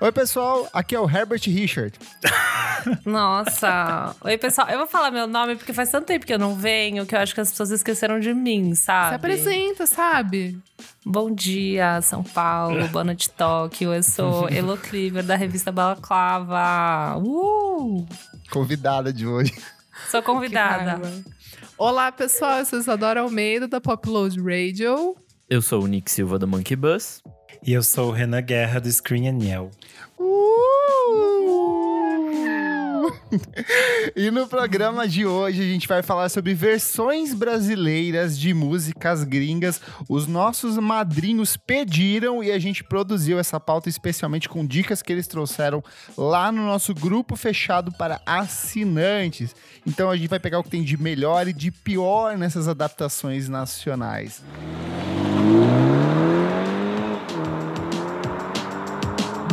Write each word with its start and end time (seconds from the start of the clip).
Oi, 0.00 0.12
pessoal, 0.12 0.68
aqui 0.72 0.94
é 0.94 1.00
o 1.00 1.10
Herbert 1.10 1.42
Richard. 1.46 1.98
Nossa. 3.04 4.14
Oi, 4.20 4.38
pessoal. 4.38 4.68
Eu 4.68 4.78
vou 4.78 4.86
falar 4.86 5.10
meu 5.10 5.26
nome 5.26 5.56
porque 5.56 5.72
faz 5.72 5.90
tanto 5.90 6.06
tempo 6.06 6.24
que 6.24 6.32
eu 6.32 6.38
não 6.38 6.54
venho 6.54 7.04
que 7.04 7.16
eu 7.16 7.18
acho 7.18 7.34
que 7.34 7.40
as 7.40 7.50
pessoas 7.50 7.72
esqueceram 7.72 8.20
de 8.20 8.32
mim, 8.32 8.76
sabe? 8.76 9.08
Se 9.08 9.14
apresenta, 9.16 9.86
sabe? 9.86 10.56
Bom 11.04 11.34
dia, 11.34 12.00
São 12.00 12.22
Paulo. 12.22 12.86
Boa 12.88 13.02
noite, 13.02 13.28
Tóquio. 13.30 13.92
Eu 13.92 14.02
sou 14.04 14.48
Elo 14.54 14.76
Cleaver, 14.76 15.24
da 15.24 15.34
revista 15.34 15.72
Balaclava. 15.72 17.18
Uh! 17.18 18.06
Convidada 18.52 19.12
de 19.12 19.26
hoje. 19.26 19.52
Sou 20.08 20.22
convidada. 20.22 21.00
Olá, 21.76 22.12
pessoal. 22.12 22.58
Eu 22.58 22.64
sou 22.64 22.78
Isadora 22.78 23.22
Almeida, 23.22 23.66
da 23.66 23.80
Popload 23.80 24.40
Radio. 24.40 25.16
Eu 25.50 25.60
sou 25.60 25.82
o 25.82 25.88
Nick 25.88 26.08
Silva, 26.08 26.38
do 26.38 26.46
Monkey 26.46 26.76
Bus. 26.76 27.20
E 27.62 27.72
eu 27.72 27.82
sou 27.82 28.08
o 28.08 28.12
Renan 28.12 28.42
Guerra, 28.42 28.80
do 28.80 28.90
Screen 28.90 29.28
Aniel. 29.28 29.70
e 34.16 34.30
no 34.30 34.46
programa 34.46 35.06
de 35.06 35.26
hoje 35.26 35.60
a 35.60 35.64
gente 35.64 35.86
vai 35.86 36.02
falar 36.02 36.28
sobre 36.28 36.54
versões 36.54 37.34
brasileiras 37.34 38.38
de 38.38 38.54
músicas 38.54 39.24
gringas. 39.24 39.80
Os 40.08 40.26
nossos 40.26 40.76
madrinhos 40.78 41.56
pediram 41.56 42.42
e 42.42 42.50
a 42.50 42.58
gente 42.58 42.82
produziu 42.82 43.38
essa 43.38 43.58
pauta 43.60 43.88
especialmente 43.88 44.48
com 44.48 44.66
dicas 44.66 45.02
que 45.02 45.12
eles 45.12 45.26
trouxeram 45.26 45.82
lá 46.16 46.50
no 46.50 46.62
nosso 46.62 46.94
grupo 46.94 47.36
fechado 47.36 47.92
para 47.92 48.20
assinantes. 48.24 49.54
Então 49.86 50.10
a 50.10 50.16
gente 50.16 50.28
vai 50.28 50.40
pegar 50.40 50.58
o 50.58 50.64
que 50.64 50.70
tem 50.70 50.82
de 50.82 50.96
melhor 50.96 51.48
e 51.48 51.52
de 51.52 51.70
pior 51.70 52.36
nessas 52.36 52.68
adaptações 52.68 53.48
nacionais. 53.48 54.42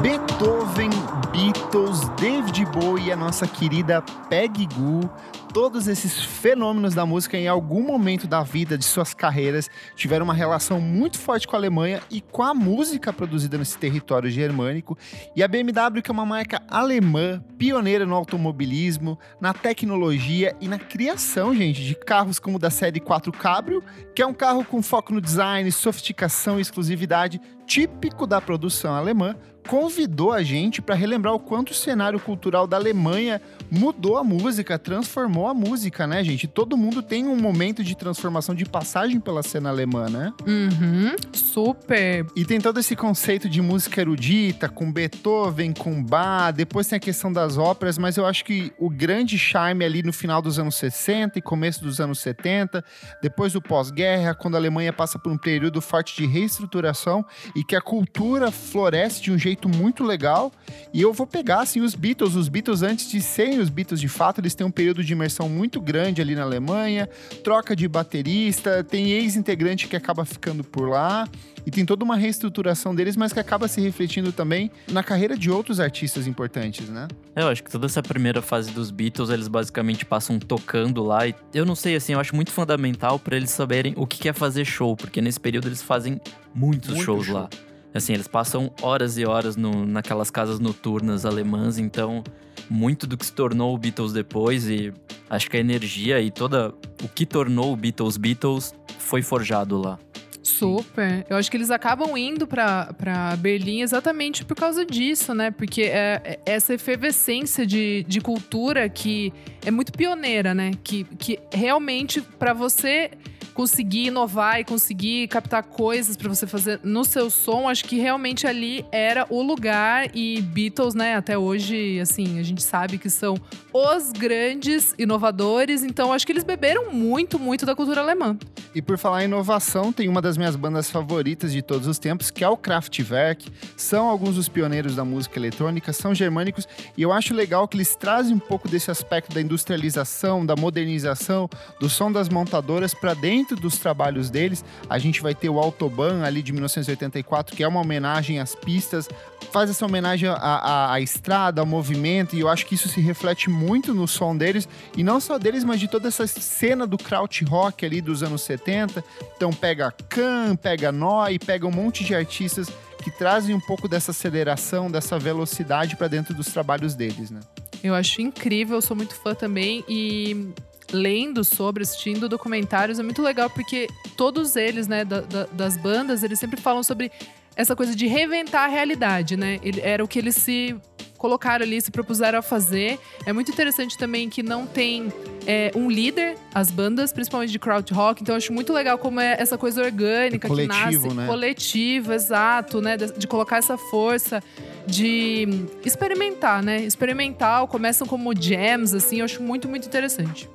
Beethoven, 0.06 0.92
Beatles, 1.31 2.08
David 2.09 2.64
Bowie 2.66 3.08
e 3.08 3.11
a 3.11 3.16
nossa 3.16 3.48
querida 3.48 4.03
Peggy 4.30 4.67
Goo, 4.67 5.09
todos 5.52 5.88
esses 5.88 6.23
fenômenos 6.23 6.94
da 6.94 7.08
música 7.08 7.36
em 7.36 7.48
algum 7.48 7.81
momento 7.81 8.28
da 8.28 8.44
vida 8.44 8.78
de 8.78 8.86
suas 8.86 9.16
carreiras 9.16 9.67
tiveram 9.95 10.26
uma 10.26 10.33
relação 10.36 10.80
muito 10.80 11.17
forte 11.17 11.48
com 11.48 11.56
a 11.56 11.59
Alemanha 11.59 12.03
e 12.11 12.22
com 12.22 12.44
a 12.44 12.53
música 12.53 13.11
produzida 13.11 13.58
nesse 13.58 13.80
território 13.80 14.30
germânico. 14.30 14.95
E 15.36 15.42
a 15.42 15.48
BMW, 15.48 16.03
que 16.03 16.11
é 16.11 16.14
uma 16.14 16.23
marca 16.23 16.61
alemã, 16.70 17.44
pioneira 17.58 18.06
no 18.06 18.14
automobilismo, 18.14 19.17
na 19.42 19.56
tecnologia 19.56 20.56
e 20.61 20.67
na 20.67 20.78
criação, 20.78 21.56
gente, 21.56 21.83
de 21.83 21.95
carros 21.95 22.38
como 22.38 22.58
o 22.58 22.59
da 22.59 22.70
série 22.70 23.00
4 23.00 23.31
Cabrio, 23.31 23.83
que 24.14 24.22
é 24.22 24.26
um 24.28 24.36
carro 24.36 24.64
com 24.64 24.83
foco 24.83 25.11
no 25.11 25.20
design, 25.20 25.72
sofisticação 25.72 26.59
e 26.59 26.61
exclusividade 26.61 27.42
típico 27.66 28.28
da 28.28 28.39
produção 28.39 28.94
alemã, 28.94 29.36
convidou 29.67 30.31
a 30.31 30.44
gente 30.44 30.81
para 30.81 30.95
relembrar 30.95 31.33
o 31.33 31.39
quanto 31.39 31.71
o 31.71 31.73
cenário 31.73 32.19
cultural 32.19 32.67
da 32.67 32.77
Alemanha 32.77 33.41
mudou 33.69 34.17
a 34.17 34.23
música, 34.23 34.77
transformou 34.77 35.47
a 35.47 35.53
música, 35.53 36.05
né, 36.05 36.23
gente? 36.23 36.47
Todo 36.47 36.77
mundo 36.77 37.02
tem 37.02 37.25
um 37.25 37.35
momento 37.35 37.83
de 37.83 37.95
transformação, 37.95 38.53
de 38.53 38.66
passagem 38.66 39.19
pela 39.19 39.41
cena 39.41 39.69
alemã, 39.69 40.08
né? 40.09 40.33
Uhum, 40.45 41.16
super. 41.33 42.25
E 42.36 42.45
tem 42.45 42.59
todo 42.61 42.80
esse 42.80 42.95
conceito 42.95 43.49
de 43.49 43.61
música 43.61 44.02
erudita, 44.02 44.69
com 44.69 44.91
Beethoven, 44.91 45.73
com 45.73 46.03
Bach, 46.03 46.53
depois 46.53 46.88
tem 46.88 46.97
a 46.97 46.99
questão 46.99 47.31
das 47.31 47.58
óperas, 47.58 47.97
mas 47.97 48.17
eu 48.17 48.25
acho 48.25 48.45
que 48.45 48.71
o 48.77 48.89
grande 48.89 49.38
charme 49.38 49.83
ali 49.83 50.03
no 50.03 50.13
final 50.13 50.41
dos 50.41 50.59
anos 50.59 50.75
60 50.75 51.39
e 51.39 51.41
começo 51.41 51.83
dos 51.83 51.99
anos 51.99 52.19
70, 52.19 52.83
depois 53.21 53.53
do 53.53 53.61
pós-guerra, 53.61 54.36
quando 54.36 54.55
a 54.55 54.58
Alemanha 54.58 54.93
passa 54.93 55.17
por 55.17 55.31
um 55.31 55.38
período 55.38 55.81
forte 55.81 56.16
de 56.16 56.25
reestruturação 56.27 57.25
e 57.55 57.63
que 57.63 57.75
a 57.75 57.81
cultura 57.81 58.52
floresce 58.52 59.21
de 59.21 59.32
um 59.32 59.37
jeito 59.37 59.55
jeito 59.55 59.70
muito 59.70 60.04
legal. 60.04 60.52
E 60.93 61.02
eu 61.02 61.14
vou 61.14 61.26
pegar, 61.26 61.61
assim, 61.61 61.82
os 61.82 61.95
Beatles. 61.95 62.36
Os 62.36 62.49
Beatles, 62.49 62.83
antes 62.83 63.10
de 63.10 63.21
serem 63.21 63.60
os 63.60 63.70
Beatles 63.70 63.99
de 63.99 64.08
fato, 64.08 64.42
eles 64.42 64.54
têm 64.54 64.67
um 64.67 64.71
período 64.71 65.04
de 65.04 65.14
imersão 65.14 65.49
muito 65.49 65.80
grande 65.82 66.21
ali 66.21 66.36
na 66.36 66.43
Alemanha, 66.43 67.10
troca 67.43 67.76
de 67.76 67.88
baterista, 67.88 68.83
tem 68.83 69.11
ex-integrante 69.11 69.88
que 69.88 69.95
acaba 69.95 70.26
ficando 70.26 70.64
por 70.64 70.89
lá. 70.89 71.27
E 71.65 71.71
tem 71.71 71.83
toda 71.83 72.04
uma 72.04 72.15
reestruturação 72.15 72.94
deles, 72.94 73.15
mas 73.15 73.33
que 73.33 73.39
acaba 73.39 73.67
se 73.67 73.82
refletindo 73.82 74.32
também 74.32 74.70
na 74.88 75.02
carreira 75.02 75.36
de 75.36 75.49
outros 75.49 75.80
artistas 75.80 76.27
importantes, 76.27 76.89
né? 76.89 77.08
É, 77.36 77.42
eu 77.42 77.48
acho 77.48 77.64
que 77.64 77.71
toda 77.71 77.88
essa 77.88 78.04
primeira 78.04 78.39
fase 78.39 78.70
dos 78.70 78.92
Beatles, 78.92 79.32
eles 79.32 79.48
basicamente 79.48 80.05
passam 80.05 80.38
tocando 80.38 81.02
lá. 81.02 81.27
E 81.27 81.33
eu 81.55 81.65
não 81.65 81.76
sei, 81.76 81.95
assim, 81.95 82.14
eu 82.14 82.20
acho 82.20 82.36
muito 82.36 82.52
fundamental 82.52 83.17
para 83.17 83.36
eles 83.36 83.49
saberem 83.49 83.95
o 83.98 84.05
que 84.05 84.30
é 84.30 84.33
fazer 84.33 84.64
show, 84.64 84.95
porque 84.95 85.20
nesse 85.21 85.39
período 85.39 85.67
eles 85.67 85.82
fazem 85.82 86.21
muitos 86.54 86.89
Muito 86.92 87.04
shows 87.04 87.26
show. 87.26 87.36
lá. 87.36 87.49
Assim, 87.95 88.14
eles 88.14 88.28
passam 88.28 88.70
horas 88.82 89.17
e 89.17 89.26
horas 89.26 89.56
no, 89.56 89.86
naquelas 89.86 90.30
casas 90.30 90.60
noturnas 90.60 91.26
alemãs, 91.26 91.78
então 91.78 92.22
muito 92.70 93.08
do 93.08 93.17
que 93.17 93.26
se 93.26 93.32
tornou 93.32 93.73
o 93.73 93.78
Beatles 93.78 94.11
depois 94.11 94.67
e 94.67 94.92
acho 95.30 95.50
que 95.50 95.56
a 95.56 95.60
energia 95.61 96.20
e 96.20 96.30
toda 96.30 96.73
o 97.02 97.08
que 97.08 97.26
tornou 97.26 97.72
o 97.72 97.76
Beatles 97.76 98.17
Beatles 98.17 98.76
foi 99.00 99.22
forjado 99.22 99.78
lá. 99.78 99.98
Super. 100.44 101.26
Eu 101.30 101.38
acho 101.38 101.50
que 101.50 101.58
eles 101.58 101.72
acabam 101.72 102.16
indo 102.17 102.45
para 102.45 103.36
Berlim 103.39 103.82
exatamente 103.82 104.45
por 104.45 104.56
causa 104.56 104.86
disso, 104.86 105.33
né? 105.33 105.50
Porque 105.50 105.83
é, 105.83 106.22
é 106.23 106.39
essa 106.45 106.73
efervescência 106.73 107.66
de, 107.66 108.04
de 108.08 108.22
cultura 108.22 108.88
que 108.88 109.33
é 109.66 109.72
muito 109.72 109.92
pioneira, 109.92 110.54
né? 110.54 110.72
Que, 110.83 111.04
que 111.17 111.39
realmente, 111.52 112.22
para 112.22 112.54
você 112.54 113.10
conseguir 113.55 114.08
inovar 114.08 114.60
e 114.60 114.66
conseguir 114.66 115.30
captar 115.30 115.64
coisas 115.64 116.17
para 116.17 116.27
você 116.27 116.45
fazer 116.45 116.82
no 116.83 117.05
seu 117.05 117.30
som, 117.30 117.70
acho 117.70 117.86
que 117.86 117.98
realmente 117.98 118.45
ali 118.45 118.86
era 118.92 119.26
o 119.30 119.42
lugar. 119.42 120.10
E 120.14 120.42
Beatles, 120.42 120.93
né, 120.93 121.16
até 121.16 121.38
hoje, 121.38 121.99
assim, 122.02 122.38
a 122.38 122.44
gente 122.44 122.61
sabe 122.61 122.98
que 122.98 123.10
são 123.10 123.36
os 123.77 124.13
grandes 124.13 124.95
inovadores, 124.97 125.83
então 125.83 126.13
acho 126.13 126.25
que 126.25 126.31
eles 126.31 126.45
beberam 126.45 126.93
muito, 126.93 127.37
muito 127.37 127.65
da 127.65 127.75
cultura 127.75 127.99
alemã. 127.99 128.38
E 128.74 128.81
por 128.81 128.97
falar 128.97 129.24
em 129.24 129.25
inovação, 129.25 129.91
tem 129.91 130.07
uma 130.07 130.21
das 130.21 130.38
minhas 130.38 130.56
bandas 130.56 130.89
favoritas 130.89 131.51
de 131.51 131.62
todos 131.62 131.85
os 131.85 132.00
tempos, 132.00 132.31
que 132.31 132.41
é 132.41 132.47
o 132.47 132.56
Kraftwerk. 132.56 133.51
São 133.75 134.07
alguns 134.07 134.35
dos 134.35 134.47
pioneiros 134.47 134.95
da 134.95 135.03
música 135.03 135.38
eletrônica, 135.38 135.91
são 135.91 136.15
germânicos, 136.15 136.65
e 136.95 137.01
eu 137.01 137.12
acho 137.12 137.33
legal 137.33 137.68
que 137.68 137.75
eles 137.75 137.97
trazem 137.97 138.33
um 138.33 138.39
pouco 138.39 138.69
desse 138.69 138.89
aspecto 138.89 139.33
da 139.33 139.41
industrialização, 139.41 140.45
da 140.45 140.56
modernização, 140.56 141.50
do 141.77 141.89
som 141.89 142.09
das 142.09 142.30
montadoras 142.30 142.94
para 142.94 143.13
dentro 143.13 143.57
dos 143.57 143.77
trabalhos 143.77 144.30
deles, 144.30 144.63
a 144.89 144.97
gente 144.97 145.21
vai 145.21 145.35
ter 145.35 145.50
o 145.50 145.59
Autobahn 145.59 146.24
ali 146.24 146.41
de 146.41 146.53
1984, 146.53 147.53
que 147.53 147.62
é 147.62 147.68
uma 147.68 147.81
homenagem 147.81 148.39
às 148.39 148.56
pistas, 148.56 149.09
faz 149.51 149.69
essa 149.69 149.85
homenagem 149.85 150.30
à, 150.30 150.33
à, 150.33 150.94
à, 150.94 151.01
estrada, 151.01 151.62
ao 151.62 151.68
movimento, 151.68 152.38
e 152.38 152.39
eu 152.39 152.47
acho 152.47 152.65
que 152.65 152.75
isso 152.75 152.88
se 152.88 153.01
reflete 153.01 153.50
muito 153.50 153.64
no 153.94 154.07
som 154.07 154.36
deles, 154.36 154.68
e 154.95 155.03
não 155.03 155.19
só 155.19 155.38
deles, 155.38 155.63
mas 155.63 155.80
de 155.80 155.88
toda 155.88 156.07
essa 156.07 156.25
cena 156.27 156.86
do 156.86 156.98
kraut 156.98 157.44
rock 157.45 157.86
ali 157.86 158.01
dos 158.01 158.24
anos 158.24 158.42
70. 158.42 159.03
Então 159.36 159.51
pega 159.51 159.94
Khan, 160.09 160.56
pega 160.56 160.92
Noi, 160.92 161.39
pega 161.39 161.65
um 161.65 161.71
monte 161.71 162.03
de 162.03 162.13
artistas 162.13 162.68
que 163.03 163.12
trazem 163.12 163.56
um 163.56 163.59
pouco 163.59 163.88
dessa 163.88 164.12
aceleração, 164.12 164.89
dessa 164.89 165.19
velocidade 165.19 165.95
para 165.95 166.07
dentro 166.07 166.33
dos 166.33 166.48
trabalhos 166.48 166.95
deles, 166.95 167.30
né? 167.30 167.39
Eu 167.83 167.94
acho 167.94 168.21
incrível, 168.21 168.81
sou 168.81 168.98
muito 168.98 169.13
fã 169.13 169.36
também 169.36 169.83
e 169.88 170.51
lendo 170.92 171.44
sobre, 171.44 171.83
assistindo 171.83 172.27
documentários, 172.30 173.00
é 173.00 173.03
muito 173.03 173.21
legal 173.21 173.50
porque 173.50 173.88
todos 174.15 174.56
eles, 174.56 174.88
né, 174.88 175.06
da, 175.06 175.21
da, 175.21 175.45
das 175.45 175.77
bandas, 175.77 176.24
eles 176.24 176.39
sempre 176.39 176.59
falam 176.59 176.83
sobre 176.83 177.12
essa 177.56 177.75
coisa 177.75 177.95
de 177.95 178.07
reinventar 178.07 178.65
a 178.65 178.68
realidade, 178.68 179.38
né? 179.38 179.59
Ele, 179.63 179.81
era 179.81 180.03
o 180.03 180.07
que 180.07 180.19
eles 180.19 180.36
se 180.36 180.75
colocaram 181.25 181.65
ali, 181.65 181.81
se 181.81 181.89
propuseram 181.89 182.38
a 182.38 182.41
fazer. 182.44 183.00
É 183.25 183.33
muito 183.33 183.51
interessante 183.51 183.97
também 183.97 184.30
que 184.30 184.44
não 184.44 184.68
tem 184.68 185.12
é, 185.47 185.71
um 185.75 185.89
líder, 185.89 186.38
as 186.53 186.69
bandas, 186.69 187.11
principalmente 187.11 187.51
de 187.51 187.57
crowd 187.57 187.91
rock. 187.91 188.21
Então, 188.21 188.35
eu 188.35 188.38
acho 188.38 188.53
muito 188.53 188.71
legal 188.71 189.00
como 189.00 189.19
é 189.19 189.35
essa 189.39 189.57
coisa 189.57 189.83
orgânica 189.83 190.47
que 190.47 190.67
nasce. 190.67 191.07
Né? 191.15 191.25
Coletivo, 191.25 192.13
exato, 192.13 192.79
né? 192.79 192.95
De, 192.95 193.11
de 193.17 193.27
colocar 193.27 193.57
essa 193.57 193.75
força 193.75 194.41
de 194.85 195.65
experimentar, 195.83 196.61
né? 196.61 196.83
Experimental, 196.83 197.67
começam 197.67 198.05
como 198.05 198.31
jams, 198.39 198.94
assim, 198.94 199.19
eu 199.19 199.25
acho 199.25 199.41
muito, 199.41 199.67
muito 199.67 199.88
interessante. 199.88 200.47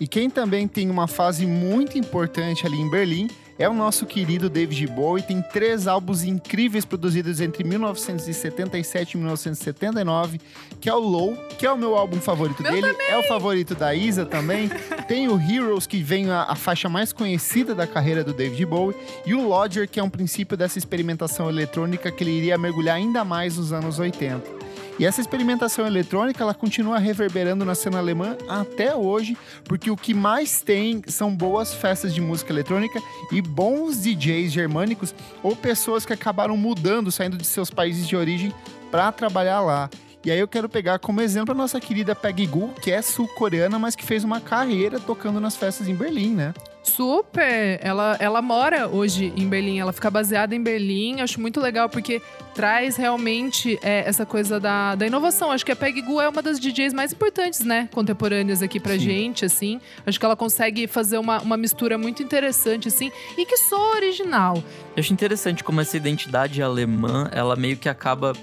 E 0.00 0.06
quem 0.08 0.28
também 0.28 0.66
tem 0.66 0.90
uma 0.90 1.06
fase 1.06 1.46
muito 1.46 1.96
importante 1.96 2.66
ali 2.66 2.76
em 2.80 2.90
Berlim 2.90 3.28
é 3.58 3.68
o 3.68 3.74
nosso 3.74 4.06
querido 4.06 4.48
David 4.48 4.86
Bowie. 4.86 5.22
Tem 5.22 5.42
três 5.42 5.86
álbuns 5.86 6.22
incríveis 6.22 6.84
produzidos 6.84 7.40
entre 7.40 7.64
1977 7.64 9.12
e 9.12 9.16
1979, 9.16 10.40
que 10.80 10.88
é 10.88 10.94
o 10.94 10.98
Low, 10.98 11.36
que 11.58 11.66
é 11.66 11.72
o 11.72 11.76
meu 11.76 11.96
álbum 11.96 12.20
favorito 12.20 12.62
meu 12.62 12.72
dele, 12.72 12.92
também. 12.92 13.08
é 13.08 13.18
o 13.18 13.22
favorito 13.24 13.74
da 13.74 13.94
Isa 13.94 14.24
também. 14.24 14.68
Tem 15.08 15.28
o 15.28 15.40
Heroes, 15.40 15.86
que 15.86 16.02
vem 16.02 16.30
a, 16.30 16.44
a, 16.44 16.54
faixa 16.54 16.88
mais 16.88 17.12
conhecida 17.12 17.74
da 17.74 17.86
carreira 17.86 18.22
do 18.22 18.32
David 18.32 18.64
Bowie, 18.66 18.96
e 19.26 19.34
o 19.34 19.48
Lodger, 19.48 19.88
que 19.88 19.98
é 19.98 20.02
um 20.02 20.10
princípio 20.10 20.56
dessa 20.56 20.78
experimentação 20.78 21.48
eletrônica 21.48 22.12
que 22.12 22.22
ele 22.22 22.32
iria 22.32 22.58
mergulhar 22.58 22.96
ainda 22.96 23.24
mais 23.24 23.56
nos 23.56 23.72
anos 23.72 23.98
80. 23.98 24.67
E 24.98 25.06
essa 25.06 25.20
experimentação 25.20 25.86
eletrônica, 25.86 26.42
ela 26.42 26.52
continua 26.52 26.98
reverberando 26.98 27.64
na 27.64 27.74
cena 27.76 27.98
alemã 27.98 28.36
até 28.48 28.96
hoje, 28.96 29.36
porque 29.64 29.90
o 29.90 29.96
que 29.96 30.12
mais 30.12 30.60
tem 30.60 31.02
são 31.06 31.34
boas 31.34 31.72
festas 31.72 32.12
de 32.12 32.20
música 32.20 32.52
eletrônica 32.52 33.00
e 33.30 33.40
bons 33.40 34.02
DJs 34.02 34.50
germânicos 34.50 35.14
ou 35.40 35.54
pessoas 35.54 36.04
que 36.04 36.12
acabaram 36.12 36.56
mudando, 36.56 37.12
saindo 37.12 37.36
de 37.36 37.46
seus 37.46 37.70
países 37.70 38.08
de 38.08 38.16
origem 38.16 38.52
para 38.90 39.12
trabalhar 39.12 39.60
lá. 39.60 39.88
E 40.28 40.30
aí 40.30 40.40
eu 40.40 40.46
quero 40.46 40.68
pegar 40.68 40.98
como 40.98 41.22
exemplo 41.22 41.52
a 41.52 41.56
nossa 41.56 41.80
querida 41.80 42.14
Peggy 42.14 42.44
Goo, 42.44 42.74
que 42.82 42.90
é 42.90 43.00
sul-coreana, 43.00 43.78
mas 43.78 43.96
que 43.96 44.04
fez 44.04 44.24
uma 44.24 44.42
carreira 44.42 45.00
tocando 45.00 45.40
nas 45.40 45.56
festas 45.56 45.88
em 45.88 45.94
Berlim, 45.94 46.34
né? 46.34 46.52
Super! 46.82 47.80
Ela, 47.82 48.14
ela 48.20 48.42
mora 48.42 48.88
hoje 48.88 49.32
em 49.34 49.48
Berlim, 49.48 49.78
ela 49.78 49.90
fica 49.90 50.10
baseada 50.10 50.54
em 50.54 50.62
Berlim. 50.62 51.22
Acho 51.22 51.40
muito 51.40 51.58
legal 51.62 51.88
porque 51.88 52.20
traz 52.54 52.96
realmente 52.96 53.78
é, 53.82 54.06
essa 54.06 54.26
coisa 54.26 54.60
da, 54.60 54.94
da 54.96 55.06
inovação. 55.06 55.50
Acho 55.50 55.64
que 55.64 55.72
a 55.72 55.76
Peggy 55.76 56.02
Goo 56.02 56.20
é 56.20 56.28
uma 56.28 56.42
das 56.42 56.60
DJs 56.60 56.92
mais 56.92 57.10
importantes, 57.10 57.60
né? 57.60 57.88
Contemporâneas 57.90 58.60
aqui 58.60 58.78
pra 58.78 58.92
Sim. 58.92 59.00
gente, 59.00 59.46
assim. 59.46 59.80
Acho 60.06 60.20
que 60.20 60.26
ela 60.26 60.36
consegue 60.36 60.86
fazer 60.86 61.16
uma, 61.16 61.40
uma 61.40 61.56
mistura 61.56 61.96
muito 61.96 62.22
interessante, 62.22 62.88
assim, 62.88 63.10
e 63.38 63.46
que 63.46 63.56
só 63.56 63.92
original. 63.94 64.62
Eu 64.94 65.00
acho 65.00 65.10
interessante 65.10 65.64
como 65.64 65.80
essa 65.80 65.96
identidade 65.96 66.62
alemã, 66.62 67.30
ela 67.32 67.56
meio 67.56 67.78
que 67.78 67.88
acaba 67.88 68.34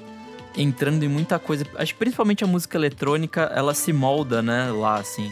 entrando 0.58 1.04
em 1.04 1.08
muita 1.08 1.38
coisa. 1.40 1.66
Acho 1.76 1.94
que 1.94 2.00
principalmente 2.00 2.44
a 2.44 2.48
música 2.48 2.78
eletrônica, 2.78 3.42
ela 3.54 3.74
se 3.74 3.92
molda, 3.92 4.42
né, 4.42 4.72
lá, 4.72 4.96
assim. 4.96 5.32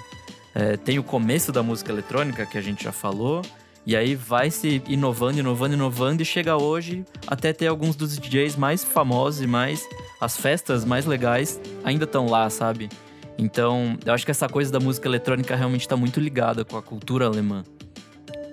É, 0.55 0.77
tem 0.77 0.99
o 0.99 1.03
começo 1.03 1.51
da 1.51 1.63
música 1.63 1.91
eletrônica, 1.91 2.45
que 2.45 2.57
a 2.57 2.61
gente 2.61 2.83
já 2.83 2.91
falou, 2.91 3.41
e 3.85 3.95
aí 3.95 4.15
vai 4.15 4.51
se 4.51 4.81
inovando, 4.87 5.39
inovando, 5.39 5.73
inovando, 5.73 6.21
e 6.21 6.25
chega 6.25 6.55
hoje 6.55 7.03
até 7.27 7.51
ter 7.51 7.67
alguns 7.67 7.95
dos 7.95 8.17
DJs 8.17 8.55
mais 8.55 8.83
famosos 8.83 9.41
e 9.41 9.47
mais. 9.47 9.87
as 10.21 10.37
festas 10.37 10.85
mais 10.85 11.05
legais 11.05 11.59
ainda 11.83 12.05
estão 12.05 12.27
lá, 12.27 12.49
sabe? 12.49 12.89
Então, 13.37 13.97
eu 14.05 14.13
acho 14.13 14.23
que 14.23 14.31
essa 14.31 14.47
coisa 14.47 14.71
da 14.71 14.79
música 14.79 15.07
eletrônica 15.07 15.55
realmente 15.55 15.81
está 15.81 15.97
muito 15.97 16.19
ligada 16.19 16.63
com 16.63 16.77
a 16.77 16.81
cultura 16.81 17.25
alemã 17.25 17.63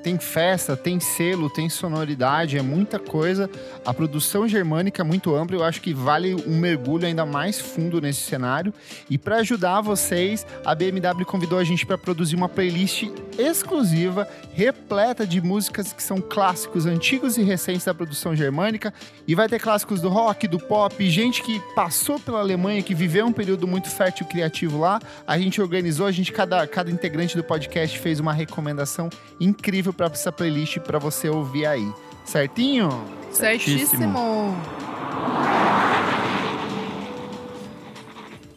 tem 0.02 0.18
festa, 0.18 0.76
tem 0.76 0.98
selo, 0.98 1.50
tem 1.50 1.68
sonoridade, 1.68 2.58
é 2.58 2.62
muita 2.62 2.98
coisa. 2.98 3.50
A 3.84 3.92
produção 3.92 4.48
germânica 4.48 5.02
é 5.02 5.04
muito 5.04 5.34
ampla, 5.34 5.56
eu 5.56 5.64
acho 5.64 5.80
que 5.80 5.92
vale 5.92 6.34
um 6.46 6.58
mergulho 6.58 7.06
ainda 7.06 7.26
mais 7.26 7.60
fundo 7.60 8.00
nesse 8.00 8.20
cenário. 8.20 8.72
E 9.08 9.18
para 9.18 9.36
ajudar 9.36 9.80
vocês, 9.80 10.46
a 10.64 10.74
BMW 10.74 11.24
convidou 11.24 11.58
a 11.58 11.64
gente 11.64 11.84
para 11.84 11.98
produzir 11.98 12.36
uma 12.36 12.48
playlist 12.48 13.04
exclusiva, 13.38 14.28
repleta 14.52 15.26
de 15.26 15.40
músicas 15.40 15.92
que 15.92 16.02
são 16.02 16.20
clássicos 16.20 16.86
antigos 16.86 17.36
e 17.36 17.42
recentes 17.42 17.84
da 17.84 17.94
produção 17.94 18.34
germânica. 18.34 18.92
E 19.26 19.34
vai 19.34 19.48
ter 19.48 19.60
clássicos 19.60 20.00
do 20.00 20.08
rock, 20.08 20.48
do 20.48 20.58
pop, 20.58 21.10
gente 21.10 21.42
que 21.42 21.60
passou 21.74 22.18
pela 22.18 22.40
Alemanha, 22.40 22.82
que 22.82 22.94
viveu 22.94 23.26
um 23.26 23.32
período 23.32 23.66
muito 23.66 23.88
fértil 23.88 24.26
criativo 24.26 24.78
lá. 24.78 25.00
A 25.26 25.38
gente 25.38 25.60
organizou, 25.60 26.06
a 26.06 26.12
gente, 26.12 26.32
cada, 26.32 26.66
cada 26.66 26.90
integrante 26.90 27.36
do 27.36 27.44
podcast 27.44 27.98
fez 27.98 28.20
uma 28.20 28.32
recomendação 28.32 29.08
incrível 29.38 29.89
disponível 29.90 29.92
para 29.92 30.06
essa 30.06 30.32
playlist 30.32 30.78
para 30.80 30.98
você 30.98 31.28
ouvir 31.28 31.66
aí. 31.66 31.92
Certinho? 32.24 32.88
Certíssimo. 33.30 34.56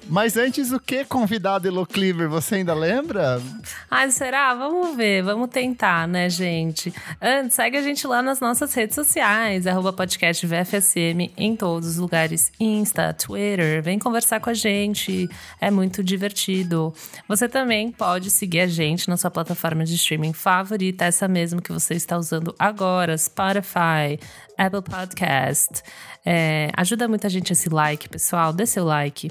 Mas 0.08 0.38
antes, 0.38 0.72
o 0.72 0.80
que, 0.80 1.06
convidado 1.06 1.68
Elo 1.68 1.86
Cleaver? 1.86 2.30
Você 2.30 2.56
ainda 2.56 2.74
lembra? 2.74 3.42
Ai, 3.90 4.12
será? 4.12 4.54
Vamos 4.54 4.96
ver, 4.96 5.24
vamos 5.24 5.50
tentar, 5.50 6.08
né, 6.08 6.30
gente? 6.30 6.94
Antes, 7.22 7.56
segue 7.56 7.78
a 7.78 7.82
gente 7.82 8.06
lá 8.06 8.22
nas 8.22 8.40
nossas 8.40 8.74
redes 8.74 8.96
sociais, 8.96 9.66
arroba 9.66 9.94
podcast 9.94 10.46
VFSM 10.46 11.32
em 11.38 11.56
todos 11.56 11.88
os 11.90 11.98
lugares, 11.98 12.52
Insta, 12.60 13.14
Twitter, 13.14 13.82
vem 13.82 13.98
conversar 13.98 14.40
com 14.40 14.50
a 14.50 14.54
gente, 14.54 15.30
é 15.60 15.72
muito 15.72 16.04
divertido. 16.04 16.94
Você 17.28 17.48
também 17.48 17.92
pode 17.92 18.30
seguir 18.30 18.62
a 18.62 18.68
gente 18.68 19.10
na 19.10 19.18
sua 19.18 19.32
plataforma 19.32 19.86
de 19.86 19.96
streaming 19.96 20.34
favorita, 20.34 21.06
essa 21.06 21.28
mesmo 21.28 21.62
que 21.62 21.72
você 21.72 21.94
está 21.94 22.18
usando 22.18 22.54
agora, 22.60 23.18
Spotify, 23.18 24.20
Apple 24.58 24.82
Podcast. 24.82 25.82
É, 26.26 26.70
ajuda 26.78 27.08
muita 27.08 27.28
gente 27.30 27.52
esse 27.52 27.70
like, 27.70 28.08
pessoal, 28.08 28.54
dê 28.54 28.66
seu 28.66 28.86
like. 28.86 29.30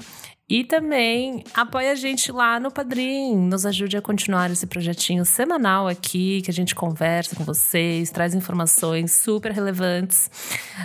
E 0.49 0.65
também 0.65 1.41
apoie 1.53 1.89
a 1.89 1.95
gente 1.95 2.29
lá 2.29 2.59
no 2.59 2.69
Padrim, 2.69 3.35
nos 3.37 3.65
ajude 3.65 3.95
a 3.95 4.01
continuar 4.01 4.51
esse 4.51 4.67
projetinho 4.67 5.23
semanal 5.23 5.87
aqui, 5.87 6.41
que 6.41 6.51
a 6.51 6.53
gente 6.53 6.75
conversa 6.75 7.33
com 7.33 7.45
vocês, 7.45 8.11
traz 8.11 8.35
informações 8.35 9.13
super 9.13 9.53
relevantes. 9.53 10.29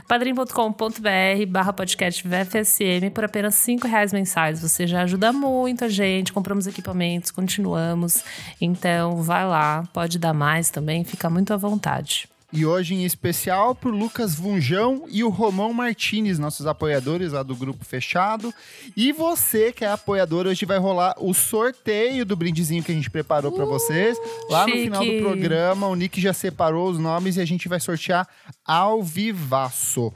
padrim.com.br 0.06 1.46
barra 1.48 1.72
podcast 1.72 2.22
VFSM 2.26 3.10
por 3.12 3.24
apenas 3.24 3.56
cinco 3.56 3.88
reais 3.88 4.12
mensais. 4.12 4.62
Você 4.62 4.86
já 4.86 5.02
ajuda 5.02 5.32
muito 5.32 5.84
a 5.84 5.88
gente, 5.88 6.32
compramos 6.32 6.68
equipamentos, 6.68 7.32
continuamos. 7.32 8.22
Então 8.60 9.22
vai 9.22 9.44
lá, 9.44 9.82
pode 9.92 10.20
dar 10.20 10.32
mais 10.32 10.70
também, 10.70 11.02
fica 11.02 11.28
muito 11.28 11.52
à 11.52 11.56
vontade. 11.56 12.28
E 12.50 12.64
hoje 12.64 12.94
em 12.94 13.04
especial 13.04 13.74
pro 13.74 13.90
Lucas 13.90 14.34
Vunjão 14.34 15.04
e 15.08 15.22
o 15.22 15.28
Romão 15.28 15.72
Martinez, 15.74 16.38
nossos 16.38 16.66
apoiadores 16.66 17.32
lá 17.32 17.42
do 17.42 17.54
grupo 17.54 17.84
fechado. 17.84 18.54
E 18.96 19.12
você 19.12 19.70
que 19.70 19.84
é 19.84 19.90
apoiador, 19.90 20.46
hoje 20.46 20.64
vai 20.64 20.78
rolar 20.78 21.14
o 21.18 21.34
sorteio 21.34 22.24
do 22.24 22.34
brindezinho 22.34 22.82
que 22.82 22.90
a 22.90 22.94
gente 22.94 23.10
preparou 23.10 23.52
para 23.52 23.66
vocês. 23.66 24.16
Lá 24.48 24.64
chique. 24.64 24.78
no 24.78 24.84
final 24.84 25.04
do 25.04 25.22
programa, 25.22 25.88
o 25.88 25.94
Nick 25.94 26.18
já 26.20 26.32
separou 26.32 26.88
os 26.88 26.98
nomes 26.98 27.36
e 27.36 27.40
a 27.42 27.44
gente 27.44 27.68
vai 27.68 27.80
sortear 27.80 28.26
ao 28.64 29.02
vivaço. 29.02 30.10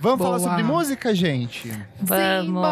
Vamos 0.00 0.18
Boa. 0.18 0.38
falar 0.38 0.38
sobre 0.38 0.62
música, 0.62 1.14
gente? 1.14 1.70
Vamos! 2.00 2.62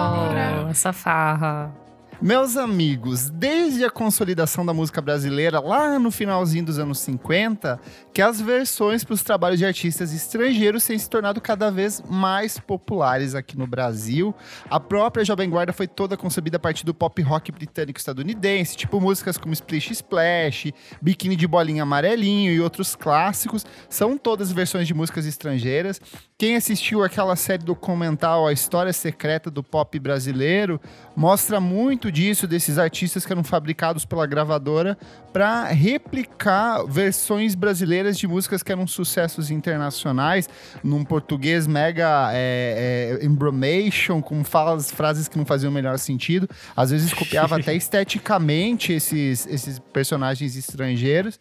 Essa 0.70 0.92
farra. 0.92 1.81
Meus 2.22 2.56
amigos, 2.56 3.30
desde 3.30 3.84
a 3.84 3.90
consolidação 3.90 4.64
da 4.64 4.72
música 4.72 5.02
brasileira, 5.02 5.58
lá 5.58 5.98
no 5.98 6.12
finalzinho 6.12 6.64
dos 6.64 6.78
anos 6.78 7.00
50, 7.00 7.80
que 8.14 8.22
as 8.22 8.40
versões 8.40 9.02
para 9.02 9.14
os 9.14 9.24
trabalhos 9.24 9.58
de 9.58 9.66
artistas 9.66 10.14
estrangeiros 10.14 10.86
têm 10.86 10.96
se 10.96 11.10
tornado 11.10 11.40
cada 11.40 11.68
vez 11.68 12.00
mais 12.08 12.60
populares 12.60 13.34
aqui 13.34 13.58
no 13.58 13.66
Brasil. 13.66 14.32
A 14.70 14.78
própria 14.78 15.24
Jovem 15.24 15.50
Guarda 15.50 15.72
foi 15.72 15.88
toda 15.88 16.16
concebida 16.16 16.58
a 16.58 16.60
partir 16.60 16.86
do 16.86 16.94
pop 16.94 17.20
rock 17.22 17.50
britânico 17.50 17.98
estadunidense, 17.98 18.76
tipo 18.76 19.00
músicas 19.00 19.36
como 19.36 19.52
Splish 19.52 19.90
Splash, 19.90 20.72
Biquíni 21.02 21.34
de 21.34 21.48
Bolinha 21.48 21.82
Amarelinho 21.82 22.52
e 22.52 22.60
outros 22.60 22.94
clássicos. 22.94 23.66
São 23.88 24.16
todas 24.16 24.52
versões 24.52 24.86
de 24.86 24.94
músicas 24.94 25.26
estrangeiras. 25.26 26.00
Quem 26.42 26.56
assistiu 26.56 27.04
aquela 27.04 27.36
série 27.36 27.62
documental 27.62 28.48
A 28.48 28.52
História 28.52 28.92
Secreta 28.92 29.48
do 29.48 29.62
Pop 29.62 29.96
Brasileiro 30.00 30.80
mostra 31.14 31.60
muito 31.60 32.10
disso, 32.10 32.48
desses 32.48 32.78
artistas 32.78 33.24
que 33.24 33.32
eram 33.32 33.44
fabricados 33.44 34.04
pela 34.04 34.26
gravadora 34.26 34.98
para 35.32 35.66
replicar 35.66 36.84
versões 36.84 37.54
brasileiras 37.54 38.18
de 38.18 38.26
músicas 38.26 38.60
que 38.60 38.72
eram 38.72 38.88
sucessos 38.88 39.52
internacionais, 39.52 40.48
num 40.82 41.04
português 41.04 41.68
mega 41.68 42.32
é, 42.32 43.18
é, 43.20 43.24
embromation, 43.24 44.20
com 44.20 44.42
falas, 44.42 44.90
frases 44.90 45.28
que 45.28 45.38
não 45.38 45.46
faziam 45.46 45.70
o 45.70 45.72
melhor 45.72 45.96
sentido. 45.96 46.48
Às 46.74 46.90
vezes 46.90 47.14
copiava 47.14 47.54
até 47.54 47.72
esteticamente 47.76 48.92
esses, 48.92 49.46
esses 49.46 49.78
personagens 49.78 50.56
estrangeiros. 50.56 51.38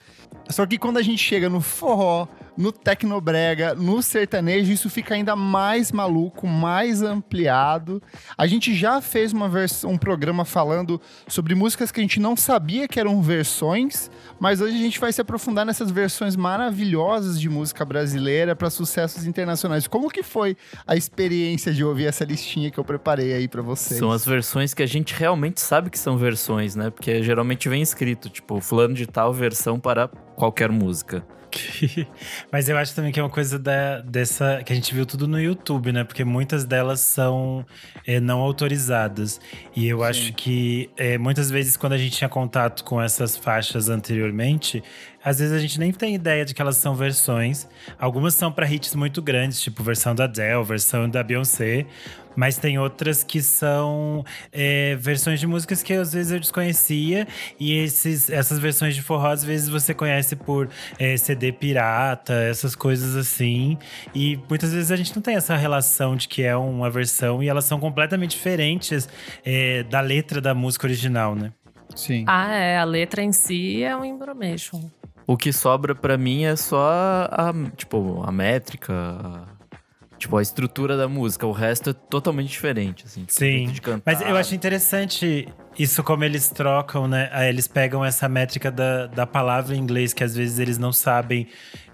Só 0.48 0.64
que 0.68 0.78
quando 0.78 0.98
a 0.98 1.02
gente 1.02 1.24
chega 1.24 1.50
no 1.50 1.60
forró, 1.60 2.28
no 2.58 2.72
tecnobrega, 2.72 3.74
no 3.74 4.02
sertanejo, 4.02 4.72
isso 4.72 4.90
fica 4.90 5.16
ainda 5.16 5.36
mais 5.36 5.92
maluco, 5.92 6.48
mais 6.48 7.02
ampliado. 7.02 8.02
A 8.38 8.48
gente 8.48 8.74
já 8.76 9.02
fez 9.02 9.32
uma 9.34 9.52
um 9.86 9.98
programa 9.98 10.46
falando 10.46 11.00
sobre 11.28 11.54
músicas 11.54 11.92
que 11.92 12.00
a 12.00 12.04
gente 12.04 12.20
não 12.20 12.36
sabia 12.36 12.88
que 12.88 13.00
eram 13.00 13.22
versões, 13.22 14.10
mas 14.40 14.62
hoje 14.62 14.76
a 14.76 14.80
gente 14.80 15.00
vai 15.00 15.12
se 15.12 15.22
aprofundar 15.22 15.66
nessas 15.66 15.92
versões 15.92 16.36
maravilhosas 16.36 17.40
de 17.40 17.50
música 17.50 17.84
brasileira 17.84 18.56
para 18.56 18.70
sucessos 18.70 19.26
internacionais. 19.26 19.88
Como 19.88 20.10
que 20.10 20.24
foi 20.24 20.56
a 20.88 20.96
experiência 20.96 21.74
de 21.74 21.84
ouvir 21.84 22.06
essa 22.06 22.24
listinha 22.24 22.72
que 22.72 22.80
eu 22.80 22.84
preparei 22.84 23.34
aí 23.34 23.48
para 23.48 23.62
vocês? 23.62 24.00
São 24.00 24.12
as 24.12 24.26
versões 24.26 24.74
que 24.74 24.82
a 24.82 24.88
gente 24.88 25.14
realmente 25.14 25.60
sabe 25.62 25.90
que 25.90 26.00
são 26.00 26.18
versões, 26.18 26.76
né? 26.76 26.90
Porque 26.90 27.22
geralmente 27.22 27.68
vem 27.68 27.82
escrito, 27.82 28.30
tipo, 28.30 28.60
fulano 28.62 28.94
de 28.94 29.06
tal 29.06 29.34
versão 29.34 29.80
para 29.80 30.08
qualquer 30.36 30.72
música. 30.72 31.26
Mas 32.52 32.70
eu 32.70 32.78
acho 32.78 32.94
também 32.96 33.12
que 33.12 33.20
é 33.20 33.24
uma 33.24 33.30
coisa 33.30 33.58
da, 33.58 34.02
dessa. 34.02 34.62
que 34.64 34.72
a 34.72 34.76
gente 34.76 34.94
viu 34.94 35.06
tudo 35.06 35.28
no 35.28 35.40
YouTube, 35.40 35.92
né? 35.92 36.04
Porque 36.04 36.24
muitas 36.24 36.66
delas 36.66 37.00
são 37.00 37.66
é, 38.06 38.20
não 38.20 38.40
autorizadas. 38.40 39.40
E 39.76 39.88
eu 39.88 40.00
Sim. 40.00 40.04
acho 40.06 40.34
que 40.34 40.90
é, 40.98 41.18
muitas 41.18 41.50
vezes, 41.50 41.78
quando 41.78 41.94
a 41.94 41.98
gente 41.98 42.16
tinha 42.16 42.30
contato 42.30 42.84
com 42.84 43.02
essas 43.02 43.36
faixas 43.36 43.90
anteriormente, 43.90 44.84
às 45.24 45.40
vezes 45.40 45.54
a 45.54 45.60
gente 45.60 45.80
nem 45.80 45.92
tem 45.92 46.16
ideia 46.16 46.44
de 46.44 46.54
que 46.54 46.62
elas 46.62 46.78
são 46.78 46.96
versões. 46.96 47.68
Algumas 48.00 48.34
são 48.34 48.52
para 48.52 48.70
hits 48.70 48.96
muito 48.96 49.22
grandes, 49.22 49.62
tipo 49.62 49.84
versão 49.84 50.16
da 50.16 50.24
Adele, 50.24 50.64
versão 50.64 51.10
da 51.10 51.22
Beyoncé. 51.24 51.86
Mas 52.36 52.58
tem 52.58 52.80
outras 52.80 53.24
que 53.24 53.42
são 53.42 54.24
é, 54.52 54.96
versões 54.96 55.40
de 55.40 55.46
músicas 55.46 55.84
que 55.84 55.94
às 55.94 56.14
vezes 56.14 56.32
eu 56.32 56.40
desconhecia. 56.40 57.28
E 57.60 57.74
esses, 57.74 58.30
essas 58.30 58.58
versões 58.58 58.96
de 58.96 59.02
forró, 59.02 59.28
às 59.32 59.44
vezes 59.44 59.68
você 59.68 59.94
conhece 59.94 60.36
por 60.36 60.70
é, 60.98 61.18
CD 61.18 61.52
pirata, 61.52 62.34
essas 62.34 62.74
coisas 62.74 63.16
assim. 63.16 63.78
E 64.16 64.40
muitas 64.50 64.74
vezes 64.74 64.92
a 64.92 64.96
gente 64.96 65.14
não 65.16 65.22
tem 65.22 65.36
essa 65.36 65.56
relação 65.56 66.16
de 66.16 66.28
que 66.28 66.42
é 66.42 66.56
uma 66.56 66.90
versão 66.90 67.44
e 67.44 67.50
elas 67.50 67.66
são 67.66 67.80
completamente 67.80 68.32
diferentes 68.32 69.10
é, 69.44 69.84
da 69.84 70.00
letra 70.00 70.40
da 70.40 70.54
música 70.54 70.88
original, 70.88 71.36
né? 71.36 71.52
Sim. 71.96 72.24
Ah, 72.28 72.54
é. 72.54 72.78
A 72.78 72.84
letra 72.86 73.22
em 73.22 73.34
si 73.34 73.84
é 73.84 73.96
um 73.96 74.06
embromation. 74.06 74.90
O 75.28 75.38
que 75.38 75.54
sobra 75.54 75.96
para 75.96 76.18
mim 76.18 76.44
é 76.44 76.56
só 76.56 76.82
a, 76.82 77.50
a, 77.50 77.54
tipo, 77.76 78.24
a 78.26 78.32
métrica, 78.32 78.94
Tipo, 80.22 80.38
a 80.38 80.42
estrutura 80.44 80.96
da 80.96 81.08
música, 81.08 81.48
o 81.48 81.52
resto 81.52 81.90
é 81.90 81.94
totalmente 81.94 82.50
diferente, 82.50 83.06
assim. 83.08 83.22
Tipo, 83.22 83.34
Sim. 83.34 83.66
de 83.66 83.82
cantar. 83.82 84.04
Mas 84.06 84.22
eu 84.22 84.38
acho 84.38 84.54
interessante 84.54 85.48
isso 85.78 86.04
como 86.04 86.24
eles 86.24 86.50
trocam, 86.50 87.08
né? 87.08 87.30
Aí 87.32 87.50
eles 87.50 87.68
pegam 87.68 88.04
essa 88.04 88.28
métrica 88.30 88.70
da, 88.72 89.08
da 89.08 89.26
palavra 89.26 89.76
em 89.76 89.80
inglês, 89.80 90.14
que 90.14 90.24
às 90.24 90.36
vezes 90.36 90.60
eles 90.60 90.78
não 90.78 90.92
sabem 90.94 91.48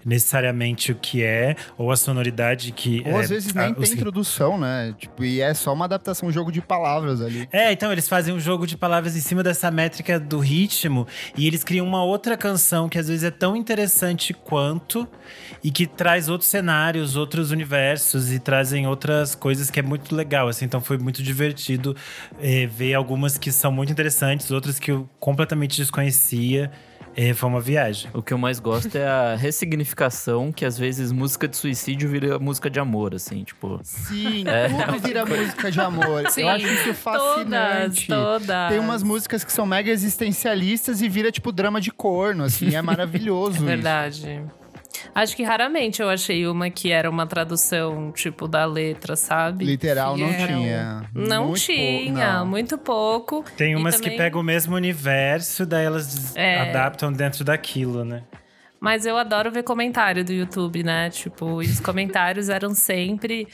necessariamente 0.04 0.90
o 0.92 0.94
que 0.94 1.22
é, 1.22 1.54
ou 1.76 1.90
a 1.92 1.96
sonoridade 1.96 2.72
que. 2.72 3.02
Ou 3.06 3.18
é, 3.18 3.24
às 3.24 3.28
vezes 3.28 3.54
a- 3.54 3.60
nem 3.62 3.72
os- 3.72 3.88
tem 3.88 3.92
introdução, 3.98 4.58
né? 4.58 4.94
Tipo, 4.98 5.24
e 5.24 5.40
é 5.40 5.52
só 5.54 5.72
uma 5.72 5.84
adaptação, 5.84 6.28
um 6.28 6.32
jogo 6.32 6.50
de 6.50 6.60
palavras 6.60 7.20
ali. 7.20 7.48
É, 7.52 7.70
então 7.72 7.92
eles 7.92 8.08
fazem 8.08 8.32
um 8.34 8.40
jogo 8.40 8.66
de 8.66 8.76
palavras 8.76 9.16
em 9.16 9.20
cima 9.20 9.42
dessa 9.42 9.70
métrica 9.70 10.18
do 10.18 10.38
ritmo 10.38 11.06
e 11.36 11.46
eles 11.46 11.62
criam 11.62 11.86
uma 11.86 12.02
outra 12.02 12.36
canção 12.36 12.88
que 12.88 12.98
às 12.98 13.08
vezes 13.08 13.24
é 13.24 13.30
tão 13.30 13.56
interessante 13.56 14.32
quanto 14.32 15.06
e 15.62 15.70
que 15.70 15.86
traz 15.86 16.28
outros 16.28 16.48
cenários, 16.48 17.16
outros 17.16 17.50
universos 17.50 18.32
e 18.32 18.38
trazem 18.38 18.86
outras 18.86 19.34
coisas 19.34 19.70
que 19.70 19.80
é 19.80 19.82
muito 19.82 20.14
legal, 20.14 20.48
assim. 20.48 20.64
Então 20.64 20.80
foi 20.80 20.96
muito 20.96 21.22
divertido 21.22 21.94
eh, 22.40 22.66
ver 22.66 22.94
algumas 22.94 23.36
que 23.36 23.52
são 23.52 23.67
muito 23.70 23.92
interessantes, 23.92 24.50
outras 24.50 24.78
que 24.78 24.90
eu 24.90 25.08
completamente 25.20 25.76
desconhecia. 25.76 26.70
Eh, 27.16 27.34
foi 27.34 27.48
uma 27.48 27.60
viagem. 27.60 28.08
O 28.14 28.22
que 28.22 28.32
eu 28.32 28.38
mais 28.38 28.60
gosto 28.60 28.94
é 28.96 29.04
a 29.06 29.34
ressignificação, 29.34 30.52
que 30.52 30.64
às 30.64 30.78
vezes 30.78 31.10
música 31.10 31.48
de 31.48 31.56
suicídio 31.56 32.08
vira 32.08 32.38
música 32.38 32.70
de 32.70 32.78
amor, 32.78 33.12
assim, 33.14 33.42
tipo. 33.42 33.80
Sim, 33.82 34.44
É. 34.46 34.68
tudo 34.68 34.98
vira 35.00 35.26
música 35.26 35.70
de 35.70 35.80
amor. 35.80 36.30
Sim, 36.30 36.42
Eu 36.42 36.48
acho 36.50 36.66
isso 36.66 36.84
Todas, 36.84 36.98
fascinante. 36.98 38.06
todas. 38.06 38.68
Tem 38.70 38.78
umas 38.78 39.02
músicas 39.02 39.42
que 39.42 39.52
são 39.52 39.66
mega 39.66 39.90
existencialistas 39.90 41.02
e 41.02 41.08
vira 41.08 41.32
tipo 41.32 41.50
drama 41.50 41.80
de 41.80 41.90
corno, 41.90 42.44
assim, 42.44 42.74
é 42.76 42.82
maravilhoso. 42.82 43.56
isso. 43.56 43.64
Verdade. 43.64 44.42
Acho 45.14 45.36
que 45.36 45.42
raramente 45.42 46.00
eu 46.02 46.08
achei 46.08 46.46
uma 46.46 46.70
que 46.70 46.90
era 46.90 47.08
uma 47.08 47.26
tradução, 47.26 48.10
tipo, 48.12 48.48
da 48.48 48.64
letra, 48.64 49.16
sabe? 49.16 49.64
Literal 49.64 50.16
não 50.16 50.28
Fiel. 50.32 50.46
tinha. 50.48 51.02
Não 51.14 51.46
Muito 51.48 51.60
tinha, 51.60 52.14
pouco, 52.14 52.18
não. 52.38 52.46
muito 52.46 52.78
pouco. 52.78 53.44
Tem 53.56 53.76
umas 53.76 53.96
que 53.96 54.02
também- 54.04 54.18
pegam 54.18 54.40
o 54.40 54.44
mesmo 54.44 54.74
universo, 54.74 55.64
daí 55.66 55.84
elas 55.84 56.34
É. 56.36 56.60
adaptam 56.70 57.12
dentro 57.12 57.44
daquilo, 57.44 58.04
né? 58.04 58.22
Mas 58.80 59.04
eu 59.04 59.16
adoro 59.16 59.50
ver 59.50 59.64
comentário 59.64 60.24
do 60.24 60.32
YouTube, 60.32 60.84
né? 60.84 61.10
Tipo, 61.10 61.60
e 61.62 61.66
os 61.66 61.80
comentários 61.80 62.48
eram 62.48 62.74
sempre. 62.74 63.48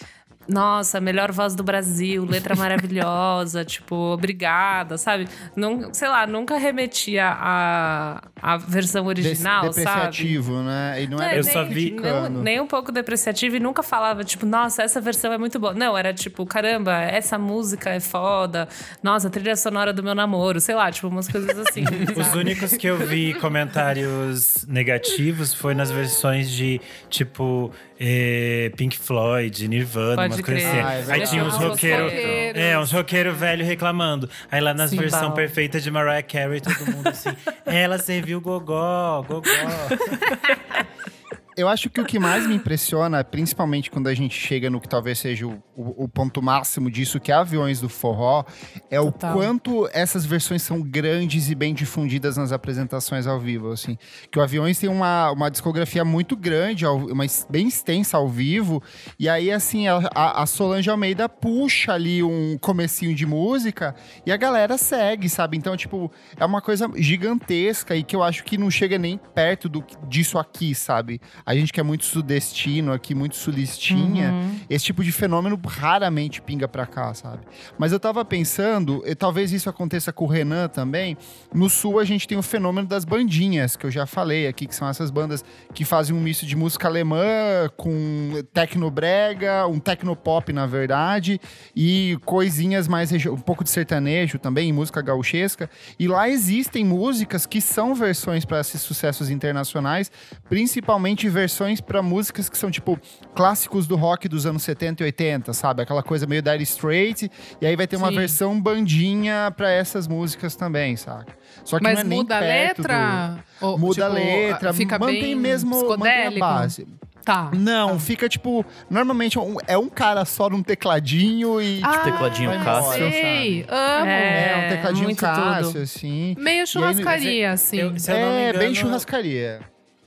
Nossa, 0.48 1.00
melhor 1.00 1.32
voz 1.32 1.54
do 1.54 1.62
Brasil, 1.62 2.24
letra 2.24 2.54
maravilhosa, 2.54 3.64
tipo, 3.66 3.94
obrigada, 3.94 4.98
sabe? 4.98 5.26
Não, 5.56 5.92
sei 5.92 6.08
lá, 6.08 6.26
nunca 6.26 6.56
remetia 6.56 7.26
à, 7.28 8.22
à 8.40 8.56
versão 8.56 9.06
original, 9.06 9.62
Des- 9.70 9.82
sabe? 9.82 10.06
depreciativo, 10.06 10.62
né? 10.62 11.02
E 11.02 11.06
não 11.06 11.18
era 11.20 11.34
É, 11.36 11.38
Eu 11.38 11.44
nem, 11.44 11.52
só 11.52 11.64
vi- 11.64 11.90
nem, 11.90 12.30
nem 12.42 12.60
um 12.60 12.66
pouco 12.66 12.92
depreciativo 12.92 13.56
e 13.56 13.60
nunca 13.60 13.82
falava, 13.82 14.22
tipo, 14.24 14.44
nossa, 14.46 14.82
essa 14.82 15.00
versão 15.00 15.32
é 15.32 15.38
muito 15.38 15.58
boa. 15.58 15.72
Não, 15.74 15.96
era 15.96 16.12
tipo, 16.12 16.44
caramba, 16.46 16.92
essa 17.00 17.38
música 17.38 17.90
é 17.90 18.00
foda. 18.00 18.68
Nossa, 19.02 19.28
a 19.28 19.30
trilha 19.30 19.56
sonora 19.56 19.92
do 19.92 20.02
meu 20.02 20.14
namoro, 20.14 20.60
sei 20.60 20.74
lá, 20.74 20.90
tipo, 20.92 21.08
umas 21.08 21.28
coisas 21.28 21.58
assim. 21.58 21.84
Os 22.16 22.26
sabe? 22.26 22.38
únicos 22.38 22.76
que 22.76 22.86
eu 22.86 22.96
vi 22.98 23.34
comentários 23.34 24.64
negativos 24.68 25.52
foi 25.54 25.74
nas 25.74 25.90
versões 25.90 26.50
de 26.50 26.80
tipo 27.08 27.70
eh, 27.98 28.72
Pink 28.76 28.98
Floyd, 28.98 29.68
Nirvana, 29.68 30.16
Pode 30.28 30.33
umas 30.34 30.46
coisas 30.46 30.62
crer. 30.70 30.84
assim. 30.84 31.08
Ah, 31.08 31.12
é 31.12 31.14
Aí 31.14 31.26
tinha 31.26 31.44
uns 31.44 31.54
os 31.54 31.60
roqueiros. 31.60 32.04
roqueiros. 32.12 32.62
É, 32.62 32.78
uns 32.78 32.92
roqueiros 32.92 33.36
velhos 33.36 33.66
reclamando. 33.66 34.28
Aí 34.50 34.60
lá 34.60 34.74
nas 34.74 34.90
Sim, 34.90 34.98
versão 34.98 35.28
bom. 35.30 35.34
perfeita 35.34 35.80
de 35.80 35.90
Mariah 35.90 36.22
Carey, 36.22 36.60
todo 36.60 36.90
mundo 36.92 37.08
assim. 37.08 37.30
Ela 37.66 37.98
serviu 37.98 38.40
gogó, 38.40 39.22
gogó. 39.22 39.44
Eu 41.56 41.68
acho 41.68 41.88
que 41.88 42.00
o 42.00 42.04
que 42.04 42.18
mais 42.18 42.46
me 42.48 42.54
impressiona, 42.56 43.22
principalmente 43.22 43.88
quando 43.90 44.08
a 44.08 44.14
gente 44.14 44.34
chega 44.36 44.68
no 44.68 44.80
que 44.80 44.88
talvez 44.88 45.18
seja 45.20 45.46
o, 45.46 45.62
o- 45.76 46.04
o 46.04 46.08
ponto 46.08 46.42
máximo 46.42 46.90
disso, 46.90 47.20
que 47.20 47.30
é 47.30 47.34
Aviões 47.34 47.80
do 47.80 47.88
Forró, 47.88 48.44
é 48.90 48.98
o 49.00 49.12
Total. 49.12 49.32
quanto 49.34 49.88
essas 49.92 50.24
versões 50.26 50.62
são 50.62 50.82
grandes 50.82 51.48
e 51.50 51.54
bem 51.54 51.72
difundidas 51.72 52.36
nas 52.36 52.50
apresentações 52.50 53.26
ao 53.28 53.38
vivo, 53.38 53.70
assim. 53.70 53.96
Que 54.32 54.38
o 54.38 54.42
Aviões 54.42 54.78
tem 54.80 54.90
uma, 54.90 55.30
uma 55.30 55.48
discografia 55.48 56.04
muito 56.04 56.34
grande, 56.36 56.84
uma 56.86 57.24
bem 57.48 57.68
extensa 57.68 58.16
ao 58.16 58.28
vivo, 58.28 58.82
e 59.18 59.28
aí, 59.28 59.52
assim, 59.52 59.86
a, 59.86 59.98
a- 60.12 60.42
a 60.42 60.46
Solange 60.46 60.90
Almeida 60.90 61.28
puxa 61.28 61.92
ali 61.92 62.20
um 62.22 62.58
comecinho 62.58 63.14
de 63.14 63.24
música 63.26 63.94
e 64.26 64.32
a 64.32 64.36
galera 64.36 64.76
segue, 64.76 65.28
sabe? 65.28 65.56
Então, 65.56 65.76
tipo, 65.76 66.10
é 66.36 66.44
uma 66.44 66.60
coisa 66.60 66.90
gigantesca 66.96 67.94
e 67.94 68.02
que 68.02 68.16
eu 68.16 68.22
acho 68.24 68.42
que 68.42 68.58
não 68.58 68.70
chega 68.70 68.98
nem 68.98 69.18
perto 69.18 69.68
do, 69.68 69.84
disso 70.08 70.36
aqui, 70.36 70.74
sabe? 70.74 71.20
A 71.46 71.54
gente 71.54 71.72
que 71.72 71.80
é 71.80 71.82
muito 71.82 72.04
sudestino 72.04 72.92
aqui, 72.92 73.14
muito 73.14 73.36
sulistinha, 73.36 74.32
Uhum. 74.32 74.60
esse 74.70 74.84
tipo 74.86 75.04
de 75.04 75.12
fenômeno 75.12 75.60
raramente 75.66 76.40
pinga 76.40 76.66
pra 76.66 76.86
cá, 76.86 77.12
sabe? 77.14 77.40
Mas 77.78 77.92
eu 77.92 78.00
tava 78.00 78.24
pensando, 78.24 79.02
e 79.06 79.14
talvez 79.14 79.52
isso 79.52 79.68
aconteça 79.68 80.12
com 80.12 80.24
o 80.24 80.28
Renan 80.28 80.68
também. 80.68 81.16
No 81.52 81.68
sul 81.68 81.98
a 81.98 82.04
gente 82.04 82.26
tem 82.26 82.38
o 82.38 82.42
fenômeno 82.42 82.86
das 82.88 83.04
bandinhas, 83.04 83.76
que 83.76 83.84
eu 83.84 83.90
já 83.90 84.06
falei 84.06 84.46
aqui, 84.46 84.66
que 84.66 84.74
são 84.74 84.88
essas 84.88 85.10
bandas 85.10 85.44
que 85.74 85.84
fazem 85.84 86.16
um 86.16 86.20
misto 86.20 86.46
de 86.46 86.56
música 86.56 86.88
alemã 86.88 87.68
com 87.76 88.42
tecnobrega, 88.52 89.66
um 89.66 89.78
tecnopop 89.78 90.52
na 90.52 90.66
verdade, 90.66 91.40
e 91.76 92.18
coisinhas 92.24 92.88
mais 92.88 93.10
um 93.26 93.36
pouco 93.36 93.62
de 93.62 93.70
sertanejo 93.70 94.38
também, 94.38 94.72
música 94.72 95.00
gauchesca. 95.02 95.68
E 95.98 96.08
lá 96.08 96.28
existem 96.28 96.84
músicas 96.84 97.46
que 97.46 97.60
são 97.60 97.94
versões 97.94 98.44
para 98.44 98.60
esses 98.60 98.80
sucessos 98.80 99.30
internacionais, 99.30 100.10
principalmente 100.48 101.28
versões 101.34 101.80
para 101.80 102.00
músicas 102.02 102.48
que 102.48 102.56
são 102.56 102.70
tipo 102.70 102.98
clássicos 103.34 103.86
do 103.86 103.96
rock 103.96 104.28
dos 104.28 104.46
anos 104.46 104.62
70 104.62 105.02
e 105.02 105.06
80, 105.06 105.52
sabe? 105.52 105.82
Aquela 105.82 106.02
coisa 106.02 106.26
meio 106.26 106.40
Dire 106.40 106.62
Straits, 106.62 107.28
e 107.60 107.66
aí 107.66 107.76
vai 107.76 107.86
ter 107.86 107.96
uma 107.96 108.08
Sim. 108.08 108.16
versão 108.16 108.60
bandinha 108.60 109.52
para 109.56 109.70
essas 109.70 110.08
músicas 110.08 110.56
também, 110.56 110.96
saca? 110.96 111.36
Só 111.64 111.78
que 111.78 111.82
Mas 111.84 111.94
não 111.94 112.00
é 112.00 112.04
nem 112.04 112.18
muda 112.20 112.36
a 112.36 112.40
perto 112.40 112.78
letra? 112.82 113.38
Ou, 113.60 113.72
do... 113.74 113.78
Muda 113.78 114.06
a 114.06 114.10
tipo, 114.10 114.20
letra, 114.22 114.72
fica 114.72 114.98
mantém 114.98 115.20
bem 115.22 115.34
mesmo 115.34 115.88
mantém 115.98 116.26
a 116.26 116.30
base. 116.38 116.86
Tá. 117.24 117.50
Não, 117.54 117.98
fica 117.98 118.28
tipo. 118.28 118.66
Normalmente 118.90 119.38
é 119.38 119.40
um- 119.40 119.56
é 119.66 119.78
cara 119.88 120.26
só 120.26 120.50
num 120.50 120.62
tecladinho 120.62 121.58
e. 121.58 121.80
Ah, 121.82 121.90
tipo, 121.92 122.04
tecladinho 122.04 122.50
Cássio, 122.62 123.10
Sei, 123.10 123.66
amo. 123.66 124.06
É. 124.06 124.50
É, 124.50 124.66
um 124.66 124.68
tecladinho 124.76 125.04
muito 125.04 125.20
Cássio, 125.20 125.72
tudo. 125.72 125.82
assim. 125.82 126.34
Meio 126.38 126.66
churrascaria, 126.66 127.52
assim. 127.52 127.78
eu- 127.78 127.98
se 127.98 128.12
eu 128.12 128.18
não 128.20 128.34
me 128.34 128.42
É, 128.42 128.52
bem 128.52 128.72
engano- 128.72 128.74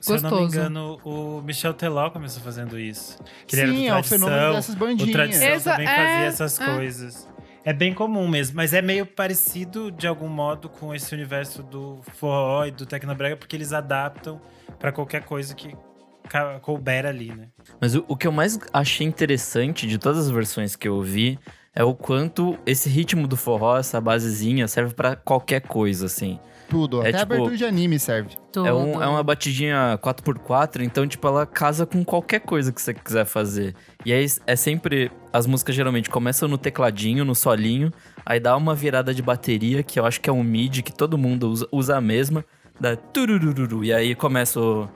Se 0.00 0.12
eu 0.12 0.20
não 0.22 0.30
me 0.30 0.44
Gostoso. 0.44 0.58
engano, 0.58 1.00
o 1.04 1.42
Michel 1.42 1.74
Teló 1.74 2.10
começou 2.10 2.42
fazendo 2.42 2.78
isso. 2.78 3.18
Que 3.46 3.56
ele 3.56 3.72
Sim, 3.72 3.84
é 3.84 3.88
era 3.88 3.98
o 3.98 4.02
do 4.02 4.08
fenômeno 4.08 4.36
Tradição. 4.38 4.54
dessas 4.56 4.74
O 4.74 4.78
bandinhas. 4.78 5.12
Tradição 5.12 5.48
Exa- 5.48 5.70
também 5.72 5.86
é, 5.88 5.96
fazia 5.96 6.26
essas 6.26 6.60
é. 6.60 6.74
coisas. 6.74 7.28
É 7.64 7.72
bem 7.72 7.92
comum 7.92 8.26
mesmo, 8.26 8.56
mas 8.56 8.72
é 8.72 8.80
meio 8.80 9.04
parecido 9.04 9.90
de 9.90 10.06
algum 10.06 10.28
modo 10.28 10.68
com 10.70 10.94
esse 10.94 11.14
universo 11.14 11.62
do 11.62 12.00
forró 12.14 12.64
e 12.64 12.70
do 12.70 12.86
tecnobrega, 12.86 13.36
porque 13.36 13.54
eles 13.54 13.72
adaptam 13.74 14.40
pra 14.78 14.90
qualquer 14.90 15.22
coisa 15.24 15.54
que 15.54 15.76
couber 16.62 17.04
ali, 17.06 17.34
né? 17.34 17.48
Mas 17.80 17.94
o, 17.94 18.04
o 18.08 18.16
que 18.16 18.26
eu 18.26 18.32
mais 18.32 18.58
achei 18.72 19.06
interessante 19.06 19.86
de 19.86 19.98
todas 19.98 20.26
as 20.26 20.30
versões 20.30 20.76
que 20.76 20.86
eu 20.88 21.00
vi 21.02 21.38
é 21.74 21.82
o 21.84 21.94
quanto 21.94 22.58
esse 22.66 22.88
ritmo 22.88 23.26
do 23.26 23.36
forró, 23.36 23.78
essa 23.78 24.00
basezinha, 24.00 24.66
serve 24.68 24.94
pra 24.94 25.16
qualquer 25.16 25.60
coisa, 25.62 26.06
assim. 26.06 26.38
Tudo. 26.68 26.98
É 27.02 27.08
Até 27.08 27.18
tipo- 27.18 27.32
abertura 27.32 27.56
de 27.56 27.64
anime 27.64 27.98
serve. 27.98 28.36
É, 28.56 28.72
um- 28.72 29.02
é 29.02 29.06
uma 29.06 29.22
batidinha 29.22 29.98
4x4, 30.02 30.82
então, 30.82 31.06
tipo, 31.06 31.26
ela 31.26 31.46
casa 31.46 31.86
com 31.86 32.04
qualquer 32.04 32.40
coisa 32.40 32.70
que 32.72 32.80
você 32.82 32.92
quiser 32.92 33.24
fazer. 33.24 33.74
E 34.04 34.12
aí 34.12 34.26
é 34.46 34.56
sempre. 34.56 35.10
As 35.32 35.46
músicas 35.46 35.74
geralmente 35.74 36.10
começam 36.10 36.48
no 36.48 36.58
tecladinho, 36.58 37.24
no 37.24 37.34
solinho, 37.34 37.90
aí 38.24 38.38
dá 38.40 38.56
uma 38.56 38.74
virada 38.74 39.14
de 39.14 39.22
bateria, 39.22 39.82
que 39.82 39.98
eu 40.00 40.04
acho 40.06 40.20
que 40.20 40.28
é 40.28 40.32
um 40.32 40.42
MIDI 40.42 40.82
que 40.82 40.92
todo 40.92 41.16
mundo 41.18 41.48
usa, 41.50 41.68
usa 41.70 41.96
a 41.96 42.00
mesma, 42.00 42.44
tururururu, 43.12 43.84
e 43.84 43.92
aí 43.92 44.14
começa 44.14 44.58
o- 44.60 44.88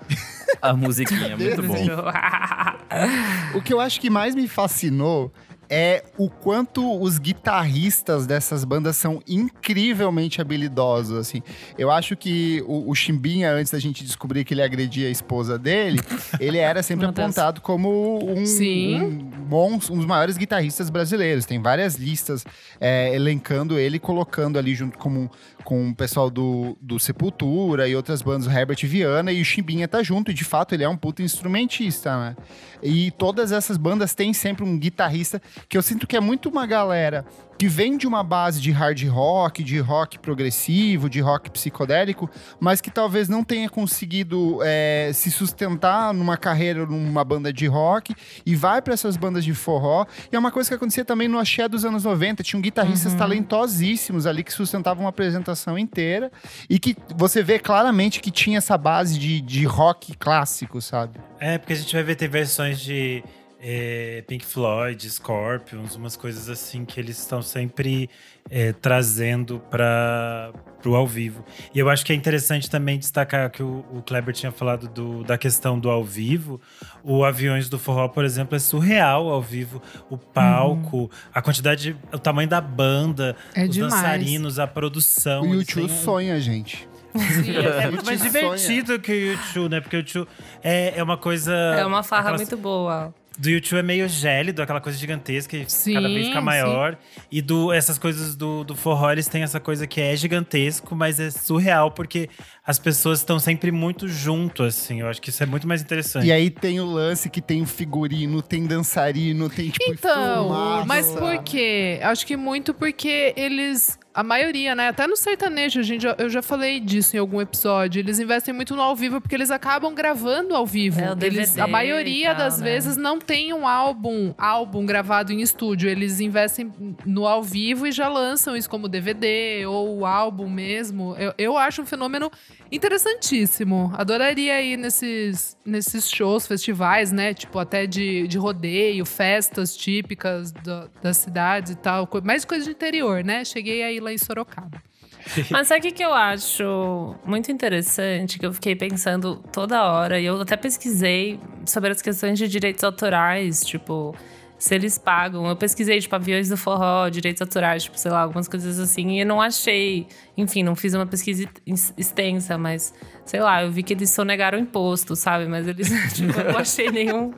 a 0.60 0.72
musiquinha. 0.76 1.36
Muito 1.36 1.62
bom. 1.62 1.74
O 3.54 3.62
que 3.62 3.72
eu 3.72 3.80
acho 3.80 3.98
que 4.00 4.10
mais 4.10 4.34
me 4.34 4.46
fascinou 4.46 5.32
é 5.74 6.04
o 6.18 6.28
quanto 6.28 7.00
os 7.00 7.16
guitarristas 7.16 8.26
dessas 8.26 8.62
bandas 8.62 8.94
são 8.94 9.22
incrivelmente 9.26 10.38
habilidosos, 10.38 11.16
assim. 11.16 11.42
Eu 11.78 11.90
acho 11.90 12.14
que 12.14 12.62
o, 12.66 12.90
o 12.90 12.94
Chimbinha, 12.94 13.50
antes 13.50 13.72
da 13.72 13.78
gente 13.78 14.04
descobrir 14.04 14.44
que 14.44 14.52
ele 14.52 14.60
agredia 14.60 15.08
a 15.08 15.10
esposa 15.10 15.58
dele, 15.58 15.98
ele 16.38 16.58
era 16.58 16.82
sempre 16.82 17.06
apontado 17.06 17.62
como 17.62 18.22
um, 18.22 18.44
Sim. 18.44 19.30
um, 19.50 19.72
um 19.72 19.78
dos 19.78 20.04
maiores 20.04 20.36
guitarristas 20.36 20.90
brasileiros. 20.90 21.46
Tem 21.46 21.58
várias 21.58 21.94
listas 21.94 22.44
é, 22.78 23.14
elencando 23.14 23.78
ele, 23.78 23.98
colocando 23.98 24.58
ali 24.58 24.74
junto 24.74 24.98
com, 24.98 25.26
com 25.64 25.88
o 25.88 25.94
pessoal 25.94 26.28
do, 26.28 26.76
do 26.82 27.00
Sepultura 27.00 27.88
e 27.88 27.96
outras 27.96 28.20
bandas, 28.20 28.46
o 28.46 28.50
Herbert 28.50 28.84
Viana, 28.86 29.32
e 29.32 29.40
o 29.40 29.44
Chimbinha 29.44 29.88
tá 29.88 30.02
junto, 30.02 30.30
e 30.30 30.34
de 30.34 30.44
fato 30.44 30.74
ele 30.74 30.84
é 30.84 30.88
um 30.88 30.98
puta 30.98 31.22
instrumentista, 31.22 32.14
né? 32.18 32.36
E 32.82 33.10
todas 33.12 33.52
essas 33.52 33.78
bandas 33.78 34.14
têm 34.14 34.34
sempre 34.34 34.64
um 34.64 34.78
guitarrista 34.78 35.40
que 35.68 35.76
eu 35.76 35.82
sinto 35.82 36.06
que 36.06 36.16
é 36.16 36.20
muito 36.20 36.48
uma 36.48 36.66
galera 36.66 37.24
que 37.62 37.68
vem 37.68 37.96
de 37.96 38.08
uma 38.08 38.24
base 38.24 38.60
de 38.60 38.72
hard 38.72 39.06
rock, 39.06 39.62
de 39.62 39.78
rock 39.78 40.18
progressivo, 40.18 41.08
de 41.08 41.20
rock 41.20 41.48
psicodélico, 41.48 42.28
mas 42.58 42.80
que 42.80 42.90
talvez 42.90 43.28
não 43.28 43.44
tenha 43.44 43.70
conseguido 43.70 44.58
é, 44.64 45.12
se 45.14 45.30
sustentar 45.30 46.12
numa 46.12 46.36
carreira 46.36 46.84
numa 46.84 47.22
banda 47.22 47.52
de 47.52 47.68
rock 47.68 48.16
e 48.44 48.56
vai 48.56 48.82
para 48.82 48.94
essas 48.94 49.16
bandas 49.16 49.44
de 49.44 49.54
forró. 49.54 50.04
E 50.32 50.34
é 50.34 50.38
uma 50.40 50.50
coisa 50.50 50.70
que 50.70 50.74
acontecia 50.74 51.04
também 51.04 51.28
no 51.28 51.38
axé 51.38 51.68
dos 51.68 51.84
anos 51.84 52.02
90. 52.02 52.42
Tinham 52.42 52.60
guitarristas 52.60 53.12
uhum. 53.12 53.18
talentosíssimos 53.18 54.26
ali 54.26 54.42
que 54.42 54.52
sustentavam 54.52 55.04
uma 55.04 55.10
apresentação 55.10 55.78
inteira 55.78 56.32
e 56.68 56.80
que 56.80 56.96
você 57.14 57.44
vê 57.44 57.60
claramente 57.60 58.20
que 58.20 58.32
tinha 58.32 58.58
essa 58.58 58.76
base 58.76 59.16
de, 59.16 59.40
de 59.40 59.64
rock 59.66 60.16
clássico, 60.16 60.80
sabe? 60.80 61.20
É, 61.38 61.58
porque 61.58 61.74
a 61.74 61.76
gente 61.76 61.94
vai 61.94 62.02
ver 62.02 62.16
ter 62.16 62.28
versões 62.28 62.80
de 62.80 63.22
é, 63.64 64.24
Pink 64.26 64.44
Floyd, 64.44 65.08
Scorpions, 65.08 65.94
umas 65.94 66.16
coisas 66.16 66.50
assim 66.50 66.84
que 66.84 66.98
eles 66.98 67.16
estão 67.16 67.40
sempre 67.40 68.10
é, 68.50 68.72
trazendo 68.72 69.60
para 69.70 70.52
o 70.84 70.96
ao 70.96 71.06
vivo. 71.06 71.44
E 71.72 71.78
eu 71.78 71.88
acho 71.88 72.04
que 72.04 72.12
é 72.12 72.16
interessante 72.16 72.68
também 72.68 72.98
destacar 72.98 73.48
que 73.52 73.62
o, 73.62 73.84
o 73.92 74.02
Kleber 74.02 74.34
tinha 74.34 74.50
falado 74.50 74.88
do, 74.88 75.22
da 75.22 75.38
questão 75.38 75.78
do 75.78 75.88
ao 75.88 76.02
vivo. 76.02 76.60
O 77.04 77.24
Aviões 77.24 77.68
do 77.68 77.78
Forró, 77.78 78.08
por 78.08 78.24
exemplo, 78.24 78.56
é 78.56 78.58
surreal 78.58 79.28
ao 79.28 79.40
vivo. 79.40 79.80
O 80.10 80.18
palco, 80.18 81.02
uhum. 81.02 81.08
a 81.32 81.40
quantidade, 81.40 81.96
o 82.12 82.18
tamanho 82.18 82.48
da 82.48 82.60
banda, 82.60 83.36
é 83.54 83.62
os 83.64 83.70
demais. 83.70 83.92
dançarinos, 83.94 84.58
a 84.58 84.66
produção. 84.66 85.42
O 85.42 85.54
YouTube 85.54 85.88
sonha, 85.88 86.40
gente. 86.40 86.88
Sim, 87.14 87.56
é, 87.56 87.84
é 87.84 87.90
muito 87.90 88.06
mais 88.06 88.20
divertido 88.20 88.98
que 88.98 89.12
o 89.12 89.32
YouTube, 89.32 89.70
né? 89.70 89.80
Porque 89.80 89.96
o 89.96 90.00
YouTube 90.00 90.28
é, 90.64 90.94
é 90.96 91.02
uma 91.02 91.16
coisa. 91.16 91.54
É 91.54 91.86
uma 91.86 92.02
farra 92.02 92.30
aquelas... 92.30 92.40
muito 92.40 92.56
boa 92.56 93.14
do 93.38 93.50
YouTube 93.50 93.78
é 93.78 93.82
meio 93.82 94.08
gélido, 94.08 94.62
aquela 94.62 94.80
coisa 94.80 94.98
gigantesca 94.98 95.58
que 95.58 95.72
sim, 95.72 95.94
cada 95.94 96.08
vez 96.08 96.28
fica 96.28 96.40
maior. 96.40 96.92
Sim. 97.14 97.20
E 97.30 97.42
do, 97.42 97.72
essas 97.72 97.98
coisas 97.98 98.34
do, 98.36 98.64
do 98.64 98.74
forró, 98.74 99.10
eles 99.10 99.26
têm 99.28 99.42
essa 99.42 99.58
coisa 99.58 99.86
que 99.86 100.00
é 100.00 100.14
gigantesco, 100.16 100.94
mas 100.94 101.18
é 101.18 101.30
surreal, 101.30 101.90
porque 101.90 102.28
as 102.64 102.78
pessoas 102.78 103.20
estão 103.20 103.38
sempre 103.38 103.72
muito 103.72 104.06
junto, 104.08 104.62
assim. 104.62 105.00
Eu 105.00 105.08
acho 105.08 105.20
que 105.20 105.30
isso 105.30 105.42
é 105.42 105.46
muito 105.46 105.66
mais 105.66 105.82
interessante. 105.82 106.26
E 106.26 106.32
aí 106.32 106.50
tem 106.50 106.80
o 106.80 106.86
lance 106.86 107.30
que 107.30 107.40
tem 107.40 107.62
o 107.62 107.66
figurino, 107.66 108.42
tem 108.42 108.66
dançarino, 108.66 109.48
tem 109.48 109.70
tipo. 109.70 109.92
Então, 109.92 110.84
mas 110.86 111.10
por 111.10 111.42
quê? 111.42 112.00
Acho 112.02 112.26
que 112.26 112.36
muito 112.36 112.74
porque 112.74 113.34
eles 113.36 113.98
a 114.14 114.22
maioria, 114.22 114.74
né? 114.74 114.88
Até 114.88 115.06
no 115.06 115.16
sertanejo, 115.16 115.82
gente, 115.82 116.06
eu 116.18 116.28
já 116.28 116.42
falei 116.42 116.80
disso 116.80 117.16
em 117.16 117.18
algum 117.18 117.40
episódio. 117.40 118.00
Eles 118.00 118.18
investem 118.18 118.52
muito 118.52 118.76
no 118.76 118.82
ao 118.82 118.94
vivo 118.94 119.20
porque 119.20 119.34
eles 119.34 119.50
acabam 119.50 119.94
gravando 119.94 120.54
ao 120.54 120.66
vivo. 120.66 121.00
É, 121.00 121.26
eles, 121.26 121.56
a 121.58 121.66
maioria 121.66 122.34
tal, 122.34 122.44
das 122.44 122.58
né? 122.58 122.64
vezes 122.64 122.96
não 122.96 123.18
tem 123.18 123.54
um 123.54 123.66
álbum, 123.66 124.34
álbum 124.36 124.84
gravado 124.84 125.32
em 125.32 125.40
estúdio. 125.40 125.88
Eles 125.88 126.20
investem 126.20 126.70
no 127.06 127.26
ao 127.26 127.42
vivo 127.42 127.86
e 127.86 127.92
já 127.92 128.08
lançam 128.08 128.54
isso 128.54 128.68
como 128.68 128.86
DVD 128.86 129.64
ou 129.66 130.00
o 130.00 130.06
álbum 130.06 130.48
mesmo. 130.48 131.16
Eu, 131.16 131.32
eu 131.38 131.56
acho 131.56 131.80
um 131.80 131.86
fenômeno 131.86 132.30
interessantíssimo. 132.70 133.92
Adoraria 133.96 134.60
ir 134.60 134.76
nesses, 134.76 135.56
nesses 135.64 136.10
shows, 136.10 136.46
festivais, 136.46 137.12
né? 137.12 137.32
Tipo, 137.32 137.58
até 137.58 137.86
de, 137.86 138.28
de 138.28 138.36
rodeio, 138.36 139.06
festas 139.06 139.74
típicas 139.74 140.52
do, 140.52 140.90
das 141.02 141.16
cidades 141.16 141.72
e 141.72 141.76
tal. 141.76 142.06
Mais 142.22 142.44
coisa 142.44 142.64
de 142.64 142.70
interior, 142.72 143.24
né? 143.24 143.44
Cheguei 143.44 143.82
aí 143.82 144.01
lá 144.02 144.12
em 144.12 144.18
Sorocaba. 144.18 144.82
Mas 145.50 145.68
sabe 145.68 145.80
o 145.80 145.82
que, 145.82 145.92
que 145.92 146.04
eu 146.04 146.12
acho 146.12 147.14
muito 147.24 147.50
interessante? 147.50 148.38
Que 148.38 148.46
eu 148.46 148.52
fiquei 148.52 148.74
pensando 148.74 149.36
toda 149.52 149.82
hora, 149.84 150.18
e 150.18 150.24
eu 150.24 150.40
até 150.40 150.56
pesquisei 150.56 151.38
sobre 151.64 151.90
as 151.90 152.02
questões 152.02 152.38
de 152.38 152.48
direitos 152.48 152.82
autorais, 152.82 153.64
tipo, 153.64 154.14
se 154.58 154.74
eles 154.74 154.98
pagam. 154.98 155.46
Eu 155.46 155.56
pesquisei, 155.56 156.00
tipo, 156.00 156.14
aviões 156.14 156.48
do 156.48 156.56
forró, 156.56 157.08
direitos 157.08 157.40
autorais, 157.42 157.84
tipo, 157.84 157.98
sei 157.98 158.10
lá, 158.10 158.20
algumas 158.22 158.48
coisas 158.48 158.78
assim, 158.78 159.16
e 159.16 159.20
eu 159.20 159.26
não 159.26 159.40
achei. 159.40 160.06
Enfim, 160.36 160.62
não 160.62 160.74
fiz 160.74 160.94
uma 160.94 161.06
pesquisa 161.06 161.48
extensa, 161.96 162.56
mas 162.56 162.94
sei 163.24 163.40
lá, 163.40 163.62
eu 163.62 163.70
vi 163.70 163.82
que 163.82 163.92
eles 163.92 164.10
sonegaram 164.10 164.58
imposto, 164.58 165.14
sabe? 165.14 165.46
Mas 165.46 165.66
eles, 165.66 165.88
tipo, 166.14 166.38
eu 166.38 166.52
não 166.52 166.58
achei 166.58 166.90
nenhum 166.90 167.32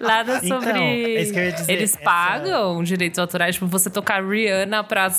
nada 0.00 0.40
então, 0.42 0.60
sobre. 0.60 0.70
Então, 0.70 0.82
é 0.82 1.22
isso 1.22 1.32
que 1.32 1.38
eu 1.38 1.44
ia 1.44 1.52
dizer. 1.52 1.72
Eles 1.72 1.96
pagam 1.96 2.74
essa... 2.74 2.84
direitos 2.84 3.18
autorais, 3.18 3.54
tipo, 3.54 3.66
você 3.66 3.90
tocar 3.90 4.22
Rihanna 4.22 4.84
pra 4.84 5.10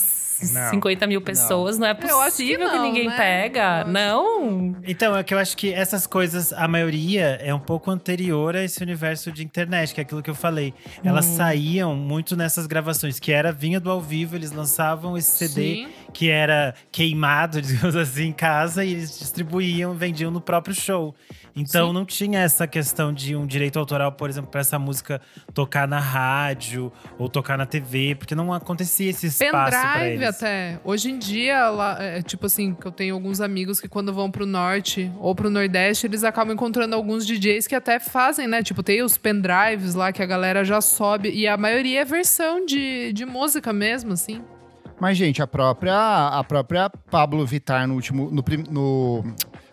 não, 0.52 0.70
50 0.70 1.06
mil 1.06 1.20
pessoas, 1.20 1.78
não, 1.78 1.86
não 1.86 1.88
é 1.88 1.94
possível 1.94 2.58
que, 2.58 2.64
não, 2.64 2.70
que, 2.72 2.78
ninguém 2.78 3.08
né? 3.08 3.16
pega. 3.16 3.84
Não. 3.84 4.76
Então, 4.86 5.16
é 5.16 5.22
que 5.22 5.34
eu 5.34 5.38
acho 5.38 5.56
que 5.56 5.72
essas 5.72 6.06
coisas, 6.06 6.52
a 6.52 6.66
maioria 6.68 7.38
é 7.42 7.52
um 7.52 7.60
pouco 7.60 7.90
anterior 7.90 8.56
a 8.56 8.62
esse 8.62 8.82
universo 8.82 9.30
de 9.32 9.44
internet, 9.44 9.94
que 9.94 10.00
é 10.00 10.02
aquilo 10.02 10.22
que 10.22 10.30
eu 10.30 10.34
falei. 10.34 10.72
Elas 11.04 11.26
hum. 11.26 11.36
saíam 11.36 11.94
muito 11.94 12.36
nessas 12.36 12.66
gravações, 12.66 13.18
que 13.18 13.32
era 13.32 13.52
vinha 13.52 13.80
do 13.80 13.90
ao 13.90 14.00
vivo, 14.00 14.36
eles 14.36 14.52
lançavam 14.52 15.16
esse 15.16 15.30
CD 15.30 15.74
Sim. 15.74 15.88
que 16.12 16.30
era 16.30 16.74
queimado, 16.90 17.60
digamos 17.62 17.96
assim, 17.96 18.26
em 18.28 18.32
casa, 18.32 18.84
e 18.84 18.92
eles 18.92 19.18
distribuíam, 19.18 19.94
vendiam 19.94 20.30
no 20.30 20.40
próprio 20.40 20.74
show. 20.74 21.14
Então 21.54 21.88
Sim. 21.88 21.94
não 21.94 22.04
tinha 22.04 22.40
essa 22.40 22.66
questão 22.66 23.12
de 23.12 23.34
um 23.34 23.44
direito 23.44 23.78
autoral, 23.78 24.12
por 24.12 24.30
exemplo, 24.30 24.50
para 24.50 24.60
essa 24.60 24.78
música 24.78 25.20
tocar 25.52 25.88
na 25.88 25.98
rádio 25.98 26.92
ou 27.18 27.28
tocar 27.28 27.58
na 27.58 27.66
TV, 27.66 28.14
porque 28.14 28.34
não 28.34 28.52
acontecia 28.52 29.10
esse 29.10 29.26
espaço 29.26 29.70
para 29.70 30.08
eles. 30.08 30.27
Até. 30.28 30.80
Hoje 30.84 31.10
em 31.10 31.18
dia, 31.18 31.68
lá, 31.70 31.96
é, 32.02 32.22
tipo 32.22 32.46
assim, 32.46 32.74
que 32.74 32.86
eu 32.86 32.92
tenho 32.92 33.14
alguns 33.14 33.40
amigos 33.40 33.80
que 33.80 33.88
quando 33.88 34.12
vão 34.12 34.30
pro 34.30 34.46
norte 34.46 35.10
ou 35.18 35.34
pro 35.34 35.50
nordeste, 35.50 36.06
eles 36.06 36.24
acabam 36.24 36.54
encontrando 36.54 36.94
alguns 36.94 37.26
DJs 37.26 37.66
que 37.66 37.74
até 37.74 37.98
fazem, 37.98 38.46
né? 38.46 38.62
Tipo, 38.62 38.82
tem 38.82 39.02
os 39.02 39.16
pendrives 39.18 39.94
lá 39.94 40.12
que 40.12 40.22
a 40.22 40.26
galera 40.26 40.64
já 40.64 40.80
sobe 40.80 41.30
e 41.30 41.46
a 41.46 41.56
maioria 41.56 42.02
é 42.02 42.04
versão 42.04 42.64
de, 42.64 43.12
de 43.12 43.24
música 43.24 43.72
mesmo, 43.72 44.12
assim. 44.12 44.42
Mas, 45.00 45.16
gente, 45.16 45.40
a 45.40 45.46
própria, 45.46 46.28
a 46.28 46.42
própria 46.42 46.90
Pablo 46.90 47.46
Vittar 47.46 47.86
no 47.86 47.94
último. 47.94 48.30
No, 48.30 48.42
no 48.70 49.24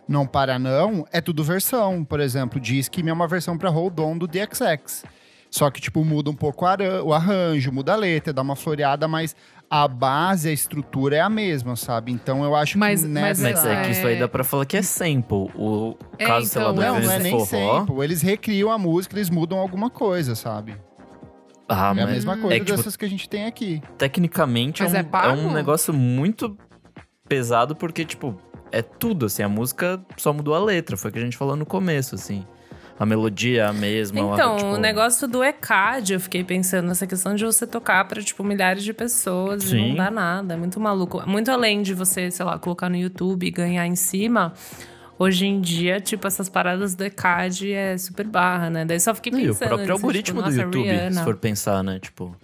Não 0.07 0.27
Para 0.27 0.59
Não 0.59 1.05
é 1.11 1.19
tudo 1.19 1.43
versão. 1.43 2.03
Por 2.03 2.19
exemplo, 2.19 2.59
diz 2.59 2.87
que 2.87 3.07
é 3.07 3.13
uma 3.13 3.27
versão 3.27 3.57
para 3.57 3.69
Hold 3.69 3.99
On 3.99 4.17
do 4.17 4.27
DXX. 4.27 5.03
Só 5.49 5.71
que, 5.71 5.79
tipo, 5.79 6.03
muda 6.03 6.29
um 6.29 6.35
pouco 6.35 6.65
o 7.05 7.13
arranjo, 7.13 7.71
muda 7.71 7.93
a 7.93 7.95
letra, 7.95 8.33
dá 8.33 8.41
uma 8.41 8.57
floreada, 8.57 9.07
mas 9.07 9.35
a 9.83 9.89
base, 9.89 10.47
a 10.47 10.53
estrutura 10.53 11.17
é 11.17 11.19
a 11.19 11.29
mesma, 11.29 11.75
sabe? 11.75 12.09
Então 12.09 12.45
eu 12.45 12.55
acho 12.55 12.77
mas, 12.77 13.01
que 13.01 13.07
nessa... 13.09 13.43
Mas 13.43 13.65
é 13.65 13.81
que 13.83 13.91
isso 13.91 14.07
aí 14.07 14.17
dá 14.17 14.27
pra 14.27 14.43
falar 14.43 14.65
que 14.65 14.77
é 14.77 14.81
sample. 14.81 15.51
O 15.53 15.97
é, 16.17 16.25
caso, 16.25 16.47
então, 16.47 16.47
sei 16.47 16.61
lá, 16.63 16.71
do 16.71 16.81
Não, 16.81 16.99
não 17.01 17.11
é 17.11 17.19
nem 17.19 17.31
forró. 17.31 17.45
sample. 17.45 18.01
Eles 18.01 18.21
recriam 18.21 18.71
a 18.71 18.77
música, 18.77 19.15
eles 19.17 19.29
mudam 19.29 19.57
alguma 19.59 19.89
coisa, 19.89 20.33
sabe? 20.33 20.77
Ah, 21.67 21.93
é 21.97 22.03
a 22.03 22.07
mesma 22.07 22.37
coisa 22.37 22.55
é 22.55 22.59
que, 22.59 22.65
tipo, 22.65 22.77
dessas 22.77 22.95
que 22.95 23.03
a 23.03 23.09
gente 23.09 23.27
tem 23.27 23.47
aqui. 23.47 23.81
Tecnicamente 23.97 24.81
é 24.81 24.87
um, 24.87 24.95
é, 24.95 25.05
é 25.25 25.29
um 25.29 25.51
negócio 25.51 25.93
muito 25.93 26.57
pesado, 27.27 27.75
porque, 27.75 28.05
tipo, 28.05 28.37
é 28.71 28.81
tudo, 28.81 29.25
assim. 29.25 29.43
A 29.43 29.49
música 29.49 29.99
só 30.15 30.31
mudou 30.31 30.53
a 30.53 30.59
letra, 30.59 30.95
foi 30.95 31.09
o 31.09 31.13
que 31.13 31.19
a 31.19 31.23
gente 31.23 31.35
falou 31.35 31.57
no 31.57 31.65
começo, 31.65 32.15
assim. 32.15 32.45
A 32.97 33.05
melodia 33.05 33.63
é 33.63 33.65
a 33.65 33.73
mesma. 33.73 34.19
Então, 34.19 34.51
uma, 34.51 34.57
tipo... 34.57 34.69
o 34.71 34.77
negócio 34.77 35.27
do 35.27 35.43
ECAD, 35.43 36.13
eu 36.13 36.19
fiquei 36.19 36.43
pensando 36.43 36.87
nessa 36.87 37.05
questão 37.05 37.35
de 37.35 37.43
você 37.43 37.67
tocar 37.67 38.05
para 38.07 38.21
tipo, 38.21 38.43
milhares 38.43 38.83
de 38.83 38.93
pessoas 38.93 39.63
Sim. 39.63 39.77
e 39.77 39.89
não 39.89 39.95
dá 39.95 40.11
nada. 40.11 40.53
É 40.53 40.57
muito 40.57 40.79
maluco. 40.79 41.21
Muito 41.27 41.51
além 41.51 41.81
de 41.81 41.93
você, 41.93 42.31
sei 42.31 42.45
lá, 42.45 42.57
colocar 42.57 42.89
no 42.89 42.95
YouTube 42.95 43.45
e 43.45 43.51
ganhar 43.51 43.85
em 43.85 43.95
cima 43.95 44.53
Hoje 45.17 45.45
em 45.45 45.61
dia, 45.61 46.01
tipo, 46.01 46.27
essas 46.27 46.49
paradas 46.49 46.93
do 46.93 47.03
ECAD 47.05 47.71
é 47.71 47.97
super 47.97 48.27
barra, 48.27 48.69
né? 48.69 48.83
Daí 48.83 48.99
só 48.99 49.15
fiquei 49.15 49.31
pensando. 49.31 49.47
E 49.47 49.51
o 49.51 49.55
próprio 49.55 49.93
algoritmo 49.93 50.43
tipo, 50.43 50.51
do 50.51 50.61
YouTube, 50.61 50.83
Rihanna. 50.83 51.19
se 51.19 51.23
for 51.23 51.37
pensar, 51.37 51.83
né? 51.83 51.99
Tipo. 51.99 52.35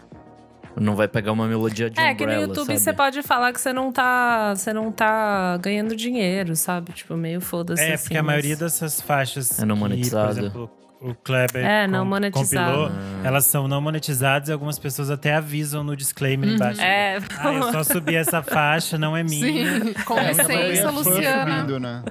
Não 0.76 0.96
vai 0.96 1.08
pegar 1.08 1.32
uma 1.32 1.48
melodia 1.48 1.90
de 1.90 2.00
É, 2.00 2.14
que 2.16 2.26
no 2.26 2.34
YouTube 2.34 2.68
sabe? 2.68 2.80
você 2.80 2.94
pode 2.94 3.22
falar 3.24 3.52
que 3.54 3.60
você 3.60 3.74
não 3.74 3.92
tá. 3.92 4.54
Você 4.56 4.74
não 4.74 4.92
tá 4.92 5.58
ganhando 5.58 5.96
dinheiro, 5.96 6.56
sabe? 6.56 6.94
Tipo, 6.94 7.16
meio 7.16 7.42
foda-se. 7.42 7.82
É, 7.84 7.94
assim, 7.94 8.04
porque 8.06 8.18
a 8.18 8.24
maioria 8.24 8.56
dessas 8.56 9.02
faixas. 9.02 9.60
É 9.60 9.66
não 9.66 9.76
monetizada. 9.76 10.34
Por 10.34 10.40
exemplo, 10.40 10.72
o 11.02 11.16
Kleber 11.16 11.66
é, 11.66 11.88
não 11.88 12.08
com, 12.08 12.32
compilou, 12.32 12.88
ah. 12.88 13.22
elas 13.24 13.46
são 13.46 13.68
não 13.68 13.82
monetizadas 13.82 14.50
e 14.50 14.52
algumas 14.52 14.78
pessoas 14.78 15.10
até 15.10 15.34
avisam 15.34 15.84
no 15.84 15.96
disclaimer 15.96 16.50
uhum. 16.50 16.56
embaixo. 16.56 16.80
É. 16.80 17.18
Ah, 17.40 17.54
eu 17.54 17.72
só 17.72 17.84
subi 17.84 18.16
essa 18.16 18.44
faixa, 18.44 18.98
não 18.98 19.18
é 19.18 19.24
minha. 19.24 19.82
Sim, 19.82 19.94
com 20.06 20.20
é, 20.20 20.28
licença, 20.28 20.92
Luciana. 20.92 21.60
Subindo, 21.62 21.80
né? 21.80 22.04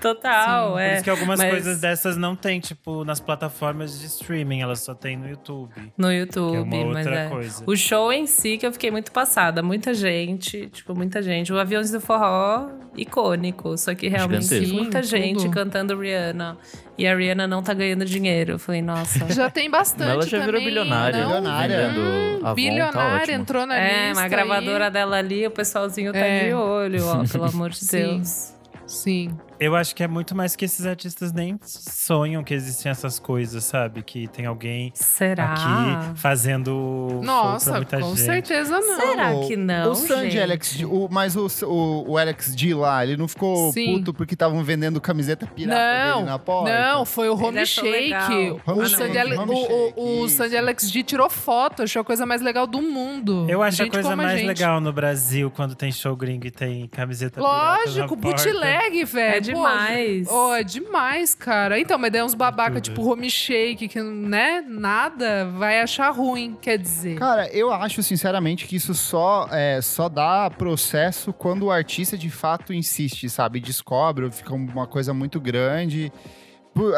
Total, 0.00 0.74
Sim, 0.74 0.80
é. 0.80 0.88
Por 0.88 0.94
isso 0.94 1.04
que 1.04 1.10
algumas 1.10 1.38
Mas... 1.38 1.50
coisas 1.50 1.80
dessas 1.80 2.16
não 2.16 2.34
tem, 2.34 2.58
tipo, 2.58 3.04
nas 3.04 3.20
plataformas 3.20 4.00
de 4.00 4.06
streaming, 4.06 4.60
elas 4.60 4.80
só 4.80 4.94
tem 4.94 5.16
no 5.16 5.28
YouTube. 5.28 5.92
No 5.96 6.12
YouTube, 6.12 6.56
é 6.56 6.60
uma 6.60 6.86
mas 6.86 7.06
outra 7.06 7.20
é. 7.20 7.28
coisa. 7.28 7.64
O 7.64 7.76
show 7.76 8.12
em 8.12 8.26
si 8.26 8.58
que 8.58 8.66
eu 8.66 8.72
fiquei 8.72 8.90
muito 8.90 9.12
passada, 9.12 9.62
muita 9.62 9.94
gente, 9.94 10.68
tipo, 10.70 10.94
muita 10.94 11.22
gente. 11.22 11.52
O 11.52 11.58
Aviões 11.58 11.92
do 11.92 12.00
Forró, 12.00 12.68
icônico, 12.96 13.76
só 13.78 13.94
que 13.94 14.08
realmente 14.08 14.66
muita 14.72 15.02
gente 15.02 15.42
tudo. 15.42 15.50
cantando 15.50 15.98
Rihanna. 15.98 16.58
E 16.96 17.06
a 17.06 17.16
Rihanna 17.16 17.46
não 17.46 17.62
tá 17.62 17.72
ganhando 17.72 18.04
dinheiro. 18.04 18.52
Eu 18.52 18.58
falei, 18.58 18.82
nossa. 18.82 19.26
Já 19.32 19.48
tem 19.48 19.70
bastante. 19.70 20.10
ela 20.10 20.26
já 20.26 20.44
virou 20.44 20.60
bilionária. 20.60 21.24
Bilionária. 21.24 21.88
Hum, 21.88 22.54
bilionária, 22.54 23.26
tá 23.26 23.32
entrou 23.32 23.66
na 23.66 23.76
é, 23.76 24.08
lista. 24.08 24.20
É, 24.20 24.22
uma 24.22 24.28
gravadora 24.28 24.84
aí. 24.86 24.90
dela 24.90 25.16
ali, 25.16 25.46
o 25.46 25.50
pessoalzinho 25.50 26.12
tá 26.12 26.18
é. 26.18 26.48
de 26.48 26.54
olho, 26.54 27.06
ó, 27.06 27.24
pelo 27.26 27.44
amor 27.44 27.70
de 27.70 27.78
Sim. 27.78 27.96
Deus. 27.96 28.54
Sim. 28.86 29.30
Eu 29.64 29.76
acho 29.76 29.94
que 29.94 30.02
é 30.02 30.08
muito 30.08 30.34
mais 30.34 30.56
que 30.56 30.64
esses 30.64 30.84
artistas 30.86 31.32
nem 31.32 31.58
sonham 31.64 32.42
que 32.42 32.52
existem 32.54 32.90
essas 32.90 33.18
coisas, 33.18 33.64
sabe? 33.64 34.02
Que 34.02 34.26
tem 34.28 34.46
alguém 34.46 34.90
Será? 34.94 35.52
aqui 35.52 36.18
fazendo 36.20 36.70
show 37.10 37.22
Nossa, 37.22 37.70
pra 37.70 37.76
muita 37.78 38.00
com 38.00 38.08
gente. 38.16 38.20
certeza 38.20 38.80
não. 38.80 39.00
Será 39.00 39.34
que 39.46 39.56
não, 39.56 39.90
O 39.92 39.94
Sandy 39.94 40.30
gente? 40.32 40.40
Alex, 40.40 40.80
o, 40.84 41.08
mas 41.10 41.36
o, 41.36 41.46
o, 41.66 42.10
o 42.12 42.18
Alex 42.18 42.54
D 42.54 42.74
lá, 42.74 43.04
ele 43.04 43.16
não 43.16 43.28
ficou 43.28 43.72
Sim. 43.72 43.98
puto 43.98 44.12
porque 44.14 44.34
estavam 44.34 44.62
vendendo 44.64 45.00
camiseta 45.00 45.46
pirata 45.46 46.08
Não, 46.08 46.14
dele 46.18 46.30
na 46.30 46.38
porta? 46.38 46.72
Não, 46.92 47.04
foi 47.04 47.28
o 47.28 47.34
Ele 47.34 47.44
Home 47.44 47.58
achou 47.60 47.84
legal. 47.84 48.20
Shake. 48.30 48.60
Home 48.66 48.82
O 48.82 48.88
Sandy, 48.88 49.18
Ale- 49.18 49.36
o- 49.36 50.22
o-. 50.24 50.28
Sandy 50.28 50.56
Alex 50.56 50.90
D 50.90 51.02
tirou 51.02 51.28
foto, 51.30 51.82
achou 51.82 52.00
a 52.00 52.04
coisa 52.04 52.26
mais 52.26 52.42
legal 52.42 52.66
do 52.66 52.80
mundo. 52.82 53.46
Eu 53.48 53.62
acho 53.62 53.76
Gente 53.78 53.88
a 53.88 53.92
coisa 53.92 54.16
mais 54.16 54.38
gente. 54.38 54.46
legal 54.48 54.80
no 54.80 54.92
Brasil 54.92 55.50
quando 55.50 55.74
tem 55.74 55.92
show 55.92 56.16
gringo 56.16 56.46
e 56.46 56.50
tem 56.50 56.86
camiseta 56.88 57.40
pirata 57.40 57.78
Lógico, 57.84 58.16
na 58.16 58.22
porta. 58.22 58.44
bootleg, 58.44 59.04
velho. 59.04 59.36
É 59.36 59.40
demais. 59.54 60.28
Pô, 60.28 60.48
oh, 60.48 60.54
é 60.54 60.62
demais, 60.64 61.34
cara. 61.34 61.78
Então, 61.78 61.98
mas 61.98 62.12
daí 62.12 62.22
uns 62.22 62.34
babaca, 62.34 62.80
tipo 62.80 63.02
home 63.02 63.30
shake, 63.30 63.88
que, 63.88 64.00
né, 64.00 64.64
nada, 64.66 65.46
vai 65.46 65.80
achar 65.80 66.10
ruim, 66.10 66.56
quer 66.60 66.78
dizer. 66.78 67.18
Cara, 67.18 67.48
eu 67.48 67.72
acho 67.72 68.02
sinceramente 68.02 68.66
que 68.66 68.76
isso 68.76 68.94
só, 68.94 69.48
é, 69.50 69.80
só 69.80 70.08
dá 70.08 70.50
processo 70.50 71.32
quando 71.32 71.64
o 71.64 71.70
artista 71.70 72.16
de 72.16 72.30
fato 72.30 72.72
insiste, 72.72 73.28
sabe? 73.28 73.60
Descobre, 73.60 74.30
fica 74.30 74.54
uma 74.54 74.86
coisa 74.86 75.12
muito 75.14 75.40
grande. 75.40 76.12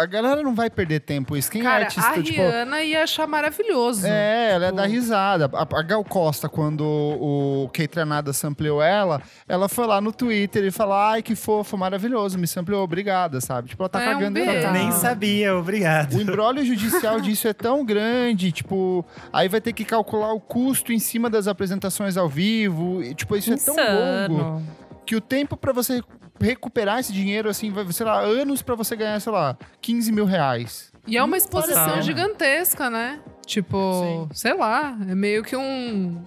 A 0.00 0.06
galera 0.06 0.40
não 0.42 0.54
vai 0.54 0.70
perder 0.70 1.00
tempo. 1.00 1.36
Isso 1.36 1.50
quem 1.50 1.60
é 1.60 1.64
Cara, 1.64 1.84
artista, 1.86 2.10
a 2.10 2.22
tipo. 2.22 2.40
Rihanna 2.40 2.82
ia 2.82 3.02
achar 3.02 3.26
maravilhoso. 3.26 4.06
É, 4.06 4.52
ela 4.52 4.66
é 4.66 4.68
Tipo- 4.68 4.76
da 4.80 4.86
risada. 4.86 5.50
A, 5.52 5.62
a 5.62 5.82
Gal 5.82 6.04
Costa, 6.04 6.48
quando 6.48 6.82
o 6.84 7.68
Kate 7.72 7.88
Tranada 7.88 8.32
sampleou 8.32 8.80
ela, 8.80 9.20
ela 9.48 9.68
foi 9.68 9.86
lá 9.86 10.00
no 10.00 10.12
Twitter 10.12 10.62
e 10.64 10.70
falou: 10.70 10.94
ai, 10.94 11.22
que 11.22 11.34
fofo, 11.34 11.76
maravilhoso, 11.76 12.38
me 12.38 12.46
sampleou, 12.46 12.84
obrigada, 12.84 13.40
sabe? 13.40 13.68
Tipo, 13.70 13.82
ela 13.82 13.88
tá 13.88 14.00
É, 14.02 14.10
um 14.10 14.12
cagando 14.14 14.38
e 14.38 14.44
beijo. 14.44 14.58
andando. 14.68 14.72
Nem 14.74 14.92
sabia, 14.92 15.56
obrigado. 15.56 16.14
O 16.14 16.20
embrólio 16.22 16.64
judicial 16.64 17.20
disso 17.20 17.48
é 17.48 17.52
tão 17.52 17.84
grande, 17.84 18.52
tipo, 18.52 19.04
aí 19.32 19.48
vai 19.48 19.60
ter 19.60 19.72
que 19.72 19.84
calcular 19.84 20.32
o 20.32 20.40
custo 20.40 20.92
em 20.92 20.98
cima 21.00 21.28
das 21.28 21.48
apresentações 21.48 22.16
ao 22.16 22.28
vivo, 22.28 23.02
e, 23.02 23.14
tipo, 23.14 23.36
isso 23.36 23.52
é 23.52 23.56
tão 23.56 23.74
longo 23.74 24.34
Insano. 24.34 24.66
que 25.04 25.16
o 25.16 25.20
tempo 25.20 25.56
pra 25.56 25.72
você 25.72 26.00
recuperar 26.40 26.98
esse 26.98 27.12
dinheiro, 27.12 27.48
assim, 27.48 27.70
vai, 27.70 27.90
sei 27.92 28.06
lá, 28.06 28.20
anos 28.20 28.62
pra 28.62 28.74
você 28.74 28.96
ganhar, 28.96 29.20
sei 29.20 29.32
lá, 29.32 29.56
15 29.80 30.12
mil 30.12 30.24
reais. 30.24 30.92
E 31.06 31.16
é 31.16 31.22
uma 31.22 31.36
exposição 31.36 31.86
Total. 31.86 32.02
gigantesca, 32.02 32.88
né? 32.88 33.20
Tipo, 33.46 34.28
sei 34.32 34.54
lá, 34.54 34.96
é 35.08 35.14
meio 35.14 35.42
que 35.42 35.54
um. 35.54 36.22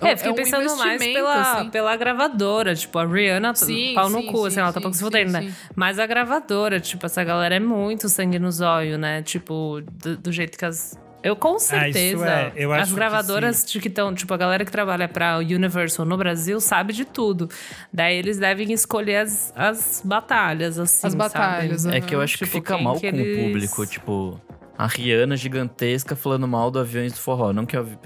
É, 0.00 0.16
fiquei 0.16 0.32
um 0.32 0.34
pensando 0.34 0.76
mais 0.78 0.98
pela, 0.98 1.58
assim. 1.58 1.70
pela 1.70 1.94
gravadora. 1.94 2.74
Tipo, 2.74 2.98
a 2.98 3.06
Rihanna, 3.06 3.54
Sim, 3.54 3.92
pau 3.94 4.08
no 4.08 4.22
sim, 4.22 4.32
cu, 4.32 4.38
sim, 4.38 4.46
assim, 4.46 4.60
ela 4.60 4.72
tá 4.72 4.80
sim, 4.80 4.82
pouco 4.82 4.94
se 4.94 4.98
sim, 5.00 5.04
fudendo, 5.04 5.32
né? 5.32 5.42
sim. 5.42 5.54
Mas 5.76 5.98
a 5.98 6.06
gravadora, 6.06 6.80
tipo, 6.80 7.04
essa 7.04 7.22
galera 7.22 7.56
é 7.56 7.60
muito 7.60 8.08
sangue 8.08 8.38
no 8.38 8.50
zóio, 8.50 8.96
né? 8.96 9.22
Tipo, 9.22 9.82
do, 10.02 10.16
do 10.16 10.32
jeito 10.32 10.56
que 10.56 10.64
as. 10.64 10.98
Eu 11.28 11.36
com 11.36 11.58
certeza. 11.58 12.28
é, 12.28 12.52
eu 12.56 12.72
as 12.72 12.82
acho 12.82 12.90
que 12.90 12.96
gravadoras 12.96 13.64
de 13.64 13.80
que 13.80 13.88
estão, 13.88 14.14
tipo, 14.14 14.32
a 14.32 14.36
galera 14.36 14.64
que 14.64 14.70
trabalha 14.72 15.06
pra 15.08 15.38
Universal 15.38 16.06
no 16.06 16.16
Brasil 16.16 16.60
sabe 16.60 16.92
de 16.92 17.04
tudo. 17.04 17.48
Daí 17.92 18.16
eles 18.16 18.38
devem 18.38 18.72
escolher 18.72 19.16
as, 19.16 19.52
as 19.56 20.02
batalhas, 20.04 20.78
assim. 20.78 21.06
As 21.06 21.14
batalhas, 21.14 21.82
sabe? 21.82 21.92
né? 21.92 21.98
É 21.98 22.00
que 22.00 22.14
eu 22.14 22.20
acho 22.20 22.38
que 22.38 22.44
Tipo, 22.44 22.56
fica 22.58 22.74
quem 22.74 22.84
mal 22.84 22.94
que 22.98 23.10
com 23.10 23.16
eles- 23.16 23.38
o 23.38 23.44
público, 23.46 23.86
tipo. 23.86 24.40
A 24.78 24.86
Rihanna 24.86 25.36
gigantesca 25.36 26.14
falando 26.14 26.46
mal 26.46 26.70
do 26.70 26.78
Aviões 26.78 27.12
do 27.12 27.18
Forró. 27.18 27.52
Não 27.52 27.66
que 27.66 27.76
o 27.76 27.80
Avi- 27.80 27.98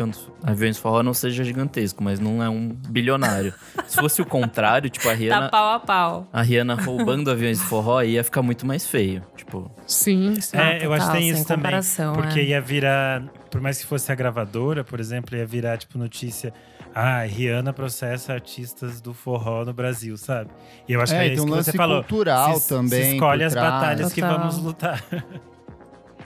Aviões 0.43 0.77
do 0.77 0.81
Forró 0.81 1.03
não 1.03 1.13
seja 1.13 1.45
gigantesco, 1.45 2.03
mas 2.03 2.19
não 2.19 2.43
é 2.43 2.49
um 2.49 2.71
bilionário. 2.89 3.53
Se 3.87 3.97
fosse 3.97 4.23
o 4.23 4.25
contrário, 4.27 4.89
tipo, 4.89 5.07
a 5.07 5.11
Tá 5.13 5.17
Rihanna, 5.19 5.51
pau 5.51 5.75
a 5.75 5.79
pau. 5.81 6.27
a 6.33 6.41
Rihanna 6.41 6.75
roubando 6.75 7.31
Aviões 7.31 7.59
do 7.59 7.65
Forró, 7.67 7.99
aí 7.99 8.13
ia 8.13 8.25
ficar 8.25 8.41
muito 8.41 8.67
mais 8.67 8.87
feio. 8.87 9.23
Tipo, 9.37 9.71
Sim. 9.87 10.33
Ah, 10.55 10.73
É, 10.73 10.87
eu 10.87 10.93
acho 10.95 11.03
que 11.05 11.09
total, 11.09 11.21
tem 11.21 11.29
isso 11.29 11.47
também. 11.47 11.73
Porque 12.15 12.41
é. 12.41 12.45
ia 12.45 12.61
virar, 12.63 13.23
por 13.51 13.61
mais 13.61 13.79
que 13.79 13.85
fosse 13.87 14.11
a 14.11 14.15
gravadora, 14.15 14.83
por 14.83 14.99
exemplo, 14.99 15.37
ia 15.37 15.45
virar, 15.45 15.77
tipo, 15.77 15.99
notícia. 15.99 16.55
Ah, 16.95 17.23
Rihanna 17.23 17.73
processa 17.75 18.33
artistas 18.33 18.99
do 19.01 19.13
forró 19.13 19.65
no 19.67 19.75
Brasil, 19.75 20.17
sabe? 20.17 20.51
E 20.89 20.93
eu 20.95 21.01
acho 21.03 21.13
É, 21.15 21.19
que 21.19 21.23
é 21.23 21.27
tem 21.27 21.35
isso 21.35 21.43
um 21.43 21.47
que 21.47 21.53
lance 21.53 21.71
você 21.71 21.77
falou. 21.77 21.99
cultural 22.03 22.57
se, 22.57 22.69
também 22.71 23.03
Se 23.03 23.13
escolhe 23.15 23.45
as 23.45 23.53
trás. 23.53 23.71
batalhas 23.73 24.13
que 24.13 24.21
Total. 24.23 24.39
vamos 24.39 24.59
lutar. 24.59 25.05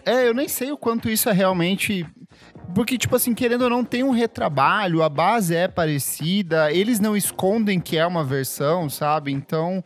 É, 0.06 0.28
eu 0.28 0.32
nem 0.32 0.46
sei 0.46 0.70
o 0.70 0.78
quanto 0.78 1.10
isso 1.10 1.28
é 1.28 1.32
realmente. 1.32 2.06
Porque, 2.72 2.96
tipo 2.96 3.16
assim, 3.16 3.34
querendo 3.34 3.62
ou 3.62 3.70
não, 3.70 3.84
tem 3.84 4.04
um 4.04 4.10
retrabalho, 4.10 5.02
a 5.02 5.08
base 5.08 5.54
é 5.54 5.66
parecida, 5.66 6.70
eles 6.72 7.00
não 7.00 7.16
escondem 7.16 7.80
que 7.80 7.96
é 7.96 8.06
uma 8.06 8.24
versão, 8.24 8.88
sabe? 8.88 9.32
Então. 9.32 9.84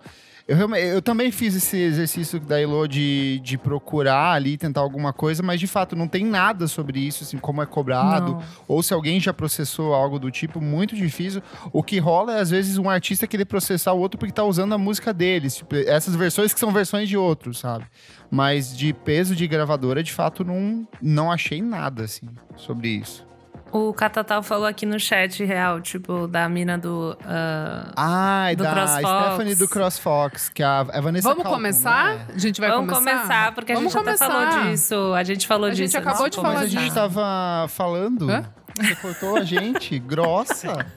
Eu, 0.50 0.74
eu 0.74 1.00
também 1.00 1.30
fiz 1.30 1.54
esse 1.54 1.76
exercício 1.76 2.40
da 2.40 2.60
Elo 2.60 2.88
de, 2.88 3.38
de 3.38 3.56
procurar 3.56 4.32
ali, 4.32 4.56
tentar 4.56 4.80
alguma 4.80 5.12
coisa, 5.12 5.44
mas 5.44 5.60
de 5.60 5.68
fato 5.68 5.94
não 5.94 6.08
tem 6.08 6.24
nada 6.24 6.66
sobre 6.66 6.98
isso, 6.98 7.22
assim, 7.22 7.38
como 7.38 7.62
é 7.62 7.66
cobrado, 7.66 8.32
Não. 8.32 8.42
ou 8.66 8.82
se 8.82 8.92
alguém 8.92 9.20
já 9.20 9.32
processou 9.32 9.94
algo 9.94 10.18
do 10.18 10.28
tipo, 10.28 10.60
muito 10.60 10.96
difícil. 10.96 11.40
O 11.72 11.84
que 11.84 12.00
rola 12.00 12.36
é, 12.36 12.40
às 12.40 12.50
vezes, 12.50 12.78
um 12.78 12.90
artista 12.90 13.28
querer 13.28 13.44
processar 13.44 13.92
o 13.92 14.00
outro 14.00 14.18
porque 14.18 14.32
tá 14.32 14.42
usando 14.42 14.72
a 14.72 14.78
música 14.78 15.14
deles. 15.14 15.54
Tipo, 15.54 15.76
essas 15.76 16.16
versões 16.16 16.52
que 16.52 16.58
são 16.58 16.72
versões 16.72 17.08
de 17.08 17.16
outros, 17.16 17.60
sabe? 17.60 17.84
Mas 18.28 18.76
de 18.76 18.92
peso 18.92 19.36
de 19.36 19.46
gravadora, 19.46 20.02
de 20.02 20.12
fato, 20.12 20.44
não, 20.44 20.84
não 21.00 21.30
achei 21.30 21.62
nada, 21.62 22.02
assim, 22.02 22.28
sobre 22.56 22.88
isso. 22.88 23.29
O 23.72 23.92
Catatal 23.94 24.42
falou 24.42 24.66
aqui 24.66 24.84
no 24.84 24.98
chat 24.98 25.44
real, 25.44 25.80
tipo, 25.80 26.26
da 26.26 26.48
mina 26.48 26.76
do. 26.76 27.16
ah, 27.24 27.92
Ai, 27.96 28.56
Do 28.56 28.64
da 28.64 28.72
CrossFox. 28.72 29.26
Stephanie 29.26 29.54
do 29.54 29.68
CrossFox, 29.68 30.48
que 30.48 30.62
a, 30.62 30.80
a 30.80 31.00
Vanessa 31.00 31.28
Vamos 31.28 31.42
Calcon, 31.44 31.56
começar? 31.58 32.14
né? 32.16 32.26
A 32.34 32.38
gente 32.38 32.60
vai 32.60 32.70
Vamos 32.70 32.92
começar? 32.92 33.16
começar, 33.22 33.54
porque 33.54 33.72
Vamos 33.74 33.94
a 33.94 33.98
gente 33.98 34.04
começar. 34.04 34.26
até 34.26 34.50
falou 34.52 34.64
disso. 34.72 35.14
A 35.14 35.22
gente 35.22 35.46
falou 35.46 35.66
A 35.68 35.74
gente 35.74 35.86
disso. 35.86 35.98
acabou 35.98 36.26
antes 36.26 36.36
de 36.38 36.42
Mas 36.42 36.52
falar 36.52 36.64
a 36.64 36.68
gente 36.68 36.82
disso. 36.82 36.94
tava 36.94 37.68
falando. 37.68 38.28
Hã? 38.30 38.44
Você 38.76 38.94
cortou 38.96 39.36
a 39.36 39.44
gente, 39.44 39.98
grossa. 39.98 40.86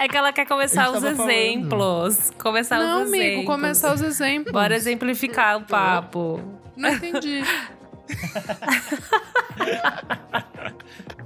É 0.00 0.06
que 0.06 0.16
ela 0.16 0.32
quer 0.32 0.46
começar 0.46 0.84
A 0.84 0.90
os 0.92 1.02
gente 1.02 1.20
exemplos. 1.20 2.30
Começar 2.38 2.78
Não, 2.78 3.02
os 3.02 3.08
amigo, 3.08 3.24
exemplos. 3.24 3.46
começar 3.46 3.92
os 3.94 4.00
exemplos. 4.00 4.52
Bora 4.52 4.76
exemplificar 4.76 5.56
o 5.56 5.62
papo. 5.62 6.40
Não 6.76 6.90
entendi. 6.90 7.42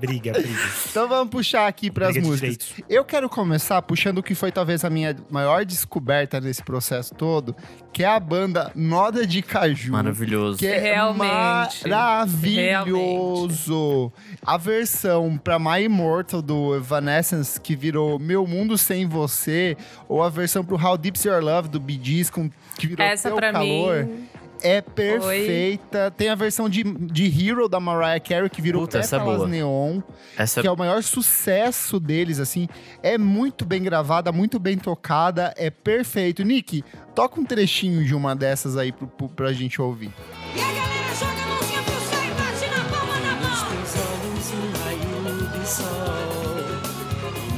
Briga, 0.01 0.33
briga. 0.33 0.59
Então 0.91 1.09
vamos 1.09 1.31
puxar 1.31 1.69
aqui 1.69 1.89
pras 1.89 2.09
Briga 2.11 2.23
de 2.25 2.29
músicas. 2.29 2.75
Eu 2.89 3.05
quero 3.05 3.29
começar 3.29 3.81
puxando 3.83 4.19
o 4.19 4.23
que 4.23 4.35
foi 4.35 4.51
talvez 4.51 4.85
a 4.85 4.91
minha 4.91 5.17
maior 5.31 5.65
descoberta 5.65 6.41
nesse 6.41 6.61
processo 6.61 7.15
todo, 7.15 7.55
que 7.93 8.03
é 8.03 8.09
a 8.09 8.19
banda 8.19 8.73
Noda 8.75 9.25
de 9.25 9.41
Caju. 9.43 9.93
maravilhoso. 9.93 10.59
Que 10.59 10.67
é 10.67 10.77
Realmente. 10.81 11.89
maravilhoso. 11.89 14.13
A 14.45 14.57
versão 14.57 15.39
pra 15.39 15.57
My 15.61 15.85
Immortal 15.85 16.43
do 16.43 16.75
Evanescence, 16.75 17.61
que 17.61 17.77
virou 17.77 18.19
Meu 18.19 18.45
Mundo 18.45 18.77
Sem 18.77 19.07
Você, 19.07 19.77
ou 20.09 20.21
a 20.21 20.29
versão 20.29 20.65
pro 20.65 20.75
How 20.77 20.99
Deep's 20.99 21.25
Your 21.25 21.41
Love 21.41 21.69
do 21.69 21.79
Bee 21.79 22.01
Gees, 22.03 22.29
com, 22.29 22.51
que 22.77 22.89
virou 22.89 23.07
Essa 23.07 23.29
Teu 23.29 23.37
pra 23.37 23.53
Calor, 23.53 24.05
mim. 24.05 24.29
É 24.63 24.81
perfeita. 24.81 26.11
Tem 26.11 26.29
a 26.29 26.35
versão 26.35 26.69
de, 26.69 26.83
de 26.83 27.25
Hero 27.27 27.69
da 27.69 27.81
Mariah 27.81 28.21
Carey, 28.21 28.49
que 28.49 28.63
virou 28.63 28.83
Puta, 28.83 28.99
essa 28.99 29.17
é 29.17 29.19
boa. 29.19 29.47
Neon 29.47 30.01
Essa 30.37 30.61
que 30.61 30.67
é 30.67 30.71
o 30.71 30.77
maior 30.77 31.03
sucesso 31.03 31.99
deles, 31.99 32.39
assim. 32.39 32.69
É 33.03 33.19
muito 33.19 33.65
bem 33.65 33.83
gravada, 33.83 34.33
muito 34.33 34.59
bem 34.59 34.79
tocada, 34.79 35.53
é 35.57 35.71
perfeito. 35.71 36.43
Nick, 36.45 36.85
toca 37.15 37.41
um 37.41 37.45
trechinho 37.45 38.05
de 38.05 38.15
uma 38.15 38.35
dessas 38.35 38.77
aí 38.77 38.93
pro, 38.93 39.07
pro, 39.07 39.29
pra 39.29 39.53
gente 39.53 39.81
ouvir. 39.81 40.13
E 40.55 40.61
a 40.61 40.65
galera 40.65 41.15
joga 41.15 41.33
a 41.33 41.47
mãozinha 41.47 41.83
pro 41.83 41.95
céu 41.95 42.23
e 42.25 42.31
bate 42.35 42.67
na 42.71 42.85
palma 42.91 43.15
da 43.21 43.35
mão. 43.41 43.53
teus 43.69 43.95
olhos 43.97 44.53
um 44.53 44.73
raio 44.83 45.49
de 45.59 45.69
sol, 45.69 45.93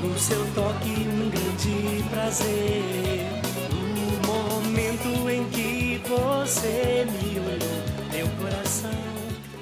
no 0.02 0.18
seu 0.18 0.46
toque 0.54 0.90
um 0.90 1.30
grande 1.30 2.04
prazer. 2.10 3.23
Você 6.44 7.06
me 7.06 7.38
olhou, 7.40 7.56
meu 8.12 8.28
coração. 8.36 8.90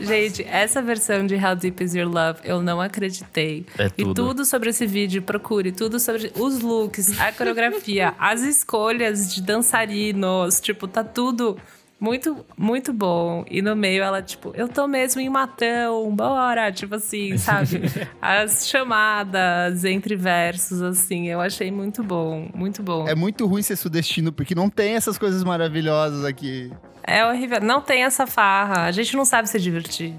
Gente, 0.01 0.43
essa 0.43 0.83
versão 0.83 1.25
de 1.25 1.37
How 1.37 1.55
Deep 1.55 1.85
Is 1.85 1.95
Your 1.95 2.09
Love, 2.13 2.41
eu 2.43 2.61
não 2.61 2.81
acreditei. 2.81 3.65
É 3.79 3.87
E 3.87 4.03
tudo. 4.03 4.15
tudo 4.15 4.45
sobre 4.45 4.71
esse 4.71 4.85
vídeo, 4.85 5.23
procure 5.23 5.71
tudo 5.71 6.01
sobre 6.01 6.33
os 6.35 6.61
looks, 6.61 7.21
a 7.21 7.31
coreografia, 7.31 8.15
as 8.19 8.41
escolhas 8.41 9.33
de 9.33 9.41
dançarinos. 9.43 10.61
Tipo, 10.61 10.89
tá 10.89 11.05
tudo 11.05 11.57
muito, 12.03 12.45
muito 12.59 12.93
bom. 12.93 13.45
E 13.49 13.63
no 13.63 13.77
meio 13.77 14.03
ela, 14.03 14.21
tipo, 14.21 14.53
eu 14.57 14.67
tô 14.67 14.89
mesmo 14.89 15.21
em 15.21 15.29
Matão, 15.29 16.13
bora! 16.17 16.73
Tipo 16.73 16.97
assim, 16.97 17.39
sabe? 17.39 17.81
As 18.21 18.67
chamadas 18.67 19.85
entre 19.85 20.17
versos, 20.17 20.83
assim, 20.83 21.29
eu 21.29 21.41
achei 21.41 21.71
muito 21.71 22.03
bom, 22.03 22.51
muito 22.53 22.83
bom. 22.83 23.07
É 23.07 23.15
muito 23.15 23.47
ruim 23.47 23.63
ser 23.63 23.77
sudestino, 23.77 24.33
porque 24.33 24.53
não 24.53 24.69
tem 24.69 24.97
essas 24.97 25.17
coisas 25.17 25.45
maravilhosas 25.45 26.25
aqui. 26.25 26.73
É 27.05 27.25
horrível. 27.25 27.61
Não 27.61 27.81
tem 27.81 28.03
essa 28.03 28.27
farra. 28.27 28.83
A 28.83 28.91
gente 28.91 29.17
não 29.17 29.25
sabe 29.25 29.49
se 29.49 29.61
divertir. 29.61 30.13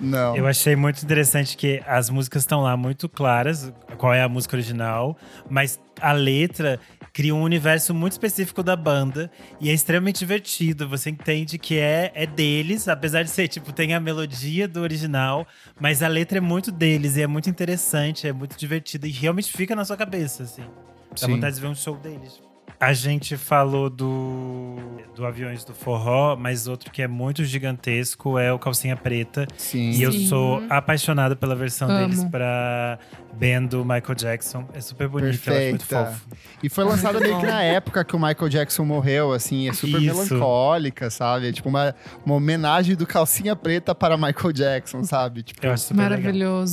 Não. 0.00 0.36
Eu 0.36 0.46
achei 0.46 0.74
muito 0.74 1.02
interessante 1.02 1.56
que 1.56 1.82
as 1.86 2.08
músicas 2.08 2.42
estão 2.42 2.62
lá 2.62 2.76
muito 2.76 3.08
claras, 3.08 3.72
qual 3.98 4.12
é 4.12 4.22
a 4.22 4.28
música 4.28 4.56
original, 4.56 5.16
mas 5.48 5.80
a 6.00 6.12
letra 6.12 6.78
cria 7.16 7.34
um 7.34 7.40
universo 7.40 7.94
muito 7.94 8.12
específico 8.12 8.62
da 8.62 8.76
banda 8.76 9.30
e 9.58 9.70
é 9.70 9.72
extremamente 9.72 10.18
divertido. 10.18 10.86
Você 10.86 11.08
entende 11.08 11.56
que 11.56 11.78
é, 11.78 12.12
é 12.14 12.26
deles, 12.26 12.88
apesar 12.88 13.22
de 13.22 13.30
ser, 13.30 13.48
tipo, 13.48 13.72
tem 13.72 13.94
a 13.94 13.98
melodia 13.98 14.68
do 14.68 14.82
original, 14.82 15.46
mas 15.80 16.02
a 16.02 16.08
letra 16.08 16.36
é 16.36 16.40
muito 16.42 16.70
deles 16.70 17.16
e 17.16 17.22
é 17.22 17.26
muito 17.26 17.48
interessante, 17.48 18.28
é 18.28 18.34
muito 18.34 18.54
divertida 18.58 19.06
e 19.06 19.10
realmente 19.10 19.50
fica 19.50 19.74
na 19.74 19.82
sua 19.82 19.96
cabeça, 19.96 20.42
assim. 20.42 20.64
Dá 21.10 21.16
Sim. 21.26 21.28
vontade 21.28 21.54
de 21.54 21.62
ver 21.62 21.68
um 21.68 21.74
show 21.74 21.96
deles. 21.96 22.45
A 22.78 22.92
gente 22.92 23.36
falou 23.38 23.88
do, 23.88 24.76
do 25.14 25.24
Aviões 25.24 25.64
do 25.64 25.72
Forró, 25.72 26.36
mas 26.36 26.66
outro 26.68 26.90
que 26.90 27.00
é 27.00 27.08
muito 27.08 27.42
gigantesco 27.44 28.38
é 28.38 28.52
o 28.52 28.58
Calcinha 28.58 28.96
Preta. 28.96 29.46
Sim. 29.56 29.90
E 29.92 30.02
eu 30.02 30.12
Sim. 30.12 30.26
sou 30.26 30.62
apaixonado 30.68 31.36
pela 31.36 31.54
versão 31.56 31.88
Amo. 31.88 32.00
deles 32.00 32.24
pra 32.24 32.98
band 33.32 33.66
do 33.68 33.82
Michael 33.84 34.14
Jackson. 34.14 34.68
É 34.74 34.80
super 34.80 35.08
bonito, 35.08 35.26
eu 35.48 35.56
acho 35.56 35.68
muito 35.70 35.86
Perfeita. 35.86 36.06
fofo. 36.12 36.26
E 36.62 36.68
foi 36.68 36.84
lançada 36.84 37.18
meio 37.18 37.38
que 37.40 37.46
na 37.46 37.62
época 37.62 38.04
que 38.04 38.14
o 38.14 38.18
Michael 38.18 38.48
Jackson 38.48 38.84
morreu, 38.84 39.32
assim, 39.32 39.68
é 39.68 39.72
super 39.72 40.00
Isso. 40.00 40.34
melancólica, 40.34 41.08
sabe? 41.08 41.48
É 41.48 41.52
tipo 41.52 41.68
uma, 41.70 41.94
uma 42.24 42.34
homenagem 42.34 42.94
do 42.94 43.06
calcinha 43.06 43.56
preta 43.56 43.94
para 43.94 44.16
Michael 44.18 44.52
Jackson, 44.52 45.02
sabe? 45.02 45.42
Tipo, 45.42 45.64
Eu 45.66 45.72
acho 45.72 45.84
super 45.84 46.10
legal. 46.10 46.64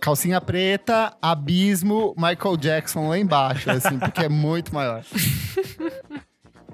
Calcinha 0.00 0.40
preta, 0.40 1.16
abismo, 1.20 2.14
Michael 2.16 2.56
Jackson 2.56 3.08
lá 3.08 3.18
embaixo, 3.18 3.70
assim, 3.70 3.98
porque 3.98 4.24
é 4.24 4.28
muito 4.28 4.74
maior. 4.74 5.02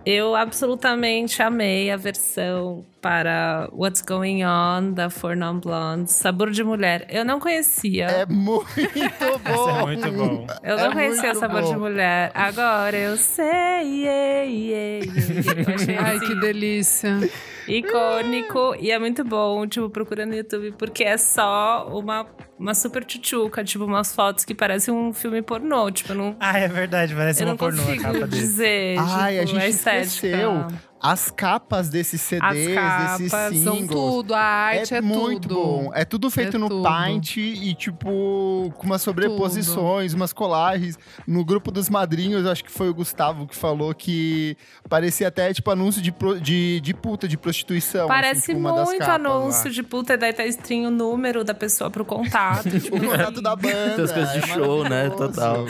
Eu 0.07 0.37
absolutamente 0.37 1.43
amei 1.43 1.91
a 1.91 1.97
versão 1.97 2.85
para 3.01 3.71
What's 3.73 4.03
Going 4.03 4.45
On 4.45 4.93
da 4.93 5.09
For 5.09 5.35
Non 5.35 5.59
Blondes, 5.59 6.13
Sabor 6.13 6.51
de 6.51 6.63
Mulher. 6.63 7.07
Eu 7.09 7.25
não 7.25 7.41
conhecia. 7.41 8.05
É 8.09 8.27
muito 8.27 8.67
bom. 8.77 9.55
Isso 9.55 9.71
é 9.71 9.83
muito 9.83 10.13
bom. 10.13 10.47
Eu 10.63 10.77
não 10.77 10.85
é 10.85 10.93
conhecia 10.93 11.35
Sabor 11.35 11.63
bom. 11.63 11.71
de 11.71 11.77
Mulher. 11.79 12.31
Agora 12.35 12.95
eu 12.95 13.17
sei. 13.17 13.47
Yeah, 13.47 14.43
yeah, 14.43 15.05
yeah. 15.07 15.69
Eu 15.69 15.75
achei 15.75 15.97
Ai, 15.97 16.17
assim, 16.17 16.27
que 16.27 16.35
delícia. 16.41 17.19
icônico 17.67 18.77
e 18.79 18.91
é 18.91 18.99
muito 18.99 19.25
bom, 19.25 19.67
tipo, 19.67 19.89
procura 19.89 20.27
no 20.27 20.35
YouTube, 20.35 20.73
porque 20.73 21.03
é 21.03 21.17
só 21.17 21.89
uma, 21.91 22.27
uma 22.59 22.75
super 22.75 23.05
tchutchuca, 23.05 23.65
tipo, 23.65 23.85
umas 23.85 24.15
fotos 24.15 24.45
que 24.45 24.55
parecem 24.55 24.93
um 24.95 25.13
filme 25.13 25.43
pornô. 25.43 25.91
Tipo, 25.91 26.15
não, 26.15 26.37
Ah, 26.41 26.59
é 26.59 26.69
verdade, 26.69 27.15
parece 27.15 27.43
eu 27.43 27.49
uma 27.49 27.57
pornô 27.57 27.83
a 27.83 27.97
capa 27.97 28.13
dele. 28.13 28.27
dizer. 28.29 28.97
Ai, 28.99 29.39
a 29.41 29.45
tipo, 29.45 29.59
gente 29.61 29.71
estética. 29.75 30.05
esqueceu. 30.07 30.67
As 31.07 31.31
capas 31.31 31.91
desses 31.91 32.19
CDs, 32.23 32.75
capas 32.75 33.19
desses 33.19 33.31
são 33.31 33.53
São 33.63 33.75
singles. 33.77 33.89
tudo, 34.01 34.35
a 34.35 34.41
arte 34.41 34.95
é, 34.95 35.03
muito 35.03 35.49
tudo. 35.49 35.55
bom. 35.55 35.91
É 35.95 36.03
tudo 36.03 36.31
feito 36.31 36.57
É 36.57 36.59
no 36.59 36.69
tudo. 36.71 36.83
Paint 36.83 37.37
e, 37.37 37.75
tipo, 37.75 38.73
com 38.79 38.87
umas 38.87 39.03
sobreposições, 39.03 40.15
umas 40.15 40.33
colagens. 40.33 40.99
No 41.27 41.45
grupo 41.45 41.71
dos 41.71 41.91
madrinhos, 41.91 42.47
acho 42.47 42.65
que 42.65 42.71
foi 42.71 42.89
o 42.89 42.95
Gustavo 42.95 43.47
que 43.47 43.55
falou 43.55 43.95
que 43.95 44.57
parecia 44.89 45.29
até, 45.29 45.53
tipo, 45.53 45.71
anúncio 45.71 46.01
de, 46.01 46.11
pro- 46.11 46.41
de, 46.41 46.81
de 46.81 46.95
puta, 46.95 47.29
de 47.29 47.37
prostituição. 47.37 48.09
Parece 48.09 48.39
assim, 48.41 48.47
tipo, 48.55 48.59
uma 48.61 48.73
das 48.73 48.89
muito 48.89 49.01
capas 49.01 49.15
anúncio 49.17 49.65
lá. 49.67 49.71
de 49.75 49.83
puta, 49.83 50.15
e 50.15 50.17
daí 50.17 50.33
tá 50.33 50.47
estrinho 50.47 50.89
o 50.89 50.91
número 50.91 51.45
da 51.45 51.53
pessoa 51.53 51.91
pro 51.91 52.05
contato. 52.07 52.71
tipo, 52.81 52.97
O 52.97 53.01
contato 53.01 53.43
da 53.43 53.55
banda. 53.55 53.75
Essas 54.03 54.11
coisas 54.13 54.33
de 54.33 54.39
é 54.39 54.47
show, 54.55 54.89
né? 54.89 55.11
Total. 55.11 55.67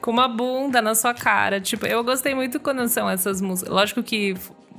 Com 0.00 0.10
uma 0.10 0.28
bunda 0.28 0.80
na 0.80 0.94
sua 0.94 1.14
cara. 1.14 1.60
Tipo, 1.60 1.86
eu 1.86 2.02
gostei 2.04 2.34
muito 2.34 2.60
quando 2.60 2.86
são 2.88 3.08
essas 3.08 3.40
músicas. 3.40 3.72
Lógico 3.72 4.02
que 4.02 4.34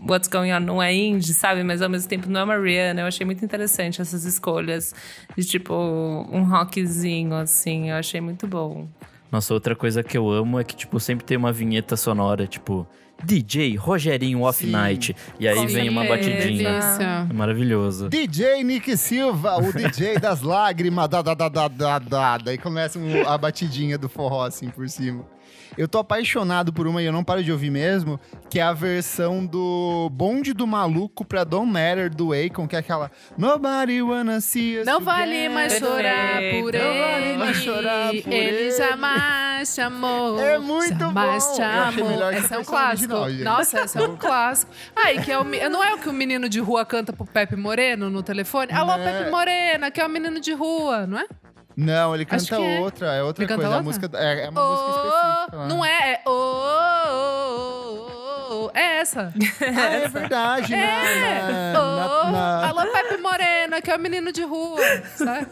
What's 0.08 0.30
Going 0.30 0.54
On 0.54 0.60
não 0.60 0.82
é 0.82 0.94
indie, 0.94 1.34
sabe? 1.34 1.64
Mas 1.64 1.82
ao 1.82 1.90
mesmo 1.90 2.08
tempo 2.08 2.30
não 2.30 2.42
é 2.42 2.44
uma 2.44 2.58
Rihanna. 2.58 3.02
Eu 3.02 3.08
achei 3.08 3.26
muito 3.26 3.44
interessante 3.44 4.02
essas 4.02 4.24
escolhas 4.26 4.94
de 5.38 5.46
tipo 5.46 5.74
um 5.74 6.44
rockzinho, 6.44 7.36
assim. 7.36 7.90
Eu 7.90 7.98
achei 7.98 8.22
muito 8.22 8.48
bom. 8.48 8.88
Nossa, 9.32 9.54
outra 9.54 9.76
coisa 9.76 10.02
que 10.02 10.18
eu 10.18 10.30
amo 10.30 10.60
é 10.60 10.64
que, 10.64 10.76
tipo, 10.76 11.00
sempre 11.00 11.24
tem 11.24 11.38
uma 11.38 11.52
vinheta 11.52 11.96
sonora, 11.96 12.48
tipo, 12.48 12.88
DJ 13.24 13.76
Rogerinho 13.76 14.42
Off 14.42 14.66
Sim. 14.66 14.72
Night. 14.72 15.16
E 15.40 15.48
aí 15.48 15.56
Com 15.56 15.68
vem 15.68 15.90
uma 15.90 16.06
batidinha. 16.06 16.80
É 17.30 17.34
maravilhoso. 17.34 18.10
DJ 18.10 18.64
Nick 18.64 18.96
Silva, 18.98 19.58
o 19.58 19.74
DJ 19.74 20.18
das 20.20 20.42
lágrimas, 20.42 21.08
da, 21.10 21.22
da, 21.22 21.34
da, 21.34 21.50
da, 21.50 21.68
da, 21.68 22.00
da. 22.00 22.38
Daí 22.38 22.58
começa 22.58 23.00
a 23.28 23.38
batidinha 23.38 23.98
do 23.98 24.10
forró, 24.10 24.46
assim, 24.46 24.70
por 24.70 24.88
cima. 24.90 25.26
Eu 25.78 25.88
tô 25.88 26.00
apaixonado 26.00 26.72
por 26.74 26.88
uma 26.88 27.02
e 27.02 27.06
eu 27.06 27.12
não 27.14 27.24
paro 27.24 27.44
de 27.44 27.52
ouvir 27.52 27.70
mesmo, 27.70 28.20
que 28.50 28.60
é 28.60 28.64
a 28.64 28.74
versão 28.74 29.46
do 29.46 30.10
Bonde 30.12 30.54
do 30.54 30.66
Maluco 30.68 31.24
pra 31.26 31.44
Don't 31.44 31.72
Matter, 31.72 32.10
do 32.14 32.32
Akon, 32.34 32.68
que 32.68 32.76
é 32.76 32.80
aquela 32.80 33.12
Nobody 33.38 34.02
wanna 34.02 34.42
see 34.42 34.80
us 34.80 34.86
Não 34.86 35.00
vale 35.00 35.50
mais 35.50 35.74
chorar 35.78 36.38
por 36.62 36.76
ele. 36.76 36.84
Não 36.84 36.94
vale 37.12 37.38
mais 37.38 37.58
chorar 37.58 38.10
por 38.10 38.16
ele. 38.16 38.34
ele. 38.36 38.72
jamais 38.72 39.74
te 39.74 39.82
amou. 39.82 40.40
É 40.40 40.58
muito 40.60 40.98
jamais 40.98 41.46
bom. 41.46 41.54
te 41.56 41.62
Eu 41.62 41.68
achei 41.68 42.04
amou. 42.04 42.24
a 42.24 42.34
Esse 42.34 42.54
é 42.54 42.60
um 42.60 42.64
clássico. 42.64 43.14
original. 43.16 43.58
Nossa, 43.58 43.82
esse 43.82 43.98
é 43.98 44.02
um 44.02 44.16
clássico. 44.18 44.72
Ah, 44.96 45.14
e 45.14 45.22
que 45.22 45.32
é 45.32 45.40
o, 45.40 45.44
não 45.70 45.84
é 45.84 45.94
o 45.94 45.98
que 45.98 46.10
o 46.10 46.14
menino 46.14 46.50
de 46.50 46.60
rua 46.60 46.86
canta 46.86 47.14
pro 47.14 47.26
Pepe 47.26 47.56
Moreno 47.56 48.10
no 48.10 48.22
telefone? 48.24 48.72
Alô, 48.72 48.98
Né? 48.98 49.12
Pepe 49.20 49.32
Morena, 49.32 49.92
que 49.92 50.02
é 50.02 50.06
o 50.06 50.10
menino 50.10 50.40
de 50.40 50.54
rua, 50.54 51.06
não 51.08 51.18
é? 51.20 51.26
Não, 51.80 52.14
ele 52.14 52.26
canta 52.26 52.56
é. 52.56 52.80
outra, 52.82 53.08
é 53.16 53.24
outra 53.24 53.44
Ele 53.44 53.54
coisa. 53.54 53.70
Outra? 53.70 53.84
música, 53.84 54.10
é, 54.16 54.46
é 54.46 54.50
uma 54.50 54.62
música 54.62 54.90
específica. 54.90 55.58
lá. 55.58 55.68
não 55.68 55.86
é, 55.86 56.14
é 56.14 56.22
ô, 56.30 56.32
ô, 58.66 58.72
é 58.74 59.00
essa. 59.00 59.34
Ah, 59.62 59.84
é 59.94 60.08
verdade. 60.08 60.74
É. 60.74 61.72
Na, 61.74 61.80
Ô, 61.82 62.24
na, 62.26 62.32
na, 62.32 62.68
Alô, 62.70 62.82
Pepe 62.92 63.18
Morena, 63.22 63.82
que 63.82 63.90
é 63.92 63.96
o 63.96 64.00
menino 64.00 64.32
de 64.32 64.44
rua, 64.44 64.80
sabe? 65.16 65.48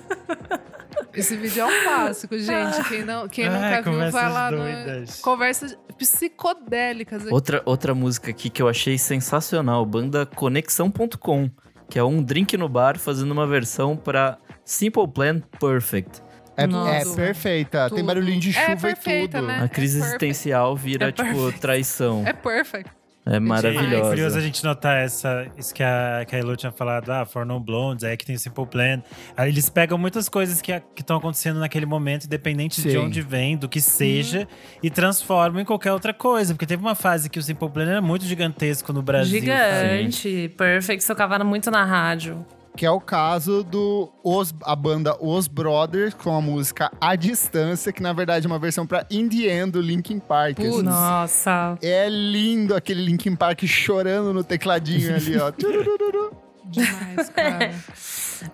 Esse 1.13 1.35
vídeo 1.35 1.61
é 1.61 1.65
um 1.65 1.83
clássico, 1.83 2.37
gente. 2.37 2.83
Quem, 2.89 3.03
não, 3.05 3.27
quem 3.27 3.47
Ah, 3.47 3.51
nunca 3.51 3.81
viu, 3.91 4.11
vai 4.11 4.31
lá 4.31 4.49
doidas. 4.51 5.17
no... 5.17 5.23
Conversas 5.23 5.77
psicodélicas. 5.97 7.23
aqui. 7.23 7.33
Outra, 7.33 7.61
outra 7.65 7.95
música 7.95 8.29
aqui 8.31 8.49
que 8.49 8.61
eu 8.61 8.67
achei 8.67 8.97
sensacional, 8.97 9.85
banda 9.85 10.25
Conexão.com, 10.25 11.49
que 11.89 11.97
é 11.99 12.03
um 12.03 12.21
drink 12.21 12.55
no 12.57 12.67
bar 12.69 12.97
fazendo 12.99 13.31
uma 13.31 13.47
versão 13.47 13.95
pra 13.95 14.37
Simple 14.65 15.07
Plan 15.07 15.39
Perfect. 15.59 16.21
É, 16.57 16.63
é 16.63 17.15
perfeita. 17.15 17.87
Tem 17.89 17.97
Tudo. 17.99 18.07
barulhinho 18.07 18.39
de 18.39 18.49
É 18.49 18.53
chuva 18.53 18.71
e 18.89 18.93
perfeita, 18.95 19.37
tudo. 19.39 19.47
né? 19.47 19.61
A 19.63 19.67
crise 19.69 19.99
É 19.99 20.03
existencial 20.03 20.75
vira, 20.75 21.09
É 21.09 21.11
tipo, 21.11 21.51
traição. 21.59 22.23
É 22.25 22.33
perfect. 22.33 22.89
É 23.29 23.35
É 23.35 23.39
curioso 23.39 23.65
a 23.65 23.99
maravilhosa. 24.01 24.41
gente 24.41 24.63
notar 24.63 24.97
essa, 25.03 25.45
isso 25.57 25.73
que 25.73 25.83
a, 25.83 26.23
que 26.27 26.35
a 26.35 26.39
Elo 26.39 26.55
tinha 26.55 26.71
falado, 26.71 27.09
ah, 27.11 27.25
For 27.25 27.45
No 27.45 27.59
Blondes, 27.59 28.03
aí 28.03 28.15
que 28.15 28.25
tem 28.25 28.35
o 28.35 28.39
Simple 28.39 28.65
Plan. 28.65 29.01
Aí 29.35 29.49
eles 29.49 29.69
pegam 29.69 29.97
muitas 29.97 30.29
coisas 30.29 30.61
que 30.61 30.71
estão 30.97 31.17
acontecendo 31.17 31.59
naquele 31.59 31.85
momento, 31.85 32.25
independente 32.25 32.81
de 32.81 32.91
Sim. 32.91 32.97
onde 32.97 33.21
vem, 33.21 33.57
do 33.57 33.67
que 33.67 33.81
seja, 33.81 34.47
e 34.81 34.89
transformam 34.89 35.61
em 35.61 35.65
qualquer 35.65 35.91
outra 35.91 36.13
coisa. 36.13 36.53
Porque 36.53 36.65
teve 36.65 36.81
uma 36.81 36.95
fase 36.95 37.29
que 37.29 37.37
o 37.37 37.43
Simple 37.43 37.69
Plan 37.69 37.89
era 37.89 38.01
muito 38.01 38.25
gigantesco 38.25 38.93
no 38.93 39.01
Brasil. 39.01 39.39
sabe? 39.39 39.45
Gigante. 39.45 40.53
Perfect. 40.57 41.05
Tocava 41.05 41.37
muito 41.43 41.69
na 41.69 41.83
rádio. 41.83 42.45
Que 42.77 42.85
é 42.85 42.91
o 42.91 43.01
caso 43.01 43.63
do 43.63 44.07
Os, 44.23 44.53
a 44.61 44.75
banda 44.75 45.17
Os 45.19 45.47
Brothers 45.47 46.13
com 46.13 46.35
a 46.35 46.39
música 46.39 46.91
A 47.01 47.15
Distância, 47.15 47.91
que 47.91 48.03
na 48.03 48.13
verdade 48.13 48.45
é 48.45 48.47
uma 48.47 48.59
versão 48.59 48.85
The 48.85 49.07
End 49.09 49.71
do 49.71 49.81
Linkin 49.81 50.19
Park. 50.19 50.57
Putz. 50.57 50.69
assim. 50.69 50.83
Nossa. 50.83 51.77
É 51.81 52.07
lindo 52.07 52.75
aquele 52.75 53.03
Linkin 53.03 53.35
Park 53.35 53.63
chorando 53.65 54.31
no 54.31 54.43
tecladinho 54.43 55.15
ali, 55.15 55.37
ó. 55.37 55.51
Demais, 56.69 57.29
cara. 57.29 57.73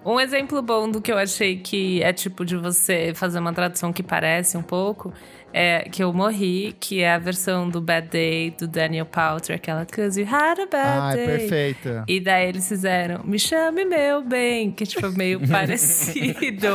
Um 0.05 0.19
exemplo 0.19 0.62
bom 0.62 0.89
do 0.89 1.01
que 1.01 1.12
eu 1.12 1.17
achei 1.17 1.57
que 1.57 2.01
é 2.01 2.13
tipo 2.13 2.45
de 2.45 2.55
você 2.55 3.12
fazer 3.13 3.39
uma 3.39 3.51
tradução 3.51 3.91
que 3.91 4.03
parece 4.03 4.55
um 4.55 4.62
pouco, 4.62 5.12
é 5.53 5.81
que 5.89 6.03
eu 6.03 6.11
morri, 6.11 6.75
que 6.79 7.01
é 7.01 7.13
a 7.13 7.19
versão 7.19 7.69
do 7.69 7.79
Bad 7.79 8.07
Day 8.09 8.51
do 8.57 8.67
Daniel 8.67 9.05
Powter, 9.05 9.55
aquela 9.55 9.85
Cause 9.85 10.19
You 10.19 10.27
Had 10.27 10.59
a 10.59 10.65
Bad 10.65 10.99
Ah, 10.99 11.11
é 11.13 11.15
Day. 11.15 11.25
perfeita. 11.37 12.03
E 12.07 12.19
daí 12.19 12.49
eles 12.49 12.67
fizeram 12.67 13.23
Me 13.23 13.37
Chame 13.37 13.85
Meu 13.85 14.23
Bem, 14.23 14.71
que 14.71 14.85
tipo, 14.85 15.05
é 15.05 15.09
meio 15.11 15.39
parecido. 15.47 16.67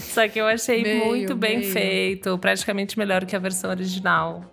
Só 0.00 0.28
que 0.28 0.40
eu 0.40 0.46
achei 0.46 0.82
Meio, 0.82 1.04
muito 1.06 1.34
bem 1.36 1.58
meio. 1.60 1.72
feito, 1.72 2.38
praticamente 2.38 2.98
melhor 2.98 3.24
que 3.24 3.34
a 3.34 3.38
versão 3.38 3.70
original. 3.70 4.44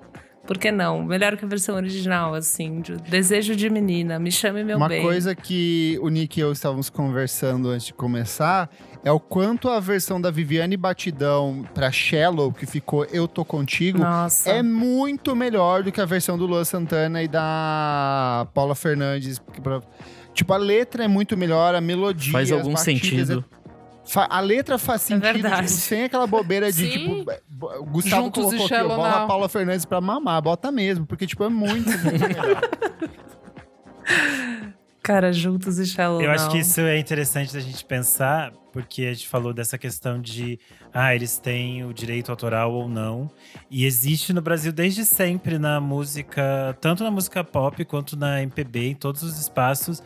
Por 0.45 0.58
que 0.58 0.71
não? 0.71 1.04
Melhor 1.04 1.36
que 1.36 1.43
a 1.43 1.47
versão 1.47 1.76
original, 1.76 2.34
assim, 2.34 2.80
de 2.80 2.93
Desejo 2.95 3.54
de 3.54 3.69
Menina, 3.69 4.17
Me 4.17 4.32
Chame 4.32 4.63
Meu 4.63 4.78
Uma 4.78 4.88
Bem. 4.88 5.02
coisa 5.02 5.36
que 5.36 6.00
o 6.02 6.08
Nick 6.08 6.39
e 6.39 6.41
eu 6.41 6.54
estávamos 6.54 6.89
conversando 6.89 7.67
antes 7.69 7.88
de 7.88 7.93
começar 7.93 8.69
é 9.04 9.12
o 9.12 9.20
quanto 9.20 9.70
a 9.70 9.80
versão 9.80 10.20
da 10.20 10.30
Viviane 10.32 10.76
Batidão 10.76 11.66
pra 11.74 11.92
Shallow, 11.92 12.52
que 12.52 12.66
ficou 12.66 13.06
Eu 13.06 13.28
Tô 13.28 13.46
Contigo, 13.46 14.00
Nossa. 14.00 14.50
é 14.50 14.62
muito 14.64 15.36
melhor 15.36 15.84
do 15.84 15.92
que 15.92 16.02
a 16.02 16.06
versão 16.06 16.38
do 16.38 16.46
Luan 16.46 16.64
Santana 16.66 17.22
e 17.24 17.28
da 17.28 18.48
Paula 18.54 18.76
Fernandes. 18.76 19.42
Tipo, 20.34 20.54
a 20.54 20.58
letra 20.58 21.04
é 21.06 21.08
muito 21.08 21.36
melhor, 21.38 21.74
a 21.74 21.82
melodia. 21.82 22.32
Faz 22.34 22.52
algum 22.52 22.74
batidas 22.74 22.84
sentido. 23.02 23.46
é- 23.54 23.58
Fa- 24.10 24.28
A 24.30 24.40
letra 24.40 24.78
faz 24.78 25.02
sentido, 25.02 25.24
verdade. 25.34 25.68
tipo, 25.68 25.80
sem 25.80 26.04
aquela 26.06 26.26
bobeira 26.26 26.72
de, 26.72 26.90
Sim. 26.90 26.90
tipo, 27.26 27.32
o 27.60 27.84
Gustavo 27.86 28.24
Juntos 28.24 28.38
e 28.38 28.46
colocou 28.46 28.66
aqui, 28.66 28.68
Shallow 28.76 28.96
bola 28.96 29.24
a. 29.24 29.28
Paula 29.28 29.50
Fernandes 29.50 29.84
pra 29.84 30.00
mamar, 30.00 30.42
bota 30.42 30.72
mesmo, 30.72 31.06
porque, 31.06 31.28
tipo, 31.28 31.44
é 31.44 31.50
muito, 31.50 31.90
muito 31.90 32.04
melhor. 32.22 32.62
Cara, 35.04 35.32
juntos 35.32 35.78
e 35.80 35.86
Shallow 35.86 36.22
Eu 36.22 36.32
acho 36.32 36.50
que 36.50 36.60
isso 36.60 36.82
é 36.82 36.98
interessante 37.00 37.54
da 37.54 37.60
gente 37.60 37.84
pensar, 37.86 38.52
porque 38.78 39.06
a 39.06 39.13
gente 39.13 39.28
falou 39.28 39.54
dessa 39.54 39.76
questão 39.76 40.22
de 40.22 40.60
ah, 40.94 41.16
eles 41.16 41.40
têm 41.40 41.84
o 41.84 41.92
direito 41.92 42.30
autoral 42.30 42.72
ou 42.72 42.88
não. 42.88 43.28
E 43.72 43.86
existe 43.86 44.32
no 44.32 44.40
Brasil 44.40 44.72
desde 44.72 45.04
sempre 45.04 45.58
na 45.58 45.82
música, 45.82 46.78
tanto 46.80 47.04
na 47.04 47.10
música 47.10 47.44
pop 47.44 47.84
quanto 47.86 48.16
na 48.16 48.44
MPB, 48.44 48.90
em 48.90 48.94
todos 48.94 49.24
os 49.24 49.40
espaços, 49.40 50.04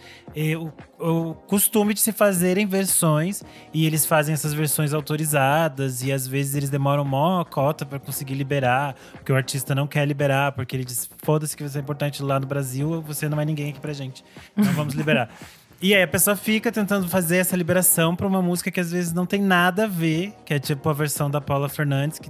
o, 0.97 1.29
o 1.29 1.33
costume 1.33 1.93
de 1.93 1.99
se 1.99 2.13
fazerem 2.13 2.65
versões 2.65 3.43
e 3.73 3.85
eles 3.85 4.05
fazem 4.05 4.31
essas 4.31 4.53
versões 4.53 4.93
autorizadas 4.93 6.01
e 6.01 6.09
às 6.09 6.25
vezes 6.25 6.55
eles 6.55 6.69
demoram 6.69 7.03
mó 7.03 7.43
cota 7.43 7.85
para 7.85 7.99
conseguir 7.99 8.35
liberar, 8.35 8.95
porque 9.11 9.33
o 9.33 9.35
artista 9.35 9.75
não 9.75 9.85
quer 9.85 10.07
liberar, 10.07 10.53
porque 10.53 10.77
ele 10.77 10.85
diz: 10.85 11.09
foda-se 11.21 11.57
que 11.57 11.63
você 11.63 11.77
é 11.77 11.81
importante 11.81 12.23
lá 12.23 12.39
no 12.39 12.47
Brasil, 12.47 13.01
você 13.01 13.27
não 13.27 13.41
é 13.41 13.43
ninguém 13.43 13.71
aqui 13.71 13.81
pra 13.81 13.91
gente. 13.91 14.23
Não 14.55 14.71
vamos 14.71 14.93
liberar. 14.93 15.29
E 15.81 15.95
aí 15.95 16.03
a 16.03 16.07
pessoa 16.07 16.35
fica 16.35 16.71
tentando 16.71 17.07
fazer 17.07 17.37
essa 17.37 17.57
liberação 17.57 18.15
pra 18.15 18.27
uma 18.27 18.41
música 18.41 18.69
que 18.69 18.79
às 18.79 18.91
vezes 18.91 19.13
não 19.13 19.25
tem 19.25 19.41
nada 19.41 19.85
a 19.85 19.87
ver, 19.87 20.33
que 20.45 20.53
é 20.53 20.59
tipo 20.59 20.87
a 20.87 20.93
versão 20.93 21.29
da 21.29 21.41
Paula 21.41 21.67
Fernandes, 21.67 22.19
que 22.19 22.29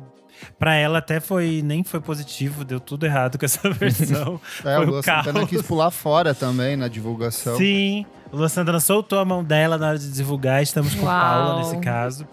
pra 0.58 0.74
ela 0.76 1.00
até 1.00 1.20
foi 1.20 1.62
nem 1.62 1.84
foi 1.84 2.00
positivo, 2.00 2.64
deu 2.64 2.80
tudo 2.80 3.06
errado 3.06 3.38
com 3.38 3.44
essa 3.46 3.68
versão. 3.70 4.40
É, 4.64 4.76
foi 4.78 4.86
o 4.86 4.90
Lua 4.90 5.04
Santana 5.04 5.46
quis 5.46 5.62
pular 5.64 5.92
fora 5.92 6.34
também 6.34 6.78
na 6.78 6.88
divulgação. 6.88 7.58
Sim, 7.58 8.06
o 8.32 8.38
Lua 8.38 8.48
Santana 8.48 8.80
soltou 8.80 9.20
a 9.20 9.26
mão 9.26 9.44
dela 9.44 9.78
na 9.78 9.90
hora 9.90 10.00
de 10.00 10.10
divulgar, 10.12 10.64
estamos 10.64 10.96
com 10.96 11.06
Uau. 11.06 11.20
Paula 11.20 11.58
nesse 11.60 11.78
caso. 11.80 12.26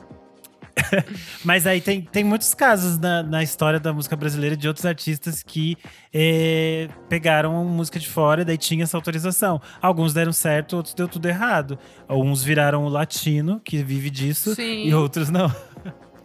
Mas 1.44 1.66
aí 1.66 1.80
tem, 1.80 2.02
tem 2.02 2.24
muitos 2.24 2.54
casos 2.54 2.98
na, 2.98 3.22
na 3.22 3.42
história 3.42 3.78
da 3.78 3.92
música 3.92 4.16
brasileira 4.16 4.56
de 4.56 4.66
outros 4.66 4.86
artistas 4.86 5.42
que 5.42 5.76
eh, 6.12 6.88
pegaram 7.08 7.64
música 7.64 7.98
de 7.98 8.08
fora 8.08 8.42
e 8.42 8.44
daí 8.44 8.58
tinha 8.58 8.84
essa 8.84 8.96
autorização. 8.96 9.60
Alguns 9.80 10.12
deram 10.12 10.32
certo, 10.32 10.76
outros 10.76 10.94
deu 10.94 11.08
tudo 11.08 11.26
errado. 11.28 11.78
Uns 12.08 12.42
viraram 12.42 12.84
o 12.84 12.88
latino, 12.88 13.60
que 13.60 13.82
vive 13.82 14.10
disso, 14.10 14.54
Sim. 14.54 14.84
e 14.84 14.94
outros 14.94 15.30
não. 15.30 15.52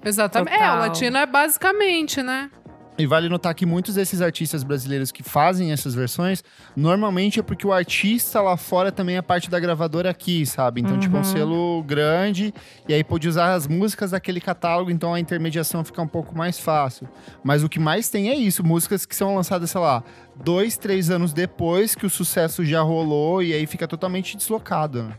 Exatamente. 0.04 0.54
É, 0.54 0.58
Total. 0.58 0.76
o 0.76 0.80
latino 0.80 1.18
é 1.18 1.26
basicamente, 1.26 2.22
né? 2.22 2.50
E 2.96 3.08
vale 3.08 3.28
notar 3.28 3.56
que 3.56 3.66
muitos 3.66 3.96
desses 3.96 4.22
artistas 4.22 4.64
brasileiros 4.64 5.12
que 5.12 5.24
fazem 5.24 5.72
essas 5.72 5.96
versões, 5.96 6.44
normalmente 6.76 7.40
é 7.40 7.44
porque 7.44 7.66
o 7.66 7.74
artista 7.74 8.40
lá 8.40 8.56
fora 8.56 8.92
também 8.92 9.18
é 9.18 9.22
parte 9.22 9.50
da 9.50 9.60
gravadora 9.60 10.12
aqui, 10.12 10.46
sabe? 10.46 10.82
Então, 10.82 11.00
tipo, 11.00 11.18
é 11.18 11.20
um 11.20 11.24
selo 11.24 11.84
grande, 11.84 12.54
e 12.88 12.94
aí 12.94 13.04
pode 13.04 13.28
usar 13.28 13.56
as 13.56 13.68
músicas 13.68 14.12
daquele 14.12 14.40
catálogo, 14.40 14.92
então 14.92 15.12
a 15.12 15.20
intermediação 15.20 15.84
fica 15.84 16.04
um 16.04 16.08
pouco 16.08 16.38
mais 16.38 16.60
fácil. 16.60 17.10
Mas 17.44 17.64
o 17.64 17.70
que 17.70 17.80
mais 17.80 18.10
tem 18.10 18.30
é 18.30 18.36
isso, 18.36 18.64
músicas 18.64 19.08
que 19.08 19.16
são 19.16 19.36
lançadas, 19.36 19.72
sei 19.72 19.82
lá, 19.82 20.04
dois, 20.44 20.78
três 20.78 21.10
anos 21.10 21.34
depois 21.34 21.96
que 21.96 22.06
o 22.06 22.10
sucesso 22.12 22.64
já 22.64 22.84
rolou, 22.84 23.42
e 23.42 23.54
aí 23.54 23.66
fica 23.66 23.88
totalmente 23.88 24.38
deslocado. 24.38 25.02
né? 25.02 25.16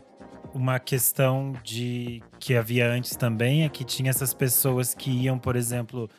Uma 0.53 0.79
questão 0.79 1.51
de 1.61 2.23
que 2.39 2.55
havia 2.55 2.89
antes 2.89 3.17
também 3.17 3.65
é 3.65 3.69
que 3.69 3.83
tinha 3.83 4.09
essas 4.09 4.33
pessoas 4.33 4.93
que 4.93 5.11
iam, 5.11 5.37
por 5.37 5.57
exemplo, 5.57 6.09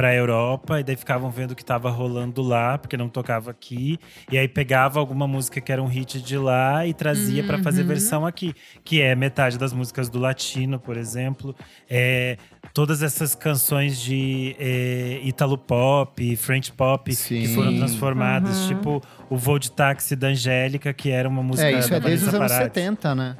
para 0.00 0.08
a 0.08 0.14
Europa 0.14 0.80
e 0.80 0.82
daí 0.82 0.96
ficavam 0.96 1.30
vendo 1.30 1.50
o 1.50 1.54
que 1.54 1.60
estava 1.60 1.90
rolando 1.90 2.40
lá, 2.40 2.78
porque 2.78 2.96
não 2.96 3.06
tocava 3.06 3.50
aqui, 3.50 3.98
e 4.32 4.38
aí 4.38 4.48
pegava 4.48 4.98
alguma 4.98 5.28
música 5.28 5.60
que 5.60 5.70
era 5.70 5.82
um 5.82 5.86
hit 5.86 6.22
de 6.22 6.38
lá 6.38 6.86
e 6.86 6.94
trazia 6.94 7.44
para 7.44 7.58
fazer 7.58 7.84
versão 7.84 8.24
aqui, 8.24 8.54
que 8.82 9.02
é 9.02 9.14
metade 9.14 9.58
das 9.58 9.74
músicas 9.74 10.08
do 10.08 10.18
latino, 10.18 10.80
por 10.80 10.96
exemplo, 10.96 11.54
é 11.86 12.38
todas 12.72 13.02
essas 13.02 13.34
canções 13.34 14.00
de 14.00 14.56
é, 14.58 15.20
Italo 15.22 15.58
pop, 15.58 16.34
French 16.36 16.72
pop 16.72 17.04
que 17.10 17.14
Sim. 17.14 17.54
foram 17.54 17.76
transformadas, 17.76 18.68
tipo 18.68 19.02
o 19.28 19.36
Voo 19.36 19.58
de 19.58 19.70
Táxi 19.70 20.16
da 20.16 20.28
Angélica, 20.28 20.94
que 20.94 21.10
era 21.10 21.28
uma 21.28 21.42
música 21.42 21.68
É, 21.68 21.78
isso 21.78 21.90
da 21.90 21.96
é 21.96 22.00
desde 22.00 22.26
os 22.26 22.34
anos 22.34 22.50
Paradis. 22.50 22.72
70, 22.72 23.14
né? 23.14 23.36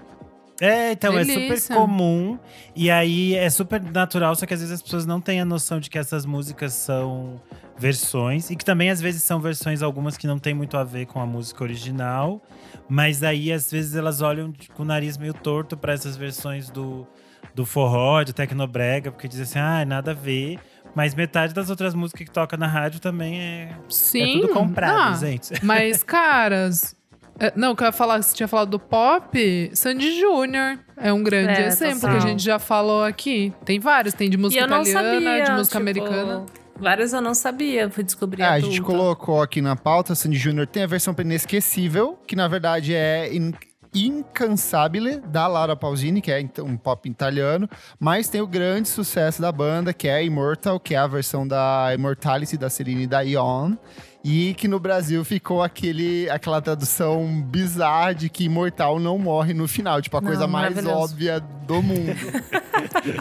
É, 0.61 0.92
então 0.92 1.18
é 1.18 1.25
Delícia. 1.25 1.59
super 1.59 1.75
comum. 1.77 2.38
E 2.77 2.90
aí 2.90 3.35
é 3.35 3.49
super 3.49 3.81
natural, 3.83 4.35
só 4.37 4.44
que 4.46 4.53
às 4.55 4.61
vezes 4.61 4.75
as 4.75 4.83
pessoas 4.83 5.07
não 5.07 5.20
têm 5.20 5.40
a 5.40 5.44
noção 5.44 5.81
de 5.81 5.88
que 5.88 5.99
essas 5.99 6.27
músicas 6.27 6.73
são 6.75 7.40
versões. 7.79 8.51
E 8.51 8.57
que 8.57 8.64
também 8.64 8.90
às 8.90 9.01
vezes 9.01 9.23
são 9.23 9.40
versões, 9.40 9.83
algumas 9.83 10.16
que 10.16 10.27
não 10.27 10.38
tem 10.38 10.53
muito 10.53 10.77
a 10.77 10.85
ver 10.85 11.07
com 11.07 11.18
a 11.20 11.27
música 11.27 11.64
original. 11.64 12.42
Mas 12.88 13.23
aí 13.23 13.51
às 13.51 13.70
vezes 13.70 13.94
elas 13.94 14.20
olham 14.20 14.53
com 14.75 14.83
o 14.83 14.87
nariz 14.87 15.16
meio 15.16 15.33
torto 15.33 15.77
para 15.77 15.92
essas 15.94 16.16
versões 16.16 16.68
do, 16.70 17.07
do 17.55 17.64
forró, 17.64 18.23
de 18.23 18.33
tecnobrega, 18.35 19.11
porque 19.11 19.27
dizem 19.27 19.44
assim, 19.44 19.59
ah, 19.59 19.85
nada 19.87 20.11
a 20.11 20.14
ver. 20.14 20.59
Mas 20.94 21.14
metade 21.14 21.55
das 21.55 21.70
outras 21.70 21.94
músicas 21.94 22.27
que 22.27 22.33
toca 22.33 22.57
na 22.57 22.66
rádio 22.66 23.01
também 23.01 23.40
é, 23.40 23.77
Sim. 23.88 24.38
é 24.38 24.40
tudo 24.40 24.53
comprado, 24.53 25.14
Ah, 25.14 25.16
gente. 25.16 25.53
Mas, 25.64 26.03
caras. 26.05 26.96
É, 27.40 27.53
Não, 27.57 27.74
que 27.74 27.83
eu 27.83 27.87
ia 27.87 27.92
falar, 27.92 28.22
você 28.22 28.35
tinha 28.35 28.46
falado 28.46 28.70
do 28.70 28.79
pop, 28.79 29.70
Sandy 29.74 30.20
Júnior 30.20 30.79
é 30.96 31.12
um 31.12 31.22
grande 31.22 31.61
É, 31.61 31.66
exemplo 31.66 32.00
total. 32.03 32.18
que 32.18 32.24
a 32.24 32.29
gente 32.29 32.42
já 32.44 32.59
falou 32.59 33.03
aqui. 33.03 33.53
Tem 33.64 33.81
vários, 33.81 34.14
tem 34.14 34.29
de 34.31 34.37
música 34.37 34.62
italiana, 34.64 34.85
sabia, 34.85 35.44
de 35.44 35.50
música 35.53 35.79
tipo, 35.79 35.90
americana. 35.90 36.46
Vários 36.79 37.12
eu 37.12 37.20
não 37.20 37.35
sabia, 37.35 37.90
fui 37.90 38.03
descobrir 38.05 38.42
É, 38.42 38.46
a 38.46 38.61
gente 38.61 38.81
colocou 38.81 39.42
aqui 39.42 39.61
na 39.61 39.76
pauta, 39.76 40.14
Sandy 40.14 40.38
Júnior 40.38 40.66
tem 40.66 40.83
a 40.83 40.87
versão 40.87 41.14
inesquecível, 41.18 42.18
que 42.26 42.35
na 42.37 42.48
verdade 42.48 42.94
é 42.94 43.35
in 43.35 43.53
Incansabile, 43.94 45.20
da 45.20 45.46
Laura 45.46 45.74
Pausini, 45.74 46.20
que 46.20 46.31
é 46.31 46.40
então, 46.40 46.64
um 46.64 46.76
pop 46.76 47.09
italiano, 47.09 47.68
mas 47.98 48.29
tem 48.29 48.40
o 48.40 48.46
grande 48.46 48.88
sucesso 48.88 49.42
da 49.42 49.50
banda, 49.50 49.92
que 49.92 50.09
é 50.09 50.24
Immortal, 50.24 50.79
que 50.79 50.94
é 50.94 50.98
a 50.98 51.07
versão 51.07 51.46
da 51.46 51.90
Immortality 51.94 52.57
da 52.57 52.70
Celine 52.70 53.07
Dion, 53.07 53.74
e 54.22 54.55
que 54.55 54.68
no 54.68 54.79
Brasil 54.79 55.24
ficou 55.24 55.62
aquele, 55.62 56.29
aquela 56.31 56.61
tradução 56.61 57.42
bizarra 57.42 58.14
de 58.14 58.29
que 58.29 58.44
imortal 58.44 58.98
não 58.98 59.18
morre 59.18 59.55
no 59.55 59.66
final, 59.66 60.00
tipo, 60.03 60.16
a 60.16 60.20
Não, 60.20 60.29
coisa 60.29 60.46
mais 60.46 60.87
óbvia 60.87 61.40
do 61.40 61.83
mundo. 61.83 62.14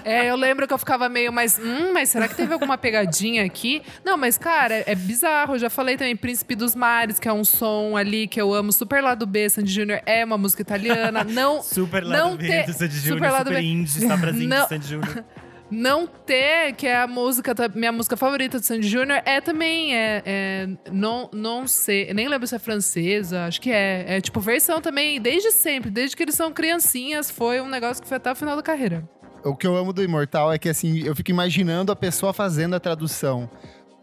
É, 0.03 0.29
eu 0.29 0.35
lembro 0.35 0.67
que 0.67 0.73
eu 0.73 0.77
ficava 0.77 1.07
meio, 1.09 1.31
mas, 1.31 1.59
hum, 1.59 1.91
mas 1.93 2.09
será 2.09 2.27
que 2.27 2.35
teve 2.35 2.53
alguma 2.53 2.77
pegadinha 2.77 3.43
aqui? 3.45 3.81
Não, 4.03 4.17
mas, 4.17 4.37
cara, 4.37 4.75
é, 4.75 4.83
é 4.87 4.95
bizarro. 4.95 5.55
Eu 5.55 5.59
já 5.59 5.69
falei 5.69 5.97
também 5.97 6.15
Príncipe 6.15 6.55
dos 6.55 6.75
Mares, 6.75 7.19
que 7.19 7.27
é 7.27 7.33
um 7.33 7.43
som 7.43 7.95
ali 7.97 8.27
que 8.27 8.39
eu 8.41 8.53
amo. 8.53 8.71
Super 8.71 9.01
Lado 9.01 9.25
B, 9.25 9.49
Sandy 9.49 9.71
Júnior 9.71 10.01
é 10.05 10.23
uma 10.23 10.37
música 10.37 10.61
italiana. 10.61 11.23
Não, 11.23 11.61
Super 11.63 12.03
Não 12.03 12.31
lado 12.31 12.37
B 12.37 12.47
ter- 12.47 12.65
do 12.65 12.73
Sandy 12.73 12.95
super 12.95 13.07
Júnior, 13.15 13.31
lado 13.31 13.47
super 13.47 13.61
B. 13.61 13.67
indie, 13.67 14.07
pra 14.07 14.31
Não. 14.33 14.67
Sandy 14.67 14.87
Júnior. 14.87 15.23
Não 15.71 16.07
ter, 16.07 16.73
que 16.73 16.87
é 16.87 16.97
a 16.97 17.05
música, 17.05 17.53
minha 17.75 17.91
música 17.91 18.17
favorita 18.17 18.59
do 18.59 18.65
Sandy 18.65 18.87
Júnior, 18.87 19.21
é 19.23 19.39
também, 19.39 19.95
é, 19.95 20.23
é 20.25 20.67
não, 20.91 21.29
não 21.31 21.67
sei, 21.67 22.11
nem 22.11 22.27
lembro 22.27 22.47
se 22.47 22.55
é 22.55 22.59
francesa, 22.59 23.45
acho 23.45 23.61
que 23.61 23.71
é. 23.71 24.03
É 24.17 24.19
tipo 24.19 24.39
versão 24.39 24.81
também, 24.81 25.21
desde 25.21 25.51
sempre, 25.51 25.91
desde 25.91 26.15
que 26.17 26.23
eles 26.23 26.33
são 26.33 26.51
criancinhas, 26.51 27.29
foi 27.29 27.61
um 27.61 27.69
negócio 27.69 28.01
que 28.01 28.07
foi 28.09 28.17
até 28.17 28.31
o 28.31 28.35
final 28.35 28.55
da 28.55 28.63
carreira. 28.63 29.07
O 29.43 29.55
que 29.55 29.65
eu 29.67 29.75
amo 29.75 29.91
do 29.93 30.03
Imortal 30.03 30.51
é 30.51 30.57
que, 30.57 30.69
assim, 30.69 30.99
eu 30.99 31.15
fico 31.15 31.31
imaginando 31.31 31.91
a 31.91 31.95
pessoa 31.95 32.33
fazendo 32.33 32.75
a 32.75 32.79
tradução. 32.79 33.49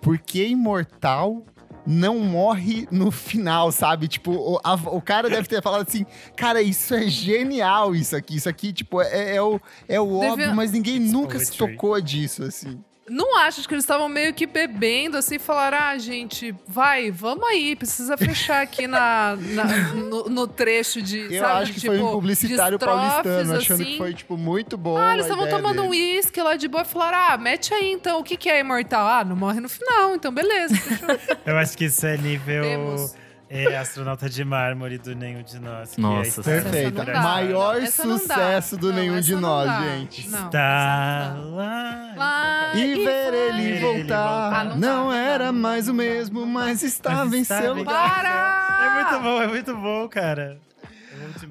Por 0.01 0.19
que 0.19 0.47
Imortal 0.47 1.43
não 1.87 2.19
morre 2.19 2.87
no 2.91 3.11
final, 3.13 3.71
sabe? 3.71 4.09
Tipo, 4.09 4.33
o, 4.33 4.61
a- 4.65 4.75
o 4.75 5.01
cara 5.01 5.31
deve 5.31 5.47
ter 5.49 5.63
falado 5.63 5.87
assim, 5.89 6.05
cara, 6.37 6.61
isso 6.61 6.95
é 6.95 7.07
genial, 7.09 7.95
isso 7.95 8.17
aqui. 8.17 8.37
Isso 8.37 8.49
aqui, 8.49 8.73
tipo, 8.73 9.01
é, 9.01 9.37
é 9.37 9.43
o, 9.43 9.61
é 9.89 10.01
o 10.01 10.19
óbvio, 10.33 10.47
mas 10.55 10.73
ninguém 10.73 10.99
nunca 10.99 11.39
se 11.39 11.53
tocou 11.57 12.01
disso, 12.01 12.43
assim. 12.43 12.83
Não 13.09 13.37
acho, 13.39 13.61
acho 13.61 13.69
que 13.69 13.75
eles 13.75 13.85
estavam 13.85 14.09
meio 14.09 14.35
que 14.35 14.47
bebendo 14.47 15.17
assim, 15.17 15.39
falaram: 15.39 15.79
ah, 15.81 15.97
gente, 15.99 16.53
vai, 16.67 17.11
vamos 17.11 17.47
aí, 17.49 17.77
precisa 17.77 18.17
fechar 18.17 18.63
aqui 18.63 18.87
na, 18.89 19.37
na- 19.37 19.93
no, 19.95 20.25
no 20.29 20.47
trecho 20.49 21.01
de. 21.01 21.33
Eu 21.33 21.43
sabe, 21.43 21.63
acho 21.63 21.73
que 21.73 21.81
tipo, 21.81 21.93
foi 21.95 22.03
um 22.03 22.11
publicitário 22.11 22.77
de 22.79 22.85
estrofes, 22.85 23.11
paulistano, 23.13 23.59
achando 23.59 23.83
assim. 23.83 23.93
que 23.93 23.99
foi, 23.99 24.15
tipo, 24.15 24.37
muito 24.37 24.77
bom. 24.77 24.97
Ah, 24.97 25.13
eles 25.15 25.27
estavam 25.27 25.49
tomando 25.49 25.83
um 25.85 25.91
dele. 25.91 26.17
uísque 26.17 26.43
lá 26.43 26.57
de 26.57 26.67
boa 26.67 26.83
e 26.83 26.87
falaram: 26.87 27.19
ah, 27.35 27.37
mete 27.39 27.73
aí 27.73 27.93
então, 27.93 28.19
o 28.19 28.25
que, 28.25 28.37
que 28.37 28.49
é 28.49 28.59
imortal? 28.61 29.07
Ah, 29.07 29.25
não 29.25 29.37
morre 29.37 29.61
no 29.61 29.69
final, 29.69 30.15
então 30.15 30.33
beleza. 30.33 30.75
Eu 31.47 31.57
acho 31.59 31.79
que 31.79 31.85
isso 31.85 32.05
é 32.07 32.17
nível 32.17 32.63
Temos. 32.63 33.15
É, 33.49 33.77
astronauta 33.79 34.29
de 34.29 34.45
mármore 34.45 34.99
do 34.99 35.15
Nenhum 35.15 35.43
de 35.43 35.59
Nós. 35.59 35.95
que 35.95 36.01
Nossa, 36.01 36.41
é 36.41 36.45
Perfeita. 36.45 37.05
Dá. 37.05 37.21
Maior 37.23 37.81
não 37.81 37.87
sucesso 38.19 38.77
do 38.77 38.89
Não, 38.89 38.97
Nenhum 38.97 39.21
de 39.21 39.35
Nós, 39.37 39.67
dá. 39.67 39.81
gente. 39.83 40.29
Não, 40.29 40.47
Está 40.47 41.37
lá. 41.39 42.13
Lá 42.17 42.73
E 42.75 42.95
ver 43.05 43.35
ele 43.35 43.63
ele 43.63 43.81
voltar. 43.81 44.51
voltar. 44.51 44.61
Ah, 44.61 44.65
não 44.77 45.13
era 45.13 45.53
mais 45.53 45.89
o 45.89 45.95
mesmo, 45.95 46.45
mas 46.47 46.83
estava 46.83 47.25
Mas 47.27 47.35
em 47.35 47.45
seu 47.45 47.75
lugar. 47.75 48.15
Para! 48.15 48.77
É 48.85 49.03
muito 49.03 49.23
bom, 49.23 49.43
é 49.43 49.47
muito 49.47 49.77
bom, 49.77 50.09
cara. 50.09 50.59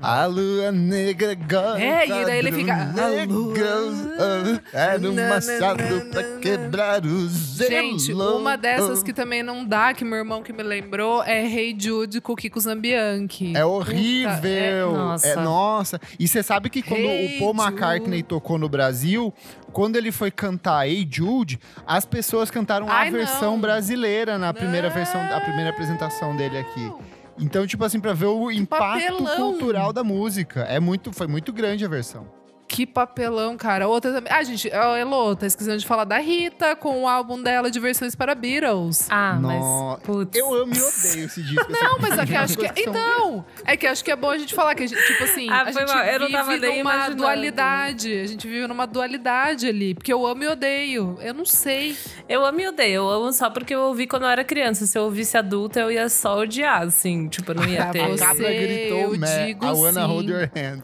É. 0.01 0.05
A 0.07 0.25
lua 0.25 0.71
negra 0.71 1.33
gosta 1.35 1.79
É, 1.81 2.05
e 2.05 2.25
daí 2.25 2.37
ele 2.39 2.51
fica, 2.51 2.73
"A 2.73 2.85
negro, 2.85 3.33
lua- 3.35 4.61
Era 4.73 5.09
um 5.09 5.13
machado 5.15 5.83
na, 5.83 6.05
pra 6.11 6.23
quebrar 6.39 7.05
o 7.05 7.29
gelo. 7.29 7.69
Gente, 7.69 8.13
uma 8.13 8.55
dessas 8.57 9.01
que 9.03 9.13
também 9.13 9.41
não 9.43 9.65
dá, 9.65 9.93
que 9.93 10.03
meu 10.05 10.17
irmão 10.17 10.41
que 10.43 10.53
me 10.53 10.63
lembrou, 10.63 11.23
é 11.23 11.43
Hey 11.45 11.75
Jude 11.79 12.21
com 12.21 12.33
o 12.33 12.35
Kiko 12.35 12.59
Zambianchi. 12.59 13.49
É 13.55 13.61
Puta, 13.61 13.65
horrível. 13.67 14.91
Nossa. 14.93 15.27
É, 15.27 15.35
nossa. 15.35 16.01
E 16.19 16.27
você 16.27 16.43
sabe 16.43 16.69
que 16.69 16.81
quando 16.81 16.99
Hey 17.01 17.37
o 17.37 17.39
Paul 17.39 17.53
Jude. 17.55 17.67
McCartney 17.67 18.23
tocou 18.23 18.57
no 18.57 18.69
Brasil, 18.69 19.33
quando 19.71 19.95
ele 19.95 20.11
foi 20.11 20.31
cantar 20.31 20.87
Hey 20.87 21.07
Jude, 21.09 21.59
as 21.85 22.05
pessoas 22.05 22.49
cantaram 22.51 22.87
Ai, 22.89 23.07
a 23.07 23.11
versão 23.11 23.53
não. 23.53 23.59
brasileira 23.61 24.37
na 24.37 24.53
primeira 24.53 24.87
Não. 24.89 24.95
versão, 24.95 25.21
a 25.21 25.41
primeira 25.41 25.69
apresentação 25.71 26.35
dele 26.35 26.57
aqui. 26.57 26.91
Então, 27.37 27.67
tipo 27.67 27.83
assim, 27.83 27.99
pra 27.99 28.13
ver 28.13 28.27
o 28.27 28.49
impacto 28.49 29.17
papelão. 29.17 29.51
cultural 29.51 29.91
da 29.91 30.03
música. 30.03 30.61
É 30.61 30.79
muito, 30.79 31.11
foi 31.11 31.27
muito 31.27 31.51
grande 31.51 31.83
a 31.83 31.87
versão. 31.87 32.27
Que 32.75 32.85
papelão, 32.85 33.55
cara. 33.55 33.87
Outra 33.87 34.11
também. 34.11 34.31
Ah, 34.33 34.43
gente, 34.43 34.69
a 34.69 34.97
Elo, 34.97 35.33
tá 35.35 35.47
esquecendo 35.47 35.77
de 35.77 35.85
falar 35.87 36.03
da 36.03 36.17
Rita 36.17 36.75
com 36.75 37.03
o 37.03 37.07
álbum 37.07 37.41
dela 37.41 37.71
de 37.71 37.79
versões 37.79 38.15
para 38.15 38.35
Beatles. 38.35 39.07
Ah, 39.09 39.35
No- 39.39 39.47
mas. 39.47 39.99
Putz. 40.03 40.37
Eu 40.37 40.53
amo 40.53 40.73
e 40.73 40.77
odeio 40.77 41.25
esse 41.25 41.41
disco. 41.41 41.61
assim. 41.61 41.71
Não, 41.71 41.99
mas 41.99 42.17
é 42.17 42.25
que 42.25 42.35
acho 42.35 42.57
que. 42.57 42.67
São- 42.67 42.73
Então, 42.75 43.45
é 43.65 43.77
que 43.77 43.87
acho 43.87 44.03
que 44.03 44.11
é 44.11 44.15
bom 44.17 44.29
a 44.29 44.37
gente 44.37 44.53
falar 44.53 44.75
que 44.75 44.83
a 44.83 44.87
gente, 44.87 45.01
tipo 45.07 45.23
assim, 45.23 45.49
Ah, 45.49 45.61
a 45.61 45.71
foi 45.71 45.73
gente 45.87 45.93
mal, 45.95 46.03
eu 46.05 46.19
não 46.19 46.27
vive 46.27 46.67
numa 46.67 46.75
imaginando. 46.75 47.15
dualidade. 47.15 48.13
A 48.19 48.27
gente 48.27 48.45
vive 48.45 48.67
numa 48.67 48.85
dualidade 48.85 49.67
ali. 49.69 49.93
Porque 49.95 50.11
eu 50.11 50.27
amo 50.27 50.43
e 50.43 50.47
odeio. 50.47 51.17
Eu 51.21 51.33
não 51.33 51.45
sei. 51.45 51.95
Eu 52.27 52.45
amo 52.45 52.59
e 52.59 52.67
odeio. 52.67 52.95
Eu 52.95 53.09
amo 53.09 53.31
só 53.31 53.49
porque 53.49 53.73
eu 53.73 53.79
ouvi 53.83 54.05
quando 54.05 54.23
eu 54.23 54.29
era 54.29 54.43
criança. 54.43 54.85
Se 54.85 54.97
eu 54.97 55.03
ouvisse 55.03 55.37
adulta, 55.37 55.79
eu 55.79 55.91
ia 55.91 56.09
só 56.09 56.39
odiar, 56.39 56.81
assim. 56.81 57.29
Tipo, 57.29 57.51
eu 57.51 57.55
não 57.55 57.65
ia 57.65 57.85
ter. 57.85 58.01
A. 58.01 58.17
Capra 58.17 58.51
gritou, 58.53 58.97
eu 59.13 59.17
né? 59.17 59.45
digo 59.45 59.65
I 59.65 59.69
wanna 59.69 60.01
sim. 60.01 60.07
hold 60.07 60.29
your 60.29 60.49
hand. 60.53 60.81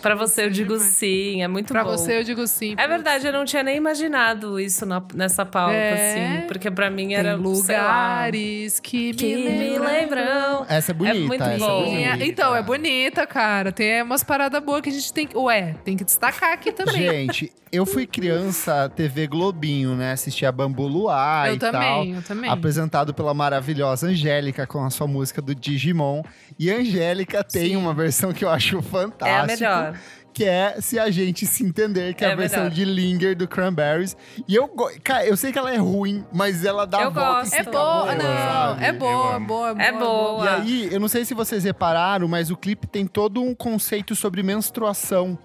Pra 0.00 0.14
você, 0.14 0.44
eu 0.44 0.50
digo 0.50 0.78
sim. 0.78 1.42
É 1.42 1.48
muito 1.48 1.68
Pra 1.68 1.82
bom. 1.84 1.90
você, 1.90 2.18
eu 2.18 2.24
digo 2.24 2.46
sim. 2.46 2.74
É 2.78 2.86
verdade, 2.86 3.26
eu 3.26 3.32
não 3.32 3.44
tinha 3.44 3.62
nem 3.62 3.76
imaginado 3.76 4.58
isso 4.60 4.86
na- 4.86 5.02
nessa 5.14 5.44
pauta, 5.44 5.74
É. 5.74 6.38
assim. 6.40 6.46
Porque 6.46 6.70
pra 6.70 6.88
mim 6.90 7.08
Tem 7.08 7.16
era. 7.16 7.32
lá, 7.32 7.36
lugares 7.36 8.80
que, 8.80 9.12
que 9.12 9.26
me 9.36 9.42
me 9.42 9.48
lembram. 9.78 9.84
lembram. 9.84 10.22
Essa 10.68 10.92
é 10.92 10.94
bonita, 10.94 11.26
muito 11.26 11.42
essa 11.42 11.58
bom. 11.58 11.82
é 11.82 11.84
bonita. 11.84 12.26
Então, 12.26 12.54
é 12.54 12.62
bonita, 12.62 13.26
cara. 13.26 13.72
Tem 13.72 14.02
umas 14.02 14.22
paradas 14.22 14.62
boas 14.62 14.82
que 14.82 14.90
a 14.90 14.92
gente 14.92 15.12
tem 15.12 15.26
que. 15.26 15.36
Ué, 15.36 15.74
tem 15.84 15.96
que 15.96 16.04
destacar 16.04 16.52
aqui 16.52 16.70
também. 16.72 16.94
Gente, 16.96 17.52
eu 17.72 17.86
fui 17.86 18.06
criança 18.06 18.88
TV 18.88 19.26
Globinho, 19.26 19.94
né? 19.94 20.12
Assistia 20.12 20.50
Bambu 20.52 20.86
Luar 20.86 21.48
eu 21.48 21.54
e 21.54 21.58
tal. 21.58 21.72
também, 21.72 22.14
eu 22.14 22.22
também. 22.22 22.50
Apresentado 22.50 23.14
pela 23.14 23.32
maravilhosa 23.34 24.08
Angélica 24.08 24.66
com 24.66 24.84
a 24.84 24.90
sua 24.90 25.06
música 25.06 25.40
do 25.40 25.54
Digimon. 25.54 26.22
E 26.58 26.70
a 26.70 26.76
Angélica 26.76 27.42
tem 27.42 27.68
Sim. 27.68 27.76
uma 27.76 27.94
versão 27.94 28.32
que 28.32 28.44
eu 28.44 28.50
acho 28.50 28.80
fantástica. 28.82 29.28
É 29.28 29.40
a 29.40 29.46
melhor. 29.46 30.00
Que 30.38 30.44
é 30.44 30.76
Se 30.80 31.00
a 31.00 31.10
Gente 31.10 31.44
Se 31.46 31.64
Entender, 31.64 32.14
que 32.14 32.24
é, 32.24 32.28
É 32.28 32.32
a 32.32 32.36
versão 32.36 32.58
melhor. 32.60 32.70
de 32.72 32.84
Linger 32.84 33.36
do 33.36 33.48
Cranberries. 33.48 34.16
E 34.46 34.54
eu, 34.54 34.68
cara, 35.02 35.26
eu 35.26 35.36
sei 35.36 35.50
que 35.50 35.58
ela 35.58 35.74
é 35.74 35.76
ruim, 35.76 36.24
mas 36.32 36.64
ela 36.64 36.86
dá 36.86 37.02
Eu 37.02 37.10
volta 37.10 37.40
gosto. 37.40 37.52
e 37.54 37.56
É 37.56 37.58
fica 37.58 37.70
boa, 37.72 38.02
boa, 38.04 38.14
não. 38.14 38.22
sabe? 38.22 38.84
É 38.84 38.92
boa, 38.92 39.40
boa, 39.40 39.74
boa. 39.74 39.82
É 39.82 39.90
boa. 39.92 40.44
E 40.44 40.48
aí, 40.48 40.88
eu 40.92 41.00
não 41.00 41.08
sei 41.08 41.24
se 41.24 41.34
vocês 41.34 41.64
repararam, 41.64 42.28
mas 42.28 42.52
o 42.52 42.56
clipe 42.56 42.86
tem 42.86 43.04
todo 43.04 43.42
um 43.42 43.52
conceito 43.52 44.14
sobre 44.14 44.40
menstruação. 44.44 45.36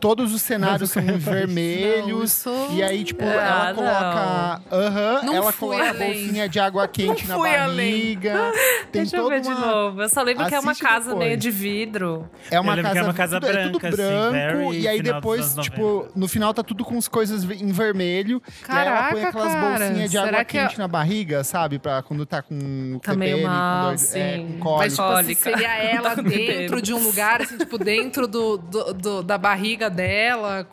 Todos 0.00 0.32
os 0.32 0.40
cenários 0.42 0.90
são 0.90 1.02
em 1.02 1.18
vermelhos. 1.18 2.06
Não, 2.08 2.24
isso- 2.24 2.68
E 2.72 2.82
aí, 2.82 3.04
tipo, 3.04 3.22
Ah, 3.24 3.72
ela 3.72 3.74
coloca. 3.74 4.62
Aham, 4.72 5.20
Não 5.24 5.34
ela 5.34 5.52
fui 5.52 5.68
coloca 5.68 5.84
a 5.84 5.90
além. 5.90 6.12
bolsinha 6.14 6.48
de 6.48 6.58
água 6.58 6.88
quente 6.88 7.26
na 7.28 7.36
fui 7.36 7.50
barriga. 7.50 8.52
Tem 8.90 9.02
Deixa 9.02 9.16
eu 9.18 9.22
toda 9.24 9.34
ver 9.36 9.40
de 9.42 9.48
uma. 9.48 9.60
novo. 9.60 10.02
Eu 10.02 10.08
só 10.08 10.22
lembro 10.22 10.46
que 10.46 10.54
é 10.54 10.58
uma 10.58 10.72
Assiste 10.72 10.86
casa 10.88 11.04
depois. 11.10 11.18
meio 11.26 11.36
de 11.36 11.50
vidro. 11.50 12.28
É 12.50 12.58
uma 12.58 12.72
Eu 12.72 12.76
lembro 12.76 12.88
casa, 12.88 13.00
é 13.00 13.02
uma 13.02 13.14
casa 13.14 13.40
tudo, 13.40 13.50
é 13.50 13.62
tudo 13.64 13.78
branca, 13.78 13.88
assim, 13.88 13.96
branco. 14.30 14.32
very 14.70 14.80
e 14.80 14.88
aí 14.88 15.02
depois, 15.02 15.54
tipo, 15.56 15.82
90. 15.82 16.12
no 16.16 16.28
final 16.28 16.54
tá 16.54 16.62
tudo 16.62 16.84
com 16.84 16.96
as 16.98 17.06
coisas 17.08 17.44
em 17.44 17.70
vermelho. 17.72 18.42
e 18.68 18.72
aí 18.72 18.86
ela 18.86 19.02
põe 19.10 19.20
Caraca, 19.20 19.28
aquelas 19.28 19.52
cara. 19.52 19.78
bolsinhas 19.86 20.10
de 20.10 20.18
água 20.18 20.44
que 20.44 20.58
é- 20.58 20.62
quente 20.66 20.78
na 20.78 20.88
barriga, 20.88 21.44
sabe? 21.44 21.78
Pra 21.78 22.02
quando 22.02 22.24
tá 22.24 22.40
com 22.42 22.98
Tá 23.02 23.14
meio 23.14 23.36
TPM, 23.36 23.48
mal, 23.54 23.88
com 23.90 23.94
de, 23.96 24.00
sim. 24.00 24.18
é, 24.18 24.38
com 24.58 24.76
Mas, 24.78 24.96
cólica. 24.96 24.96
tipo 24.96 25.02
assim, 25.02 25.22
Cólica. 25.34 25.40
seria 25.40 25.74
ela 25.90 26.10
Tá 26.16 26.22
dentro 26.22 26.80
de 26.82 26.94
um 26.94 26.98
lugar, 27.02 27.42
assim, 27.42 27.58
tipo, 27.58 27.76
dentro 27.78 28.26
do, 28.26 28.56
do- 28.56 28.94
do- 28.94 29.22
da 29.22 29.36
barriga 29.36 29.89
dela. 29.90 30.66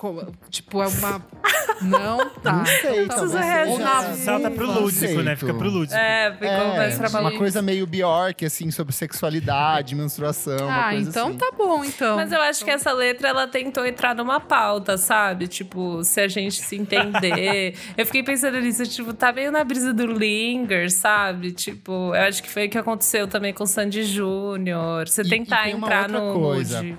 Tipo, 0.49 0.82
é 0.82 0.88
uma. 0.88 1.26
Não, 1.82 2.30
tá. 2.41 2.53
Não 2.53 2.65
sei, 2.65 3.03
Então, 3.03 3.18
talvez 3.18 3.32
Precisa 3.32 4.01
seja- 4.13 4.24
Salta 4.26 4.49
pro 4.49 4.65
lúdico, 4.65 5.22
né? 5.22 5.36
Fica 5.36 5.53
pro 5.53 5.70
lúdico. 5.70 5.95
É, 5.95 6.32
ficou 6.32 6.47
É, 6.47 6.78
mais 6.97 7.13
uma 7.13 7.32
coisa 7.38 7.61
meio 7.61 7.86
Bjork, 7.86 8.43
assim, 8.45 8.72
sobre 8.72 8.93
sexualidade, 8.93 9.93
menstruação, 9.93 10.57
uma 10.68 10.88
Ah, 10.88 10.89
coisa 10.91 11.09
então 11.09 11.28
assim. 11.30 11.38
tá 11.38 11.51
bom, 11.55 11.84
então. 11.86 12.15
Mas 12.15 12.32
eu 12.32 12.41
acho 12.41 12.65
que 12.65 12.72
essa 12.72 12.91
letra, 12.91 13.28
ela 13.30 13.47
tentou 13.47 13.86
entrar 13.86 14.15
numa 14.15 14.39
pauta, 14.39 14.97
sabe? 14.97 15.47
Tipo, 15.47 16.03
se 16.03 16.20
a 16.20 16.28
gente 16.28 16.55
se 16.63 16.76
entender. 16.76 17.76
eu 17.95 18.05
fiquei 18.07 18.24
pensando 18.24 18.59
nisso, 18.59 18.84
tipo, 18.86 19.13
tá 19.13 19.32
meio 19.32 19.51
na 19.51 19.63
brisa 19.63 19.93
do 19.93 20.05
Linger, 20.07 20.91
sabe? 20.91 21.51
Tipo, 21.51 22.15
eu 22.15 22.22
acho 22.24 22.41
que 22.41 22.49
foi 22.49 22.65
o 22.65 22.70
que 22.72 22.78
aconteceu 22.78 23.28
também 23.28 23.53
com 23.53 23.63
o 23.65 23.68
Sandy 23.68 24.03
Júnior. 24.03 25.07
Você 25.07 25.22
E- 25.22 25.30
tentar 25.30 25.61
e 25.68 25.72
tem 25.72 25.76
uma 25.76 25.86
entrar 25.88 26.01
outra 26.09 26.20
no 26.20 26.34
coisa. 26.34 26.97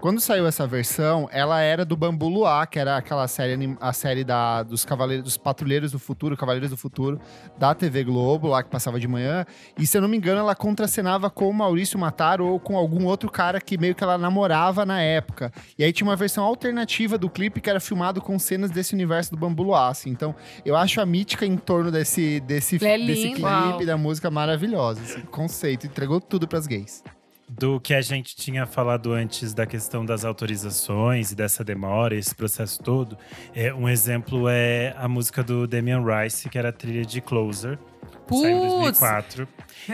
Quando 0.00 0.18
saiu 0.18 0.46
essa 0.46 0.66
versão, 0.66 1.28
ela 1.30 1.60
era 1.60 1.84
do 1.84 1.94
Bambu 1.94 2.26
Luar, 2.26 2.66
que 2.66 2.78
era 2.78 2.96
aquela 2.96 3.28
série, 3.28 3.76
a 3.78 3.92
série 3.92 4.24
da, 4.24 4.62
dos 4.62 4.82
Cavaleiros, 4.82 5.22
dos 5.22 5.36
Patrulheiros 5.36 5.92
do 5.92 5.98
Futuro, 5.98 6.38
Cavaleiros 6.38 6.70
do 6.70 6.76
Futuro, 6.76 7.20
da 7.58 7.74
TV 7.74 8.02
Globo, 8.04 8.48
lá 8.48 8.62
que 8.62 8.70
passava 8.70 8.98
de 8.98 9.06
manhã. 9.06 9.44
E 9.78 9.86
se 9.86 9.98
eu 9.98 10.00
não 10.00 10.08
me 10.08 10.16
engano, 10.16 10.40
ela 10.40 10.54
contracenava 10.54 11.28
com 11.28 11.50
o 11.50 11.52
Maurício 11.52 11.98
Mataro 11.98 12.46
ou 12.46 12.58
com 12.58 12.78
algum 12.78 13.04
outro 13.04 13.30
cara 13.30 13.60
que 13.60 13.76
meio 13.76 13.94
que 13.94 14.02
ela 14.02 14.16
namorava 14.16 14.86
na 14.86 15.02
época. 15.02 15.52
E 15.78 15.84
aí 15.84 15.92
tinha 15.92 16.08
uma 16.08 16.16
versão 16.16 16.44
alternativa 16.44 17.18
do 17.18 17.28
clipe 17.28 17.60
que 17.60 17.68
era 17.68 17.78
filmado 17.78 18.22
com 18.22 18.38
cenas 18.38 18.70
desse 18.70 18.94
universo 18.94 19.32
do 19.32 19.36
Bambu 19.36 19.64
Luar, 19.64 19.90
assim. 19.90 20.08
Então, 20.08 20.34
eu 20.64 20.76
acho 20.76 20.98
a 21.02 21.04
mítica 21.04 21.44
em 21.44 21.58
torno 21.58 21.90
desse, 21.90 22.40
desse, 22.40 22.76
É 22.82 22.96
desse 22.96 23.28
clipe 23.32 23.42
Uau. 23.42 23.84
da 23.84 23.98
música 23.98 24.30
maravilhosa. 24.30 25.02
Assim, 25.02 25.20
conceito, 25.26 25.86
entregou 25.86 26.22
tudo 26.22 26.48
pras 26.48 26.66
gays. 26.66 27.04
Do 27.58 27.80
que 27.80 27.92
a 27.94 28.00
gente 28.00 28.36
tinha 28.36 28.64
falado 28.64 29.12
antes 29.12 29.52
da 29.52 29.66
questão 29.66 30.04
das 30.04 30.24
autorizações 30.24 31.32
e 31.32 31.34
dessa 31.34 31.64
demora, 31.64 32.14
esse 32.14 32.32
processo 32.34 32.80
todo, 32.80 33.18
é, 33.54 33.74
um 33.74 33.88
exemplo 33.88 34.48
é 34.48 34.94
a 34.96 35.08
música 35.08 35.42
do 35.42 35.66
Damian 35.66 36.02
Rice, 36.04 36.48
que 36.48 36.56
era 36.56 36.68
a 36.68 36.72
trilha 36.72 37.04
de 37.04 37.20
Closer. 37.20 37.76
Saiu 38.30 38.58
em 38.58 38.60
Putz! 38.60 39.00
2004. 39.00 39.48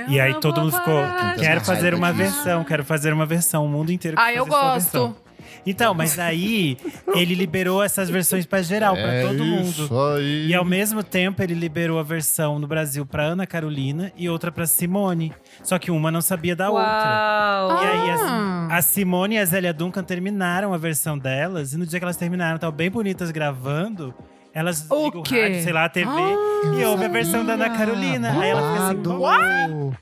E 0.09 0.21
aí 0.21 0.39
todo 0.41 0.61
mundo 0.61 0.73
ficou, 0.77 1.01
quero 1.39 1.61
fazer 1.63 1.95
uma 1.95 2.13
versão, 2.13 2.63
quero 2.65 2.85
fazer 2.85 3.13
uma 3.13 3.25
versão, 3.25 3.65
o 3.65 3.69
mundo 3.69 3.91
inteiro 3.91 4.17
quer 4.17 4.23
Ah, 4.23 4.35
eu 4.35 4.45
fazer 4.47 4.91
sua 4.91 5.01
gosto. 5.09 5.26
Então, 5.67 5.93
mas 5.93 6.19
aí 6.19 6.77
ele 7.15 7.35
liberou 7.35 7.83
essas 7.83 8.09
versões 8.09 8.47
pra 8.47 8.63
geral, 8.63 8.95
pra 8.95 9.23
todo 9.23 9.45
mundo. 9.45 9.89
É 9.91 10.19
aí. 10.19 10.47
E 10.49 10.55
ao 10.55 10.65
mesmo 10.65 11.03
tempo 11.03 11.43
ele 11.43 11.55
liberou 11.55 11.99
a 11.99 12.03
versão 12.05 12.59
no 12.59 12.67
Brasil 12.69 13.05
pra 13.05 13.25
Ana 13.25 13.47
Carolina 13.47 14.13
e 14.17 14.29
outra 14.29 14.53
pra 14.53 14.65
Simone. 14.65 15.33
Só 15.63 15.79
que 15.79 15.91
uma 15.91 16.11
não 16.11 16.21
sabia 16.21 16.55
da 16.55 16.71
outra. 16.71 16.87
Uau! 16.87 17.83
E 17.83 17.87
aí, 17.87 18.11
Ah. 18.11 18.69
a, 18.71 18.77
a 18.77 18.83
Simone 18.83 19.35
e 19.35 19.39
a 19.39 19.45
Zélia 19.45 19.73
Duncan 19.73 20.05
terminaram 20.05 20.73
a 20.73 20.79
versão 20.79 21.19
delas. 21.19 21.73
E 21.73 21.77
no 21.77 21.85
dia 21.85 21.99
que 21.99 22.05
elas 22.05 22.17
terminaram, 22.17 22.55
estavam 22.57 22.77
bem 22.77 22.91
bonitas 22.91 23.31
gravando. 23.31 24.15
Elas 24.55 24.87
O 24.91 25.05
ligam 25.07 25.21
o 25.21 25.25
rádio, 25.25 25.63
sei 25.63 25.73
lá, 25.73 25.85
a 25.85 25.89
TV. 25.89 26.09
Ah, 26.11 26.81
e 26.81 26.85
ouve 26.85 27.05
a 27.05 27.09
versão 27.09 27.45
da 27.45 27.55
Ana 27.55 27.71
Carolina. 27.77 28.41
Aí 28.41 28.49
ela 28.51 28.73
fica 28.73 28.85
assim, 28.87 28.97
Babado. 29.03 29.97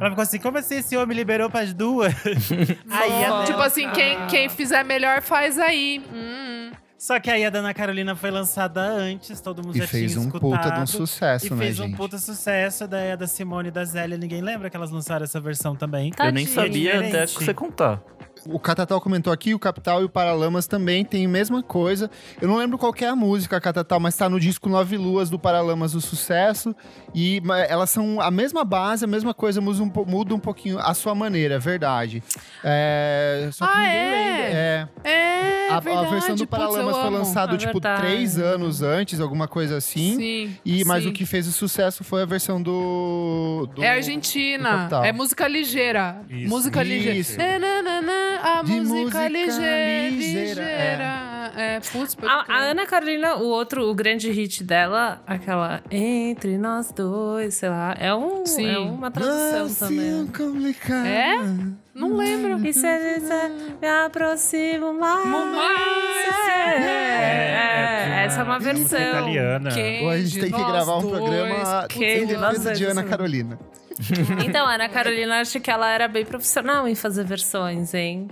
Ela 0.00 0.10
ficou 0.10 0.22
assim, 0.22 0.38
como 0.38 0.58
assim 0.58 0.76
esse 0.76 0.96
homem 0.96 1.16
liberou 1.16 1.48
pras 1.48 1.72
duas? 1.72 2.12
aí 2.90 3.24
a 3.24 3.28
Nossa. 3.28 3.46
Tipo 3.52 3.62
assim, 3.62 3.90
quem, 3.90 4.26
quem 4.26 4.48
fizer 4.48 4.84
melhor 4.84 5.22
faz 5.22 5.58
aí. 5.58 6.04
Hum. 6.12 6.72
Só 6.98 7.20
que 7.20 7.30
aí 7.30 7.44
a 7.44 7.50
da 7.50 7.58
Ana 7.58 7.74
Carolina 7.74 8.16
foi 8.16 8.30
lançada 8.30 8.80
antes, 8.80 9.38
todo 9.38 9.62
mundo 9.62 9.76
E 9.76 9.78
já 9.80 9.86
fez 9.86 10.12
tinha 10.12 10.22
um 10.22 10.26
escutado. 10.26 10.62
puta 10.62 10.74
de 10.74 10.80
um 10.80 10.86
sucesso, 10.86 11.46
E 11.46 11.50
né, 11.50 11.56
fez 11.58 11.78
um 11.78 11.92
puta 11.92 12.16
sucesso. 12.16 12.88
Daí 12.88 13.12
a 13.12 13.16
da 13.16 13.26
Simone 13.26 13.68
e 13.68 13.70
da 13.70 13.84
Zélia, 13.84 14.16
ninguém 14.16 14.40
lembra 14.40 14.70
que 14.70 14.76
elas 14.76 14.90
lançaram 14.90 15.22
essa 15.22 15.38
versão 15.38 15.76
também. 15.76 16.10
Eu 16.18 16.32
nem 16.32 16.46
sabia 16.46 17.00
até 17.00 17.26
que 17.26 17.44
você 17.44 17.52
contar. 17.52 18.02
O 18.46 18.58
Catatal 18.58 19.00
comentou 19.00 19.32
aqui, 19.32 19.54
o 19.54 19.58
Capital 19.58 20.02
e 20.02 20.04
o 20.04 20.08
Paralamas 20.08 20.66
também 20.66 21.04
tem 21.04 21.24
a 21.24 21.28
mesma 21.28 21.62
coisa. 21.62 22.10
Eu 22.40 22.46
não 22.48 22.56
lembro 22.56 22.76
qual 22.76 22.92
que 22.92 23.04
é 23.04 23.08
a 23.08 23.16
música, 23.16 23.60
Catatal, 23.60 23.98
mas 23.98 24.16
tá 24.16 24.28
no 24.28 24.38
disco 24.38 24.68
Nove 24.68 24.96
Luas 24.98 25.30
do 25.30 25.38
Paralamas, 25.38 25.94
o 25.94 26.00
sucesso. 26.00 26.74
E 27.14 27.40
elas 27.68 27.90
são 27.90 28.20
a 28.20 28.30
mesma 28.30 28.64
base, 28.64 29.04
a 29.04 29.08
mesma 29.08 29.32
coisa, 29.32 29.60
muda 29.60 29.82
um, 29.82 29.90
muda 30.06 30.34
um 30.34 30.38
pouquinho 30.38 30.78
a 30.78 30.92
sua 30.94 31.14
maneira, 31.14 31.54
é 31.54 31.58
verdade. 31.58 32.22
É, 32.62 33.48
só 33.52 33.66
que 33.66 33.72
Ah, 33.72 33.78
ninguém 33.80 33.96
é? 33.98 34.10
lembra. 34.10 34.34
É. 34.54 34.88
É, 35.04 35.68
A, 35.70 35.76
a 35.76 35.80
versão 35.80 36.34
do 36.34 36.46
Putz, 36.46 36.50
Paralamas 36.50 36.86
eu 36.86 37.00
foi 37.00 37.08
amo. 37.08 37.16
lançado, 37.18 37.54
É 37.54 37.58
tipo, 37.58 37.72
verdade. 37.72 38.02
três 38.02 38.38
anos 38.38 38.82
antes, 38.82 39.20
alguma 39.20 39.48
coisa 39.48 39.76
assim. 39.78 40.16
Sim. 40.16 40.56
E, 40.64 40.84
mas 40.84 41.02
sim. 41.04 41.08
o 41.08 41.12
que 41.12 41.24
fez 41.24 41.46
o 41.46 41.52
sucesso 41.52 42.04
foi 42.04 42.22
a 42.22 42.26
versão 42.26 42.60
do. 42.62 43.68
do 43.74 43.82
É 43.82 43.92
do 43.92 43.96
Argentina. 43.96 44.68
Capital. 44.70 45.04
É 45.04 45.12
música 45.12 45.48
ligeira. 45.48 46.20
Isso. 46.28 46.48
Música 46.48 46.82
ligeira. 46.82 47.18
Isso. 47.18 47.38
Na, 47.38 47.58
na, 47.82 48.02
na, 48.02 48.33
a 48.42 48.62
De 48.62 48.72
música, 48.80 48.94
música 48.94 49.28
ligeira. 49.28 50.08
ligeira, 50.10 50.62
ligeira. 50.62 51.34
É, 51.56 51.80
putz, 51.92 52.16
A, 52.22 52.44
a. 52.52 52.58
Ana 52.70 52.84
Carolina, 52.86 53.36
o 53.36 53.44
outro, 53.46 53.88
o 53.88 53.94
grande 53.94 54.30
hit 54.30 54.64
dela, 54.64 55.22
aquela 55.26 55.82
Entre 55.90 56.58
Nós 56.58 56.90
Dois, 56.90 57.54
sei 57.54 57.68
lá, 57.68 57.94
é, 57.98 58.12
um, 58.14 58.44
Sim. 58.44 58.66
é 58.68 58.78
uma 58.78 59.10
tradução 59.10 59.88
também. 59.88 60.26
complicado. 60.26 61.06
É? 61.06 61.36
Não 61.94 62.16
lembro. 62.16 62.66
E 62.66 62.72
se 62.72 62.84
me 63.80 63.88
aproximo 64.04 64.92
mais? 64.94 65.26
Mais, 65.26 66.34
É, 66.48 66.70
É, 66.76 68.20
é, 68.22 68.24
essa 68.26 68.40
é 68.40 68.42
uma 68.42 68.58
versão. 68.58 68.98
italiana. 69.00 69.70
Quem 69.70 70.02
Ou 70.04 70.10
a 70.10 70.18
gente 70.18 70.40
tem 70.40 70.50
que 70.50 70.64
gravar 70.64 70.96
um 70.98 71.02
dois? 71.02 71.18
programa 71.18 71.86
Que 71.88 72.04
em 72.04 72.26
de 72.26 72.84
Ana. 72.84 73.04
Carolina. 73.04 73.58
Então, 74.44 74.66
a 74.66 74.74
Ana 74.74 74.88
Carolina, 74.88 75.40
acho 75.40 75.60
que 75.60 75.70
ela 75.70 75.90
era 75.90 76.08
bem 76.08 76.24
profissional 76.24 76.86
em 76.88 76.94
fazer 76.94 77.24
versões, 77.24 77.94
hein? 77.94 78.28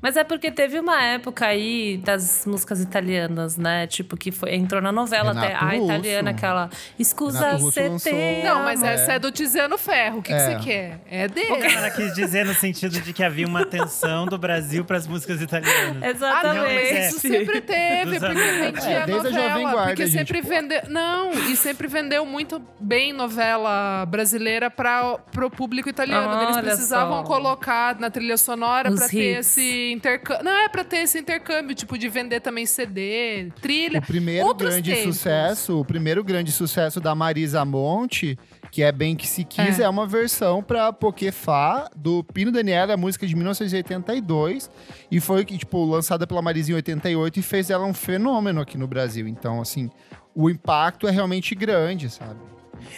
Mas 0.00 0.16
é 0.16 0.24
porque 0.24 0.50
teve 0.50 0.78
uma 0.78 1.02
época 1.02 1.46
aí 1.46 1.96
das 1.98 2.44
músicas 2.46 2.80
italianas, 2.80 3.56
né? 3.56 3.86
Tipo, 3.86 4.16
que 4.16 4.30
foi, 4.30 4.54
entrou 4.54 4.80
na 4.82 4.92
novela 4.92 5.32
Renato 5.32 5.46
até 5.46 5.54
a 5.54 5.68
Russo. 5.70 5.84
italiana, 5.84 6.30
aquela 6.30 6.70
Escusa 6.98 7.56
te 8.02 8.42
Não, 8.44 8.62
mas 8.64 8.80
amo. 8.82 8.90
essa 8.90 9.12
é 9.14 9.18
do 9.18 9.30
Tiziano 9.30 9.76
Ferro. 9.78 10.18
O 10.18 10.22
que, 10.22 10.32
que 10.32 10.34
É. 10.34 10.58
você 10.58 10.64
quer? 10.64 11.00
É 11.10 11.26
O 11.26 11.30
dele. 11.30 11.68
cara 11.72 11.90
quis 11.90 12.14
dizer 12.14 12.44
no 12.46 12.54
sentido 12.54 13.00
de 13.00 13.12
que 13.12 13.22
havia 13.22 13.46
uma 13.46 13.62
atenção 13.62 14.26
do 14.26 14.38
Brasil 14.38 14.84
para 14.84 14.96
as 14.96 15.06
músicas 15.06 15.40
italianas. 15.40 15.66
Ah, 16.26 16.42
não, 16.54 16.66
Exatamente. 16.66 16.94
é. 16.94 17.08
isso 17.08 17.20
sempre 17.20 17.60
teve, 17.60 18.18
porque 18.20 18.34
vendia 18.34 18.90
É, 18.90 19.06
desde 19.06 19.12
a 19.28 19.30
novela. 19.30 19.48
Jovem 19.48 19.62
Guarda, 19.70 19.86
porque 19.88 20.06
gente. 20.06 20.18
sempre 20.18 20.40
vendeu. 20.40 20.80
Não, 20.88 21.32
e 21.32 21.56
sempre 21.56 21.86
vendeu 21.88 22.24
muito 22.26 22.62
bem 22.80 23.12
novela 23.12 24.04
brasileira 24.06 24.70
para 24.70 25.18
pro 25.32 25.50
público 25.50 25.88
italiano. 25.88 26.42
Eles 26.42 26.56
Olha 26.56 26.62
precisavam 26.62 27.18
só. 27.18 27.22
colocar 27.24 27.98
na 27.98 28.10
trilha 28.10 28.36
sonora 28.36 28.90
para 28.92 29.08
ter 29.08 29.38
hits. 29.38 29.46
Intercâmbio. 29.92 30.44
Não, 30.44 30.52
é 30.52 30.68
para 30.68 30.84
ter 30.84 30.98
esse 30.98 31.18
intercâmbio, 31.18 31.74
tipo, 31.74 31.96
de 31.98 32.08
vender 32.08 32.40
também 32.40 32.66
CD, 32.66 33.50
trilha. 33.60 33.98
O 33.98 34.02
primeiro 34.02 34.46
Outros 34.46 34.70
grande 34.70 34.94
tempos. 34.94 35.16
sucesso, 35.16 35.80
o 35.80 35.84
primeiro 35.84 36.22
grande 36.24 36.50
sucesso 36.52 37.00
da 37.00 37.14
Marisa 37.14 37.64
Monte, 37.64 38.38
que 38.70 38.82
é 38.82 38.90
Bem 38.92 39.16
Que 39.16 39.26
Se 39.26 39.44
Quis, 39.44 39.78
é, 39.80 39.84
É. 39.84 39.88
uma 39.88 40.06
versão 40.06 40.62
pra 40.62 40.92
Pokéfá 40.92 41.88
do 41.96 42.22
Pino 42.24 42.50
Daniela, 42.52 42.94
a 42.94 42.96
música 42.96 43.26
de 43.26 43.34
1982. 43.34 44.70
E 45.10 45.20
foi, 45.20 45.44
tipo, 45.44 45.84
lançada 45.84 46.26
pela 46.26 46.42
Marisa 46.42 46.72
em 46.72 46.74
88 46.74 47.38
e 47.38 47.42
fez 47.42 47.70
ela 47.70 47.84
um 47.86 47.94
fenômeno 47.94 48.60
aqui 48.60 48.76
no 48.76 48.86
Brasil. 48.86 49.26
Então, 49.28 49.60
assim, 49.60 49.90
o 50.34 50.50
impacto 50.50 51.06
é 51.06 51.10
realmente 51.10 51.54
grande, 51.54 52.10
sabe? 52.10 52.40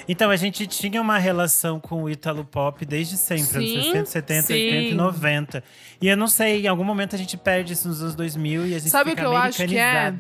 Então, 0.08 0.30
a 0.30 0.36
gente 0.36 0.66
tinha 0.66 1.00
uma 1.00 1.18
relação 1.18 1.78
com 1.80 2.02
o 2.04 2.10
Ítalo 2.10 2.44
Pop 2.44 2.84
desde 2.84 3.16
sempre, 3.16 3.56
anos 3.56 3.70
Sim, 3.70 3.82
60, 3.82 4.06
70, 4.06 4.42
sim. 4.42 4.54
80 4.54 4.74
e 4.82 4.94
90. 4.94 5.64
E 6.00 6.08
eu 6.08 6.16
não 6.16 6.26
sei, 6.26 6.64
em 6.64 6.68
algum 6.68 6.84
momento 6.84 7.14
a 7.14 7.18
gente 7.18 7.36
perde 7.36 7.72
isso 7.72 7.88
nos 7.88 8.00
anos 8.02 8.14
2000 8.14 8.66
e 8.66 8.74
a 8.74 8.78
gente 8.78 8.90
Sabe 8.90 9.10
fica 9.10 9.22
que 9.22 9.26
eu 9.28 9.36
acho 9.36 9.66
que 9.66 9.76
é? 9.78 10.14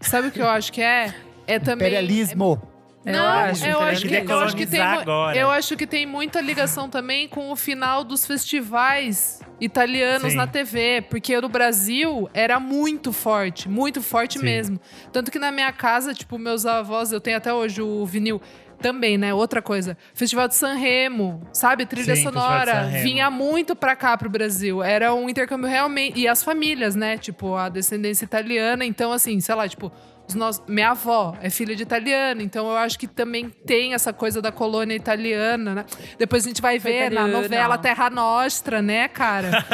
Sabe 0.00 0.28
o 0.28 0.30
que 0.30 0.40
eu 0.40 0.48
acho 0.48 0.72
que 0.72 0.80
é? 0.80 1.14
É 1.46 1.58
também. 1.58 1.88
Imperialismo. 1.88 2.60
Eu 3.04 3.12
Não, 3.12 3.26
acho, 3.26 3.64
eu 3.64 3.80
acho, 3.80 4.06
que, 4.06 4.14
eu 4.14 4.38
acho 4.40 4.56
que 4.56 4.66
tem, 4.66 4.80
agora. 4.80 5.36
eu 5.38 5.50
acho 5.50 5.76
que 5.76 5.86
tem 5.86 6.04
muita 6.04 6.40
ligação 6.40 6.90
também 6.90 7.28
com 7.28 7.50
o 7.50 7.56
final 7.56 8.04
dos 8.04 8.26
festivais 8.26 9.40
italianos 9.60 10.32
Sim. 10.32 10.36
na 10.36 10.46
TV, 10.46 11.02
porque 11.08 11.40
no 11.40 11.48
Brasil 11.48 12.28
era 12.34 12.60
muito 12.60 13.12
forte, 13.12 13.68
muito 13.68 14.02
forte 14.02 14.38
Sim. 14.38 14.44
mesmo. 14.44 14.80
Tanto 15.12 15.30
que 15.30 15.38
na 15.38 15.50
minha 15.50 15.72
casa, 15.72 16.12
tipo, 16.12 16.38
meus 16.38 16.66
avós, 16.66 17.12
eu 17.12 17.20
tenho 17.20 17.36
até 17.36 17.52
hoje 17.52 17.80
o 17.80 18.04
vinil 18.04 18.42
também, 18.80 19.18
né? 19.18 19.34
Outra 19.34 19.60
coisa. 19.60 19.96
Festival 20.14 20.48
de 20.48 20.54
San 20.54 20.74
Remo, 20.74 21.42
sabe? 21.52 21.84
Trilha 21.86 22.16
Sim, 22.16 22.22
sonora. 22.24 22.88
Vinha 23.02 23.30
muito 23.30 23.76
pra 23.76 23.94
cá, 23.94 24.16
pro 24.16 24.30
Brasil. 24.30 24.82
Era 24.82 25.12
um 25.12 25.28
intercâmbio 25.28 25.68
realmente. 25.68 26.18
E 26.18 26.26
as 26.26 26.42
famílias, 26.42 26.94
né? 26.94 27.18
Tipo, 27.18 27.54
a 27.54 27.68
descendência 27.68 28.24
italiana. 28.24 28.84
Então, 28.84 29.12
assim, 29.12 29.38
sei 29.40 29.54
lá, 29.54 29.68
tipo. 29.68 29.92
Os 30.28 30.34
nossos, 30.34 30.62
minha 30.68 30.90
avó 30.90 31.34
é 31.40 31.48
filha 31.48 31.74
de 31.74 31.82
italiano, 31.82 32.42
então 32.42 32.68
eu 32.68 32.76
acho 32.76 32.98
que 32.98 33.06
também 33.06 33.48
tem 33.48 33.94
essa 33.94 34.12
coisa 34.12 34.42
da 34.42 34.52
colônia 34.52 34.94
italiana, 34.94 35.74
né? 35.74 35.84
Depois 36.18 36.44
a 36.44 36.48
gente 36.48 36.60
vai 36.60 36.78
ver 36.78 37.10
na 37.10 37.26
novela 37.26 37.78
Terra 37.78 38.10
Nostra, 38.10 38.82
né, 38.82 39.08
cara? 39.08 39.64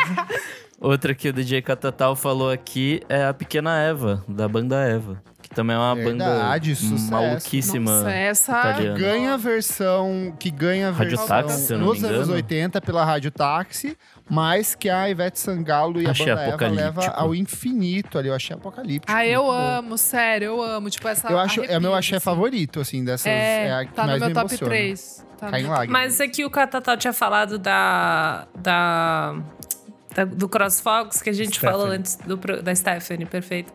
Outra 0.80 1.14
que 1.14 1.28
o 1.28 1.34
DJ 1.34 1.60
Catatal 1.60 2.16
falou 2.16 2.50
aqui 2.50 3.02
é 3.10 3.26
a 3.26 3.34
Pequena 3.34 3.78
Eva, 3.78 4.24
da 4.26 4.48
banda 4.48 4.76
Eva. 4.80 5.22
Que 5.54 5.56
também 5.56 5.76
é 5.76 5.78
uma 5.78 5.94
Verdade, 5.94 6.70
banda 6.74 6.80
sucesso. 6.80 7.10
maluquíssima 7.12 7.94
Nossa, 7.98 8.10
essa. 8.10 8.52
italiana. 8.58 8.98
Ganha 8.98 9.34
a 9.34 9.36
versão 9.36 10.34
que 10.38 10.50
ganha 10.50 10.88
a 10.88 10.90
Rádio 10.90 11.10
versão 11.16 11.26
Táxi, 11.28 11.66
se 11.66 11.72
eu 11.72 11.78
não 11.78 11.86
nos 11.86 12.00
me 12.00 12.08
anos 12.08 12.18
engano. 12.22 12.34
80 12.34 12.80
pela 12.80 13.04
Rádio 13.04 13.30
Táxi, 13.30 13.96
mas 14.28 14.74
que 14.74 14.90
a 14.90 15.08
Ivete 15.08 15.38
Sangalo 15.38 16.02
e 16.02 16.06
Achei 16.08 16.28
a 16.30 16.34
banda 16.34 16.42
Eva 16.42 16.54
apocalíptico. 16.54 17.00
leva 17.00 17.12
ao 17.16 17.34
infinito 17.34 18.18
ali. 18.18 18.28
Eu 18.28 18.34
achei 18.34 18.56
apocalíptico. 18.56 19.12
Ah, 19.12 19.24
eu 19.24 19.44
muito 19.44 19.54
bom. 19.56 19.62
amo, 19.78 19.98
sério, 19.98 20.44
eu 20.46 20.62
amo. 20.62 20.90
Tipo, 20.90 21.06
essa. 21.06 21.28
Eu 21.30 21.38
acho, 21.38 21.62
é 21.62 21.78
o 21.78 21.80
meu 21.80 21.94
axé 21.94 22.16
assim. 22.16 22.24
favorito, 22.24 22.80
assim, 22.80 23.04
dessas. 23.04 23.26
É, 23.26 23.68
É, 23.68 23.72
a 23.74 23.84
que 23.84 23.92
tá 23.92 24.02
no 24.02 24.08
mais 24.08 24.20
meu 24.20 24.28
me 24.30 24.34
top 24.34 24.46
emociona. 24.50 24.70
3. 24.74 25.26
Tá 25.38 25.50
Cai 25.50 25.60
em 25.60 25.64
no- 25.64 25.70
lágrimas. 25.70 25.92
Mas 26.02 26.20
é 26.20 26.26
que 26.26 26.44
o 26.44 26.50
Catatal 26.50 26.96
tinha 26.96 27.12
falado 27.12 27.58
da, 27.58 28.46
da, 28.56 29.36
da- 30.14 30.24
do 30.24 30.48
CrossFox, 30.48 31.20
que 31.22 31.30
a 31.30 31.32
gente 31.32 31.56
Stephanie. 31.56 31.72
falou 31.72 31.86
antes 31.92 32.16
do, 32.16 32.38
pro- 32.38 32.62
da 32.62 32.74
Stephanie, 32.74 33.26
perfeito. 33.26 33.72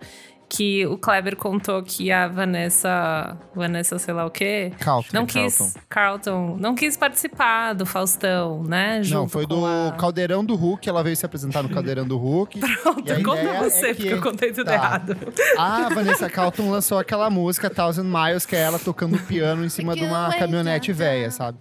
Que 0.49 0.85
o 0.87 0.97
Kleber 0.97 1.35
contou 1.35 1.81
que 1.83 2.11
a 2.11 2.27
Vanessa. 2.27 3.37
Vanessa, 3.55 3.99
sei 3.99 4.13
lá 4.13 4.25
o 4.25 4.31
quê. 4.31 4.71
Carlton. 4.79 5.09
Não 5.13 5.25
quis. 5.25 5.57
Carlton. 5.57 5.79
Carlton. 5.89 6.57
Não 6.59 6.73
quis 6.75 6.97
participar 6.97 7.73
do 7.73 7.85
Faustão, 7.85 8.63
né? 8.63 9.01
Não, 9.09 9.29
foi 9.29 9.43
com 9.45 9.59
do 9.59 9.65
a- 9.65 9.95
Caldeirão 9.97 10.43
do 10.43 10.55
Hulk. 10.55 10.89
Ela 10.89 11.03
veio 11.03 11.15
se 11.15 11.25
apresentar 11.25 11.61
no 11.61 11.69
Caldeirão 11.69 12.07
do 12.07 12.17
Hulk. 12.17 12.59
a 12.65 13.23
Conta 13.23 13.53
você, 13.63 13.87
é 13.89 13.93
porque 13.93 14.07
que- 14.07 14.13
eu 14.13 14.21
contei 14.21 14.51
tudo 14.51 14.65
Tá. 14.65 14.73
errado. 14.73 15.15
A 15.57 15.89
Vanessa 15.93 16.27
Carlton 16.29 16.71
lançou 16.71 16.97
aquela 16.97 17.29
música 17.29 17.69
Thousand 17.69 18.05
Miles, 18.05 18.45
que 18.45 18.55
é 18.55 18.61
ela 18.61 18.79
tocando 18.79 19.19
piano 19.19 19.63
em 19.63 19.69
cima 19.69 19.95
de 19.95 20.03
uma 20.03 20.33
caminhonete 20.35 20.91
velha, 20.91 21.29
sabe? 21.29 21.59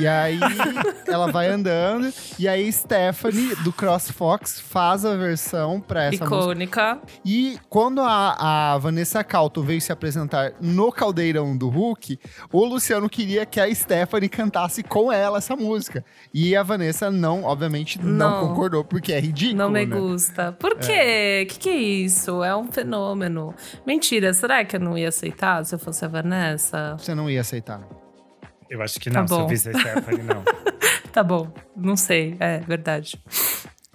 E 0.00 0.06
aí 0.06 0.40
ela 1.06 1.30
vai 1.30 1.46
andando, 1.48 2.12
e 2.38 2.48
aí 2.48 2.72
Stephanie, 2.72 3.54
do 3.62 3.72
CrossFox, 3.72 4.60
faz 4.60 5.04
a 5.04 5.14
versão 5.16 5.80
pra 5.80 6.04
essa 6.04 6.24
música. 6.24 6.36
Icônica. 6.36 6.98
E 7.24 7.58
quando 7.68 8.00
a, 8.00 8.15
a 8.16 8.78
Vanessa 8.78 9.22
Calton 9.22 9.62
veio 9.62 9.80
se 9.80 9.92
apresentar 9.92 10.52
no 10.60 10.90
Caldeirão 10.92 11.56
do 11.56 11.68
Hulk, 11.68 12.18
o 12.52 12.64
Luciano 12.64 13.08
queria 13.08 13.44
que 13.46 13.60
a 13.60 13.72
Stephanie 13.74 14.28
cantasse 14.28 14.82
com 14.82 15.10
ela 15.12 15.38
essa 15.38 15.54
música. 15.56 16.04
E 16.32 16.54
a 16.56 16.62
Vanessa 16.62 17.10
não, 17.10 17.44
obviamente, 17.44 18.00
não, 18.02 18.30
Não. 18.42 18.48
concordou, 18.48 18.84
porque 18.84 19.12
é 19.12 19.20
ridículo, 19.20 19.58
Não 19.58 19.70
me 19.70 19.84
né? 19.86 19.96
gusta. 19.98 20.52
Por 20.52 20.76
quê? 20.78 21.44
O 21.44 21.52
que, 21.52 21.58
que 21.58 21.68
é 21.68 21.76
isso? 21.76 22.42
É 22.42 22.56
um 22.56 22.70
fenômeno. 22.70 23.54
Mentira, 23.86 24.32
será 24.32 24.64
que 24.64 24.76
eu 24.76 24.80
não 24.80 24.96
ia 24.96 25.08
aceitar 25.08 25.64
se 25.64 25.74
eu 25.74 25.78
fosse 25.78 26.04
a 26.04 26.08
Vanessa? 26.08 26.96
Você 26.98 27.14
não 27.14 27.28
ia 27.30 27.40
aceitar. 27.40 27.80
Eu 28.68 28.82
acho 28.82 28.98
que 28.98 29.08
não, 29.10 29.24
Tá 29.26 29.34
se 29.36 29.40
eu 29.40 29.46
visse 29.46 29.68
a 29.70 29.72
Stephanie, 29.78 30.22
não. 30.22 30.42
Tá 31.12 31.22
bom, 31.24 31.50
não 31.74 31.96
sei. 31.96 32.36
É 32.38 32.58
verdade. 32.58 33.18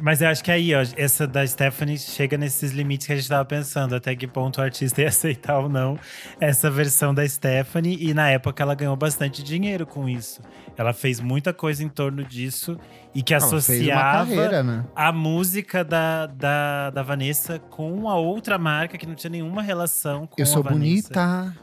Mas 0.01 0.21
eu 0.21 0.29
acho 0.29 0.43
que 0.43 0.51
aí, 0.51 0.73
ó, 0.73 0.81
essa 0.97 1.27
da 1.27 1.45
Stephanie 1.45 1.97
chega 1.97 2.37
nesses 2.37 2.71
limites 2.71 3.05
que 3.07 3.13
a 3.13 3.15
gente 3.15 3.29
tava 3.29 3.45
pensando, 3.45 3.95
até 3.95 4.15
que 4.15 4.25
ponto 4.27 4.57
o 4.59 4.61
artista 4.63 5.01
ia 5.01 5.07
aceitar 5.09 5.59
ou 5.59 5.69
não 5.69 5.97
essa 6.39 6.71
versão 6.71 7.13
da 7.13 7.27
Stephanie. 7.27 7.97
E 8.01 8.13
na 8.13 8.29
época 8.29 8.63
ela 8.63 8.73
ganhou 8.73 8.95
bastante 8.95 9.43
dinheiro 9.43 9.85
com 9.85 10.09
isso. 10.09 10.41
Ela 10.77 10.93
fez 10.93 11.19
muita 11.19 11.53
coisa 11.53 11.83
em 11.83 11.89
torno 11.89 12.23
disso 12.23 12.77
e 13.13 13.21
que 13.21 13.33
Ela 13.33 13.45
associava 13.45 14.01
carreira, 14.25 14.63
né? 14.63 14.85
a 14.95 15.11
música 15.11 15.83
da, 15.83 16.25
da, 16.25 16.89
da 16.89 17.03
Vanessa 17.03 17.59
com 17.59 18.09
a 18.09 18.15
outra 18.15 18.57
marca 18.57 18.97
que 18.97 19.05
não 19.05 19.13
tinha 19.15 19.29
nenhuma 19.29 19.61
relação 19.61 20.25
com 20.25 20.35
Eu 20.41 20.45
sou 20.45 20.61
a 20.61 20.69
Vanessa. 20.69 21.09
bonita, 21.09 21.53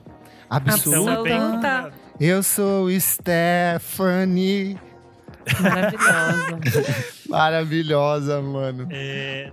Então, 0.77 1.09
é 1.11 1.23
bem- 1.23 1.35
Absoluta. 1.37 1.93
Eu 2.21 2.43
sou 2.43 2.89
Stephanie. 3.01 4.79
Maravilhosa. 5.61 6.59
Maravilhosa, 7.29 8.43
mano. 8.43 8.89
É, 8.91 9.51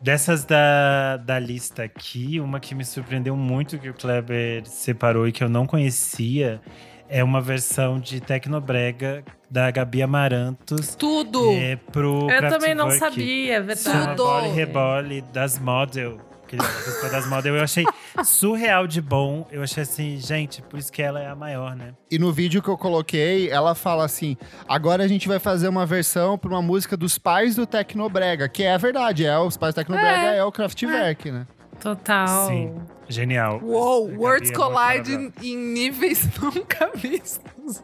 dessas 0.00 0.44
da, 0.44 1.16
da 1.16 1.38
lista 1.38 1.82
aqui, 1.82 2.40
uma 2.40 2.60
que 2.60 2.74
me 2.74 2.84
surpreendeu 2.84 3.36
muito 3.36 3.78
que 3.78 3.90
o 3.90 3.94
Kleber 3.94 4.66
separou 4.66 5.26
e 5.26 5.32
que 5.32 5.42
eu 5.42 5.48
não 5.48 5.66
conhecia 5.66 6.60
é 7.08 7.24
uma 7.24 7.40
versão 7.40 7.98
de 7.98 8.20
Tecnobrega 8.20 9.24
da 9.50 9.70
Gabi 9.70 10.02
Amarantos 10.02 10.94
Tudo! 10.94 11.52
é, 11.52 11.76
pro 11.76 12.30
Eu 12.30 12.48
também 12.50 12.74
não 12.74 12.90
sabia, 12.90 13.56
é 13.56 13.60
verdade. 13.60 14.08
Tudo. 14.08 14.24
Bole 14.24 14.48
Rebole 14.48 15.22
das 15.32 15.58
Model. 15.58 16.27
Que 16.48 16.56
ele 16.56 16.62
participou 16.62 17.10
das 17.10 17.26
Model. 17.28 17.54
Eu 17.56 17.62
achei 17.62 17.84
surreal 18.24 18.86
de 18.86 19.00
bom. 19.02 19.46
Eu 19.52 19.62
achei 19.62 19.82
assim, 19.82 20.16
gente, 20.18 20.62
por 20.62 20.78
isso 20.78 20.90
que 20.90 21.02
ela 21.02 21.20
é 21.20 21.28
a 21.28 21.36
maior, 21.36 21.76
né? 21.76 21.92
E 22.10 22.18
no 22.18 22.32
vídeo 22.32 22.62
que 22.62 22.68
eu 22.68 22.78
coloquei, 22.78 23.50
ela 23.50 23.74
fala 23.74 24.04
assim: 24.04 24.36
agora 24.66 25.04
a 25.04 25.08
gente 25.08 25.28
vai 25.28 25.38
fazer 25.38 25.68
uma 25.68 25.84
versão 25.84 26.38
pra 26.38 26.48
uma 26.50 26.62
música 26.62 26.96
dos 26.96 27.18
pais 27.18 27.54
do 27.54 27.66
Tecnobrega, 27.66 28.48
que 28.48 28.62
é 28.62 28.72
a 28.72 28.78
verdade, 28.78 29.26
é 29.26 29.38
os 29.38 29.56
pais 29.56 29.74
do 29.74 29.76
Tecnobrega, 29.76 30.34
é, 30.34 30.42
o 30.42 30.50
Kraftwerk, 30.50 31.30
né? 31.30 31.46
Total. 31.80 32.48
Sim. 32.48 32.74
Genial. 33.08 33.60
Uou, 33.62 34.10
words 34.16 34.50
é 34.50 34.54
collide 34.54 35.32
em, 35.42 35.56
níveis 35.56 36.28
nunca 36.42 36.90
vistos. 36.94 37.82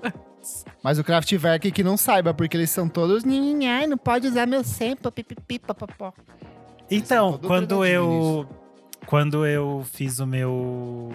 Mas 0.82 0.98
o 0.98 1.04
Kraftwerk 1.04 1.70
que 1.70 1.82
não 1.84 1.96
saiba, 1.96 2.34
porque 2.34 2.56
eles 2.56 2.70
são 2.70 2.88
todos. 2.88 3.24
"Nhinhinhai, 3.24 3.86
não 3.86 3.96
pode 3.96 4.26
usar 4.26 4.46
meu 4.46 4.64
sample, 4.64 5.10
pipipi, 5.10 5.58
papapó. 5.58 6.12
Então, 6.90 7.38
quando 7.38 7.84
eu 7.84 8.46
quando 9.06 9.46
eu 9.46 9.84
fiz 9.92 10.18
o 10.18 10.26
meu 10.26 11.12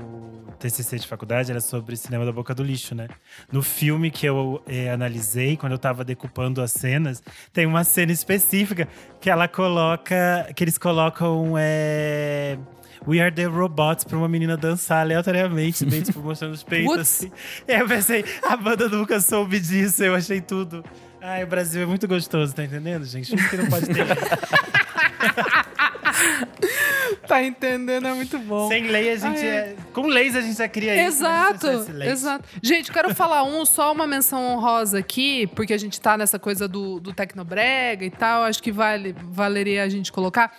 TCC 0.60 1.00
de 1.00 1.08
faculdade, 1.08 1.52
era 1.52 1.60
sobre 1.60 1.96
cinema 1.96 2.24
da 2.26 2.32
boca 2.32 2.54
do 2.54 2.64
lixo, 2.64 2.94
né? 2.94 3.08
No 3.52 3.62
filme 3.64 4.12
que 4.12 4.26
eu 4.26 4.62
eh, 4.68 4.92
analisei, 4.92 5.58
quando 5.58 5.72
eu 5.74 5.80
tava 5.80 6.04
decupando 6.04 6.62
as 6.62 6.72
cenas, 6.72 7.22
tem 7.52 7.66
uma 7.66 7.84
cena 7.84 8.12
específica 8.12 8.88
que 9.20 9.30
ela 9.30 9.48
coloca, 9.48 10.50
que 10.56 10.64
eles 10.64 10.78
colocam 10.78 11.56
é, 11.58 12.58
We 13.08 13.20
Are 13.20 13.34
The 13.34 13.46
Robots 13.46 14.04
pra 14.04 14.18
uma 14.18 14.28
menina 14.28 14.56
dançar 14.56 15.02
aleatoriamente, 15.02 15.86
bem, 15.86 16.02
tipo, 16.02 16.20
mostrando 16.20 16.54
os 16.54 16.64
peitos, 16.64 16.98
assim. 17.00 17.32
E 17.68 17.74
aí 17.74 17.80
eu 17.80 17.88
pensei, 17.88 18.24
a 18.44 18.56
banda 18.56 18.88
nunca 18.88 19.20
soube 19.20 19.60
disso, 19.60 20.04
eu 20.04 20.14
achei 20.14 20.42
tudo… 20.42 20.84
Ai, 21.22 21.44
o 21.44 21.48
Brasil 21.48 21.82
é 21.82 21.86
muito 21.86 22.08
gostoso, 22.08 22.56
tá 22.56 22.64
entendendo, 22.64 23.04
gente? 23.04 23.28
Filme 23.28 23.50
que 23.50 23.58
não 23.58 23.66
pode 23.66 23.88
ter 23.88 24.06
Vai 27.30 27.46
entendendo, 27.46 28.08
é 28.08 28.14
muito 28.14 28.40
bom. 28.40 28.68
Sem 28.68 28.88
lei 28.88 29.12
a 29.12 29.16
gente 29.16 29.40
Ah, 29.40 29.46
é. 29.46 29.56
é... 29.58 29.76
Com 29.94 30.08
leis 30.08 30.36
a 30.36 30.42
gente 30.42 30.58
já 30.58 30.68
cria 30.68 30.94
isso. 31.08 31.22
né? 31.24 31.30
Exato, 31.30 31.84
ser 31.84 31.94
leis. 31.94 32.12
exato. 32.12 32.50
Gente, 32.62 32.88
eu 32.90 32.94
quero 32.94 33.14
falar 33.14 33.44
um, 33.44 33.64
só 33.66 33.92
uma 33.92 34.08
menção 34.08 34.44
honrosa 34.48 34.98
aqui, 34.98 35.46
porque 35.56 35.74
a 35.74 35.78
gente 35.78 36.02
tá 36.02 36.18
nessa 36.18 36.40
coisa 36.40 36.68
do, 36.68 37.00
do 37.00 37.14
Tecnobrega 37.14 38.04
e 38.04 38.10
tal, 38.10 38.44
acho 38.44 38.62
que 38.64 38.72
vale, 38.72 39.16
valeria 39.30 39.84
a 39.84 39.90
gente 39.90 40.12
colocar. 40.12 40.52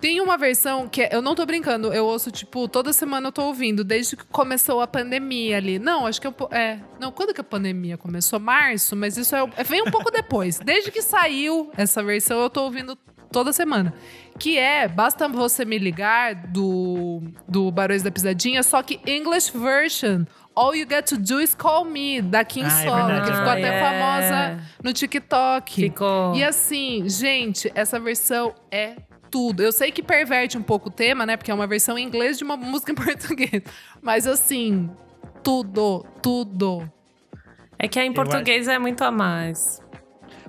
Tem 0.00 0.20
uma 0.20 0.36
versão 0.38 0.86
que 0.86 1.02
é- 1.02 1.08
eu 1.12 1.20
não 1.20 1.34
tô 1.34 1.44
brincando, 1.44 1.92
eu 1.92 2.04
ouço, 2.04 2.30
tipo, 2.30 2.68
toda 2.68 2.92
semana 2.92 3.28
eu 3.28 3.32
tô 3.32 3.42
ouvindo, 3.42 3.82
desde 3.82 4.14
que 4.16 4.24
começou 4.26 4.80
a 4.80 4.86
pandemia 4.86 5.56
ali. 5.56 5.78
Não, 5.78 6.06
acho 6.06 6.20
que 6.20 6.26
é 6.26 6.30
po- 6.30 6.48
é. 6.54 6.78
Não, 7.00 7.10
quando 7.10 7.34
que 7.34 7.40
a 7.40 7.44
pandemia 7.44 7.96
começou? 7.96 8.38
Março, 8.38 8.94
mas 8.94 9.16
isso 9.16 9.34
é, 9.34 9.40
é- 9.56 9.64
vem 9.64 9.82
um 9.82 9.90
pouco 9.90 10.10
depois. 10.10 10.60
Desde 10.60 10.92
que 10.92 11.02
saiu 11.02 11.70
essa 11.76 12.00
versão, 12.02 12.38
eu 12.40 12.48
tô 12.50 12.62
ouvindo 12.62 12.96
toda 13.32 13.52
semana. 13.52 13.92
Que 14.38 14.56
é 14.58 14.86
Basta 14.86 15.28
Você 15.28 15.64
Me 15.64 15.78
Ligar, 15.78 16.34
do, 16.48 17.20
do 17.48 17.70
Barões 17.70 18.02
da 18.02 18.10
Pisadinha, 18.10 18.62
só 18.62 18.82
que 18.82 19.00
English 19.06 19.50
version. 19.56 20.24
All 20.54 20.74
You 20.74 20.86
Get 20.88 21.06
To 21.10 21.16
Do 21.16 21.40
Is 21.40 21.54
Call 21.54 21.84
Me, 21.84 22.20
da 22.20 22.44
Kim 22.44 22.64
Ah, 22.64 22.66
é 22.66 22.84
Solo, 22.84 23.06
verdade, 23.06 23.26
que 23.26 23.30
é 23.30 23.36
ficou 23.36 23.50
até 23.50 23.68
É. 23.68 23.80
famosa 23.80 24.64
no 24.82 24.92
TikTok. 24.92 25.74
Ficou. 25.82 26.34
E 26.34 26.42
assim, 26.42 27.08
gente, 27.08 27.70
essa 27.76 28.00
versão 28.00 28.52
é 28.70 28.96
tudo. 29.30 29.62
Eu 29.62 29.70
sei 29.72 29.92
que 29.92 30.02
perverte 30.02 30.58
um 30.58 30.62
pouco 30.62 30.88
o 30.88 30.92
tema, 30.92 31.24
né? 31.24 31.36
Porque 31.36 31.50
é 31.50 31.54
uma 31.54 31.66
versão 31.66 31.96
em 31.96 32.04
inglês 32.04 32.38
de 32.38 32.44
uma 32.44 32.56
música 32.56 32.90
em 32.90 32.94
português. 32.96 33.62
Mas 34.02 34.26
assim, 34.26 34.90
tudo, 35.44 36.04
tudo. 36.20 36.90
É 37.78 37.86
que 37.86 37.98
a 38.00 38.04
em 38.04 38.12
português 38.12 38.66
é 38.66 38.78
muito 38.80 39.02
a 39.04 39.10
mais. 39.12 39.80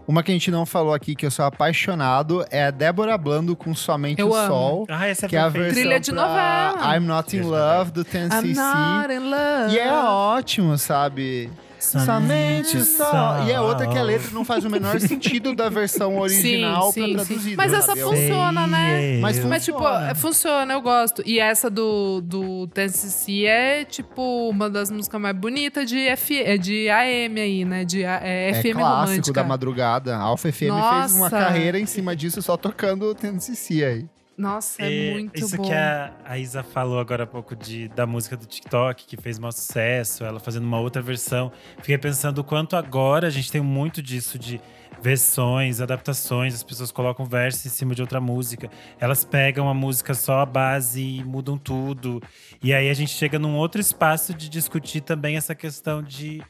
Uma 0.10 0.24
que 0.24 0.32
a 0.32 0.34
gente 0.34 0.50
não 0.50 0.66
falou 0.66 0.92
aqui, 0.92 1.14
que 1.14 1.24
eu 1.24 1.30
sou 1.30 1.46
apaixonado, 1.46 2.44
é 2.50 2.66
a 2.66 2.72
Débora 2.72 3.16
Blando 3.16 3.56
com 3.56 3.76
Somente 3.76 4.20
Eu 4.20 4.30
o 4.30 4.36
amo. 4.36 4.48
Sol. 4.48 4.86
Ah, 4.90 5.06
essa 5.06 5.28
é 5.28 5.30
Que 5.30 5.36
é 5.36 5.40
a 5.40 5.50
versão 5.50 5.72
Trilha 5.76 6.00
de 6.00 6.12
novela. 6.12 6.98
I'm 6.98 7.02
Not 7.06 7.38
in 7.38 7.42
Love, 7.42 7.92
do 7.92 8.02
I'm 8.02 8.06
10cc. 8.06 8.56
not 8.56 9.14
in 9.14 9.20
love. 9.30 9.72
E 9.72 9.78
é 9.78 9.94
ótimo, 9.94 10.76
sabe? 10.80 11.52
Somente 11.80 12.78
o 12.78 12.84
sol. 12.84 13.44
E 13.48 13.52
é 13.52 13.60
outra 13.62 13.88
que 13.88 13.98
a 13.98 14.04
letra 14.04 14.30
não 14.32 14.44
faz 14.44 14.66
o 14.66 14.70
menor 14.70 15.00
sentido 15.02 15.56
da 15.56 15.70
versão 15.70 16.18
original 16.20 16.92
sim, 16.92 17.14
pra 17.14 17.24
sim. 17.24 17.26
traduzida. 17.28 17.56
Mas 17.58 17.74
essa 17.74 17.88
sabe? 17.88 18.02
Funciona, 18.02 18.68
né? 18.68 19.18
Mas 19.22 19.40
Mas, 19.46 19.64
tipo, 19.66 19.78
Funciona. 19.80 20.10
é, 20.10 20.16
funciona, 20.16 20.74
eu 20.74 20.82
gosto. 20.82 21.24
E 21.26 21.40
essa 21.40 21.70
do, 21.70 22.22
do 22.22 22.68
TCC 22.68 23.46
é, 23.46 23.86
tipo, 23.86 24.50
uma 24.50 24.70
das 24.70 24.92
músicas 24.92 25.20
mais 25.22 25.36
bonitas 25.36 25.90
de, 25.90 25.98
F, 26.08 26.38
é 26.42 26.58
de 26.58 26.90
AM 26.90 27.40
aí, 27.40 27.66
né? 27.66 27.86
De 27.86 28.04
A- 28.06 28.20
é, 28.24 28.50
É 28.50 28.54
FM 28.56 28.74
clássico 28.78 29.06
romântica. 29.08 29.34
da 29.34 29.44
madrugada. 29.44 30.16
A 30.18 30.20
Alfa 30.22 30.52
FM 30.52 30.58
fez 30.60 30.70
Nossa. 30.70 31.16
uma 31.16 31.30
carreira 31.30 31.80
em 31.80 31.86
cima 31.86 32.16
disso 32.16 32.42
só 32.42 32.58
tocando 32.58 33.04
o 33.06 33.16
TNCC 33.16 33.84
aí. 33.86 34.06
Nossa, 34.40 34.82
é, 34.82 35.10
É, 35.10 35.14
muito 35.16 35.38
isso 35.38 35.58
bom. 35.58 35.64
que 35.64 35.74
a, 35.74 36.14
a 36.24 36.38
Isa 36.38 36.64
falou 36.64 36.98
agora 36.98 37.26
há 37.26 37.28
pouco 37.28 37.58
de, 37.58 37.90
da 37.90 38.08
música 38.08 38.38
do 38.38 38.46
TikTok, 38.46 39.06
que 39.06 39.18
fez 39.18 39.38
maior 39.38 39.52
sucesso, 39.52 40.24
ela 40.24 40.40
fazendo 40.40 40.64
uma 40.64 40.80
outra 40.80 41.02
versão. 41.02 41.52
Fiquei 41.80 41.98
pensando 41.98 42.40
o 42.40 42.44
quanto 42.44 42.78
agora 42.78 43.28
a 43.28 43.30
gente 43.30 43.52
tem 43.52 43.60
muito 43.60 44.02
disso 44.02 44.40
de 44.40 44.62
versões, 45.02 45.82
adaptações, 45.82 46.54
as 46.54 46.64
pessoas 46.64 46.90
colocam 46.90 47.26
verso 47.26 47.68
em 47.68 47.70
cima 47.70 47.94
de 47.94 48.02
outra 48.02 48.22
música. 48.22 48.70
Elas 48.98 49.26
pegam 49.26 49.68
a 49.68 49.74
música 49.74 50.14
só 50.14 50.40
a 50.40 50.46
base 50.46 51.02
e 51.02 51.24
mudam 51.26 51.58
tudo. 51.58 52.22
E 52.64 52.74
aí 52.74 52.90
a 52.90 52.94
gente 52.94 53.12
chega 53.12 53.38
num 53.38 53.58
outro 53.58 53.82
espaço 53.82 54.34
de 54.34 54.48
discutir 54.48 55.02
também 55.02 55.36
essa 55.36 55.54
questão 55.54 56.02
de 56.02 56.42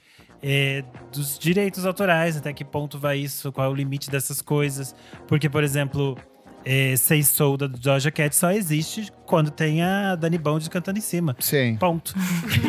é, 0.44 0.84
dos 1.12 1.40
direitos 1.40 1.88
autorais, 1.88 2.38
até 2.38 2.54
que 2.54 2.64
ponto 2.64 3.00
vai 3.00 3.18
isso, 3.18 3.52
qual 3.52 3.66
é 3.66 3.70
o 3.70 3.74
limite 3.74 4.12
dessas 4.12 4.44
coisas. 4.44 4.96
Porque, 5.28 5.50
por 5.50 5.64
exemplo, 5.64 6.16
é, 6.72 6.96
Say 6.96 7.24
Soul 7.24 7.58
da 7.58 7.66
Doja 7.66 8.12
Cat 8.12 8.36
só 8.36 8.52
existe 8.52 9.12
quando 9.26 9.50
tem 9.50 9.82
a 9.82 10.14
Dani 10.14 10.38
Bond 10.38 10.70
cantando 10.70 11.00
em 11.00 11.02
cima. 11.02 11.36
Sim. 11.40 11.76
Ponto. 11.78 12.14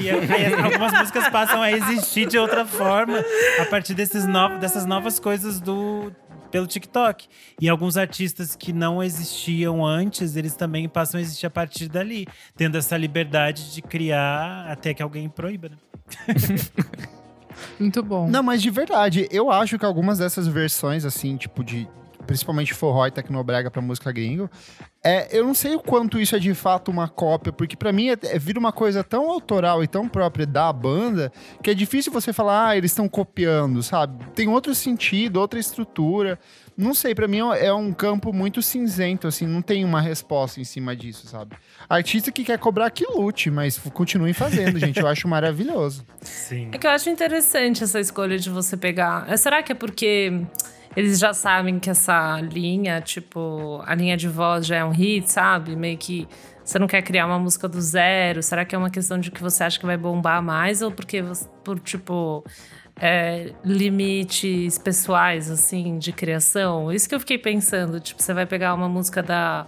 E 0.01 0.09
aí, 0.09 0.55
algumas 0.55 0.91
músicas 0.99 1.29
passam 1.29 1.61
a 1.61 1.71
existir 1.71 2.27
de 2.27 2.39
outra 2.39 2.65
forma 2.65 3.23
a 3.61 3.67
partir 3.67 3.93
desses 3.93 4.25
novos, 4.27 4.59
dessas 4.59 4.87
novas 4.87 5.21
coisas 5.21 5.61
do 5.61 6.11
pelo 6.51 6.67
TikTok. 6.67 7.29
E 7.61 7.69
alguns 7.69 7.99
artistas 7.99 8.57
que 8.57 8.73
não 8.73 9.03
existiam 9.03 9.85
antes, 9.85 10.35
eles 10.35 10.57
também 10.57 10.89
passam 10.89 11.19
a 11.19 11.21
existir 11.21 11.45
a 11.45 11.51
partir 11.51 11.87
dali, 11.87 12.27
tendo 12.57 12.79
essa 12.79 12.97
liberdade 12.97 13.75
de 13.75 13.83
criar 13.83 14.65
até 14.71 14.95
que 14.95 15.03
alguém 15.03 15.29
proíba, 15.29 15.69
né? 15.69 15.77
Muito 17.79 18.03
bom. 18.03 18.29
Não, 18.31 18.43
mas 18.43 18.63
de 18.63 18.71
verdade, 18.71 19.29
eu 19.31 19.51
acho 19.51 19.79
que 19.79 19.85
algumas 19.85 20.19
dessas 20.19 20.47
versões, 20.49 21.05
assim, 21.05 21.37
tipo 21.37 21.63
de. 21.63 21.87
Principalmente 22.27 22.75
forró 22.75 23.07
e 23.07 23.11
tecnobrega 23.11 23.71
pra 23.71 23.81
música 23.83 24.13
gringo, 24.13 24.49
é, 25.03 25.29
eu 25.37 25.45
não 25.45 25.55
sei 25.55 25.75
o 25.75 25.81
quanto 25.81 26.21
isso 26.21 26.37
é 26.37 26.39
de 26.39 26.53
fato 26.55 26.91
uma 26.91 27.09
cópia, 27.09 27.53
porque 27.53 27.75
pra 27.77 27.91
mim 27.93 28.11
é, 28.11 28.17
é- 28.25 28.39
vira 28.39 28.59
uma 28.59 28.71
coisa 28.73 29.03
tão 29.03 29.31
autoral 29.31 29.83
e 29.83 29.87
tão 29.89 30.07
própria 30.09 30.47
da 30.47 30.71
banda 30.73 31.33
que 31.63 31.71
é 31.71 31.75
difícil 31.75 32.13
você 32.13 32.33
falar, 32.33 32.69
ah, 32.69 32.77
eles 32.77 32.91
estão 32.91 33.09
copiando, 33.09 33.83
sabe? 33.83 34.25
Tem 34.35 34.47
outro 34.49 34.75
sentido, 34.75 35.39
outra 35.41 35.59
estrutura. 35.59 36.39
Não 36.77 36.95
sei, 36.95 37.15
pra 37.15 37.27
mim 37.29 37.39
é 37.39 37.73
um 37.73 37.93
campo 37.93 38.33
muito 38.33 38.63
cinzento, 38.63 39.27
assim, 39.27 39.47
não 39.47 39.61
tem 39.61 39.85
uma 39.85 40.01
resposta 40.01 40.61
em 40.61 40.65
cima 40.65 40.95
disso, 40.97 41.27
sabe? 41.27 41.57
Artista 41.89 42.31
que 42.31 42.45
quer 42.45 42.59
cobrar 42.59 42.91
que 42.91 43.05
lute, 43.05 43.51
mas 43.51 43.79
continuem 43.93 44.33
fazendo, 44.33 44.79
gente. 44.79 44.99
Eu 45.01 45.07
acho 45.09 45.27
maravilhoso. 45.29 46.05
Sim. 46.23 46.69
É 46.73 46.79
que 46.79 46.87
eu 46.87 46.91
acho 46.91 47.11
interessante 47.11 47.83
essa 47.85 47.99
escolha 48.01 48.39
de 48.39 48.49
você 48.49 48.77
pegar. 48.77 49.25
É, 49.29 49.37
Será 49.37 49.63
que 49.63 49.73
é 49.73 49.75
porque 49.75 50.41
eles 50.97 51.19
já 51.19 51.33
sabem 51.33 51.79
que 51.79 51.89
essa 51.91 52.41
linha, 52.41 53.01
tipo, 53.01 53.83
a 53.87 53.95
linha 53.95 54.17
de 54.17 54.29
voz 54.29 54.67
já 54.67 54.77
é 54.77 54.85
um 54.85 54.91
hit, 54.91 55.31
sabe? 55.31 55.77
Meio 55.77 55.97
que 55.97 56.27
você 56.65 56.79
não 56.79 56.87
quer 56.87 57.03
criar 57.03 57.27
uma 57.27 57.39
música 57.39 57.69
do 57.69 57.81
zero. 57.81 58.43
Será 58.43 58.65
que 58.65 58.75
é 58.75 58.79
uma 58.79 58.91
questão 58.91 59.19
de 59.19 59.31
que 59.31 59.41
você 59.43 59.65
acha 59.65 59.79
que 59.79 59.87
vai 59.87 59.97
bombar 59.97 60.43
mais? 60.43 60.83
Ou 60.83 60.91
porque, 60.93 61.21
você- 61.23 61.49
por, 61.65 61.79
tipo, 61.81 62.45
é, 63.01 63.53
limites 63.65 64.79
pessoais, 64.79 65.51
assim, 65.51 65.99
de 65.99 66.13
criação? 66.13 66.93
Isso 66.93 67.09
que 67.09 67.15
eu 67.15 67.21
fiquei 67.21 67.39
pensando. 67.39 67.99
Tipo, 68.01 68.23
você 68.23 68.33
vai 68.35 68.47
pegar 68.47 68.75
uma 68.75 68.89
música 68.89 69.23
da. 69.23 69.67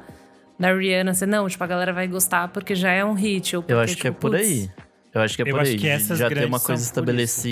Da 0.58 0.72
Rihanna, 0.72 1.12
você, 1.12 1.26
não, 1.26 1.48
tipo, 1.48 1.64
a 1.64 1.66
galera 1.66 1.92
vai 1.92 2.06
gostar 2.06 2.46
porque 2.48 2.74
já 2.74 2.92
é 2.92 3.04
um 3.04 3.14
hit. 3.14 3.56
Ou 3.56 3.62
Eu 3.62 3.66
porque, 3.66 3.80
acho 3.82 3.96
que 3.96 4.06
é 4.06 4.10
tipo, 4.10 4.20
por 4.20 4.36
aí. 4.36 4.70
Eu 5.12 5.20
acho 5.20 5.34
que 5.34 5.42
é 5.42 5.48
Eu 5.48 5.50
por 5.50 5.60
aí. 5.70 5.76
que 5.76 5.82
de 5.82 5.88
essas 5.88 6.18
já 6.18 6.28
grandes 6.28 6.48
uma 6.48 6.60
coisa 6.60 6.82
por 6.94 7.08
isso. 7.20 7.48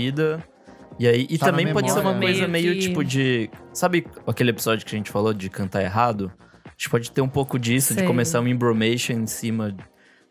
E 0.98 1.06
aí, 1.08 1.26
e 1.30 1.38
Tá 1.38 1.46
também 1.46 1.72
pode 1.72 1.90
ser 1.90 2.00
uma 2.00 2.18
coisa 2.18 2.46
Meio 2.46 2.48
meio 2.48 2.74
que- 2.74 2.80
tipo 2.80 3.02
de. 3.04 3.48
Sabe 3.72 4.06
aquele 4.26 4.50
episódio 4.50 4.84
que 4.86 4.94
a 4.94 4.98
gente 4.98 5.10
falou 5.10 5.32
de 5.32 5.48
cantar 5.48 5.82
errado? 5.82 6.30
A 6.66 6.70
gente 6.70 6.90
pode 6.90 7.10
ter 7.10 7.20
um 7.20 7.28
pouco 7.28 7.58
disso, 7.58 7.92
de 7.94 8.00
Sei. 8.00 8.06
começar 8.06 8.40
um 8.40 8.48
embromation 8.48 9.14
em 9.14 9.26
cima 9.26 9.74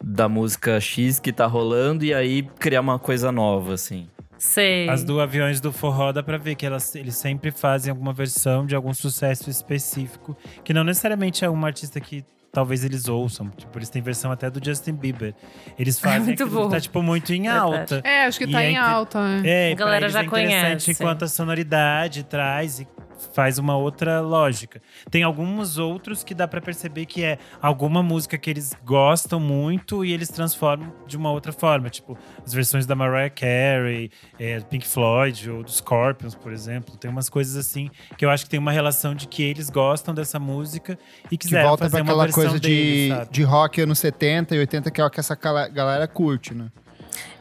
da 0.03 0.29
música 0.29 0.79
X 0.79 1.19
que 1.19 1.31
tá 1.33 1.45
rolando 1.45 2.05
e 2.05 2.13
aí 2.13 2.43
criar 2.59 2.81
uma 2.81 2.97
coisa 2.99 3.31
nova, 3.31 3.73
assim. 3.73 4.07
Sei. 4.37 4.87
As 4.87 5.03
do 5.03 5.19
Aviões 5.19 5.59
do 5.59 5.71
Forró 5.71 6.11
dá 6.13 6.23
pra 6.23 6.37
ver 6.37 6.55
que 6.55 6.65
elas, 6.65 6.95
eles 6.95 7.15
sempre 7.17 7.51
fazem 7.51 7.91
alguma 7.91 8.13
versão 8.13 8.65
de 8.65 8.73
algum 8.75 8.93
sucesso 8.93 9.49
específico, 9.49 10.37
que 10.63 10.73
não 10.73 10.83
necessariamente 10.83 11.43
é 11.43 11.49
um 11.49 11.65
artista 11.65 11.99
que 11.99 12.23
talvez 12.51 12.83
eles 12.83 13.07
ouçam. 13.07 13.49
Tipo, 13.49 13.77
eles 13.77 13.89
têm 13.89 14.01
versão 14.01 14.31
até 14.31 14.49
do 14.49 14.63
Justin 14.63 14.93
Bieber. 14.93 15.33
Eles 15.77 15.97
fazem 15.99 16.21
muito 16.21 16.43
aquilo 16.43 16.49
que 16.57 16.63
bom. 16.63 16.69
tá, 16.69 16.79
tipo, 16.79 17.01
muito 17.01 17.33
em 17.33 17.47
alta. 17.47 18.01
É, 18.03 18.25
acho 18.25 18.39
que 18.39 18.47
tá 18.47 18.63
é 18.63 18.71
em 18.71 18.77
alta, 18.77 19.21
né? 19.21 19.41
É, 19.69 19.71
A 19.71 19.75
galera 19.75 20.09
já 20.09 20.21
é 20.21 20.25
interessante 20.25 20.49
conhece. 20.49 20.91
enquanto 20.91 21.25
a 21.25 21.27
sonoridade 21.27 22.23
traz 22.23 22.79
e 22.79 22.87
faz 23.33 23.57
uma 23.57 23.75
outra 23.75 24.21
lógica. 24.21 24.81
Tem 25.09 25.23
alguns 25.23 25.77
outros 25.77 26.23
que 26.23 26.33
dá 26.33 26.47
pra 26.47 26.61
perceber 26.61 27.05
que 27.05 27.23
é 27.23 27.37
alguma 27.61 28.01
música 28.01 28.37
que 28.37 28.49
eles 28.49 28.75
gostam 28.83 29.39
muito 29.39 30.03
e 30.05 30.13
eles 30.13 30.29
transformam 30.29 30.93
de 31.07 31.17
uma 31.17 31.31
outra 31.31 31.51
forma. 31.51 31.89
Tipo, 31.89 32.17
as 32.45 32.53
versões 32.53 32.85
da 32.85 32.95
Mariah 32.95 33.29
Carey, 33.29 34.11
é, 34.39 34.59
Pink 34.61 34.87
Floyd 34.87 35.49
ou 35.49 35.63
dos 35.63 35.77
Scorpions, 35.77 36.35
por 36.35 36.51
exemplo. 36.51 36.97
Tem 36.97 37.09
umas 37.09 37.29
coisas 37.29 37.55
assim 37.55 37.89
que 38.17 38.25
eu 38.25 38.29
acho 38.29 38.45
que 38.45 38.49
tem 38.49 38.59
uma 38.59 38.71
relação 38.71 39.13
de 39.13 39.27
que 39.27 39.43
eles 39.43 39.69
gostam 39.69 40.13
dessa 40.13 40.39
música 40.39 40.97
e 41.25 41.37
Que 41.37 41.47
quiseram 41.47 41.69
volta 41.69 41.85
fazer 41.85 41.97
pra 41.97 42.03
uma 42.03 42.11
aquela 42.11 42.23
versão 42.23 42.43
coisa 42.43 42.59
de, 42.59 43.09
deles, 43.09 43.29
de 43.29 43.43
rock 43.43 43.81
anos 43.81 43.99
70 43.99 44.55
e 44.55 44.59
80, 44.59 44.91
que 44.91 45.01
é 45.01 45.05
o 45.05 45.09
que 45.09 45.19
essa 45.19 45.35
galera 45.35 46.07
curte, 46.07 46.53
né? 46.53 46.69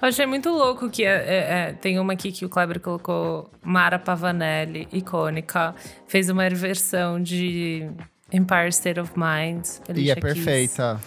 Eu 0.01 0.09
achei 0.09 0.27
muito 0.27 0.49
louco 0.51 0.89
que 0.89 1.05
é, 1.05 1.09
é, 1.09 1.37
é, 1.37 1.73
tem 1.73 1.99
uma 1.99 2.13
aqui 2.13 2.31
que 2.31 2.45
o 2.45 2.49
Kleber 2.49 2.81
colocou, 2.81 3.51
Mara 3.63 3.99
Pavanelli, 3.99 4.89
icônica, 4.93 5.75
fez 6.07 6.29
uma 6.29 6.49
versão 6.49 7.21
de 7.21 7.89
Empire 8.33 8.69
State 8.69 9.01
of 9.01 9.13
Mind. 9.17 9.67
E 9.95 10.11
é 10.11 10.15
Keys. 10.15 10.35
perfeita. 10.35 11.01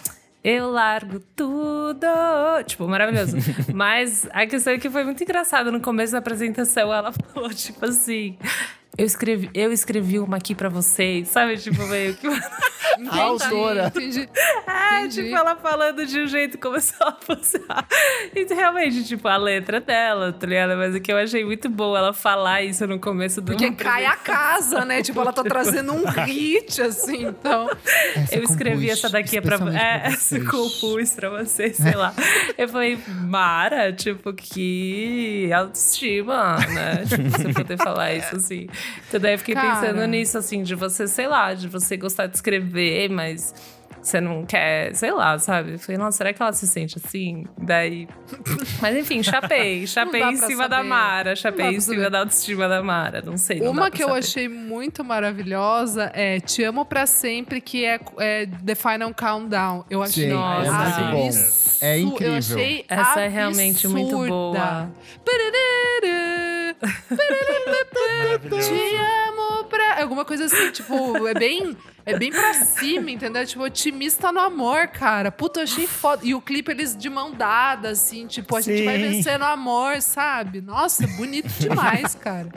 Eu 0.43 0.71
largo 0.71 1.19
tudo. 1.35 2.07
Tipo, 2.65 2.87
maravilhoso. 2.87 3.37
Mas 3.73 4.27
a 4.31 4.47
questão 4.47 4.73
é 4.73 4.79
que 4.79 4.89
foi 4.89 5.03
muito 5.03 5.23
engraçado. 5.23 5.71
No 5.71 5.79
começo 5.79 6.13
da 6.13 6.19
apresentação, 6.19 6.91
ela 6.91 7.11
falou, 7.11 7.49
tipo 7.49 7.85
assim. 7.85 8.37
Eu 8.97 9.05
escrevi, 9.05 9.49
eu 9.53 9.71
escrevi 9.71 10.19
uma 10.19 10.37
aqui 10.37 10.53
pra 10.53 10.67
vocês, 10.69 11.29
sabe? 11.29 11.57
Tipo, 11.57 11.85
meio 11.87 12.13
que. 12.15 12.27
A 13.09 13.21
autora. 13.21 13.87
Entendi. 13.87 14.29
É, 14.67 14.99
Entendi. 14.99 15.23
tipo, 15.23 15.35
ela 15.35 15.55
falando 15.55 16.05
de 16.05 16.19
um 16.19 16.27
jeito 16.27 16.57
começou 16.59 17.07
a 17.07 17.13
funcionar. 17.13 17.87
E 18.35 18.45
realmente, 18.53 19.03
tipo, 19.05 19.27
a 19.27 19.35
letra 19.37 19.79
dela, 19.79 20.31
tá 20.31 20.45
ligado? 20.45 20.75
Mas 20.77 20.95
o 20.95 20.99
que 21.01 21.11
eu 21.11 21.17
achei 21.17 21.43
muito 21.43 21.67
bom 21.69 21.95
ela 21.97 22.13
falar 22.13 22.61
isso 22.61 22.85
no 22.87 22.99
começo 22.99 23.41
do 23.41 23.51
Porque 23.53 23.71
cai 23.71 24.05
a 24.05 24.15
casa, 24.15 24.85
né? 24.85 25.01
Tipo, 25.01 25.21
ela 25.21 25.33
tá 25.33 25.43
trazendo 25.43 25.93
um 25.93 26.03
hit, 26.05 26.81
assim, 26.81 27.25
então. 27.25 27.69
Essa 28.15 28.35
Eu 28.35 28.43
escrevi 28.43 28.87
compus 28.87 28.99
essa 28.99 29.09
daqui 29.09 29.41
pra, 29.41 29.57
é, 29.73 30.07
essa 30.07 30.17
vocês. 30.37 30.49
compus 30.49 31.11
pra 31.11 31.29
vocês, 31.29 31.75
sei 31.77 31.93
lá. 31.95 32.13
Eu 32.57 32.67
falei, 32.69 32.97
Mara, 33.07 33.91
tipo, 33.91 34.33
que 34.33 35.49
autoestima, 35.53 36.57
né? 36.57 37.03
Tipo, 37.07 37.29
você 37.29 37.53
poder 37.53 37.77
falar 37.77 38.13
isso 38.13 38.35
assim. 38.35 38.67
Então 39.07 39.19
daí 39.19 39.33
eu 39.33 39.39
fiquei 39.39 39.55
Cara. 39.55 39.75
pensando 39.79 40.05
nisso, 40.07 40.37
assim, 40.37 40.63
de 40.63 40.75
você, 40.75 41.07
sei 41.07 41.27
lá, 41.27 41.53
de 41.53 41.67
você 41.67 41.97
gostar 41.97 42.27
de 42.27 42.35
escrever, 42.35 43.09
mas 43.09 43.53
você 44.01 44.19
não 44.19 44.43
quer, 44.47 44.95
sei 44.95 45.11
lá, 45.11 45.37
sabe? 45.37 45.73
Eu 45.73 45.79
falei, 45.79 45.95
nossa, 45.99 46.17
será 46.17 46.33
que 46.33 46.41
ela 46.41 46.51
se 46.53 46.65
sente 46.67 46.97
assim? 46.97 47.45
Daí. 47.55 48.07
Mas 48.81 48.97
enfim, 48.97 49.21
chapei. 49.23 49.85
Chapei 49.85 50.23
em 50.23 50.37
cima 50.37 50.67
da 50.67 50.77
saber. 50.77 50.89
Mara. 50.89 51.29
Não 51.31 51.35
Chapei 51.35 51.65
em 51.67 51.79
cima 51.79 51.95
saber. 51.97 52.09
da 52.09 52.19
autoestima 52.19 52.67
da 52.67 52.81
Mara. 52.81 53.21
Não 53.21 53.37
sei. 53.37 53.59
não 53.59 53.71
Uma 53.71 53.91
que 53.91 54.01
eu 54.01 54.07
saber. 54.07 54.19
achei 54.19 54.49
muito 54.49 55.03
maravilhosa 55.03 56.09
é 56.15 56.39
Te 56.39 56.63
Amo 56.63 56.83
Pra 56.83 57.05
Sempre, 57.05 57.61
que 57.61 57.85
é, 57.85 57.99
é 58.17 58.47
The 58.65 58.73
Final 58.73 59.13
Countdown. 59.13 59.85
Eu 59.87 60.01
achei 60.01 60.29
Sim, 60.29 60.33
Nossa, 60.33 60.67
é 60.67 60.71
muito 60.71 61.11
bom. 61.11 61.27
absurdo. 61.27 61.61
É 61.83 61.99
incrível. 61.99 62.31
Eu 62.33 62.37
achei 62.37 62.85
Essa 62.89 63.19
é 63.21 63.27
realmente 63.27 63.87
muito 63.87 64.15
absurda. 64.15 64.29
boa. 64.29 64.91
Maravilhoso. 68.31 68.69
Te 68.69 68.95
amo 68.95 69.63
pra. 69.65 70.01
Alguma 70.01 70.25
coisa 70.25 70.45
assim, 70.45 70.71
tipo, 70.71 71.27
é 71.27 71.33
bem. 71.33 71.77
É 72.05 72.17
bem 72.17 72.31
pra 72.31 72.53
cima, 72.53 73.11
entendeu? 73.11 73.45
Tipo, 73.45 73.63
otimista 73.63 74.31
no 74.31 74.39
amor, 74.39 74.87
cara. 74.87 75.31
Puta, 75.31 75.59
eu 75.59 75.63
achei 75.63 75.85
foda. 75.85 76.25
E 76.25 76.33
o 76.33 76.41
clipe, 76.41 76.71
eles 76.71 76.97
de 76.97 77.09
mão 77.09 77.31
dada, 77.31 77.89
assim, 77.89 78.25
tipo, 78.25 78.55
a 78.55 78.61
gente 78.61 78.83
vai 78.83 78.97
Sim. 78.97 79.09
vencer 79.09 79.37
no 79.37 79.45
amor, 79.45 80.01
sabe? 80.01 80.61
Nossa, 80.61 81.05
bonito 81.07 81.49
demais, 81.59 82.15
cara. 82.15 82.49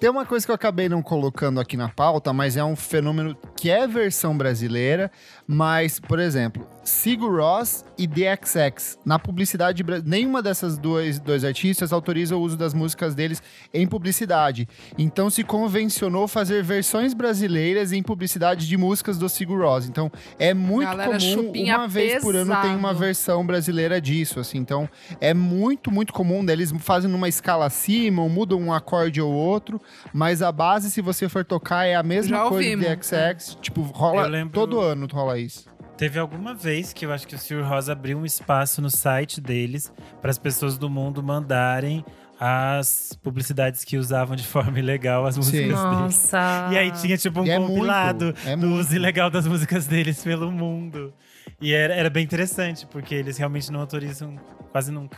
Tem 0.00 0.10
uma 0.10 0.26
coisa 0.26 0.44
que 0.44 0.50
eu 0.50 0.54
acabei 0.54 0.88
não 0.88 1.00
colocando 1.00 1.60
aqui 1.60 1.76
na 1.76 1.88
pauta, 1.88 2.32
mas 2.32 2.56
é 2.56 2.64
um 2.64 2.74
fenômeno 2.74 3.36
que 3.56 3.70
é 3.70 3.86
versão 3.86 4.36
brasileira, 4.36 5.10
mas, 5.46 6.00
por 6.00 6.18
exemplo, 6.18 6.66
Sigur 6.86 7.40
Ross 7.40 7.84
e 7.98 8.06
DXX. 8.06 8.98
Na 9.04 9.18
publicidade, 9.18 9.84
nenhuma 10.04 10.40
dessas 10.40 10.78
dois, 10.78 11.18
dois 11.18 11.44
artistas 11.44 11.92
autoriza 11.92 12.36
o 12.36 12.40
uso 12.40 12.56
das 12.56 12.72
músicas 12.72 13.14
deles 13.14 13.42
em 13.74 13.86
publicidade. 13.86 14.68
Então 14.96 15.28
se 15.28 15.42
convencionou 15.42 16.28
fazer 16.28 16.62
versões 16.62 17.12
brasileiras 17.12 17.92
em 17.92 18.02
publicidade 18.02 18.68
de 18.68 18.76
músicas 18.76 19.18
do 19.18 19.28
Sigur 19.28 19.60
Ross. 19.62 19.88
Então 19.88 20.10
é 20.38 20.54
muito 20.54 20.88
Galera, 20.88 21.18
comum, 21.18 21.20
chupinha 21.20 21.76
uma 21.76 21.88
vez 21.88 22.22
por 22.22 22.36
ano 22.36 22.54
tem 22.62 22.76
uma 22.76 22.94
versão 22.94 23.44
brasileira 23.44 24.00
disso, 24.00 24.38
assim. 24.38 24.58
Então 24.58 24.88
é 25.20 25.34
muito, 25.34 25.90
muito 25.90 26.12
comum. 26.12 26.42
né? 26.42 26.52
Eles 26.52 26.72
fazem 26.78 27.10
numa 27.10 27.28
escala 27.28 27.66
acima, 27.66 28.22
ou 28.22 28.28
mudam 28.28 28.60
um 28.60 28.72
acorde 28.72 29.20
ou 29.20 29.32
outro, 29.32 29.80
mas 30.12 30.40
a 30.40 30.52
base, 30.52 30.90
se 30.90 31.00
você 31.00 31.28
for 31.28 31.44
tocar, 31.44 31.84
é 31.84 31.96
a 31.96 32.02
mesma 32.02 32.36
Já 32.36 32.48
coisa 32.48 32.70
ouvimos, 32.70 32.86
de 32.86 33.04
XX. 33.04 33.58
Tipo, 33.60 33.82
rola 33.82 34.30
todo 34.52 34.80
ano 34.80 35.08
rola 35.12 35.38
isso. 35.38 35.75
Teve 35.96 36.18
alguma 36.18 36.52
vez 36.52 36.92
que 36.92 37.06
eu 37.06 37.12
acho 37.12 37.26
que 37.26 37.34
o 37.34 37.38
Sr. 37.38 37.62
Rosa 37.62 37.92
abriu 37.92 38.18
um 38.18 38.26
espaço 38.26 38.82
no 38.82 38.90
site 38.90 39.40
deles 39.40 39.90
para 40.20 40.30
as 40.30 40.38
pessoas 40.38 40.76
do 40.76 40.90
mundo 40.90 41.22
mandarem 41.22 42.04
as 42.38 43.18
publicidades 43.22 43.82
que 43.82 43.96
usavam 43.96 44.36
de 44.36 44.46
forma 44.46 44.78
ilegal 44.78 45.24
as 45.24 45.38
músicas 45.38 45.60
Sim. 45.60 45.68
deles. 45.68 45.82
Nossa. 45.82 46.68
E 46.70 46.76
aí 46.76 46.90
tinha 46.90 47.16
tipo 47.16 47.40
um 47.40 47.46
é 47.46 47.56
compilado 47.56 48.26
muito, 48.26 48.46
é 48.46 48.56
do 48.56 48.66
muito. 48.66 48.80
uso 48.80 48.94
ilegal 48.94 49.30
das 49.30 49.46
músicas 49.46 49.86
deles 49.86 50.22
pelo 50.22 50.52
mundo. 50.52 51.14
E 51.60 51.72
era, 51.72 51.94
era 51.94 52.10
bem 52.10 52.22
interessante, 52.22 52.86
porque 52.86 53.14
eles 53.14 53.38
realmente 53.38 53.72
não 53.72 53.80
autorizam 53.80 54.36
quase 54.70 54.92
nunca. 54.92 55.16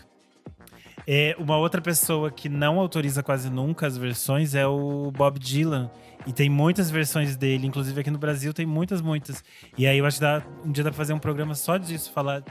É, 1.11 1.35
uma 1.39 1.57
outra 1.57 1.81
pessoa 1.81 2.31
que 2.31 2.51
não 2.51 2.79
autoriza 2.79 3.23
quase 3.23 3.49
nunca 3.49 3.87
as 3.87 3.97
versões 3.97 4.55
é 4.55 4.67
o 4.67 5.11
Bob 5.11 5.39
Dylan. 5.39 5.91
E 6.27 6.33
tem 6.35 6.51
muitas 6.51 6.91
versões 6.91 7.35
dele, 7.35 7.67
inclusive 7.67 7.99
aqui 7.99 8.11
no 8.11 8.19
Brasil 8.19 8.53
tem 8.53 8.67
muitas, 8.67 9.01
muitas. 9.01 9.43
E 9.79 9.87
aí 9.87 9.97
eu 9.97 10.05
acho 10.05 10.19
que 10.19 10.23
dá, 10.23 10.43
um 10.63 10.71
dia 10.71 10.85
dá 10.85 10.91
pra 10.91 10.97
fazer 10.99 11.15
um 11.15 11.19
programa 11.19 11.55
só 11.55 11.79
disso, 11.79 12.13
falar. 12.13 12.43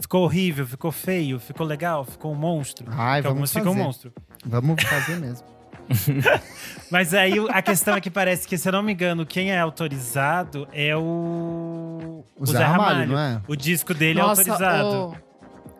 Ficou 0.00 0.22
horrível, 0.24 0.66
ficou 0.66 0.90
feio, 0.90 1.38
ficou 1.38 1.66
legal, 1.66 2.02
ficou 2.04 2.32
um 2.32 2.34
monstro. 2.34 2.86
Ai, 2.90 3.20
vamos 3.20 3.52
ficam 3.52 3.72
um 3.72 3.74
fazer. 3.74 3.84
monstro. 3.84 4.12
Vamos 4.46 4.82
fazer 4.84 5.16
mesmo. 5.16 5.46
Mas 6.90 7.12
aí 7.12 7.38
o- 7.38 7.48
a 7.50 7.60
questão 7.60 7.94
é 7.94 8.00
que 8.00 8.10
parece 8.10 8.48
que, 8.48 8.56
se 8.56 8.66
eu 8.68 8.72
não 8.72 8.82
me 8.82 8.92
engano, 8.92 9.26
quem 9.26 9.50
é 9.50 9.58
autorizado 9.58 10.66
é 10.72 10.96
o. 10.96 12.24
O 12.38 12.46
Zé 12.46 12.64
Ramalho, 12.64 13.08
não 13.12 13.18
é? 13.18 13.42
O 13.46 13.54
disco 13.56 13.92
dele 13.92 14.20
é 14.20 14.22
Nossa, 14.22 14.40
autorizado. 14.40 14.88
ô, 14.88 15.27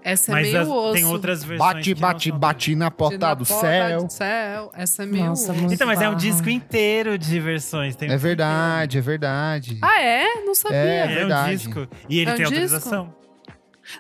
essa 0.02 0.30
é 0.30 0.34
Mas 0.34 0.46
meio 0.48 0.60
as- 0.62 0.68
osso. 0.68 0.92
tem 0.94 1.04
outras 1.04 1.44
versões. 1.44 1.72
Bate, 1.74 1.94
bate, 1.94 2.32
bate 2.32 2.76
na 2.76 2.90
porta 2.90 3.18
Na 3.18 3.34
do 3.34 3.44
porta 3.46 3.66
céu. 3.66 4.04
do 4.04 4.12
céu. 4.12 4.70
Essa 4.74 5.02
é 5.02 5.06
meio 5.06 5.26
Nossa, 5.26 5.52
osso. 5.52 5.72
Então, 5.74 5.86
mas 5.86 6.00
é 6.00 6.08
um 6.08 6.14
disco 6.14 6.48
inteiro 6.48 7.18
de 7.18 7.38
versões. 7.40 7.94
Tem 7.96 8.08
um 8.08 8.12
É 8.12 8.16
verdade, 8.16 8.98
é 8.98 9.00
verdade. 9.00 9.78
Ah, 9.82 10.00
é? 10.00 10.42
Não 10.44 10.54
sabia. 10.54 10.76
É, 10.78 11.04
inteiro. 11.04 11.12
É, 11.12 11.14
um 11.24 11.28
verdade. 11.28 11.56
disco. 11.56 11.88
E 12.08 12.18
ele 12.20 12.30
É 12.30 12.32
um 12.32 12.36
tem 12.36 12.46
disco? 12.46 12.54
autorização. 12.54 13.14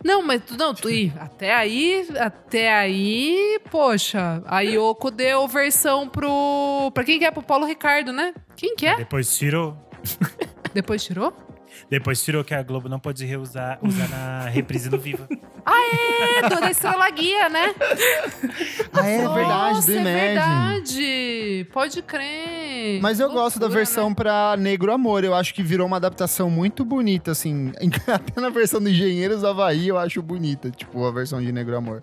Não, 0.04 0.20
mas 0.22 0.42
tu- 0.44 0.54
não, 0.58 0.74
tu, 0.74 0.90
ih, 0.90 1.10
até 1.18 1.54
aí, 1.54 2.06
até 2.18 2.70
aí, 2.74 3.58
poxa, 3.70 4.42
a 4.46 4.60
Yoko 4.60 5.10
deu 5.10 5.48
versão 5.48 6.06
pro. 6.06 6.90
Pra 6.92 7.02
quem 7.04 7.18
que 7.18 7.24
é? 7.24 7.30
Pro 7.30 7.42
Paulo 7.42 7.64
Ricardo, 7.64 8.12
né? 8.12 8.34
Quem 8.54 8.76
que 8.76 8.84
é? 8.84 8.96
Depois 8.96 9.34
tirou. 9.38 9.74
Depois 10.74 11.02
tirou? 11.02 11.32
Depois 11.90 12.22
tirou 12.22 12.44
que 12.44 12.54
a 12.54 12.62
Globo 12.62 12.88
não 12.88 12.98
pode 12.98 13.24
reusar 13.24 13.78
usar 13.82 14.08
na 14.08 14.48
reprise 14.48 14.88
do 14.88 14.98
Viva. 14.98 15.28
É, 16.40 16.48
do 16.48 16.60
da 16.60 16.70
Estrela 16.70 17.10
Guia, 17.10 17.48
né? 17.50 17.74
Ah, 18.92 19.06
é 19.06 19.22
Nossa, 19.22 19.34
verdade, 19.34 19.86
do 19.86 19.92
é 19.92 19.96
Imagine. 19.96 20.20
verdade. 20.20 21.66
Pode 21.72 22.02
crer. 22.02 23.00
Mas 23.02 23.20
eu 23.20 23.28
gosto 23.30 23.58
da 23.58 23.66
Loucura, 23.66 23.84
versão 23.84 24.08
né? 24.08 24.14
pra 24.14 24.56
Negro 24.56 24.92
Amor. 24.92 25.24
Eu 25.24 25.34
acho 25.34 25.52
que 25.54 25.62
virou 25.62 25.86
uma 25.86 25.96
adaptação 25.96 26.48
muito 26.50 26.84
bonita, 26.84 27.32
assim. 27.32 27.72
Até 28.06 28.40
na 28.40 28.48
versão 28.48 28.80
do 28.80 28.88
Engenheiros 28.88 29.42
do 29.42 29.48
Havaí 29.48 29.88
eu 29.88 29.98
acho 29.98 30.22
bonita, 30.22 30.70
tipo, 30.70 31.04
a 31.04 31.10
versão 31.10 31.40
de 31.40 31.52
Negro 31.52 31.76
Amor. 31.76 32.02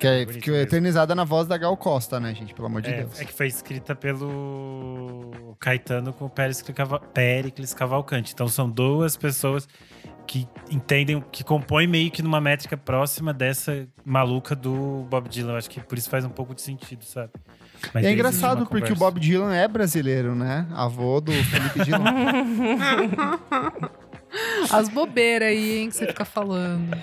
Que 0.00 0.06
é, 0.06 0.24
bonito 0.24 0.42
que 0.42 0.50
é 0.50 0.52
mesmo. 0.54 0.66
eternizada 0.66 1.14
na 1.14 1.24
voz 1.24 1.46
da 1.46 1.58
Gal 1.58 1.76
Costa, 1.76 2.18
né, 2.18 2.34
gente? 2.34 2.54
Pelo 2.54 2.66
amor 2.66 2.80
de 2.82 2.90
É, 2.90 3.02
Deus. 3.04 3.20
é 3.20 3.24
que 3.24 3.32
foi 3.32 3.46
escrita 3.46 3.94
pelo 3.94 5.54
Caetano 5.60 6.12
com 6.12 6.24
o 6.24 6.30
Péricles 6.30 6.62
Cava- 6.74 6.98
Péricles 7.00 7.74
Cavalcante. 7.74 8.32
Então 8.32 8.48
são 8.48 8.68
duas 8.68 9.14
pessoas 9.16 9.68
que 10.26 10.48
entendem, 10.70 11.22
que 11.30 11.44
compõem 11.44 11.86
meio 11.86 12.10
que 12.10 12.22
numa 12.22 12.40
métrica 12.40 12.76
próxima 12.76 13.34
dessa 13.34 13.86
maluca 14.04 14.54
do 14.56 15.04
Bob 15.10 15.28
Dylan. 15.28 15.52
Eu 15.52 15.56
acho 15.58 15.68
que 15.68 15.80
por 15.80 15.98
isso 15.98 16.08
faz 16.08 16.24
um 16.24 16.28
pouco 16.30 16.54
de 16.54 16.62
sentido, 16.62 17.04
sabe? 17.04 17.30
Mas 17.92 18.04
é 18.06 18.12
engraçado 18.12 18.60
porque 18.66 18.76
o 18.92 18.94
conversa. 18.94 19.00
Bob 19.04 19.20
Dylan 19.20 19.54
é 19.54 19.66
brasileiro, 19.68 20.34
né? 20.34 20.66
Avô 20.72 21.20
do 21.20 21.32
Felipe 21.32 21.84
Dylan. 21.84 22.04
As 24.70 24.88
bobeiras 24.88 25.48
aí, 25.48 25.78
hein, 25.80 25.88
que 25.90 25.96
você 25.96 26.06
fica 26.06 26.24
falando. 26.24 26.96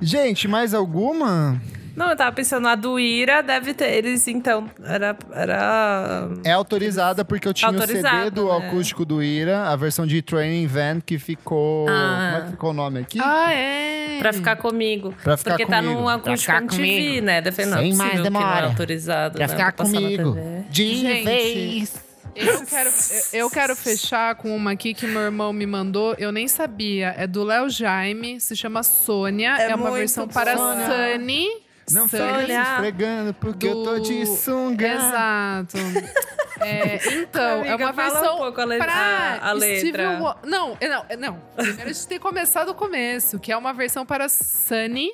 gente, 0.00 0.48
mais 0.48 0.72
alguma? 0.72 1.60
Não, 1.98 2.10
eu 2.10 2.16
tava 2.16 2.32
pensando, 2.32 2.68
a 2.68 2.74
do 2.74 2.98
Ira 2.98 3.42
deve 3.42 3.74
ter. 3.74 3.90
Eles, 3.92 4.26
então, 4.28 4.70
era. 4.84 5.16
era... 5.32 6.28
É 6.44 6.52
autorizada 6.52 7.24
porque 7.24 7.48
eu 7.48 7.52
tinha 7.52 7.70
o 7.70 7.86
CD 7.86 8.30
do 8.30 8.46
né? 8.48 8.56
acústico 8.68 9.04
do 9.04 9.22
Ira, 9.22 9.64
a 9.68 9.76
versão 9.76 10.06
de 10.06 10.22
Training 10.22 10.66
Van 10.66 11.00
que 11.04 11.18
ficou. 11.18 11.86
Ah. 11.88 12.30
Como 12.32 12.36
é 12.36 12.44
que 12.44 12.50
ficou 12.52 12.70
o 12.70 12.72
nome 12.72 13.00
aqui? 13.00 13.18
Ah, 13.20 13.52
é? 13.52 14.18
Pra 14.20 14.32
ficar 14.32 14.56
comigo. 14.56 15.14
Pra 15.22 15.36
ficar 15.36 15.50
Porque 15.52 15.66
tá 15.66 15.78
comigo. 15.82 16.00
num 16.00 16.08
acústico 16.08 16.52
Pra 16.52 16.60
ficar 16.60 16.76
MTV, 16.76 16.98
comigo. 17.06 17.26
né? 17.26 17.40
Deve 17.40 17.66
não 17.66 17.78
é 17.78 17.80
Sem 17.82 17.94
mais 17.94 18.10
que 18.10 18.16
não 18.16 18.22
é 18.22 18.30
demora. 18.30 18.66
autorizado, 18.66 19.34
Pra 19.38 19.46
né? 19.46 19.52
ficar 19.52 19.72
comigo. 19.72 20.36
De 20.70 20.96
Gente, 20.96 21.24
vez. 21.24 22.08
Eu 22.36 22.64
quero, 22.66 22.90
eu 23.32 23.50
quero 23.50 23.74
fechar 23.74 24.36
com 24.36 24.54
uma 24.54 24.70
aqui 24.70 24.94
que 24.94 25.06
meu 25.08 25.22
irmão 25.22 25.52
me 25.52 25.66
mandou. 25.66 26.14
Eu 26.18 26.30
nem 26.30 26.46
sabia. 26.46 27.12
É 27.18 27.26
do 27.26 27.42
Léo 27.42 27.68
Jaime, 27.68 28.40
se 28.40 28.54
chama 28.54 28.84
Sônia. 28.84 29.56
É 29.58 29.70
É, 29.70 29.74
uma 29.74 29.90
versão 29.90 30.28
para 30.28 30.56
Sônia. 30.56 30.86
Sunny. 31.14 31.48
Não 31.92 32.08
fica 32.08 32.46
se 32.46 32.52
esfregando 32.52 33.34
porque 33.34 33.66
eu 33.68 33.82
tô 33.84 33.98
de 33.98 34.26
sunga. 34.26 34.86
Exato. 34.88 35.76
É, 36.60 36.98
então, 37.20 37.40
é 37.64 37.68
Amiga, 37.68 37.76
uma 37.76 37.92
fala 37.92 38.10
versão 38.14 38.34
um 38.34 38.38
pouco 38.38 38.60
a 38.60 38.64
le- 38.64 38.78
pra 38.78 38.92
a- 38.92 39.50
a 39.50 39.52
letra. 39.52 40.18
Wo- 40.18 40.34
Não, 40.44 40.76
é, 40.80 40.88
não, 40.88 41.04
é, 41.08 41.16
não. 41.16 41.40
Primeiro 41.54 41.82
a 41.88 41.92
gente 41.92 42.08
tem 42.08 42.18
que 42.18 42.22
começar 42.24 42.64
do 42.64 42.74
começo, 42.74 43.38
que 43.38 43.52
é 43.52 43.56
uma 43.56 43.72
versão 43.72 44.04
para 44.04 44.28
Sunny 44.28 45.12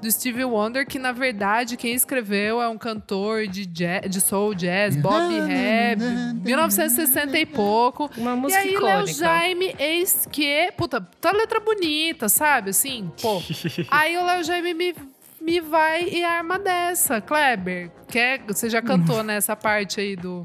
do 0.00 0.10
Stevie 0.10 0.46
Wonder, 0.46 0.86
que 0.86 0.98
na 0.98 1.12
verdade 1.12 1.76
quem 1.76 1.92
escreveu 1.92 2.62
é 2.62 2.68
um 2.68 2.78
cantor 2.78 3.46
de, 3.46 3.66
jazz, 3.66 4.08
de 4.08 4.22
soul 4.22 4.54
jazz, 4.54 4.96
Bob 4.96 5.38
Reb, 5.40 6.00
1960 6.42 7.38
e 7.38 7.44
pouco. 7.44 8.10
Uma 8.16 8.32
E 8.32 8.36
música 8.36 8.60
aí, 8.62 8.78
Léo. 8.78 9.06
Jaime, 9.06 9.76
eis 9.78 10.26
que. 10.32 10.72
Puta, 10.78 10.98
tá 11.20 11.30
letra 11.30 11.60
bonita, 11.60 12.26
sabe? 12.28 12.70
Assim, 12.70 13.10
pô. 13.20 13.42
aí 13.90 14.16
o 14.16 14.24
Léo 14.24 14.42
Jaime 14.44 14.72
me, 14.72 14.94
me 15.46 15.60
vai 15.60 16.08
e 16.08 16.24
arma 16.24 16.58
dessa. 16.58 17.20
Kleber, 17.20 17.90
quer, 18.08 18.40
você 18.46 18.68
já 18.68 18.82
cantou 18.82 19.22
nessa 19.22 19.54
parte 19.54 20.00
aí 20.00 20.16
do. 20.16 20.44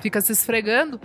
Fica 0.00 0.20
se 0.20 0.30
esfregando. 0.32 1.00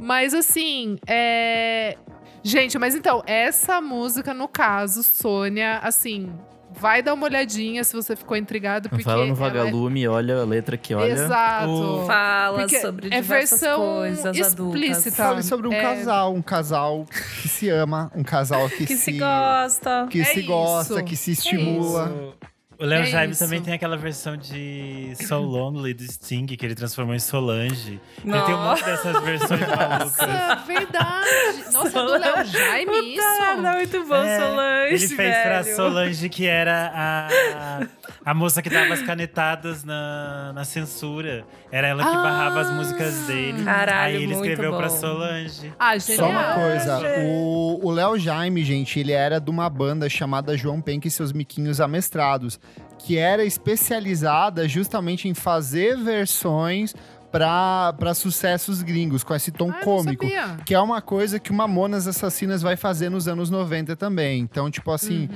Mas 0.00 0.32
assim, 0.34 0.96
é. 1.06 1.96
Gente, 2.42 2.78
mas 2.78 2.94
então, 2.94 3.22
essa 3.26 3.80
música, 3.80 4.34
no 4.34 4.46
caso, 4.48 5.02
Sônia, 5.02 5.78
assim, 5.82 6.30
vai 6.72 7.00
dar 7.02 7.14
uma 7.14 7.24
olhadinha 7.24 7.82
se 7.84 7.94
você 7.94 8.14
ficou 8.14 8.36
intrigado. 8.36 8.88
Porque 8.90 9.02
Fala 9.04 9.24
no 9.24 9.32
é- 9.32 9.34
vagalume, 9.34 10.06
olha 10.08 10.38
a 10.40 10.44
letra 10.44 10.76
que 10.76 10.94
olha. 10.94 11.10
Exato. 11.10 11.70
O- 11.70 12.06
Fala 12.06 12.58
Porque 12.60 12.80
sobre 12.80 13.06
é 13.06 13.20
diversas 13.20 13.60
versão 13.60 13.80
coisas 13.80 14.26
adultas. 14.26 14.46
explícita. 14.82 15.16
Fale 15.24 15.42
sobre 15.42 15.68
um 15.68 15.72
É. 15.72 15.80
casal, 15.80 16.34
um 16.34 16.42
casal 16.42 17.06
que 17.40 17.48
se 17.48 17.68
ama, 17.70 18.10
um 18.14 18.22
casal 18.22 18.68
que, 18.76 18.84
Que 18.84 18.96
se 18.96 19.12
gosta. 19.12 20.06
que 20.10 20.20
É 20.20 20.24
se 20.24 20.42
gosta, 20.42 20.94
isso. 20.96 21.04
que 21.04 21.16
se 21.16 21.30
É 21.30 21.32
estimula. 21.34 22.08
O- 22.10 22.53
O 22.78 22.84
Léo 22.84 23.02
É 23.02 23.06
Jaime 23.06 23.32
isso. 23.32 23.44
também 23.44 23.60
tem 23.62 23.74
aquela 23.74 23.96
versão 23.96 24.36
de 24.36 25.12
So 25.26 25.36
Lonely 25.38 25.94
do 25.94 26.02
Sting, 26.02 26.46
que 26.46 26.64
ele 26.66 26.74
transformou 26.74 27.14
em 27.14 27.18
Solange. 27.18 28.00
Ele 28.24 28.40
tem 28.42 28.54
um 28.54 28.62
monte 28.64 28.84
dessas 28.84 29.22
versões 29.22 29.60
malucas. 29.60 30.16
Nossa, 30.18 30.54
verdade. 30.66 31.64
Nossa, 31.72 31.90
do 32.02 32.12
Léo 32.12 32.44
Jaime 32.46 33.14
isso? 33.14 33.22
Puta, 33.56 33.72
muito 33.74 34.06
bom, 34.08 34.14
É, 34.16 34.40
Solange, 34.40 34.94
Ele 34.94 35.08
fez 35.08 35.36
pra 35.42 35.62
velho. 35.62 35.76
Solange, 35.76 36.28
que 36.28 36.46
era 36.46 36.90
a, 36.94 37.80
a 38.24 38.34
moça 38.34 38.60
que 38.60 38.68
dava 38.70 38.92
as 38.94 39.02
canetadas 39.02 39.84
na, 39.84 40.52
na 40.54 40.64
censura. 40.64 41.44
Era 41.70 41.88
ela 41.88 42.02
que 42.02 42.08
Ah. 42.16 42.22
barrava 42.22 42.60
as 42.60 42.70
músicas 42.70 43.14
dele. 43.26 43.64
Caralho, 43.64 44.16
Aí 44.16 44.22
ele 44.22 44.26
muito 44.34 44.46
escreveu 44.48 44.76
pra 44.76 44.88
bom. 44.88 44.96
Solange. 44.96 45.72
Ah, 45.78 45.98
Só 46.00 46.28
uma 46.28 46.54
coisa, 46.54 47.00
o 47.24 47.64
o 47.84 47.90
Léo 47.90 48.18
Jaime, 48.18 48.64
gente, 48.64 48.98
ele 48.98 49.12
era 49.12 49.38
de 49.40 49.50
uma 49.50 49.68
banda 49.68 50.08
chamada 50.08 50.56
João 50.56 50.80
Penck 50.80 51.06
e 51.06 51.10
seus 51.10 51.32
miquinhos 51.32 51.80
amestrados, 51.80 52.58
que 53.04 53.18
era 53.18 53.44
especializada 53.44 54.66
justamente 54.66 55.28
em 55.28 55.34
fazer 55.34 55.94
versões 55.98 56.94
para 57.30 58.14
sucessos 58.14 58.80
gringos, 58.80 59.22
com 59.22 59.34
esse 59.34 59.50
tom 59.50 59.68
Ah, 59.70 59.84
cômico. 59.84 60.24
Que 60.64 60.72
é 60.74 60.80
uma 60.80 61.02
coisa 61.02 61.38
que 61.38 61.50
o 61.50 61.54
Mamonas 61.54 62.06
Assassinas 62.06 62.62
vai 62.62 62.76
fazer 62.76 63.10
nos 63.10 63.28
anos 63.28 63.50
90 63.50 63.94
também. 63.94 64.40
Então, 64.40 64.70
tipo 64.70 64.90
assim, 64.90 65.28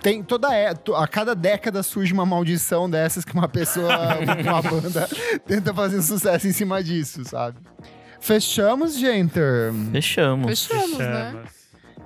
tem 0.00 0.22
toda 0.22 0.54
é, 0.54 0.72
a 0.94 1.08
cada 1.08 1.34
década 1.34 1.82
surge 1.82 2.12
uma 2.12 2.24
maldição 2.24 2.88
dessas 2.88 3.24
que 3.24 3.34
uma 3.34 3.48
pessoa, 3.48 3.88
uma 4.44 4.62
banda 4.62 5.08
tenta 5.44 5.74
fazer 5.74 6.00
sucesso 6.02 6.46
em 6.46 6.52
cima 6.52 6.84
disso, 6.84 7.24
sabe? 7.24 7.58
Fechamos, 8.20 8.96
gente. 8.96 9.40
Fechamos. 9.90 10.46
Fechamos, 10.46 10.98
né? 10.98 11.34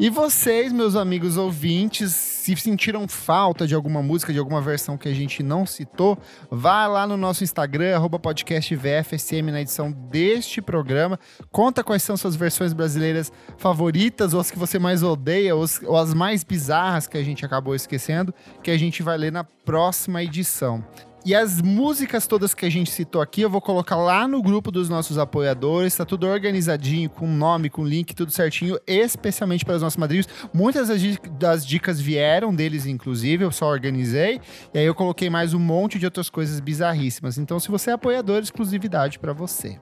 E 0.00 0.08
vocês, 0.08 0.72
meus 0.72 0.96
amigos 0.96 1.36
ouvintes, 1.36 2.12
se 2.12 2.56
sentiram 2.56 3.06
falta 3.06 3.66
de 3.66 3.74
alguma 3.74 4.02
música, 4.02 4.32
de 4.32 4.38
alguma 4.38 4.60
versão 4.60 4.96
que 4.96 5.08
a 5.08 5.14
gente 5.14 5.42
não 5.42 5.64
citou, 5.64 6.18
vá 6.50 6.86
lá 6.86 7.06
no 7.06 7.16
nosso 7.16 7.44
Instagram, 7.44 7.94
arroba 7.94 8.18
podcast 8.18 8.74
VFSM, 8.74 9.50
na 9.52 9.60
edição 9.60 9.92
deste 9.92 10.60
programa. 10.60 11.18
Conta 11.50 11.84
quais 11.84 12.02
são 12.02 12.16
suas 12.16 12.34
versões 12.34 12.72
brasileiras 12.72 13.30
favoritas, 13.58 14.34
ou 14.34 14.40
as 14.40 14.50
que 14.50 14.58
você 14.58 14.78
mais 14.78 15.02
odeia, 15.02 15.54
ou 15.54 15.62
ou 15.86 15.96
as 15.96 16.12
mais 16.12 16.42
bizarras 16.42 17.06
que 17.06 17.16
a 17.16 17.22
gente 17.22 17.44
acabou 17.44 17.74
esquecendo, 17.74 18.34
que 18.62 18.70
a 18.70 18.78
gente 18.78 19.02
vai 19.02 19.16
ler 19.16 19.30
na 19.30 19.44
próxima 19.44 20.22
edição. 20.22 20.84
E 21.24 21.36
as 21.36 21.62
músicas 21.62 22.26
todas 22.26 22.52
que 22.52 22.66
a 22.66 22.70
gente 22.70 22.90
citou 22.90 23.22
aqui, 23.22 23.42
eu 23.42 23.50
vou 23.50 23.60
colocar 23.60 23.94
lá 23.94 24.26
no 24.26 24.42
grupo 24.42 24.72
dos 24.72 24.88
nossos 24.88 25.18
apoiadores. 25.18 25.94
Tá 25.94 26.04
tudo 26.04 26.26
organizadinho, 26.26 27.08
com 27.08 27.28
nome, 27.28 27.70
com 27.70 27.84
link, 27.84 28.12
tudo 28.12 28.32
certinho, 28.32 28.76
especialmente 28.88 29.64
para 29.64 29.76
os 29.76 29.82
nossos 29.82 29.96
madrinhos. 29.96 30.26
Muitas 30.52 30.88
das 30.88 31.00
di- 31.00 31.20
das 31.38 31.64
dicas 31.64 32.00
vieram 32.00 32.52
deles, 32.52 32.86
inclusive, 32.86 33.44
eu 33.44 33.52
só 33.52 33.66
organizei. 33.66 34.40
E 34.74 34.78
aí 34.80 34.84
eu 34.84 34.94
coloquei 34.96 35.30
mais 35.30 35.54
um 35.54 35.60
monte 35.60 35.96
de 35.96 36.04
outras 36.06 36.28
coisas 36.28 36.58
bizarríssimas. 36.58 37.38
Então, 37.38 37.60
se 37.60 37.68
você 37.68 37.90
é 37.90 37.92
apoiador, 37.92 38.40
exclusividade 38.42 39.20
para 39.20 39.32
você. 39.32 39.78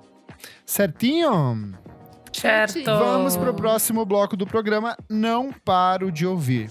Certinho? 0.67 1.75
Certo. 2.33 2.85
Vamos 2.85 3.37
pro 3.37 3.55
próximo 3.55 4.05
bloco 4.05 4.37
do 4.37 4.47
programa. 4.47 4.95
Não 5.09 5.51
paro 5.53 6.13
de 6.13 6.27
ouvir. 6.27 6.71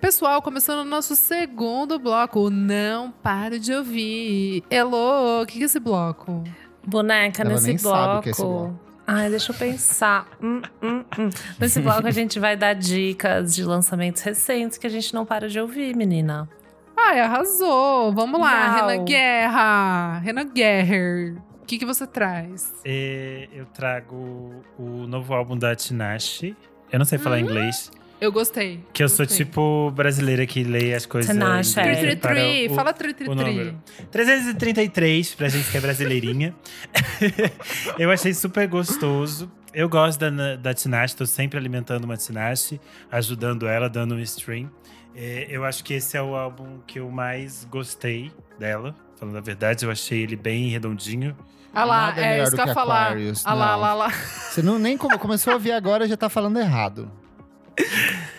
Pessoal, 0.00 0.40
começando 0.42 0.80
o 0.80 0.84
nosso 0.88 1.16
segundo 1.16 1.98
bloco, 1.98 2.40
o 2.40 2.50
Não 2.50 3.10
Paro 3.10 3.58
de 3.58 3.72
Ouvir. 3.72 4.62
Elô, 4.70 5.42
o 5.42 5.46
que 5.46 5.54
que 5.56 5.62
é 5.62 5.66
esse 5.66 5.80
bloco? 5.80 6.44
Boneca, 6.86 7.42
Ela 7.42 7.52
nesse 7.52 7.66
nem 7.68 7.76
bloco. 7.76 7.96
sabe 7.96 8.18
o 8.18 8.22
que 8.22 8.28
é 8.28 8.32
esse 8.32 8.42
bloco. 8.42 8.80
Ai, 9.06 9.30
deixa 9.30 9.52
eu 9.52 9.56
pensar. 9.56 10.28
Hum, 10.42 10.60
hum, 10.82 11.04
hum. 11.18 11.30
Nesse 11.58 11.80
bloco 11.80 12.06
a 12.06 12.10
gente 12.10 12.38
vai 12.38 12.56
dar 12.56 12.74
dicas 12.74 13.54
de 13.54 13.64
lançamentos 13.64 14.22
recentes 14.22 14.78
que 14.78 14.86
a 14.86 14.90
gente 14.90 15.14
não 15.14 15.24
para 15.24 15.48
de 15.48 15.58
ouvir, 15.58 15.96
menina. 15.96 16.48
Ai, 16.96 17.20
arrasou. 17.20 18.12
Vamos 18.12 18.40
lá, 18.40 18.76
Uau. 18.78 18.88
Renan 18.88 19.04
Guerra. 19.04 20.18
Renan 20.18 20.48
Guerra, 20.52 21.42
o 21.62 21.64
que 21.66 21.78
que 21.78 21.86
você 21.86 22.06
traz? 22.06 22.72
E 22.84 23.48
eu 23.52 23.64
trago 23.66 24.62
o 24.78 25.06
novo 25.06 25.32
álbum 25.34 25.56
da 25.56 25.74
Tinashe. 25.74 26.56
Eu 26.92 26.98
não 26.98 27.06
sei 27.06 27.18
falar 27.18 27.40
inglês. 27.40 27.90
Eu 28.20 28.32
gostei. 28.32 28.80
Que 28.94 29.02
eu 29.04 29.08
sou 29.08 29.26
Gostei. 29.26 29.44
tipo 29.44 29.90
brasileira 29.90 30.46
que 30.46 30.64
lê 30.64 30.94
as 30.94 31.04
coisas. 31.04 31.30
Tinashe. 31.30 31.78
inglês 31.78 31.98
Tri, 31.98 32.06
tri, 32.08 32.16
para 32.16 32.34
tri. 32.34 32.68
o- 32.70 32.74
Fala 32.74 32.92
tri, 32.94 33.12
tri, 33.14 33.28
o 33.28 33.36
tri. 33.36 33.44
número. 33.44 33.82
333, 34.10 35.34
pra 35.34 35.48
gente 35.48 35.70
que 35.70 35.76
é 35.76 35.80
brasileirinha. 35.80 36.54
eu 37.98 38.10
achei 38.10 38.32
super 38.32 38.66
gostoso. 38.68 39.50
Eu 39.74 39.88
gosto 39.88 40.18
da, 40.18 40.56
da 40.56 40.72
Tinashe, 40.72 41.14
tô 41.14 41.26
sempre 41.26 41.58
alimentando 41.58 42.04
uma 42.04 42.16
Tinashe, 42.16 42.80
ajudando 43.12 43.66
ela, 43.66 43.88
dando 43.90 44.14
um 44.14 44.20
stream. 44.20 44.70
É, 45.14 45.46
eu 45.50 45.64
acho 45.64 45.84
que 45.84 45.94
esse 45.94 46.16
é 46.16 46.22
o 46.22 46.34
álbum 46.34 46.78
que 46.86 46.98
eu 46.98 47.10
mais 47.10 47.66
gostei 47.70 48.30
dela. 48.58 48.94
Falando 49.18 49.36
a 49.36 49.40
verdade, 49.42 49.84
eu 49.84 49.90
achei 49.90 50.22
ele 50.22 50.36
bem 50.36 50.68
redondinho. 50.68 51.36
Ah 51.74 51.84
lá, 51.84 52.06
Nada 52.06 52.20
é 52.24 52.42
isso 52.42 52.54
que 52.54 52.60
eu 52.62 52.66
ia 52.66 52.72
falar. 52.74 53.04
Aquarius, 53.08 53.42
Ah 53.44 53.52
lá, 53.52 53.76
lá, 53.76 53.92
lá. 53.94 54.10
Você 54.10 54.62
não 54.62 54.78
nem 54.78 54.96
come- 54.96 55.18
começou 55.18 55.52
a 55.52 55.56
ouvir 55.56 55.72
agora, 55.72 56.08
já 56.08 56.16
tá 56.16 56.30
falando 56.30 56.58
errado. 56.58 57.10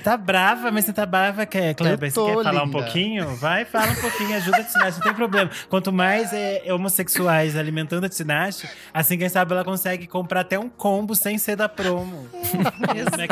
Tá 0.04 0.16
brava, 0.16 0.72
mas 0.72 0.86
você 0.86 0.94
tá 0.94 1.06
brava, 1.06 1.46
quer, 1.46 1.74
Kleber? 1.74 2.10
Você 2.10 2.24
quer 2.24 2.44
falar 2.44 2.64
um 2.64 2.66
linda. 2.66 2.78
pouquinho? 2.78 3.36
Vai, 3.36 3.66
fala 3.66 3.92
um 3.92 3.96
pouquinho, 3.96 4.36
ajuda 4.38 4.58
a 4.58 4.64
Tinashe, 4.64 4.98
não 5.00 5.04
tem 5.04 5.14
problema. 5.14 5.52
Quanto 5.70 5.92
mais 5.92 6.32
é, 6.34 6.64
homossexuais 6.74 7.56
alimentando 7.58 8.06
a 8.06 8.10
Tinashe, 8.10 8.70
assim, 8.94 9.18
quem 9.18 9.28
sabe 9.28 9.52
ela 9.52 9.66
consegue 9.66 10.08
comprar 10.08 10.42
até 10.42 10.58
um 10.58 10.70
combo 10.70 11.14
sem 11.14 11.38
ser 11.38 11.56
da 11.56 11.68
promo. 11.68 12.28
Como 12.32 12.64
é 12.64 13.28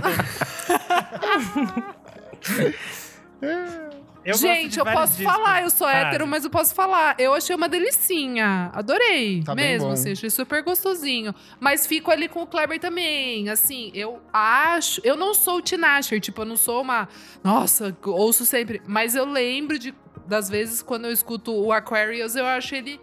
Eu 4.25 4.35
Gente, 4.35 4.79
eu 4.79 4.85
posso 4.85 5.17
discos. 5.17 5.31
falar, 5.31 5.61
eu 5.61 5.69
sou 5.69 5.87
Fale. 5.87 6.07
hétero, 6.07 6.25
mas 6.25 6.43
eu 6.43 6.49
posso 6.49 6.73
falar. 6.73 7.15
Eu 7.19 7.33
achei 7.35 7.55
uma 7.55 7.69
delicinha. 7.69 8.71
Adorei. 8.73 9.43
Tá 9.43 9.53
bem 9.53 9.73
mesmo, 9.73 9.87
bom. 9.89 9.93
assim, 9.93 10.13
achei 10.13 10.31
super 10.31 10.63
gostosinho. 10.63 11.33
Mas 11.59 11.85
fico 11.85 12.09
ali 12.09 12.27
com 12.27 12.41
o 12.41 12.47
Kleber 12.47 12.79
também. 12.79 13.47
Assim, 13.49 13.91
eu 13.93 14.19
acho. 14.33 14.99
Eu 15.03 15.15
não 15.15 15.35
sou 15.35 15.57
o 15.57 15.61
Tinasher, 15.61 16.19
tipo, 16.19 16.41
eu 16.41 16.45
não 16.45 16.57
sou 16.57 16.81
uma. 16.81 17.07
Nossa, 17.43 17.95
ouço 18.03 18.45
sempre. 18.47 18.81
Mas 18.87 19.15
eu 19.15 19.25
lembro 19.25 19.77
de, 19.77 19.93
das 20.25 20.49
vezes 20.49 20.81
quando 20.81 21.05
eu 21.05 21.11
escuto 21.11 21.53
o 21.53 21.71
Aquarius, 21.71 22.35
eu 22.35 22.47
acho 22.47 22.73
ele. 22.73 22.99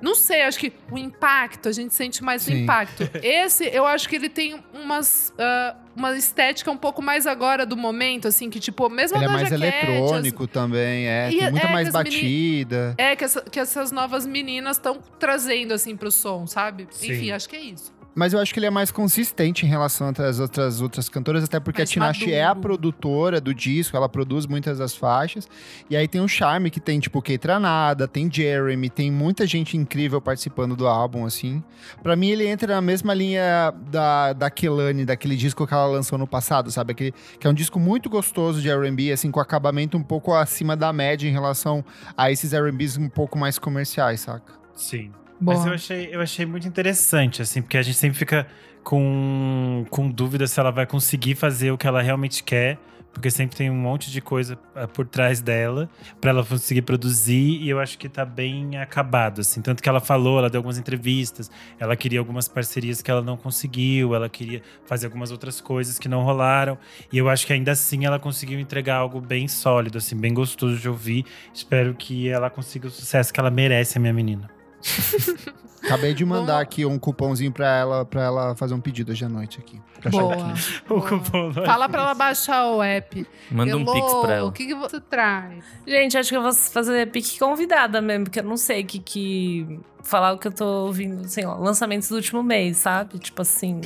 Não 0.00 0.14
sei, 0.14 0.42
acho 0.42 0.58
que 0.58 0.72
o 0.90 0.96
impacto, 0.96 1.68
a 1.68 1.72
gente 1.72 1.92
sente 1.94 2.24
mais 2.24 2.42
o 2.42 2.46
Sim. 2.46 2.62
impacto. 2.62 3.02
Esse, 3.22 3.66
eu 3.66 3.84
acho 3.86 4.08
que 4.08 4.16
ele 4.16 4.30
tem 4.30 4.62
umas, 4.72 5.30
ah, 5.38 5.76
uma 6.00 6.16
estética 6.16 6.70
um 6.70 6.76
pouco 6.76 7.00
mais 7.02 7.26
agora 7.26 7.64
do 7.66 7.76
momento, 7.76 8.26
assim, 8.26 8.48
que 8.50 8.58
tipo, 8.58 8.88
mesmo 8.88 9.16
Ele 9.18 9.26
é 9.26 9.28
mais 9.28 9.48
Cat, 9.50 9.54
as- 9.54 9.60
eletrônico 9.60 10.46
também, 10.46 11.06
é. 11.06 11.30
E 11.30 11.38
Tem 11.38 11.50
muita 11.50 11.66
é 11.66 11.72
mais 11.72 11.88
as 11.88 11.94
meni- 12.04 12.16
batida. 12.16 12.94
é, 12.98 13.14
que, 13.14 13.24
essa- 13.24 13.42
que 13.42 13.60
essas 13.60 13.92
novas 13.92 14.26
meninas 14.26 14.76
estão 14.78 14.98
trazendo, 15.18 15.72
assim, 15.74 15.96
pro 15.96 16.10
som, 16.10 16.46
sabe? 16.46 16.86
Sim. 16.90 17.12
Enfim, 17.12 17.30
acho 17.32 17.48
que 17.48 17.56
é 17.56 17.60
isso. 17.60 17.92
Mas 18.14 18.32
eu 18.32 18.40
acho 18.40 18.52
que 18.52 18.58
ele 18.58 18.66
é 18.66 18.70
mais 18.70 18.90
consistente 18.90 19.64
em 19.64 19.68
relação 19.68 20.12
às 20.18 20.40
outras, 20.40 20.80
outras 20.80 21.08
cantoras, 21.08 21.44
até 21.44 21.60
porque 21.60 21.80
Mais 21.80 21.88
a 21.88 21.92
Tinashe 21.92 22.20
maduro. 22.20 22.36
é 22.36 22.44
a 22.44 22.54
produtora 22.54 23.40
do 23.40 23.54
disco, 23.54 23.96
ela 23.96 24.08
produz 24.08 24.46
muitas 24.46 24.78
das 24.78 24.96
faixas. 24.96 25.48
E 25.88 25.96
aí 25.96 26.08
tem 26.08 26.20
o 26.20 26.28
charme 26.28 26.70
que 26.70 26.80
tem, 26.80 26.98
tipo, 26.98 27.22
Keitranada, 27.22 28.08
tem 28.08 28.30
Jeremy, 28.30 28.90
tem 28.90 29.10
muita 29.10 29.46
gente 29.46 29.76
incrível 29.76 30.20
participando 30.20 30.74
do 30.74 30.86
álbum, 30.86 31.24
assim. 31.24 31.62
Pra 32.02 32.16
mim, 32.16 32.30
ele 32.30 32.46
entra 32.46 32.74
na 32.74 32.80
mesma 32.80 33.14
linha 33.14 33.72
da, 33.90 34.32
da 34.32 34.50
Kelani, 34.50 35.04
daquele 35.04 35.36
disco 35.36 35.66
que 35.66 35.72
ela 35.72 35.86
lançou 35.86 36.18
no 36.18 36.26
passado, 36.26 36.70
sabe? 36.70 36.92
Aquele, 36.92 37.14
que 37.38 37.46
é 37.46 37.50
um 37.50 37.54
disco 37.54 37.78
muito 37.78 38.10
gostoso 38.10 38.60
de 38.60 38.68
R&B, 38.68 39.12
assim, 39.12 39.30
com 39.30 39.40
acabamento 39.40 39.96
um 39.96 40.02
pouco 40.02 40.34
acima 40.34 40.76
da 40.76 40.92
média 40.92 41.28
em 41.28 41.32
relação 41.32 41.84
a 42.16 42.30
esses 42.30 42.52
R&Bs 42.52 42.98
um 42.98 43.08
pouco 43.08 43.38
mais 43.38 43.58
comerciais, 43.58 44.20
saca? 44.20 44.52
Sim. 44.74 45.12
Boa. 45.40 45.56
Mas 45.56 45.66
eu 45.66 45.72
achei, 45.72 46.08
eu 46.12 46.20
achei 46.20 46.44
muito 46.44 46.68
interessante, 46.68 47.40
assim, 47.40 47.62
porque 47.62 47.78
a 47.78 47.82
gente 47.82 47.96
sempre 47.96 48.18
fica 48.18 48.46
com, 48.84 49.84
com 49.88 50.10
dúvida 50.10 50.46
se 50.46 50.58
ela 50.60 50.70
vai 50.70 50.86
conseguir 50.86 51.34
fazer 51.34 51.70
o 51.70 51.78
que 51.78 51.86
ela 51.86 52.02
realmente 52.02 52.42
quer. 52.42 52.78
Porque 53.12 53.28
sempre 53.28 53.56
tem 53.56 53.68
um 53.68 53.74
monte 53.74 54.08
de 54.08 54.20
coisa 54.20 54.56
ah, 54.72 54.86
por 54.86 55.04
trás 55.04 55.40
dela 55.40 55.90
pra 56.20 56.30
ela 56.30 56.44
conseguir 56.44 56.82
produzir, 56.82 57.60
e 57.60 57.68
eu 57.68 57.80
acho 57.80 57.98
que 57.98 58.08
tá 58.08 58.24
bem 58.24 58.78
acabado, 58.78 59.40
assim. 59.40 59.60
Tanto 59.60 59.82
que 59.82 59.88
ela 59.88 59.98
falou, 59.98 60.38
ela 60.38 60.48
deu 60.48 60.60
algumas 60.60 60.78
entrevistas, 60.78 61.50
ela 61.80 61.96
queria 61.96 62.20
algumas 62.20 62.46
parcerias 62.46 63.02
que 63.02 63.10
ela 63.10 63.20
não 63.20 63.36
conseguiu, 63.36 64.14
ela 64.14 64.28
queria 64.28 64.62
fazer 64.86 65.06
algumas 65.06 65.32
outras 65.32 65.60
coisas 65.60 65.98
que 65.98 66.08
não 66.08 66.22
rolaram. 66.22 66.78
E 67.12 67.18
eu 67.18 67.28
acho 67.28 67.46
que 67.46 67.52
ainda 67.52 67.72
assim 67.72 68.04
ela 68.04 68.20
conseguiu 68.20 68.60
entregar 68.60 68.96
algo 68.98 69.20
bem 69.20 69.48
sólido, 69.48 69.98
assim, 69.98 70.16
bem 70.16 70.32
gostoso 70.32 70.78
de 70.78 70.88
ouvir. 70.88 71.24
Espero 71.52 71.94
que 71.94 72.28
ela 72.28 72.48
consiga 72.48 72.86
o 72.86 72.90
sucesso 72.90 73.32
que 73.32 73.40
ela 73.40 73.50
merece, 73.50 73.98
a 73.98 74.00
minha 74.00 74.14
menina. 74.14 74.59
Acabei 75.82 76.12
de 76.12 76.24
mandar 76.26 76.46
Vamos- 76.52 76.62
aqui 76.62 76.84
um 76.84 76.98
cupomzinho 76.98 77.50
pra 77.50 77.66
ela, 77.74 78.04
pra 78.04 78.22
ela 78.22 78.54
fazer 78.54 78.74
um 78.74 78.80
pedido 78.80 79.12
hoje 79.12 79.24
à 79.24 79.28
noite 79.30 79.58
aqui. 79.58 79.80
Pra 80.00 80.10
Boa. 80.10 80.54
O 80.90 81.00
cupom 81.00 81.50
do 81.50 81.64
Fala 81.64 81.88
pra 81.88 82.02
ela 82.02 82.14
baixar 82.14 82.66
o 82.70 82.82
app. 82.82 83.26
Manda 83.50 83.76
um 83.76 83.84
pix 83.84 84.06
pra 84.20 84.28
O 84.28 84.30
ela. 84.30 84.52
que, 84.52 84.66
que 84.66 84.74
você 84.74 85.00
traz? 85.00 85.64
Gente, 85.86 86.18
acho 86.18 86.28
que 86.28 86.36
eu 86.36 86.42
vou 86.42 86.52
fazer 86.52 87.10
pique 87.10 87.38
convidada 87.38 88.00
mesmo, 88.02 88.24
porque 88.24 88.40
eu 88.40 88.44
não 88.44 88.58
sei 88.58 88.84
que 88.84 88.98
que 88.98 89.80
falar 90.02 90.32
o 90.34 90.38
que 90.38 90.48
eu 90.48 90.52
tô 90.52 90.66
ouvindo, 90.86 91.26
sei 91.28 91.46
lá, 91.46 91.54
lançamentos 91.54 92.08
do 92.10 92.16
último 92.16 92.42
mês, 92.42 92.76
sabe? 92.76 93.18
Tipo 93.18 93.40
assim, 93.42 93.80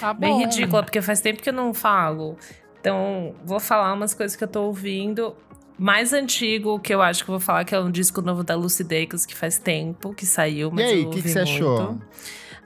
Tá 0.00 0.12
bem 0.12 0.38
ridícula, 0.38 0.82
porque 0.82 1.00
faz 1.00 1.20
tempo 1.20 1.42
que 1.42 1.48
eu 1.48 1.54
não 1.54 1.72
falo. 1.72 2.36
Então, 2.80 3.34
vou 3.44 3.58
falar 3.60 3.92
umas 3.94 4.12
coisas 4.12 4.36
que 4.36 4.44
eu 4.44 4.48
tô 4.48 4.62
ouvindo. 4.64 5.34
Mais 5.82 6.12
antigo, 6.12 6.78
que 6.78 6.94
eu 6.94 7.02
acho 7.02 7.24
que 7.24 7.30
eu 7.30 7.32
vou 7.32 7.40
falar, 7.40 7.64
que 7.64 7.74
é 7.74 7.80
um 7.80 7.90
disco 7.90 8.22
novo 8.22 8.44
da 8.44 8.54
Lucy 8.54 8.84
Dacus, 8.84 9.26
que 9.26 9.34
faz 9.34 9.58
tempo 9.58 10.14
que 10.14 10.24
saiu, 10.24 10.68
E 10.68 10.72
mas 10.74 10.84
aí, 10.84 11.02
eu 11.02 11.08
o 11.08 11.10
que, 11.10 11.20
que 11.20 11.28
você 11.28 11.40
achou? 11.40 11.98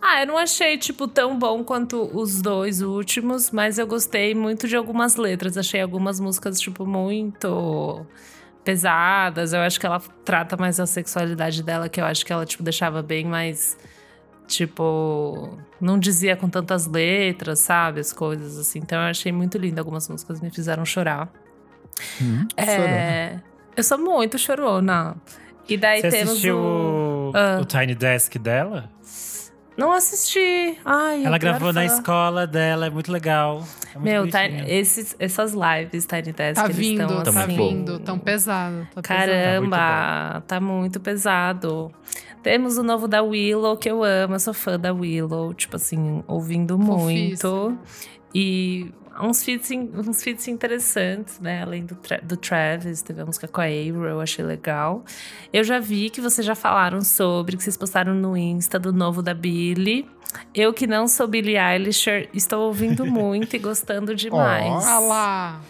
Ah, 0.03 0.21
eu 0.21 0.27
não 0.27 0.37
achei, 0.37 0.77
tipo, 0.77 1.09
tão 1.09 1.39
bom 1.39 1.65
quanto 1.65 2.11
os 2.15 2.43
dois 2.43 2.83
últimos, 2.83 3.51
mas 3.51 3.79
eu 3.79 3.87
gostei 3.87 4.35
muito 4.35 4.69
de 4.69 4.77
algumas 4.77 5.17
letras. 5.17 5.57
Achei 5.57 5.81
algumas 5.81 6.21
músicas, 6.21 6.61
tipo, 6.61 6.85
muito 6.85 8.05
pesadas. 8.63 9.55
Eu 9.55 9.61
acho 9.61 9.81
que 9.81 9.87
ela 9.87 10.03
trata 10.23 10.55
mais 10.59 10.79
a 10.79 10.85
sexualidade 10.85 11.63
dela, 11.63 11.89
que 11.89 11.99
eu 11.99 12.05
acho 12.05 12.23
que 12.23 12.35
ela, 12.35 12.45
tipo, 12.45 12.63
deixava 12.63 13.03
bem 13.03 13.25
mais. 13.25 13.79
Tipo, 14.47 15.57
não 15.81 15.99
dizia 15.99 16.37
com 16.37 16.51
tantas 16.51 16.87
letras, 16.87 17.61
sabe? 17.61 17.99
As 17.99 18.13
coisas 18.13 18.59
assim. 18.59 18.81
Então 18.81 18.99
eu 19.01 19.09
achei 19.09 19.33
muito 19.33 19.57
lindo. 19.57 19.79
Algumas 19.79 20.07
músicas 20.07 20.39
me 20.39 20.51
fizeram 20.51 20.85
chorar. 20.85 21.33
Hum, 22.21 22.47
É, 22.57 23.39
eu 23.77 23.83
sou 23.85 23.99
muito 23.99 24.39
chorona. 24.39 25.17
E 25.69 25.77
daí 25.77 26.01
Você 26.01 26.11
temos 26.11 26.31
assistiu 26.33 26.57
o. 26.59 27.31
o, 27.31 27.33
Ah. 27.35 27.59
o 27.61 27.65
Tiny 27.65 27.95
Desk 27.95 28.39
dela? 28.39 28.91
Não 29.77 29.93
assisti. 29.93 30.79
Ai, 30.85 31.23
Ela 31.25 31.37
gravou 31.37 31.71
na 31.73 31.85
escola 31.85 32.47
dela, 32.47 32.87
é 32.87 32.91
muito 32.91 33.13
legal. 33.13 33.63
É 33.95 33.99
muito 33.99 34.05
Meu, 34.05 34.21
bonitinho. 34.23 34.61
Tiny- 34.65 34.71
esses, 34.73 35.15
essas 35.19 35.53
lives 35.53 36.07
Tiny 36.07 36.33
Desk, 36.33 36.55
Tá 36.55 36.65
eles 36.65 36.77
vindo, 36.77 37.03
estão 37.03 37.23
tá 37.35 37.41
assim. 37.43 37.57
vindo. 37.57 37.99
Tão 37.99 38.19
pesado. 38.19 38.89
Tá 38.95 39.03
pesado. 39.03 39.03
Caramba, 39.03 40.43
tá 40.47 40.61
muito 40.61 40.99
pesado. 40.99 41.93
Temos 42.43 42.79
o 42.79 42.83
novo 42.83 43.07
da 43.09 43.23
Willow, 43.23 43.77
que 43.77 43.91
eu 43.91 44.03
amo, 44.03 44.37
eu 44.37 44.39
sou 44.41 44.55
fã 44.55 44.79
da 44.79 44.95
Willow, 44.95 45.53
tipo 45.53 45.77
assim, 45.77 46.23
ouvindo 46.27 46.79
Fofíssimo. 46.79 47.61
muito. 47.69 47.79
E 48.35 48.91
uns 49.23 49.43
feats, 49.45 49.71
in- 49.71 49.91
uns 49.95 50.23
feats 50.23 50.47
interessantes, 50.49 51.39
né? 51.41 51.63
Além 51.63 51.85
do, 51.87 51.95
Tra- 51.95 52.21
do 52.23 52.37
Travis, 52.37 53.03
teve 53.03 53.21
a 53.21 53.27
música 53.27 53.49
com 53.49 53.61
a 53.61 53.65
Avril, 53.65 54.05
eu 54.05 54.21
achei 54.21 54.45
legal. 54.45 55.05
Eu 55.53 55.65
já 55.65 55.79
vi 55.79 56.11
que 56.11 56.21
vocês 56.21 56.47
já 56.47 56.55
falaram 56.55 57.01
sobre, 57.01 57.57
que 57.57 57.63
vocês 57.63 57.77
postaram 57.77 58.15
no 58.15 58.37
Insta 58.37 58.79
do 58.79 58.93
novo 58.93 59.23
da 59.23 59.35
Billie. 59.35 60.09
Eu 60.55 60.73
que 60.73 60.87
não 60.87 61.07
sou 61.09 61.27
Billie 61.27 61.57
Eilish, 61.57 62.07
estou 62.35 62.67
ouvindo 62.67 63.05
muito 63.07 63.57
e 63.57 63.59
gostando 63.59 64.15
demais. 64.15 64.87
Ah 64.87 64.99
lá. 64.99 65.61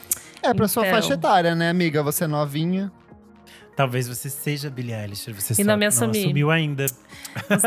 É 0.42 0.52
pra 0.54 0.68
sua 0.68 0.86
Então. 0.86 0.94
faixa 1.00 1.14
etária, 1.14 1.54
né, 1.54 1.70
amiga? 1.70 2.02
Você 2.02 2.24
é 2.24 2.26
novinha. 2.26 2.90
Talvez 3.76 4.08
você 4.08 4.30
seja 4.30 4.70
Billie 4.70 4.94
Eilish, 4.94 5.30
você 5.32 5.52
E 5.52 5.56
só 5.56 5.62
não 5.64 5.76
me 5.76 5.84
assumi. 5.84 6.24
assumiu 6.24 6.50
ainda. 6.50 6.86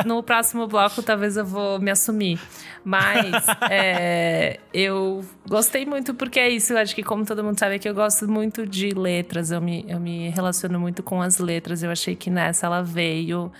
No 0.07 0.23
próximo 0.23 0.67
bloco, 0.67 1.03
talvez 1.03 1.37
eu 1.37 1.45
vou 1.45 1.79
me 1.79 1.91
assumir. 1.91 2.39
Mas 2.83 3.45
é, 3.69 4.59
eu 4.73 5.23
gostei 5.47 5.85
muito, 5.85 6.15
porque 6.15 6.39
é 6.39 6.49
isso. 6.49 6.73
Eu 6.73 6.79
acho 6.79 6.95
que, 6.95 7.03
como 7.03 7.23
todo 7.27 7.43
mundo 7.43 7.59
sabe, 7.59 7.75
é 7.75 7.79
que 7.79 7.87
eu 7.87 7.93
gosto 7.93 8.27
muito 8.27 8.65
de 8.65 8.89
letras. 8.89 9.51
Eu 9.51 9.61
me, 9.61 9.85
eu 9.87 9.99
me 9.99 10.29
relaciono 10.29 10.79
muito 10.79 11.03
com 11.03 11.21
as 11.21 11.37
letras. 11.37 11.83
Eu 11.83 11.91
achei 11.91 12.15
que 12.15 12.31
nessa 12.31 12.65
ela 12.65 12.81
veio, 12.81 13.51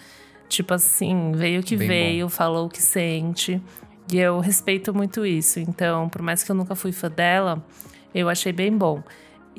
tipo 0.47 0.74
assim, 0.74 1.32
veio 1.36 1.62
o 1.62 1.64
que 1.64 1.78
Bem 1.78 1.88
veio, 1.88 2.30
falou 2.30 2.66
o 2.66 2.70
que 2.70 2.82
sente. 2.82 3.62
E 4.12 4.18
eu 4.18 4.39
respeito 4.39 4.91
muito 4.91 5.24
isso. 5.24 5.60
Então, 5.60 6.10
por 6.10 6.24
mais 6.24 6.43
que 6.43 6.52
eu 6.52 6.56
nunca 6.56 6.74
fui 6.74 6.91
fã 6.91 7.12
dela, 7.12 7.64
eu 8.12 8.28
achei 8.28 8.52
bem 8.52 8.76
bom. 8.76 9.04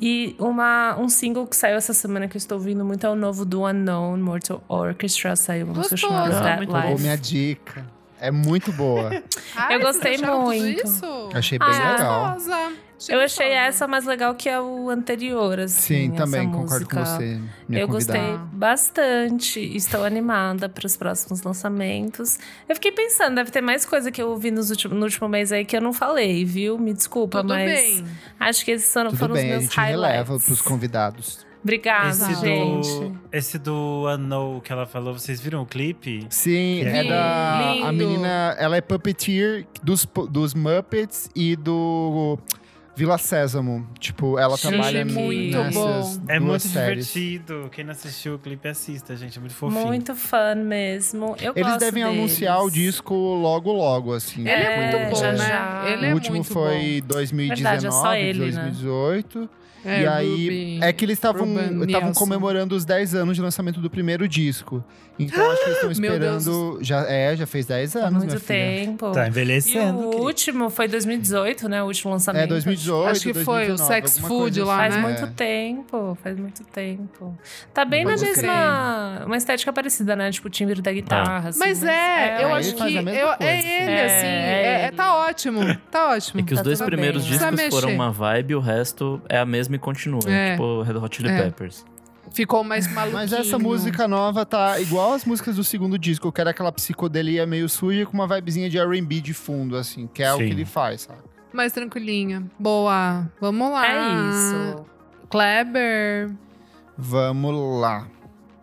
E 0.01 0.35
uma, 0.39 0.97
um 0.99 1.07
single 1.07 1.45
que 1.45 1.55
saiu 1.55 1.77
essa 1.77 1.93
semana 1.93 2.27
que 2.27 2.35
eu 2.35 2.39
estou 2.39 2.57
ouvindo 2.57 2.83
muito 2.83 3.05
é 3.05 3.09
o 3.09 3.15
novo 3.15 3.45
do 3.45 3.65
Unknown 3.67 4.17
Mortal 4.17 4.63
Orchestra. 4.67 5.35
Saiu 5.35 5.65
uma 5.67 5.75
música 5.75 5.95
chamada 5.95 6.39
Ah, 6.39 6.41
That 6.57 6.65
Life. 6.65 7.01
minha 7.01 7.15
dica. 7.15 7.85
É 8.19 8.31
muito 8.31 8.71
boa. 8.73 9.11
Ai, 9.55 9.75
Eu 9.77 9.81
gostei 9.81 10.17
muito. 10.17 10.85
Isso? 10.87 11.29
Achei 11.33 11.59
bem 11.59 11.67
Ah, 11.69 11.91
legal. 11.91 12.33
Gostosa. 12.33 12.73
Eu 13.09 13.19
achei 13.19 13.47
gostosa. 13.47 13.67
essa 13.67 13.87
mais 13.87 14.05
legal 14.05 14.35
que 14.35 14.49
a 14.49 14.61
o 14.61 14.89
anterior, 14.89 15.59
assim. 15.59 16.09
Sim, 16.09 16.11
também 16.11 16.41
essa 16.41 16.49
concordo 16.51 16.87
com 16.89 16.95
música. 16.99 17.17
você. 17.17 17.39
Minha 17.67 17.81
eu 17.81 17.87
gostei 17.87 18.19
convidada. 18.19 18.49
bastante. 18.53 19.59
Estou 19.75 20.03
animada 20.03 20.67
para 20.69 20.85
os 20.85 20.97
próximos 20.97 21.41
lançamentos. 21.41 22.37
Eu 22.67 22.75
fiquei 22.75 22.91
pensando, 22.91 23.35
deve 23.35 23.51
ter 23.51 23.61
mais 23.61 23.85
coisa 23.85 24.11
que 24.11 24.21
eu 24.21 24.29
ouvi 24.29 24.51
nos 24.51 24.69
últimos, 24.69 24.97
no 24.97 25.03
último 25.03 25.27
mês 25.29 25.51
aí 25.51 25.63
que 25.65 25.75
eu 25.75 25.81
não 25.81 25.93
falei, 25.93 26.43
viu? 26.45 26.77
Me 26.77 26.93
desculpa, 26.93 27.41
Tudo 27.41 27.53
mas 27.53 27.65
bem. 28.01 28.05
acho 28.39 28.63
que 28.65 28.71
esses 28.71 28.91
foram, 28.91 29.09
Tudo 29.09 29.19
foram 29.19 29.33
os 29.35 29.39
bem, 29.41 29.49
a 29.49 29.53
meus 29.53 29.63
gente 29.63 29.79
releva 29.79 30.17
highlights. 30.23 30.45
pros 30.45 30.61
convidados. 30.61 31.45
Obrigada, 31.63 32.09
esse, 32.09 32.35
gente. 32.41 32.89
do, 32.89 33.19
esse 33.31 33.59
do 33.59 34.07
Unknown 34.07 34.59
que 34.61 34.71
ela 34.71 34.87
falou, 34.87 35.13
vocês 35.13 35.39
viram 35.39 35.61
o 35.61 35.65
clipe? 35.65 36.25
Sim, 36.27 36.81
é 36.81 37.03
Vi, 37.03 37.09
da. 37.09 37.59
A 37.59 37.91
lindo. 37.91 37.93
menina. 37.93 38.55
Ela 38.57 38.77
é 38.77 38.81
puppeteer 38.81 39.67
dos, 39.83 40.07
dos 40.31 40.55
Muppets 40.55 41.29
e 41.35 41.55
do 41.55 42.39
Vila 42.95 43.17
Sésamo. 43.17 43.87
Tipo, 43.99 44.37
ela 44.37 44.55
Achei 44.55 44.69
trabalha 44.69 45.05
muito 45.05 45.57
nessas 45.57 46.17
bom. 46.17 46.23
É 46.27 46.39
muito 46.39 46.67
séries. 46.67 47.07
divertido. 47.13 47.69
Quem 47.71 47.83
não 47.85 47.91
assistiu 47.91 48.35
o 48.35 48.39
clipe, 48.39 48.67
assista, 48.67 49.15
gente. 49.15 49.37
É 49.37 49.39
muito 49.39 49.55
fofinho. 49.55 49.85
Muito 49.87 50.13
fã 50.15 50.53
mesmo. 50.55 51.35
Eu 51.41 51.53
Eles 51.55 51.67
gosto 51.67 51.79
devem 51.79 52.03
deles. 52.03 52.19
anunciar 52.19 52.61
o 52.63 52.69
disco 52.69 53.13
logo, 53.15 53.71
logo, 53.71 54.13
assim. 54.13 54.41
Ele 54.41 54.49
é, 54.49 54.63
É, 54.63 54.77
muito 55.01 55.09
bom, 55.15 55.21
já, 55.21 55.31
né? 55.31 55.37
já. 55.37 55.83
Ele 55.89 56.05
o 56.05 56.09
é 56.09 56.13
último 56.13 56.35
muito 56.35 56.51
foi 56.53 57.01
2019, 57.07 57.63
Verdade, 57.63 57.87
é 57.87 57.91
só 57.91 58.15
ele, 58.15 58.51
né? 58.51 58.71
2018. 59.83 59.85
É, 59.85 60.01
e 60.03 60.07
aí, 60.07 60.43
Ruby- 60.75 60.79
é 60.83 60.93
que 60.93 61.05
eles 61.05 61.17
estavam 61.17 62.13
comemorando 62.13 62.75
os 62.75 62.85
10 62.85 63.15
anos 63.15 63.35
de 63.35 63.41
lançamento 63.41 63.79
do 63.79 63.89
primeiro 63.89 64.27
disco. 64.27 64.83
Então 65.19 65.51
acho 65.51 65.59
que 65.59 65.65
eles 65.69 65.75
estão 65.77 65.91
esperando. 65.91 66.79
Já, 66.81 67.05
é, 67.07 67.35
já 67.35 67.45
fez 67.45 67.65
10 67.65 67.95
Há 67.95 67.99
anos, 68.07 68.23
minha 68.23 68.31
muito 68.33 68.39
filha. 68.45 68.59
tempo. 68.85 69.11
Tá 69.11 69.25
E 69.25 69.29
envelhecendo. 69.29 69.99
o 69.99 70.03
querido. 70.09 70.23
último 70.23 70.69
foi 70.69 70.87
2018, 70.87 71.69
né? 71.69 71.83
O 71.83 71.87
último 71.87 72.11
lançamento. 72.11 72.43
É 72.43 72.47
2018, 72.47 73.09
Acho 73.09 73.21
que 73.21 73.33
foi 73.33 73.63
o 73.65 73.75
2019, 73.75 73.87
Sex 73.87 74.17
Food 74.19 74.61
lá, 74.61 74.77
Faz 74.77 74.93
assim. 74.93 75.01
né? 75.03 75.07
muito 75.09 75.23
É. 75.23 75.27
tempo, 75.35 76.17
faz 76.23 76.37
muito 76.39 76.63
tempo. 76.63 77.37
Tá 77.73 77.85
bem 77.85 78.03
na 78.05 78.15
mesma. 78.17 79.23
Uma 79.25 79.37
estética 79.37 79.71
parecida, 79.73 80.15
né? 80.15 80.31
Tipo 80.31 80.47
o 80.47 80.51
timbre 80.51 80.81
da 80.81 80.91
guitarra. 80.91 81.49
assim, 81.49 81.59
Mas 81.59 81.83
é, 81.83 82.43
eu 82.43 82.47
aí 82.47 82.59
acho 82.59 82.69
ele 82.69 82.77
faz 82.77 82.91
que 82.91 82.97
eu- 82.97 83.07
é 83.39 83.59
ele, 83.59 83.91
É, 83.91 84.05
assim. 84.05 84.25
é 84.25 84.61
É, 84.81 84.85
é- 84.85 84.91
tá 84.91 85.15
ótimo. 85.15 85.59
Tá 85.91 86.09
ótimo. 86.11 86.39
É 86.39 86.43
que 86.43 86.53
os 86.53 86.59
Tá 86.59 86.63
dois 86.63 86.79
tudo 86.79 86.87
primeiros 86.87 87.25
discos 87.25 87.61
foram 87.69 87.93
uma 87.93 88.11
vibe, 88.11 88.55
o 88.55 88.59
resto 88.59 89.21
é 89.29 89.37
a 89.37 89.45
mesma 89.45 89.70
e 89.75 89.79
continua. 89.79 90.21
É. 90.27 90.51
Tipo 90.53 90.81
Red 90.81 90.97
Hot 90.97 91.15
Chili 91.15 91.29
É. 91.29 91.43
Peppers. 91.43 91.85
Ficou 92.33 92.63
mais 92.63 92.87
maluquinho. 92.87 93.13
Mas 93.13 93.33
essa 93.33 93.59
música 93.59 94.07
nova 94.07 94.45
tá 94.45 94.79
igual 94.79 95.13
as 95.13 95.25
músicas 95.25 95.55
do 95.57 95.63
segundo 95.63 95.97
disco, 95.97 96.31
que 96.31 96.39
era 96.39 96.51
aquela 96.51 96.71
psicodelia 96.71 97.45
meio 97.45 97.67
suja 97.67 98.05
com 98.05 98.13
uma 98.13 98.27
vibezinha 98.27 98.69
de 98.69 98.77
R&B 98.77 99.19
de 99.19 99.33
fundo, 99.33 99.75
assim, 99.75 100.07
que 100.13 100.23
é 100.23 100.33
o 100.33 100.37
Sim. 100.37 100.45
que 100.45 100.51
ele 100.51 100.63
faz, 100.65 101.01
sabe? 101.01 101.19
Mais 101.51 101.73
tranquilinha. 101.73 102.43
Boa. 102.57 103.29
Vamos 103.41 103.71
lá. 103.71 103.85
É 103.87 104.29
isso. 104.29 104.85
Kleber. 105.29 106.31
Vamos 106.97 107.81
lá. 107.81 108.07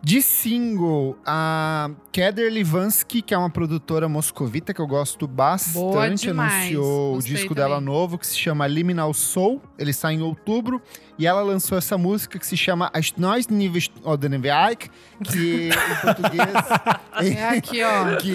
De 0.01 0.21
single, 0.21 1.17
a 1.25 1.89
Keder 2.11 2.49
Livansky, 2.51 3.21
que 3.21 3.33
é 3.33 3.37
uma 3.37 3.49
produtora 3.49 4.07
moscovita 4.07 4.73
que 4.73 4.79
eu 4.79 4.87
gosto 4.87 5.27
bastante, 5.27 6.29
anunciou 6.29 7.15
Gostei 7.15 7.33
o 7.33 7.35
disco 7.35 7.53
também. 7.53 7.69
dela 7.69 7.81
novo, 7.81 8.17
que 8.17 8.25
se 8.25 8.37
chama 8.37 8.65
Liminal 8.65 9.13
Soul. 9.13 9.61
Ele 9.77 9.91
sai 9.91 10.13
em 10.13 10.21
outubro. 10.21 10.81
E 11.17 11.27
ela 11.27 11.41
lançou 11.41 11.77
essa 11.77 11.97
música 11.97 12.39
que 12.39 12.47
se 12.47 12.55
chama 12.55 12.89
As 12.93 13.11
Nós 13.17 13.49
Níveis 13.49 13.91
Odenviaik, 14.01 14.89
que 15.21 15.67
em 15.67 16.01
português... 16.01 16.47
É 17.21 17.49
aqui, 17.49 17.83
ó. 17.83 18.15
que 18.15 18.31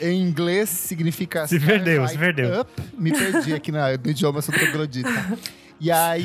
em, 0.00 0.08
em 0.08 0.22
inglês 0.22 0.68
significa 0.68 1.48
Se 1.48 1.58
perdeu, 1.58 2.06
se 2.06 2.16
perdeu. 2.16 2.60
Up. 2.60 2.70
Me 2.96 3.10
perdi 3.10 3.52
aqui 3.52 3.72
na, 3.72 3.88
no 3.96 4.10
idioma 4.10 4.40
sou 4.40 4.54
troglodita. 4.54 5.10
E 5.82 5.90
aí, 5.90 6.24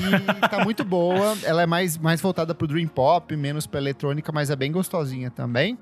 tá 0.52 0.64
muito 0.64 0.84
boa. 0.84 1.36
Ela 1.44 1.64
é 1.64 1.66
mais, 1.66 1.98
mais 1.98 2.22
voltada 2.22 2.54
pro 2.54 2.68
Dream 2.68 2.88
Pop, 2.88 3.36
menos 3.36 3.66
pra 3.66 3.80
eletrônica, 3.80 4.32
mas 4.32 4.52
é 4.52 4.56
bem 4.56 4.72
gostosinha 4.72 5.32
também. 5.32 5.80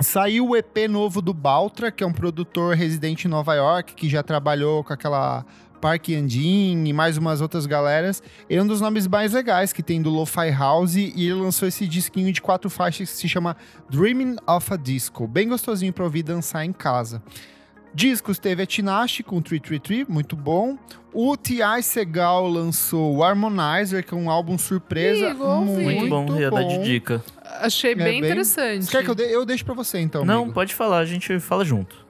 Saiu 0.00 0.48
o 0.48 0.56
EP 0.56 0.88
novo 0.90 1.22
do 1.22 1.32
Baltra, 1.32 1.92
que 1.92 2.02
é 2.02 2.06
um 2.06 2.12
produtor 2.12 2.74
residente 2.74 3.28
em 3.28 3.30
Nova 3.30 3.54
York, 3.54 3.94
que 3.94 4.08
já 4.08 4.24
trabalhou 4.24 4.82
com 4.82 4.92
aquela 4.92 5.46
Park 5.80 6.08
Andin 6.08 6.84
e 6.84 6.92
mais 6.92 7.16
umas 7.16 7.40
outras 7.40 7.64
galeras. 7.64 8.20
Ele 8.50 8.58
é 8.58 8.62
um 8.64 8.66
dos 8.66 8.80
nomes 8.80 9.06
mais 9.06 9.32
legais 9.32 9.72
que 9.72 9.84
tem 9.84 10.02
do 10.02 10.10
Lo-Fi 10.10 10.50
House 10.50 10.96
e 10.96 11.12
ele 11.16 11.34
lançou 11.34 11.68
esse 11.68 11.86
disquinho 11.86 12.32
de 12.32 12.42
quatro 12.42 12.68
faixas 12.68 13.08
que 13.08 13.16
se 13.16 13.28
chama 13.28 13.56
Dreaming 13.88 14.34
of 14.48 14.74
a 14.74 14.76
Disco. 14.76 15.28
Bem 15.28 15.48
gostosinho 15.48 15.92
pra 15.92 16.02
ouvir 16.02 16.24
dançar 16.24 16.64
em 16.64 16.72
casa. 16.72 17.22
Discos 17.94 18.38
teve 18.38 18.62
a 18.62 18.66
Tinashe 18.66 19.22
com 19.22 19.40
333, 19.42 20.08
muito 20.08 20.34
bom. 20.34 20.78
O 21.12 21.36
T.I. 21.36 21.82
Segal 21.82 22.48
lançou 22.48 23.16
o 23.16 23.22
Harmonizer, 23.22 24.04
que 24.04 24.14
é 24.14 24.16
um 24.16 24.30
álbum 24.30 24.56
surpresa. 24.56 25.28
Ih, 25.28 25.34
muito 25.34 25.82
Muito 25.82 26.08
bom, 26.08 26.40
ia 26.40 26.50
dar 26.50 26.62
de 26.62 26.78
dica. 26.82 27.22
Achei 27.60 27.92
É 27.92 27.94
bem, 27.94 28.18
interessante. 28.18 28.86
Você 28.86 28.90
quer 28.90 29.04
que 29.04 29.10
eu, 29.10 29.14
dê? 29.14 29.24
eu 29.24 29.44
deixo 29.44 29.64
pra 29.64 29.74
você, 29.74 29.98
então, 30.00 30.24
Não, 30.24 30.38
amigo. 30.42 30.54
pode 30.54 30.74
falar, 30.74 30.98
a 30.98 31.04
gente 31.04 31.38
fala 31.38 31.64
junto. 31.64 32.02